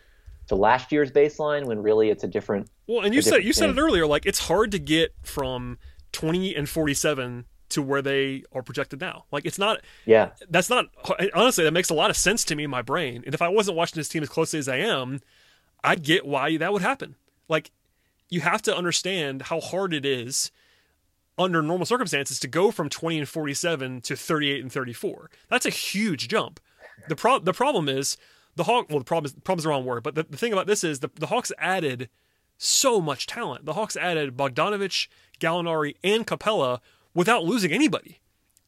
to 0.50 0.56
last 0.56 0.92
year's 0.92 1.12
baseline 1.12 1.66
when 1.66 1.82
really 1.82 2.10
it's 2.10 2.24
a 2.24 2.28
different. 2.28 2.70
Well, 2.88 3.02
and 3.02 3.16
you 3.16 3.22
said 3.22 3.44
you 3.44 3.54
said 3.54 3.70
it 3.70 3.80
earlier. 3.80 4.06
Like 4.06 4.26
it's 4.26 4.40
hard 4.40 4.72
to 4.72 4.80
get 4.80 5.14
from 5.24 5.78
20 6.12 6.56
and 6.56 6.68
47 6.68 7.46
to 7.70 7.82
where 7.84 8.02
they 8.02 8.44
are 8.52 8.64
projected 8.64 9.00
now. 9.00 9.26
Like 9.32 9.46
it's 9.46 9.60
not. 9.60 9.82
Yeah, 10.06 10.32
That's 10.50 10.70
not 10.70 10.88
honestly. 11.34 11.64
That 11.64 11.72
makes 11.72 11.90
a 11.90 11.94
lot 11.94 12.10
of 12.10 12.18
sense 12.18 12.44
to 12.46 12.56
me 12.56 12.64
in 12.66 12.70
my 12.70 12.82
brain. 12.82 13.24
And 13.26 13.34
if 13.34 13.42
I 13.42 13.48
wasn't 13.48 13.78
watching 13.78 14.00
this 14.00 14.10
team 14.10 14.24
as 14.24 14.30
closely 14.30 14.60
as 14.60 14.68
I 14.68 14.78
am, 14.78 15.22
I'd 15.84 16.04
get 16.04 16.26
why 16.26 16.58
that 16.58 16.74
would 16.74 16.82
happen. 16.82 17.16
Like 17.48 17.72
you 18.30 18.42
have 18.42 18.62
to 18.64 18.76
understand 18.76 19.44
how 19.44 19.60
hard 19.60 19.94
it 19.94 20.06
is 20.06 20.52
under 21.38 21.62
normal 21.62 21.86
circumstances 21.86 22.40
to 22.40 22.48
go 22.48 22.72
from 22.72 22.90
20 22.90 23.20
and 23.20 23.30
47 23.30 24.02
to 24.02 24.16
38 24.16 24.62
and 24.62 24.72
34. 24.72 25.30
That's 25.48 25.66
a 25.66 25.70
huge 25.70 26.28
jump. 26.28 26.60
The 27.08 27.16
pro- 27.16 27.40
the 27.40 27.54
problem 27.54 27.88
is 27.88 28.18
the 28.60 28.66
Hawk. 28.66 28.88
Well, 28.90 29.00
the 29.00 29.06
problem 29.06 29.26
is 29.26 29.34
problem 29.42 29.60
is 29.60 29.64
the 29.64 29.70
wrong 29.70 29.86
word. 29.86 30.04
But 30.04 30.16
the, 30.16 30.24
the 30.24 30.38
thing 30.38 30.54
about 30.54 30.68
this 30.68 30.84
is 30.84 31.00
the 31.00 31.10
the 31.16 31.28
Hawks 31.28 31.52
added 31.58 32.10
so 32.58 33.00
much 33.00 33.26
talent. 33.26 33.66
The 33.66 33.74
Hawks 33.74 33.96
added 33.96 34.36
Bogdanovic, 34.36 35.08
Gallinari, 35.40 35.96
and 36.04 36.28
Capela 36.28 36.82
without 37.16 37.46
losing 37.46 37.72
anybody. 37.72 38.20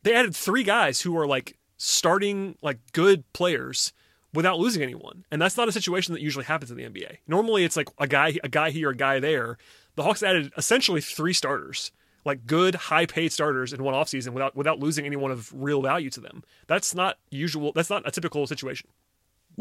They 0.04 0.16
added 0.16 0.34
three 0.34 0.64
guys 0.64 1.02
who 1.02 1.16
are 1.18 1.28
like 1.28 1.58
starting 1.76 2.56
like 2.62 2.80
good 2.94 3.32
players 3.34 3.92
without 4.34 4.60
losing 4.60 4.82
anyone. 4.82 5.26
And 5.30 5.42
that's 5.42 5.58
not 5.58 5.68
a 5.68 5.74
situation 5.74 6.14
that 6.14 6.22
usually 6.22 6.46
happens 6.46 6.72
in 6.72 6.78
the 6.78 6.86
NBA. 6.86 7.18
Normally 7.28 7.66
it's 7.66 7.76
like 7.76 7.90
a 8.00 8.08
guy 8.08 8.40
a 8.44 8.50
guy 8.50 8.72
here, 8.72 8.92
a 8.92 8.96
guy 8.96 9.20
there. 9.20 9.58
The 9.96 10.04
Hawks 10.04 10.24
added 10.24 10.54
essentially 10.56 11.02
three 11.02 11.34
starters, 11.34 11.92
like 12.24 12.48
good, 12.48 12.76
high 12.76 13.06
paid 13.06 13.34
starters 13.34 13.74
in 13.74 13.84
one 13.84 13.94
offseason 13.94 14.30
without 14.30 14.56
without 14.56 14.80
losing 14.80 15.06
anyone 15.06 15.32
of 15.32 15.52
real 15.54 15.82
value 15.82 16.10
to 16.12 16.22
them. 16.22 16.46
That's 16.68 16.96
not 16.96 17.18
usual 17.30 17.74
that's 17.74 17.90
not 17.90 18.08
a 18.08 18.12
typical 18.12 18.48
situation. 18.48 18.90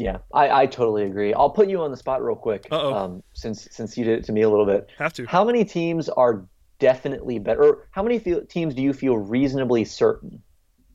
Yeah, 0.01 0.17
I, 0.33 0.61
I 0.63 0.65
totally 0.65 1.03
agree. 1.03 1.33
I'll 1.33 1.49
put 1.51 1.67
you 1.69 1.81
on 1.81 1.91
the 1.91 1.97
spot 1.97 2.23
real 2.23 2.35
quick, 2.35 2.71
um, 2.71 3.21
since 3.33 3.67
since 3.71 3.97
you 3.97 4.03
did 4.03 4.19
it 4.19 4.25
to 4.25 4.31
me 4.31 4.41
a 4.41 4.49
little 4.49 4.65
bit. 4.65 4.87
Have 4.97 5.13
to. 5.13 5.25
How 5.27 5.43
many 5.43 5.63
teams 5.63 6.09
are 6.09 6.45
definitely 6.79 7.37
better? 7.39 7.63
Or 7.63 7.87
how 7.91 8.01
many 8.01 8.17
feel, 8.17 8.43
teams 8.45 8.73
do 8.73 8.81
you 8.81 8.93
feel 8.93 9.17
reasonably 9.17 9.85
certain 9.85 10.41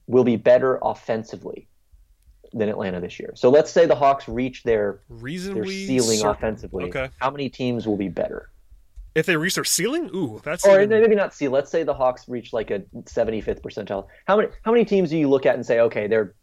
will 0.09 0.25
be 0.25 0.37
better 0.37 0.79
offensively 0.83 1.69
than 2.53 2.69
Atlanta 2.69 3.01
this 3.01 3.21
year? 3.21 3.33
So 3.37 3.49
let's 3.51 3.71
say 3.71 3.87
the 3.87 3.95
Hawks 3.95 4.29
reach 4.29 4.65
their 4.65 5.03
their 5.09 5.19
Reasonably 5.19 5.87
ceiling 5.87 6.19
certain. 6.19 6.31
offensively. 6.35 6.85
Okay. 6.87 7.09
How 7.21 7.31
many 7.31 7.49
teams 7.49 7.87
will 7.87 7.97
be 7.97 8.09
better? 8.09 8.51
If 9.15 9.25
they 9.25 9.37
reach 9.37 9.55
their 9.55 9.65
ceiling, 9.65 10.11
ooh, 10.15 10.41
that's 10.45 10.67
Or 10.67 10.83
even- 10.83 10.91
maybe 11.01 11.15
not 11.15 11.33
see. 11.33 11.49
Let's 11.49 11.71
say 11.71 11.85
the 11.85 11.95
Hawks 11.95 12.29
reach 12.29 12.53
like 12.53 12.71
a 12.71 12.81
75th 13.05 13.63
percentile. 13.63 14.09
How 14.27 14.37
many 14.37 14.49
how 14.63 14.73
many 14.73 14.85
teams 14.85 15.11
do 15.11 15.17
you 15.17 15.29
look 15.29 15.47
at 15.47 15.55
and 15.55 15.65
say, 15.65 15.81
okay, 15.81 16.07
they're 16.09 16.35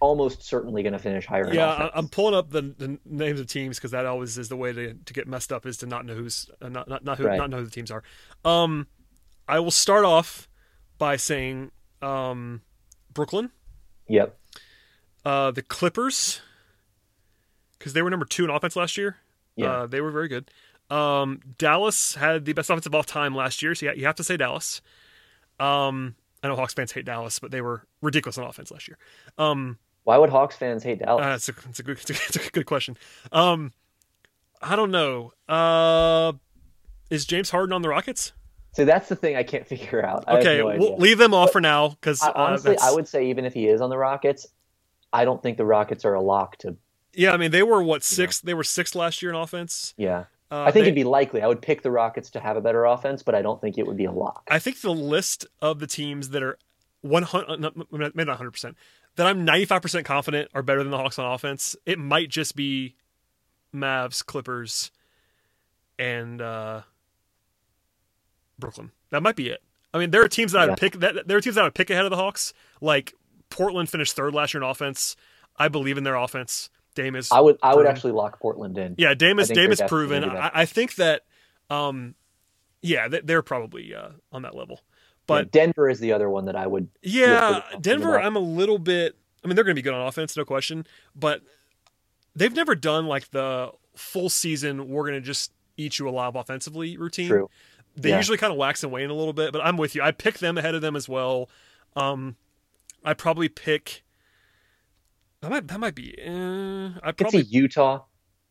almost 0.00 0.42
certainly 0.42 0.82
going 0.82 0.92
to 0.92 0.98
finish 0.98 1.26
higher? 1.26 1.52
Yeah, 1.52 1.88
I'm 1.94 2.08
pulling 2.08 2.34
up 2.34 2.50
the, 2.50 2.62
the 2.62 2.98
names 3.04 3.40
of 3.40 3.46
teams 3.46 3.76
because 3.78 3.90
that 3.92 4.06
always 4.06 4.38
is 4.38 4.48
the 4.48 4.56
way 4.56 4.72
to, 4.72 4.94
to 4.94 5.12
get 5.12 5.26
messed 5.28 5.52
up 5.52 5.66
is 5.66 5.76
to 5.78 5.86
not 5.86 6.04
know 6.06 6.14
who's 6.14 6.48
uh, 6.62 6.68
not 6.68 6.88
not 6.88 7.04
not, 7.04 7.18
who, 7.18 7.26
Right. 7.26 7.38
not 7.38 7.50
know 7.50 7.58
who 7.58 7.64
the 7.64 7.70
teams 7.70 7.90
are. 7.90 8.02
Um, 8.44 8.86
I 9.48 9.60
will 9.60 9.70
start 9.70 10.04
off 10.04 10.48
by 10.98 11.16
saying 11.16 11.70
um, 12.02 12.62
Brooklyn, 13.12 13.50
Yep. 14.08 14.36
uh, 15.24 15.50
the 15.50 15.62
Clippers, 15.62 16.40
because 17.78 17.92
they 17.92 18.02
were 18.02 18.10
number 18.10 18.26
two 18.26 18.44
in 18.44 18.50
offense 18.50 18.76
last 18.76 18.96
year. 18.96 19.16
Yeah. 19.56 19.72
Uh, 19.72 19.86
they 19.86 20.00
were 20.00 20.10
very 20.10 20.28
good. 20.28 20.50
Um, 20.90 21.40
Dallas 21.58 22.14
had 22.14 22.44
the 22.44 22.52
best 22.52 22.70
offense 22.70 22.86
of 22.86 22.94
all 22.94 23.02
time 23.02 23.34
last 23.34 23.62
year, 23.62 23.74
so 23.74 23.86
you, 23.86 23.92
you 23.96 24.06
have 24.06 24.14
to 24.16 24.24
say 24.24 24.36
Dallas. 24.36 24.80
Um, 25.60 26.14
I 26.42 26.48
know 26.48 26.56
Hawks 26.56 26.72
fans 26.74 26.92
hate 26.92 27.04
Dallas, 27.04 27.38
but 27.40 27.50
they 27.50 27.60
were 27.60 27.84
ridiculous 28.00 28.38
on 28.38 28.44
offense 28.44 28.70
last 28.70 28.86
year. 28.88 28.96
Um, 29.36 29.78
Why 30.08 30.16
would 30.16 30.30
Hawks 30.30 30.56
fans 30.56 30.82
hate 30.82 31.00
Dallas? 31.00 31.22
uh, 31.22 31.34
it's, 31.34 31.50
a, 31.50 31.68
it's, 31.68 31.80
a 31.80 31.82
good, 31.82 31.98
it's, 32.08 32.36
a, 32.36 32.50
good 32.50 32.64
question. 32.64 32.96
Um, 33.30 33.74
I 34.62 34.74
don't 34.74 34.90
know. 34.90 35.34
Uh, 35.46 36.32
is 37.10 37.26
James 37.26 37.50
Harden 37.50 37.74
on 37.74 37.82
the 37.82 37.90
Rockets? 37.90 38.32
See, 38.72 38.84
that's 38.84 39.10
the 39.10 39.16
thing 39.16 39.36
I 39.36 39.42
can't 39.42 39.66
figure 39.68 40.02
out. 40.02 40.24
I 40.26 40.38
Okay, 40.38 40.58
no 40.60 40.78
we'll 40.78 40.96
leave 40.96 41.18
them 41.18 41.34
off 41.34 41.52
for 41.52 41.60
now 41.60 41.90
because 41.90 42.22
uh, 42.22 42.32
honestly, 42.34 42.78
I 42.82 42.90
would 42.90 43.06
say 43.06 43.28
even 43.28 43.44
if 43.44 43.52
he 43.52 43.68
is 43.68 43.82
on 43.82 43.90
the 43.90 43.98
Rockets, 43.98 44.46
I 45.12 45.26
don't 45.26 45.42
think 45.42 45.58
the 45.58 45.66
Rockets 45.66 46.06
are 46.06 46.14
a 46.14 46.22
lock 46.22 46.56
to. 46.60 46.78
Yeah, 47.12 47.32
I 47.32 47.36
mean 47.36 47.50
they 47.50 47.62
were 47.62 47.82
what 47.82 48.02
six? 48.02 48.40
They 48.40 48.54
were 48.54 48.64
sixth 48.64 48.94
last 48.94 49.20
year 49.20 49.30
in 49.30 49.36
offense. 49.36 49.92
Yeah, 49.98 50.24
Uh, 50.50 50.62
I 50.62 50.70
think 50.70 50.84
they- 50.84 50.88
it'd 50.88 50.94
be 50.94 51.04
likely. 51.04 51.42
I 51.42 51.48
would 51.48 51.60
pick 51.60 51.82
the 51.82 51.90
Rockets 51.90 52.30
to 52.30 52.40
have 52.40 52.56
a 52.56 52.62
better 52.62 52.86
offense, 52.86 53.22
but 53.22 53.34
I 53.34 53.42
don't 53.42 53.60
think 53.60 53.76
it 53.76 53.86
would 53.86 53.98
be 53.98 54.06
a 54.06 54.12
lock. 54.12 54.48
I 54.50 54.58
think 54.58 54.80
the 54.80 54.94
list 54.94 55.44
of 55.60 55.80
the 55.80 55.86
teams 55.86 56.30
that 56.30 56.42
are 56.42 56.56
one 57.02 57.24
hundred, 57.24 57.60
maybe 57.92 58.24
not 58.24 58.36
hundred 58.38 58.52
percent, 58.52 58.76
that 59.18 59.26
I'm 59.26 59.44
ninety 59.44 59.66
five 59.66 59.82
percent 59.82 60.06
confident 60.06 60.50
are 60.54 60.62
better 60.62 60.82
than 60.82 60.90
the 60.90 60.96
Hawks 60.96 61.18
on 61.18 61.30
offense. 61.30 61.76
It 61.86 61.98
might 61.98 62.30
just 62.30 62.56
be 62.56 62.96
Mavs, 63.74 64.24
Clippers, 64.24 64.90
and 65.98 66.40
uh, 66.40 66.80
Brooklyn. 68.58 68.90
That 69.10 69.22
might 69.22 69.36
be 69.36 69.48
it. 69.48 69.62
I 69.94 69.98
mean, 69.98 70.10
there 70.10 70.22
are 70.22 70.28
teams 70.28 70.52
that 70.52 70.62
I 70.62 70.66
would 70.66 70.78
pick. 70.78 70.94
That 71.00 71.26
there 71.28 71.38
are 71.38 71.40
teams 71.40 71.54
that 71.56 71.62
I 71.62 71.64
would 71.64 71.74
pick 71.74 71.90
ahead 71.90 72.04
of 72.04 72.10
the 72.10 72.16
Hawks. 72.16 72.52
Like 72.80 73.14
Portland 73.50 73.88
finished 73.88 74.14
third 74.14 74.34
last 74.34 74.52
year 74.54 74.62
in 74.62 74.68
offense. 74.68 75.16
I 75.56 75.68
believe 75.68 75.98
in 75.98 76.04
their 76.04 76.16
offense. 76.16 76.70
Dame 76.94 77.14
is 77.16 77.30
I 77.32 77.40
would. 77.40 77.58
I 77.62 77.74
would 77.74 77.86
actually 77.86 78.12
lock 78.12 78.40
Portland 78.40 78.76
in. 78.76 78.94
Yeah, 78.98 79.14
Dame 79.14 79.38
is 79.38 79.48
Dame 79.48 79.70
is 79.72 79.80
proven. 79.88 80.20
gonna 80.22 80.32
do 80.32 80.36
that. 80.38 80.56
I, 80.56 80.62
I 80.62 80.64
think 80.66 80.96
that, 80.96 81.22
um, 81.70 82.14
yeah, 82.82 83.08
they- 83.08 83.20
they're 83.20 83.42
probably 83.42 83.94
uh, 83.94 84.10
on 84.32 84.42
that 84.42 84.54
level. 84.54 84.80
But 85.28 85.44
Yeah, 85.44 85.48
Denver 85.66 85.88
is 85.88 86.00
the 86.00 86.12
other 86.12 86.28
one 86.28 86.46
that 86.46 86.56
I 86.56 86.66
would. 86.66 86.88
yeah, 87.02 87.60
Denver. 87.80 88.18
I'm 88.18 88.34
a 88.34 88.40
little 88.40 88.78
bit. 88.78 89.14
I 89.44 89.46
mean, 89.46 89.54
they're 89.54 89.64
going 89.64 89.76
to 89.76 89.78
be 89.80 89.82
good 89.84 89.94
on 89.94 90.04
offense, 90.04 90.36
no 90.36 90.44
question. 90.44 90.84
But 91.14 91.42
they've 92.34 92.52
never 92.52 92.74
done 92.74 93.06
like 93.06 93.30
the 93.30 93.70
full 93.94 94.28
season. 94.30 94.88
We're 94.88 95.02
going 95.08 95.14
to 95.14 95.26
just 95.26 95.52
eat 95.76 95.98
you 96.00 96.08
alive 96.08 96.34
offensively 96.34 96.96
routine. 96.96 97.28
True. 97.28 97.48
They 97.94 98.08
Yeah. 98.10 98.16
usually 98.16 98.38
kind 98.38 98.52
of 98.52 98.58
wax 98.58 98.82
and 98.82 98.90
wane 98.90 99.10
a 99.10 99.14
little 99.14 99.32
bit. 99.32 99.52
But 99.52 99.64
I'm 99.64 99.76
with 99.76 99.94
you. 99.94 100.02
I 100.02 100.10
pick 100.10 100.38
them 100.38 100.58
ahead 100.58 100.74
of 100.74 100.80
them 100.82 100.96
as 100.96 101.08
well. 101.08 101.48
Um, 101.94 102.34
I 103.04 103.14
probably 103.14 103.48
pick. 103.48 104.02
That 105.40 105.50
might 105.50 105.68
that 105.68 105.78
might 105.78 105.94
be. 105.94 106.14
Uh, 106.20 106.98
I 107.02 107.12
probably 107.12 107.42
see 107.44 107.48
Utah. 107.50 108.02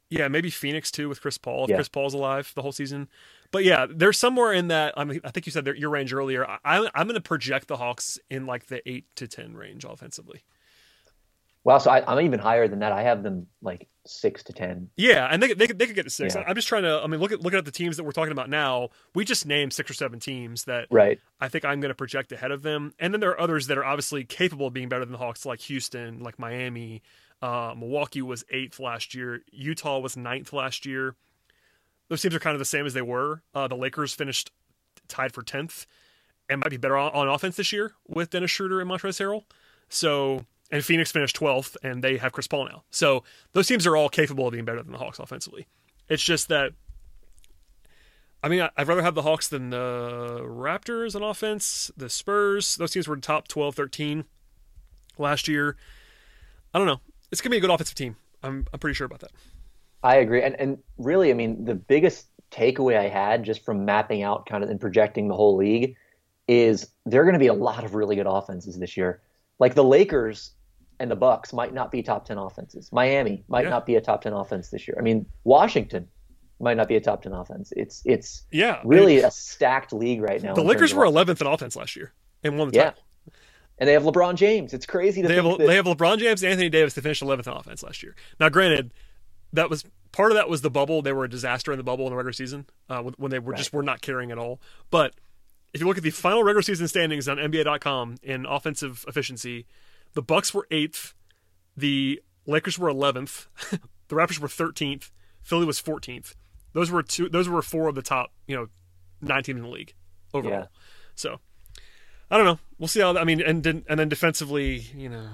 yeah, 0.10 0.28
maybe 0.30 0.50
Phoenix 0.50 0.90
too 0.92 1.10
with 1.10 1.22
Chris 1.22 1.38
Paul 1.38 1.66
if 1.66 1.70
Yeah. 1.70 1.76
Chris 1.78 1.90
Paul's 1.90 2.14
alive 2.14 2.52
the 2.56 2.62
whole 2.62 2.72
season. 2.72 3.10
But 3.52 3.64
yeah, 3.64 3.86
they're 3.90 4.14
somewhere 4.14 4.54
in 4.54 4.68
that. 4.70 4.94
I 4.98 5.04
mean, 5.04 5.22
I 5.24 5.32
think 5.32 5.46
you 5.46 5.52
said 5.52 5.66
your 5.68 5.90
range 5.90 6.14
earlier. 6.14 6.46
I, 6.48 6.58
I'm 6.64 6.90
I'm 6.94 7.08
going 7.08 7.16
to 7.16 7.22
project 7.22 7.68
the 7.68 7.78
Hawks 7.78 8.20
in 8.30 8.46
like 8.46 8.68
the 8.68 8.88
eight 8.90 9.06
to 9.16 9.28
ten 9.28 9.56
range 9.56 9.84
offensively. 9.86 10.42
Wow, 11.64 11.80
so 11.80 11.92
I, 11.92 12.02
I'm 12.10 12.22
even 12.26 12.40
higher 12.40 12.70
than 12.70 12.80
that. 12.80 12.94
I 12.94 13.02
have 13.04 13.24
them 13.24 13.48
like 13.62 13.90
six 14.06 14.42
to 14.44 14.54
ten. 14.54 14.90
Yeah, 14.96 15.28
and 15.30 15.44
they 15.44 15.50
could- 15.50 15.60
they 15.60 15.68
could, 15.68 15.78
they 15.80 15.86
could 15.86 15.96
get 15.96 16.04
to 16.04 16.10
six. 16.10 16.34
Yeah. 16.34 16.44
I'm 16.48 16.56
just 16.56 16.70
trying 16.70 16.84
to. 16.84 17.02
I 17.04 17.08
mean, 17.08 17.20
look 17.20 17.34
at 17.34 17.42
looking 17.42 17.60
at 17.60 17.66
the 17.66 17.72
teams 17.72 17.98
that 17.98 18.06
we're 18.06 18.14
talking 18.14 18.32
about 18.32 18.50
now. 18.50 18.90
We 19.14 19.26
just 19.26 19.46
named 19.46 19.74
six 19.74 19.92
or 19.92 19.94
seven 19.94 20.20
teams 20.22 20.64
that 20.64 20.88
Right. 20.90 21.20
I 21.42 21.50
think 21.50 21.66
I'm 21.66 21.82
going 21.82 21.90
to 21.90 21.96
project 21.96 22.32
ahead 22.32 22.52
of 22.52 22.62
them. 22.62 22.94
And 23.00 23.14
then 23.14 23.20
there 23.20 23.32
are 23.32 23.40
others 23.42 23.68
that 23.68 23.78
are 23.78 23.84
obviously 23.84 24.24
capable 24.24 24.68
of 24.68 24.74
being 24.74 24.88
better 24.88 25.04
than 25.04 25.12
the 25.12 25.18
Hawks, 25.18 25.46
like 25.46 25.60
Houston, 25.62 26.20
like 26.24 26.40
Miami. 26.40 27.02
Uh, 27.42 27.74
Milwaukee 27.78 28.22
was 28.22 28.46
eighth 28.50 28.80
last 28.80 29.14
year. 29.14 29.42
Utah 29.52 30.00
was 30.00 30.16
ninth 30.16 30.54
last 30.54 30.86
year. 30.86 31.16
Those 32.10 32.22
teams 32.22 32.36
are 32.36 32.40
kind 32.40 32.56
of 32.56 32.60
the 32.60 32.66
same 32.66 32.86
as 32.86 32.94
they 32.94 33.02
were. 33.02 33.44
Uh, 33.54 33.68
the 33.68 33.76
Lakers 33.76 34.14
finished 34.14 34.52
tied 35.08 35.34
for 35.34 35.44
tenth 35.44 35.86
and 36.50 36.62
might 36.62 36.70
be 36.70 36.78
better 36.78 36.98
on, 36.98 37.12
on 37.12 37.28
offense 37.28 37.56
this 37.58 37.72
year 37.72 37.94
with 38.08 38.30
Dennis 38.30 38.52
Schroeder 38.52 38.80
and 38.80 38.90
Montrezl 38.90 39.20
Harrell. 39.20 39.44
So, 39.90 40.46
and 40.72 40.84
Phoenix 40.84 41.12
finished 41.12 41.36
twelfth, 41.36 41.78
and 41.84 42.04
they 42.04 42.18
have 42.18 42.32
Chris 42.32 42.48
Paul 42.48 42.66
now. 42.66 42.84
So 42.90 43.24
those 43.54 43.68
teams 43.68 43.88
are 43.88 43.96
all 43.96 44.10
capable 44.10 44.48
of 44.48 44.52
being 44.52 44.66
better 44.66 44.84
than 44.84 44.92
the 44.92 44.98
Hawks 44.98 45.20
offensively. 45.20 45.68
It's 46.10 46.24
just 46.24 46.48
that 46.50 46.74
I 48.44 48.50
mean, 48.50 48.68
I'd 48.78 48.88
rather 48.88 49.02
have 49.02 49.16
the 49.16 49.24
Hawks 49.24 49.48
than 49.48 49.72
the 49.72 50.42
Raptors 50.44 51.16
on 51.16 51.24
offense, 51.24 51.92
the 51.98 52.10
Spurs. 52.10 52.76
Those 52.76 52.92
teams 52.92 53.08
were 53.08 53.18
top 53.18 53.48
12, 53.48 53.76
13 53.76 54.26
last 55.18 55.48
year. 55.48 55.76
I 56.74 56.78
don't 56.78 56.88
know. 56.88 57.02
It's 57.32 57.42
going 57.42 57.50
to 57.50 57.56
be 57.56 57.58
a 57.58 57.62
good 57.62 57.72
offensive 57.72 57.96
team. 57.96 58.16
I'm, 58.44 58.68
I'm 58.72 58.80
pretty 58.80 58.94
sure 58.94 59.06
about 59.06 59.22
that. 59.22 59.32
I 60.04 60.18
agree. 60.18 60.42
And 60.44 60.56
and 60.60 60.78
really, 60.98 61.32
I 61.32 61.34
mean, 61.34 61.66
the 61.66 61.76
biggest 61.76 62.28
takeaway 62.52 62.98
I 62.98 63.08
had 63.08 63.44
just 63.44 63.64
from 63.66 63.84
mapping 63.86 64.24
out 64.24 64.46
kind 64.46 64.64
of 64.64 64.70
and 64.70 64.80
projecting 64.80 65.28
the 65.28 65.36
whole 65.36 65.58
league 65.58 65.96
is 66.48 66.88
there 67.06 67.22
are 67.22 67.26
going 67.26 67.34
to 67.34 67.40
be 67.40 67.48
a 67.48 67.54
lot 67.54 67.84
of 67.84 67.94
really 67.94 68.16
good 68.16 68.28
offenses 68.28 68.78
this 68.80 68.96
year. 68.96 69.22
Like 69.60 69.76
the 69.76 69.84
Lakers 69.84 70.52
and 71.00 71.12
the 71.12 71.16
Bucks 71.16 71.52
might 71.52 71.74
not 71.74 71.92
be 71.92 72.02
top 72.02 72.26
10 72.26 72.38
offenses. 72.38 72.90
Miami 72.94 73.44
might 73.50 73.66
Yeah. 73.66 73.70
not 73.72 73.86
be 73.86 73.96
a 73.96 74.02
top 74.02 74.22
10 74.22 74.34
offense 74.34 74.70
this 74.70 74.88
year. 74.88 74.96
I 74.98 75.02
mean, 75.02 75.26
Washington 75.44 76.08
might 76.60 76.78
not 76.78 76.88
be 76.88 76.96
a 76.96 77.02
top 77.02 77.22
10 77.22 77.34
offense. 77.34 77.74
It's 77.76 78.02
it's 78.06 78.44
Yeah. 78.52 78.82
really 78.86 79.16
I 79.16 79.18
mean, 79.18 79.26
a 79.26 79.32
stacked 79.32 79.92
league 79.94 80.22
right 80.22 80.42
now. 80.42 80.54
the 80.54 80.64
Lakers 80.64 80.94
were 80.94 81.06
of- 81.06 81.14
11th 81.14 81.42
in 81.42 81.48
offense 81.48 81.76
last 81.76 81.96
year 81.96 82.14
and 82.44 82.58
won 82.58 82.70
the 82.70 82.76
Yeah. 82.78 82.84
title. 82.92 83.04
and 83.80 83.88
they 83.88 83.94
have 83.94 84.02
LeBron 84.04 84.34
James. 84.36 84.74
It's 84.74 84.88
crazy 84.88 85.22
to 85.22 85.28
They 85.28 85.36
have, 85.36 85.44
that 85.44 85.60
they 85.60 85.76
have 85.76 85.86
LeBron 85.86 86.18
James 86.18 86.42
and 86.42 86.52
Anthony 86.52 86.68
Davis 86.70 86.96
to 86.96 87.02
finish 87.04 87.22
11th 87.22 87.46
in 87.46 87.54
offense 87.54 87.84
last 87.84 88.02
year. 88.02 88.16
Now, 88.40 88.50
granted, 88.50 88.90
that 89.58 89.70
was 89.70 89.84
part 90.12 90.32
of 90.32 90.36
that 90.38 90.50
was 90.50 90.62
the 90.62 90.70
bubble. 90.70 91.02
They 91.02 91.12
were 91.12 91.26
a 91.26 91.30
disaster 91.30 91.72
in 91.72 91.78
the 91.78 91.84
bubble 91.84 92.06
in 92.06 92.12
the 92.12 92.16
regular 92.18 92.34
season 92.34 92.66
uh, 92.90 93.02
when- 93.04 93.32
they 93.32 93.40
were 93.40 93.54
just 93.54 93.74
were 93.74 93.84
not 93.84 94.02
caring 94.02 94.32
at 94.32 94.38
all. 94.38 94.60
But 94.90 95.14
if 95.74 95.82
you 95.82 95.88
look 95.88 95.98
at 95.98 96.04
the 96.04 96.12
final 96.12 96.44
regular 96.44 96.62
season 96.62 96.88
standings 96.88 97.28
on 97.28 97.38
NBA.com 97.38 98.16
in 98.24 98.46
offensive 98.46 99.04
efficiency, 99.08 99.66
the 100.14 100.22
Bucks 100.22 100.54
were 100.54 100.68
eighth, 100.72 101.14
the 101.76 102.22
Lakers 102.46 102.80
were 102.80 102.90
11th, 102.90 103.48
the 104.08 104.16
Raptors 104.16 104.40
were 104.40 104.48
13th, 104.48 105.12
Philly 105.42 105.66
was 105.66 105.82
14th. 105.82 106.36
Those 106.74 106.92
were 106.92 107.04
two. 107.04 107.30
Those 107.30 107.50
were 107.50 107.62
four 107.62 107.88
of 107.88 107.96
the 107.96 108.02
top, 108.02 108.32
you 108.48 108.56
know, 108.56 108.68
19 109.22 109.58
in 109.58 109.64
the 109.64 109.70
league 109.70 109.94
overall. 110.34 110.60
Yeah. 110.60 110.66
So 111.16 111.40
I 112.30 112.38
don't 112.38 112.46
know. 112.46 112.60
We'll 112.78 112.88
see 112.88 113.00
how. 113.00 113.18
I 113.18 113.24
mean, 113.24 113.42
and 113.42 113.64
then 113.64 113.84
and 113.90 114.00
then 114.00 114.10
defensively, 114.10 114.78
you 114.96 115.10
know, 115.10 115.26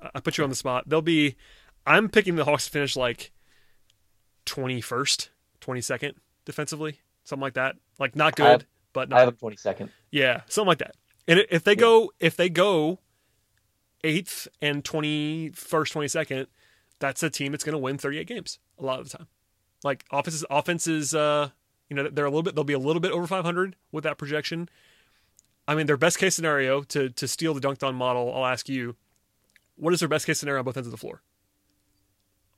uh, 0.00 0.08
I 0.14 0.20
put 0.20 0.38
you 0.38 0.44
on 0.44 0.50
the 0.50 0.56
spot. 0.56 0.88
They'll 0.88 1.02
be. 1.02 1.36
I'm 1.86 2.08
picking 2.08 2.36
the 2.36 2.44
Hawks 2.44 2.64
to 2.66 2.70
finish 2.70 2.96
like 2.96 3.30
21st, 4.46 5.28
22nd 5.60 6.14
defensively, 6.44 7.00
something 7.24 7.42
like 7.42 7.54
that. 7.54 7.76
Like 7.98 8.16
not 8.16 8.36
good, 8.36 8.44
have- 8.46 8.66
but 8.92 9.12
I 9.12 9.20
have 9.20 9.26
not 9.28 9.40
them 9.40 9.50
22nd. 9.56 9.88
yeah, 10.10 10.42
something 10.48 10.68
like 10.68 10.78
that. 10.78 10.96
And 11.26 11.44
if 11.50 11.64
they 11.64 11.74
go 11.74 12.12
if 12.20 12.36
they 12.36 12.48
go 12.48 13.00
eighth 14.02 14.46
and 14.60 14.84
21st, 14.84 15.54
22nd, 15.54 16.46
that's 16.98 17.22
a 17.22 17.30
team 17.30 17.52
that's 17.52 17.64
going 17.64 17.72
to 17.72 17.78
win 17.78 17.96
38 17.98 18.26
games 18.26 18.58
a 18.78 18.84
lot 18.84 19.00
of 19.00 19.10
the 19.10 19.16
time. 19.18 19.26
Like 19.82 20.04
offenses, 20.12 20.44
offenses, 20.50 21.14
uh, 21.14 21.50
you 21.88 21.96
know, 21.96 22.08
they're 22.08 22.24
a 22.26 22.30
little 22.30 22.42
bit. 22.42 22.54
They'll 22.54 22.64
be 22.64 22.72
a 22.74 22.78
little 22.78 23.00
bit 23.00 23.12
over 23.12 23.26
500 23.26 23.76
with 23.92 24.04
that 24.04 24.18
projection. 24.18 24.68
I 25.66 25.74
mean, 25.74 25.86
their 25.86 25.96
best 25.96 26.18
case 26.18 26.34
scenario 26.34 26.82
to 26.84 27.08
to 27.10 27.26
steal 27.28 27.54
the 27.54 27.60
dunked 27.60 27.82
on 27.82 27.94
model. 27.94 28.34
I'll 28.34 28.44
ask 28.46 28.68
you, 28.68 28.96
what 29.76 29.92
is 29.94 30.00
their 30.00 30.08
best 30.08 30.26
case 30.26 30.38
scenario 30.38 30.60
on 30.60 30.64
both 30.64 30.76
ends 30.76 30.86
of 30.86 30.90
the 30.90 30.98
floor? 30.98 31.22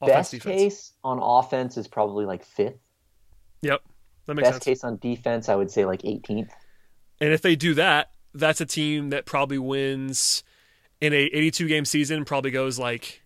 Best 0.01 0.39
case 0.41 0.93
on 1.03 1.19
offense 1.21 1.77
is 1.77 1.89
probably 1.89 2.27
like 2.27 2.45
fifth. 2.45 2.79
Yep, 3.63 3.83
that 4.27 4.35
makes 4.35 4.47
Best 4.49 4.55
sense. 4.57 4.65
case 4.65 4.85
on 4.85 4.99
defense, 4.99 5.49
I 5.49 5.55
would 5.55 5.71
say 5.71 5.85
like 5.85 6.03
18th. 6.03 6.51
And 7.21 7.33
if 7.33 7.41
they 7.43 7.57
do 7.57 7.75
that, 7.75 8.11
that's 8.35 8.61
a 8.61 8.67
team 8.67 9.09
that 9.11 9.25
probably 9.25 9.59
wins 9.59 10.45
in 11.01 11.13
a 11.15 11.17
82 11.17 11.67
game 11.69 11.85
season, 11.87 12.25
probably 12.27 12.51
goes 12.51 12.79
like 12.79 13.23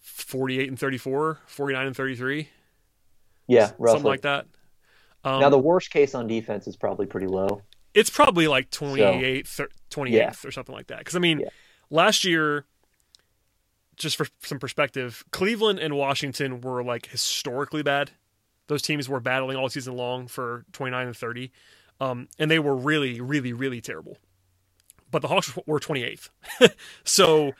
48 0.00 0.68
and 0.68 0.78
34, 0.78 1.40
49 1.46 1.86
and 1.86 1.96
33, 1.96 2.48
Yeah, 3.46 3.70
roughly. 3.78 3.86
something 3.88 4.08
like 4.08 4.22
that. 4.22 4.46
Um, 5.24 5.40
now 5.40 5.50
the 5.50 5.58
worst 5.58 5.90
case 5.90 6.14
on 6.14 6.26
defense 6.26 6.66
is 6.66 6.76
probably 6.76 7.06
pretty 7.06 7.26
low. 7.26 7.62
it's 7.94 8.10
probably 8.10 8.46
like 8.46 8.70
28, 8.70 9.46
thir- 9.48 9.68
28th 9.90 10.12
Yeah. 10.44 10.48
or 10.48 10.52
something 10.52 10.74
like 10.74 10.86
that. 10.88 10.98
Because, 10.98 11.16
I 11.16 11.18
mean, 11.18 11.40
Yeah. 11.40 11.48
last 11.90 12.22
year, 12.24 12.64
just 13.98 14.16
for 14.16 14.26
some 14.40 14.58
perspective, 14.58 15.24
Cleveland 15.32 15.78
and 15.78 15.96
Washington 15.96 16.60
were 16.60 16.82
like 16.82 17.06
historically 17.06 17.82
bad. 17.82 18.12
Those 18.68 18.82
teams 18.82 19.08
were 19.08 19.20
battling 19.20 19.56
all 19.56 19.68
season 19.68 19.96
long 19.96 20.28
for 20.28 20.64
29 20.72 21.06
and 21.06 21.16
30. 21.16 21.50
Um, 22.00 22.28
and 22.38 22.50
they 22.50 22.58
were 22.58 22.76
really, 22.76 23.20
really, 23.20 23.52
really 23.52 23.80
terrible. 23.80 24.18
But 25.10 25.22
the 25.22 25.28
Hawks 25.28 25.56
were 25.66 25.80
28th. 25.80 26.28
so 27.04 27.52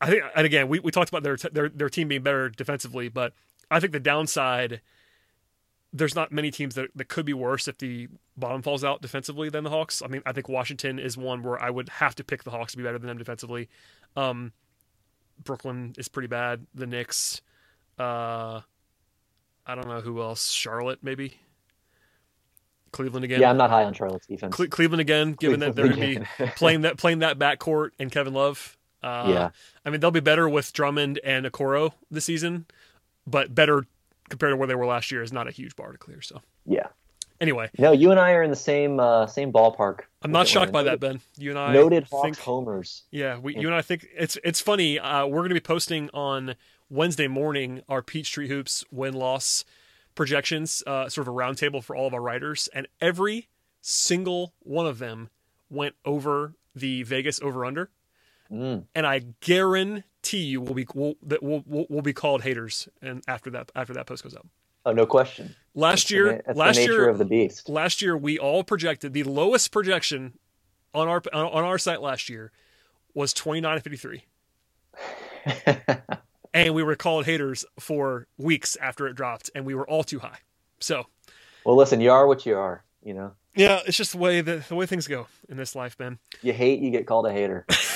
I 0.00 0.10
think, 0.10 0.22
and 0.34 0.46
again, 0.46 0.68
we, 0.68 0.78
we 0.78 0.90
talked 0.90 1.08
about 1.08 1.22
their, 1.22 1.36
their, 1.36 1.68
their 1.68 1.88
team 1.88 2.08
being 2.08 2.22
better 2.22 2.48
defensively, 2.48 3.08
but 3.08 3.32
I 3.70 3.80
think 3.80 3.92
the 3.92 4.00
downside, 4.00 4.80
there's 5.92 6.14
not 6.14 6.30
many 6.30 6.50
teams 6.50 6.74
that, 6.76 6.90
that 6.94 7.08
could 7.08 7.26
be 7.26 7.32
worse 7.34 7.66
if 7.66 7.78
the 7.78 8.08
bottom 8.36 8.62
falls 8.62 8.84
out 8.84 9.02
defensively 9.02 9.50
than 9.50 9.64
the 9.64 9.70
Hawks. 9.70 10.00
I 10.00 10.06
mean, 10.06 10.22
I 10.24 10.32
think 10.32 10.48
Washington 10.48 10.98
is 10.98 11.18
one 11.18 11.42
where 11.42 11.60
I 11.60 11.70
would 11.70 11.88
have 11.88 12.14
to 12.16 12.24
pick 12.24 12.44
the 12.44 12.50
Hawks 12.50 12.72
to 12.72 12.78
be 12.78 12.84
better 12.84 12.98
than 12.98 13.08
them 13.08 13.18
defensively. 13.18 13.68
Um, 14.14 14.52
Brooklyn 15.42 15.94
is 15.98 16.08
pretty 16.08 16.28
bad. 16.28 16.66
The 16.74 16.86
Knicks, 16.86 17.40
uh, 17.98 18.60
I 19.66 19.74
don't 19.74 19.88
know 19.88 20.00
who 20.00 20.20
else. 20.22 20.50
Charlotte, 20.50 21.00
maybe. 21.02 21.38
Cleveland 22.92 23.24
again. 23.24 23.40
Yeah, 23.40 23.50
I'm 23.50 23.56
not 23.56 23.70
high 23.70 23.84
on 23.84 23.92
Charlotte's 23.92 24.26
defense. 24.26 24.54
Cle- 24.56 24.68
Cleveland 24.68 25.00
again, 25.00 25.32
given 25.32 25.60
that 25.60 25.74
they're 25.76 25.88
going 25.88 26.24
to 26.24 26.26
be 26.38 26.46
playing 26.56 26.82
that 26.82 26.96
playing 26.96 27.18
that 27.18 27.38
backcourt 27.38 27.90
and 27.98 28.10
Kevin 28.10 28.32
Love. 28.32 28.76
Uh, 29.02 29.26
Yeah. 29.28 29.50
I 29.84 29.90
mean 29.90 30.00
they'll 30.00 30.10
be 30.10 30.20
better 30.20 30.48
with 30.48 30.72
Drummond 30.72 31.20
and 31.22 31.44
Okoro 31.46 31.92
this 32.10 32.24
season, 32.24 32.66
but 33.26 33.54
better 33.54 33.84
compared 34.30 34.52
to 34.52 34.56
where 34.56 34.66
they 34.66 34.74
were 34.74 34.86
last 34.86 35.10
year 35.12 35.22
is 35.22 35.32
not 35.32 35.46
a 35.46 35.50
huge 35.50 35.76
bar 35.76 35.92
to 35.92 35.98
clear. 35.98 36.22
So. 36.22 36.40
Anyway, 37.40 37.70
No, 37.78 37.92
you 37.92 38.10
and 38.10 38.20
I 38.20 38.32
are 38.32 38.42
in 38.42 38.50
the 38.50 38.56
same 38.56 38.98
uh, 39.00 39.26
same 39.26 39.52
ballpark. 39.52 40.00
I'm 40.22 40.32
not 40.32 40.48
shocked 40.48 40.72
by 40.72 40.82
that, 40.84 41.00
Ben. 41.00 41.20
You 41.36 41.50
and 41.50 41.58
I 41.58 41.72
Noted 41.72 42.04
Hawks 42.10 42.22
think 42.24 42.38
homers. 42.38 43.04
Yeah, 43.10 43.38
we, 43.38 43.54
you 43.56 43.66
and 43.68 43.74
I 43.74 43.82
think 43.82 44.06
it's 44.16 44.38
it's 44.44 44.60
funny. 44.60 44.98
Uh, 44.98 45.26
we're 45.26 45.38
going 45.40 45.50
to 45.50 45.54
be 45.54 45.60
posting 45.60 46.10
on 46.12 46.54
Wednesday 46.90 47.28
morning 47.28 47.82
our 47.88 48.02
Peachtree 48.02 48.48
Hoops 48.48 48.84
win 48.90 49.14
loss 49.14 49.64
projections, 50.14 50.82
uh, 50.86 51.08
sort 51.08 51.28
of 51.28 51.34
a 51.34 51.36
roundtable 51.36 51.82
for 51.82 51.94
all 51.94 52.06
of 52.06 52.14
our 52.14 52.22
writers, 52.22 52.68
and 52.74 52.86
every 53.00 53.48
single 53.82 54.54
one 54.60 54.86
of 54.86 54.98
them 54.98 55.28
went 55.70 55.94
over 56.04 56.54
the 56.74 57.02
Vegas 57.04 57.40
over 57.42 57.64
under, 57.64 57.90
Mm. 58.50 58.84
and 58.94 59.06
I 59.06 59.20
guarantee 59.40 60.38
you 60.44 60.60
we'll 60.60 60.74
be 60.74 60.86
will, 60.94 61.16
that 61.22 61.42
will 61.42 61.64
will 61.66 61.86
will 61.90 62.02
be 62.02 62.12
called 62.12 62.42
haters, 62.42 62.88
and 63.02 63.22
after 63.26 63.50
that 63.50 63.72
after 63.74 63.92
that 63.94 64.06
post 64.06 64.22
goes 64.22 64.34
up. 64.36 64.46
Oh, 64.86 64.92
no 64.92 65.06
question. 65.06 65.56
Last 65.74 66.08
the 66.08 66.14
year, 66.14 66.42
last 66.54 66.76
the 66.76 66.82
nature 66.82 66.92
year 66.94 67.08
of 67.10 67.18
the 67.18 67.26
beast. 67.26 67.68
last 67.68 68.02
year 68.02 68.16
we 68.16 68.38
all 68.38 68.64
projected 68.64 69.12
the 69.14 69.24
lowest 69.24 69.72
projection 69.72 70.34
on 70.94 71.08
our 71.08 71.22
on 71.34 71.64
our 71.64 71.78
site 71.78 72.02
last 72.02 72.30
year 72.30 72.52
was 73.14 73.34
29 73.34 73.80
53 73.80 74.24
and 76.54 76.74
we 76.74 76.82
were 76.82 76.96
called 76.96 77.26
haters 77.26 77.66
for 77.80 78.26
weeks 78.38 78.76
after 78.80 79.06
it 79.08 79.14
dropped 79.14 79.50
and 79.54 79.66
we 79.66 79.74
were 79.74 79.88
all 79.88 80.04
too 80.04 80.20
high 80.20 80.38
so 80.80 81.06
well, 81.64 81.76
listen, 81.76 82.00
you 82.00 82.12
are 82.12 82.26
what 82.28 82.46
you 82.46 82.56
are. 82.56 82.84
You 83.04 83.14
know, 83.14 83.32
yeah 83.56 83.80
it's 83.86 83.96
just 83.98 84.12
the 84.12 84.18
way 84.18 84.40
that 84.40 84.68
the 84.68 84.74
way 84.76 84.86
things 84.86 85.06
go 85.08 85.28
in 85.48 85.56
this 85.58 85.74
life 85.76 85.98
ben 85.98 86.18
you 86.42 86.52
hate, 86.54 86.80
you 86.80 86.90
get 86.90 87.06
called 87.06 87.26
a 87.26 87.32
hater. 87.32 87.66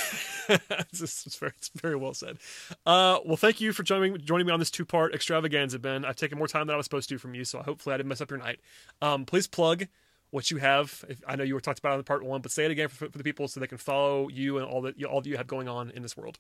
it's, 0.71 1.01
it's 1.01 1.37
very, 1.37 1.53
it's 1.57 1.69
very 1.69 1.97
well 1.97 2.15
said. 2.15 2.39
Uh, 2.85 3.19
well, 3.25 3.37
thank 3.37 3.61
you 3.61 3.73
for 3.73 3.83
joining 3.83 4.19
joining 4.19 4.47
me 4.47 4.53
on 4.53 4.59
this 4.59 4.71
two 4.71 4.85
part 4.85 5.15
extravaganza, 5.15 5.79
Ben. 5.79 6.05
I've 6.05 6.17
taken 6.17 6.39
more 6.39 6.49
time 6.49 6.67
than 6.67 6.75
I 6.75 6.77
was 6.77 6.87
supposed 6.87 7.09
to 7.11 7.19
from 7.19 7.35
you, 7.35 7.45
so 7.45 7.63
hopefully 7.63 7.95
I 7.95 7.97
didn't 7.97 8.09
mess 8.09 8.21
up 8.21 8.31
your 8.31 8.39
night. 8.39 8.61
Um, 9.01 9.25
please 9.25 9.47
plug 9.47 9.87
what 10.31 10.51
you 10.51 10.59
have. 10.59 11.05
If, 11.09 11.21
I 11.27 11.37
know 11.37 11.45
you 11.45 11.55
were 11.55 11.61
talked 11.61 11.79
about 11.79 11.93
on 11.93 11.99
the 11.99 12.05
part 12.05 12.25
one, 12.25 12.41
but 12.41 12.51
say 12.51 12.65
it 12.65 12.71
again 12.71 12.89
for, 12.89 13.09
for 13.09 13.19
the 13.19 13.25
people 13.25 13.49
so 13.49 13.61
they 13.61 13.67
can 13.67 13.79
follow 13.79 14.29
you 14.29 14.59
and 14.59 14.67
all 14.67 14.83
that 14.83 15.03
all 15.05 15.21
that 15.21 15.29
you 15.29 15.37
have 15.37 15.47
going 15.47 15.69
on 15.69 15.91
in 15.91 16.03
this 16.03 16.17
world. 16.17 16.39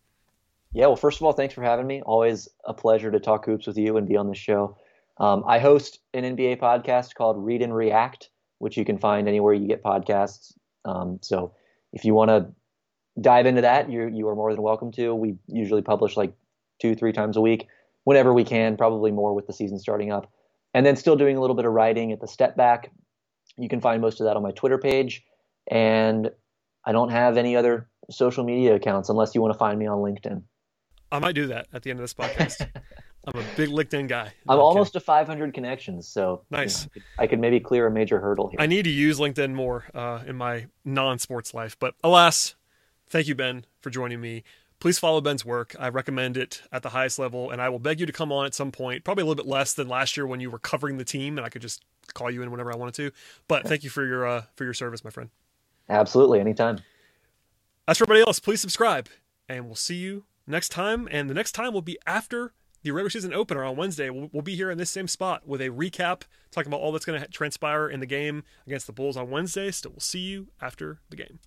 Yeah, 0.72 0.86
well, 0.86 0.96
first 0.96 1.20
of 1.20 1.26
all, 1.26 1.32
thanks 1.32 1.54
for 1.54 1.62
having 1.62 1.86
me. 1.86 2.00
Always 2.02 2.48
a 2.64 2.72
pleasure 2.72 3.10
to 3.10 3.18
talk 3.18 3.44
hoops 3.44 3.66
with 3.66 3.76
you 3.76 3.96
and 3.96 4.08
be 4.08 4.16
on 4.16 4.28
the 4.28 4.34
show. 4.34 4.76
Um, 5.18 5.44
I 5.46 5.58
host 5.58 6.00
an 6.14 6.24
NBA 6.24 6.58
podcast 6.58 7.14
called 7.14 7.44
Read 7.44 7.60
and 7.60 7.74
React, 7.74 8.30
which 8.58 8.76
you 8.76 8.84
can 8.84 8.96
find 8.96 9.28
anywhere 9.28 9.52
you 9.52 9.66
get 9.66 9.82
podcasts. 9.82 10.54
Um, 10.84 11.18
so 11.22 11.52
if 11.92 12.04
you 12.04 12.14
want 12.14 12.30
to 12.30 12.52
dive 13.20 13.46
into 13.46 13.62
that, 13.62 13.90
you 13.90 14.08
you 14.08 14.28
are 14.28 14.34
more 14.34 14.52
than 14.52 14.62
welcome 14.62 14.92
to. 14.92 15.14
We 15.14 15.36
usually 15.46 15.82
publish 15.82 16.16
like 16.16 16.32
two, 16.80 16.94
three 16.94 17.12
times 17.12 17.36
a 17.36 17.40
week, 17.40 17.66
whenever 18.04 18.32
we 18.32 18.44
can. 18.44 18.76
Probably 18.76 19.10
more 19.12 19.34
with 19.34 19.46
the 19.46 19.52
season 19.52 19.78
starting 19.78 20.12
up, 20.12 20.30
and 20.74 20.84
then 20.84 20.96
still 20.96 21.16
doing 21.16 21.36
a 21.36 21.40
little 21.40 21.56
bit 21.56 21.64
of 21.64 21.72
writing 21.72 22.12
at 22.12 22.20
the 22.20 22.28
Step 22.28 22.56
Back. 22.56 22.90
You 23.56 23.68
can 23.68 23.80
find 23.80 24.00
most 24.00 24.20
of 24.20 24.26
that 24.26 24.36
on 24.36 24.42
my 24.42 24.52
Twitter 24.52 24.78
page, 24.78 25.22
and 25.70 26.30
I 26.84 26.92
don't 26.92 27.10
have 27.10 27.36
any 27.36 27.56
other 27.56 27.88
social 28.10 28.44
media 28.44 28.74
accounts 28.74 29.08
unless 29.08 29.34
you 29.34 29.40
want 29.40 29.52
to 29.52 29.58
find 29.58 29.78
me 29.78 29.86
on 29.86 29.98
LinkedIn. 29.98 30.42
I 31.12 31.18
might 31.18 31.34
do 31.34 31.48
that 31.48 31.66
at 31.72 31.82
the 31.82 31.90
end 31.90 31.98
of 31.98 32.02
this 32.02 32.14
podcast. 32.14 32.68
I'm 33.26 33.38
a 33.38 33.44
big 33.56 33.68
LinkedIn 33.68 34.08
guy. 34.08 34.32
I'm 34.48 34.56
No, 34.56 34.62
almost 34.62 34.94
to 34.94 35.00
500 35.00 35.52
connections, 35.52 36.08
so 36.08 36.42
you 36.50 36.56
know, 36.56 36.62
Nice. 36.62 36.86
I, 36.86 36.88
could, 36.88 37.02
I 37.18 37.26
could 37.26 37.38
maybe 37.40 37.60
clear 37.60 37.86
a 37.86 37.90
major 37.90 38.18
hurdle 38.18 38.48
here. 38.48 38.58
I 38.58 38.66
need 38.66 38.84
to 38.84 38.90
use 38.90 39.18
LinkedIn 39.18 39.52
more 39.52 39.84
uh, 39.94 40.20
in 40.26 40.36
my 40.36 40.66
non-sports 40.84 41.52
life, 41.52 41.76
but 41.78 41.94
alas, 42.02 42.54
thank 43.10 43.26
you, 43.26 43.34
Ben, 43.34 43.66
for 43.80 43.90
joining 43.90 44.20
me. 44.20 44.44
Please 44.78 44.98
follow 44.98 45.20
Ben's 45.20 45.44
work. 45.44 45.76
I 45.78 45.90
recommend 45.90 46.38
it 46.38 46.62
at 46.72 46.82
the 46.82 46.88
highest 46.88 47.18
level, 47.18 47.50
and 47.50 47.60
I 47.60 47.68
will 47.68 47.78
beg 47.78 48.00
you 48.00 48.06
to 48.06 48.12
come 48.12 48.32
on 48.32 48.46
at 48.46 48.54
some 48.54 48.72
point. 48.72 49.04
Probably 49.04 49.22
a 49.22 49.26
little 49.26 49.44
bit 49.44 49.50
less 49.50 49.74
than 49.74 49.88
last 49.88 50.16
year 50.16 50.26
when 50.26 50.40
you 50.40 50.50
were 50.50 50.58
covering 50.58 50.96
the 50.96 51.04
team, 51.04 51.36
and 51.36 51.44
I 51.44 51.50
could 51.50 51.60
just 51.60 51.84
call 52.14 52.30
you 52.30 52.42
in 52.42 52.50
whenever 52.50 52.72
I 52.72 52.76
wanted 52.76 52.94
to. 52.94 53.10
But 53.46 53.68
thank 53.68 53.84
you 53.84 53.90
for 53.90 54.06
your 54.06 54.26
uh, 54.26 54.42
for 54.56 54.64
your 54.64 54.72
service, 54.72 55.04
my 55.04 55.10
friend. 55.10 55.28
Absolutely, 55.90 56.40
anytime. 56.40 56.78
As 57.86 57.98
for 57.98 58.04
everybody 58.04 58.26
else, 58.26 58.38
please 58.38 58.60
subscribe, 58.60 59.08
and 59.48 59.66
we'll 59.66 59.74
see 59.74 59.96
you 59.96 60.24
next 60.46 60.70
time. 60.70 61.08
And 61.10 61.28
the 61.28 61.34
next 61.34 61.52
time 61.52 61.74
will 61.74 61.82
be 61.82 61.98
after 62.06 62.54
the 62.82 62.92
regular 62.92 63.10
season 63.10 63.34
opener 63.34 63.64
on 63.64 63.76
Wednesday. 63.76 64.08
We'll, 64.08 64.30
we'll 64.32 64.42
be 64.42 64.56
here 64.56 64.70
in 64.70 64.78
this 64.78 64.90
same 64.90 65.08
spot 65.08 65.46
with 65.46 65.60
a 65.60 65.68
recap, 65.68 66.22
talking 66.50 66.70
about 66.70 66.80
all 66.80 66.92
that's 66.92 67.04
going 67.04 67.20
to 67.20 67.28
transpire 67.28 67.88
in 67.88 68.00
the 68.00 68.06
game 68.06 68.44
against 68.66 68.86
the 68.86 68.92
Bulls 68.92 69.16
on 69.16 69.28
Wednesday. 69.28 69.70
So 69.70 69.90
we'll 69.90 70.00
see 70.00 70.20
you 70.20 70.48
after 70.62 71.00
the 71.10 71.16
game. 71.16 71.40